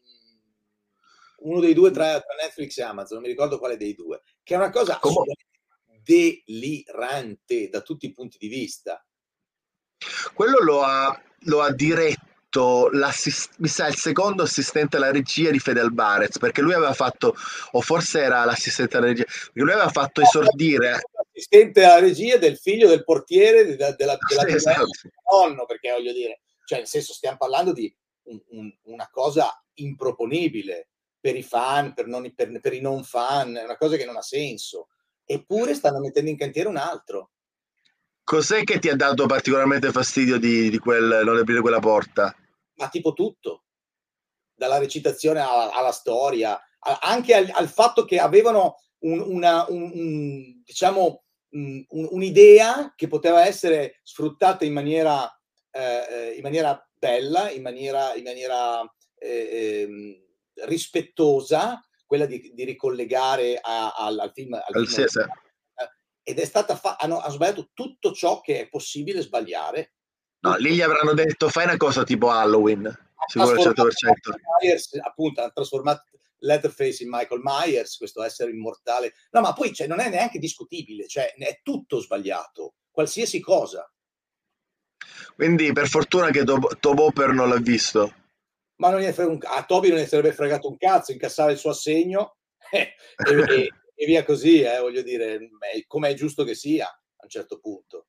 uno 1.39 1.61
dei 1.61 1.75
due 1.75 1.91
tra, 1.91 2.15
Netflix 2.41 2.79
e 2.79 2.83
Amazon, 2.83 3.19
non 3.19 3.23
mi 3.27 3.29
ricordo 3.33 3.59
quale 3.59 3.77
dei 3.77 3.95
due, 3.95 4.23
che 4.43 4.55
è 4.55 4.57
una 4.57 4.71
cosa 4.71 4.99
delirante 6.03 7.69
da 7.69 7.81
tutti 7.83 8.07
i 8.07 8.13
punti 8.13 8.37
di 8.39 8.49
vista. 8.49 9.05
Quello 10.35 10.59
lo 10.59 10.83
ha, 10.83 11.23
lo 11.47 11.61
ha 11.63 11.71
diretto, 11.73 12.25
l'assis- 12.93 13.51
mi 13.59 13.69
sa, 13.69 13.87
il 13.89 13.97
secondo 13.97 14.43
assistente 14.43 14.97
alla 14.97 15.11
regia 15.11 15.51
di 15.51 15.59
Fede 15.59 15.81
Alvarez, 15.81 16.39
perché 16.39 16.61
lui 16.61 16.75
aveva 16.75 16.93
fatto, 16.93 17.35
o 17.73 17.81
forse 17.81 18.21
era 18.21 18.45
l'assistente 18.45 18.97
alla 18.97 19.07
regia, 19.07 19.25
perché 19.25 19.51
lui 19.61 19.73
aveva 19.73 19.89
fatto 19.89 20.21
esordire... 20.21 21.01
Assistente 21.31 21.85
alla 21.85 22.01
regia 22.01 22.37
del 22.37 22.57
figlio 22.57 22.89
del 22.89 23.05
portiere 23.05 23.65
della, 23.65 23.93
della, 23.93 24.17
della 24.29 24.43
Sì, 24.43 24.55
esatto. 24.55 24.87
nonno, 25.33 25.65
perché 25.67 25.91
voglio 25.91 26.13
dire, 26.13 26.43
cioè 26.65 26.79
nel 26.79 26.87
senso 26.87 27.13
stiamo 27.13 27.37
parlando 27.37 27.73
di 27.73 27.95
un- 28.25 28.43
un- 28.51 28.77
una 28.85 29.09
cosa 29.11 29.51
improponibile 29.75 30.89
per 31.21 31.37
i 31.37 31.43
fan, 31.43 31.95
per, 31.95 32.07
non 32.07 32.25
i- 32.25 32.33
per- 32.35 32.61
per 32.61 32.73
i 32.73 32.81
non 32.81 33.03
fan, 33.03 33.57
è 33.57 33.65
una 33.65 33.77
cosa 33.77 33.97
che 33.97 34.05
non 34.05 34.17
ha 34.17 34.23
senso. 34.23 34.89
Eppure 35.25 35.75
stanno 35.75 36.01
mettendo 36.01 36.31
in 36.31 36.37
cantiere 36.37 36.69
un 36.69 36.77
altro. 36.77 37.31
Cos'è 38.23 38.63
che 38.65 38.79
ti 38.79 38.89
ha 38.89 38.97
dato 38.97 39.27
particolarmente 39.27 39.91
fastidio 39.91 40.39
di, 40.39 40.71
di 40.71 40.79
quel 40.79 41.23
non 41.25 41.37
aprire 41.37 41.61
quella 41.61 41.79
porta? 41.79 42.35
Ma 42.77 42.89
tipo 42.89 43.13
tutto, 43.13 43.65
dalla 44.55 44.79
recitazione 44.79 45.41
alla, 45.41 45.73
alla 45.73 45.93
storia, 45.93 46.59
a- 46.79 46.99
anche 47.03 47.35
al, 47.35 47.51
al 47.53 47.69
fatto 47.69 48.05
che 48.05 48.19
avevano 48.19 48.77
un- 49.05 49.21
una, 49.21 49.65
un- 49.69 49.91
un, 49.95 50.63
diciamo, 50.63 51.25
un- 51.51 51.85
un- 51.89 52.09
un'idea 52.11 52.93
che 52.97 53.07
poteva 53.09 53.47
essere 53.47 54.01
sfruttata 54.03 54.65
in 54.65 54.73
maniera, 54.73 55.29
eh, 55.71 56.07
eh, 56.11 56.31
in 56.37 56.43
maniera 56.43 56.89
bella, 56.95 57.51
in 57.51 57.63
maniera, 57.63 58.15
in 58.15 58.23
maniera 58.25 58.81
eh, 59.19 59.83
ehm, 59.83 60.23
rispettosa, 60.67 61.81
quella 62.07 62.27
di, 62.27 62.53
di 62.55 62.65
ricollegare 62.65 63.59
a- 63.61 63.93
al, 63.95 64.19
al 64.19 64.33
film. 64.33 64.55
al 64.55 64.63
Al- 64.67 64.87
film 64.87 65.07
sì, 65.07 65.09
sì. 65.09 65.21
ed 66.27 66.39
è 66.39 66.45
stata 66.45 66.77
fa- 66.77 66.97
hanno, 66.99 67.19
hanno 67.21 67.33
sbagliato 67.33 67.71
tutto 67.75 68.13
ciò 68.13 68.41
che 68.41 68.61
è 68.61 68.69
possibile 68.69 69.21
sbagliare. 69.23 69.95
No, 70.45 70.57
lì 70.57 70.75
gli 70.75 70.83
avranno 70.83 71.15
detto 71.15 71.49
fai 71.49 71.65
una 71.65 71.79
cosa 71.79 72.05
tipo 72.05 72.29
Halloween, 72.29 72.87
sicuro 73.27 73.51
al 73.51 73.75
trasformato 73.75 73.89
100%. 73.89 74.11
Michael 74.11 74.41
Myers, 74.61 75.01
appunto, 75.03 75.41
ha 75.41 75.51
trasformato 75.51 76.05
Letterface 76.41 77.03
in 77.03 77.09
Michael 77.11 77.41
Myers, 77.43 77.97
questo 77.97 78.23
essere 78.23 78.51
immortale. 78.51 79.15
No, 79.31 79.41
ma 79.41 79.55
poi 79.55 79.73
cioè, 79.73 79.87
non 79.87 80.01
è 80.01 80.11
neanche 80.11 80.39
discutibile, 80.39 81.07
cioè 81.09 81.33
è 81.35 81.61
tutto 81.63 81.99
sbagliato, 81.99 82.75
qualsiasi 82.91 83.41
cosa. 83.41 83.91
Quindi 85.35 85.73
per 85.73 85.89
fortuna 85.89 86.29
che 86.31 86.45
Tob- 86.45 87.33
non 87.33 87.49
l'ha 87.49 87.59
visto. 87.59 88.15
Ma 88.77 88.91
non 88.91 89.01
un, 89.01 89.39
a 89.41 89.65
Toby 89.65 89.89
non 89.89 89.99
gli 89.99 90.05
sarebbe 90.05 90.35
fregato 90.35 90.69
un 90.69 90.77
cazzo, 90.77 91.13
incassare 91.13 91.53
il 91.53 91.59
suo 91.59 91.71
assegno 91.71 92.37
e, 92.71 92.95
e- 93.17 93.71
e 93.95 94.07
via 94.07 94.25
così, 94.25 94.61
eh, 94.61 94.79
voglio 94.81 95.01
dire, 95.01 95.49
come 95.87 96.11
è 96.11 96.15
giusto 96.15 96.45
che 96.45 96.55
sia 96.55 96.87
a 96.87 97.23
un 97.23 97.29
certo 97.31 97.61
punto. 97.61 98.09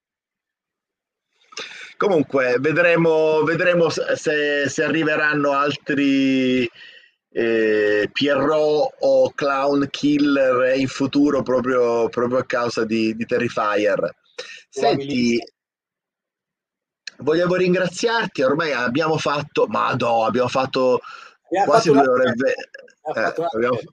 Comunque, 1.97 2.57
vedremo, 2.59 3.43
vedremo 3.43 3.89
se, 3.89 4.67
se- 4.67 4.83
arriveranno 4.83 5.51
altri 5.51 6.69
eh, 7.31 8.09
Pierrot 8.11 8.95
o 8.99 9.31
Clown 9.31 9.87
Killer 9.89 10.77
in 10.77 10.87
futuro 10.87 11.41
proprio, 11.41 12.09
proprio 12.09 12.39
a 12.39 12.45
causa 12.45 12.85
di, 12.85 13.15
di 13.15 13.25
Terrifier. 13.25 14.13
Senti, 14.69 15.39
volevo 17.19 17.55
ringraziarti, 17.55 18.41
ormai 18.41 18.73
abbiamo 18.73 19.17
fatto, 19.17 19.65
ma 19.67 19.93
no, 19.93 20.25
abbiamo 20.25 20.49
fatto 20.49 20.99
Abbiamo 21.47 21.65
quasi 21.65 21.89
fatto 21.89 22.03
due 22.03 22.11
ore 22.11 22.33
eh, 23.13 23.87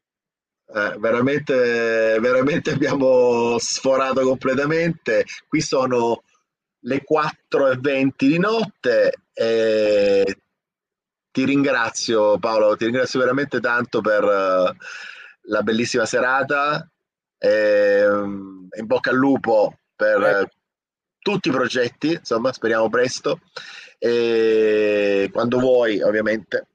eh, 0.75 0.97
veramente, 0.99 2.19
veramente 2.19 2.71
abbiamo 2.71 3.59
sforato 3.59 4.23
completamente. 4.23 5.25
Qui 5.47 5.61
sono 5.61 6.23
le 6.85 7.03
4.20 7.05 8.27
di 8.27 8.39
notte 8.39 9.13
e 9.33 10.37
ti 11.31 11.45
ringrazio 11.45 12.39
Paolo, 12.39 12.77
ti 12.77 12.85
ringrazio 12.85 13.19
veramente 13.21 13.61
tanto 13.61 14.01
per 14.01 14.23
eh, 14.25 14.77
la 15.47 15.63
bellissima 15.63 16.05
serata 16.05 16.87
e 17.39 18.05
mm, 18.07 18.67
in 18.79 18.87
bocca 18.87 19.11
al 19.11 19.17
lupo 19.17 19.79
per 19.95 20.23
eh, 20.23 20.49
tutti 21.19 21.49
i 21.49 21.53
progetti, 21.53 22.13
insomma, 22.13 22.53
speriamo 22.53 22.89
presto 22.89 23.41
e 23.99 25.29
quando 25.33 25.59
vuoi 25.61 26.01
ovviamente 26.03 26.67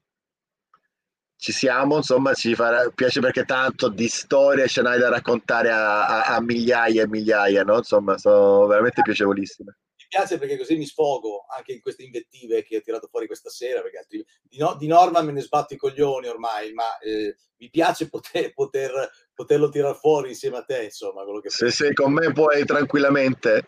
ci 1.35 1.51
siamo, 1.51 1.97
insomma, 1.97 2.33
ci 2.33 2.55
farà 2.55 2.89
piace 2.89 3.19
perché 3.19 3.43
tanto 3.45 3.89
di 3.89 4.07
storie 4.07 4.67
ce 4.67 4.81
n'hai 4.81 4.97
da 4.99 5.09
raccontare 5.09 5.69
a, 5.71 6.05
a- 6.07 6.35
a 6.35 6.41
migliaia 6.41 7.03
e 7.03 7.07
migliaia, 7.07 7.63
no? 7.63 7.77
Insomma, 7.77 8.17
sono 8.17 8.65
veramente 8.65 9.01
piacevolissime. 9.03 9.77
Piace 10.07 10.37
perché 10.37 10.57
così 10.57 10.77
mi 10.77 10.85
sfogo 10.85 11.45
anche 11.55 11.73
in 11.73 11.81
queste 11.81 12.03
invettive 12.03 12.63
che 12.63 12.77
ho 12.77 12.81
tirato 12.81 13.07
fuori 13.07 13.27
questa 13.27 13.49
sera, 13.49 13.81
perché 13.81 13.97
altri- 13.97 14.25
di, 14.41 14.57
no- 14.57 14.75
di 14.75 14.87
norma 14.87 15.21
me 15.21 15.31
ne 15.31 15.41
sbatto 15.41 15.73
i 15.73 15.77
coglioni 15.77 16.27
ormai, 16.27 16.73
ma 16.73 16.97
eh, 16.99 17.35
mi 17.57 17.69
piace 17.69 18.09
poter, 18.09 18.53
poter, 18.53 19.09
poterlo 19.33 19.69
tirare 19.69 19.95
fuori 19.95 20.29
insieme 20.29 20.57
a 20.57 20.63
te, 20.63 20.83
insomma, 20.83 21.23
quello 21.23 21.39
che 21.39 21.49
Se 21.49 21.71
sei 21.71 21.93
con 21.93 22.11
me 22.13 22.31
puoi 22.31 22.65
tranquillamente. 22.65 23.65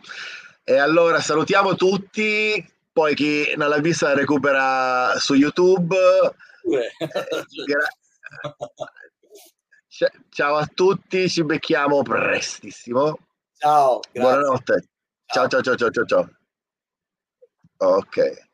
E 0.64 0.77
allora 0.77 1.19
salutiamo 1.19 1.76
tutti, 1.76 2.64
poi 2.92 3.16
chi 3.16 3.53
non 3.56 3.69
l'ha 3.69 3.80
vista 3.80 4.14
recupera 4.14 5.18
su 5.18 5.34
YouTube. 5.34 5.95
Cia- 9.88 10.11
Ciao 10.30 10.56
a 10.56 10.68
tutti, 10.68 11.27
ci 11.27 11.43
becchiamo 11.43 12.03
prestissimo. 12.03 13.18
Ciao, 13.58 14.00
grazie. 14.11 14.22
Buonanotte. 14.22 14.89
Ciao 15.33 15.48
ciao 15.48 15.61
ciao 15.61 15.75
ciao 15.75 15.91
ciao 15.91 16.06
ciao. 16.06 16.30
Ok. 17.80 18.49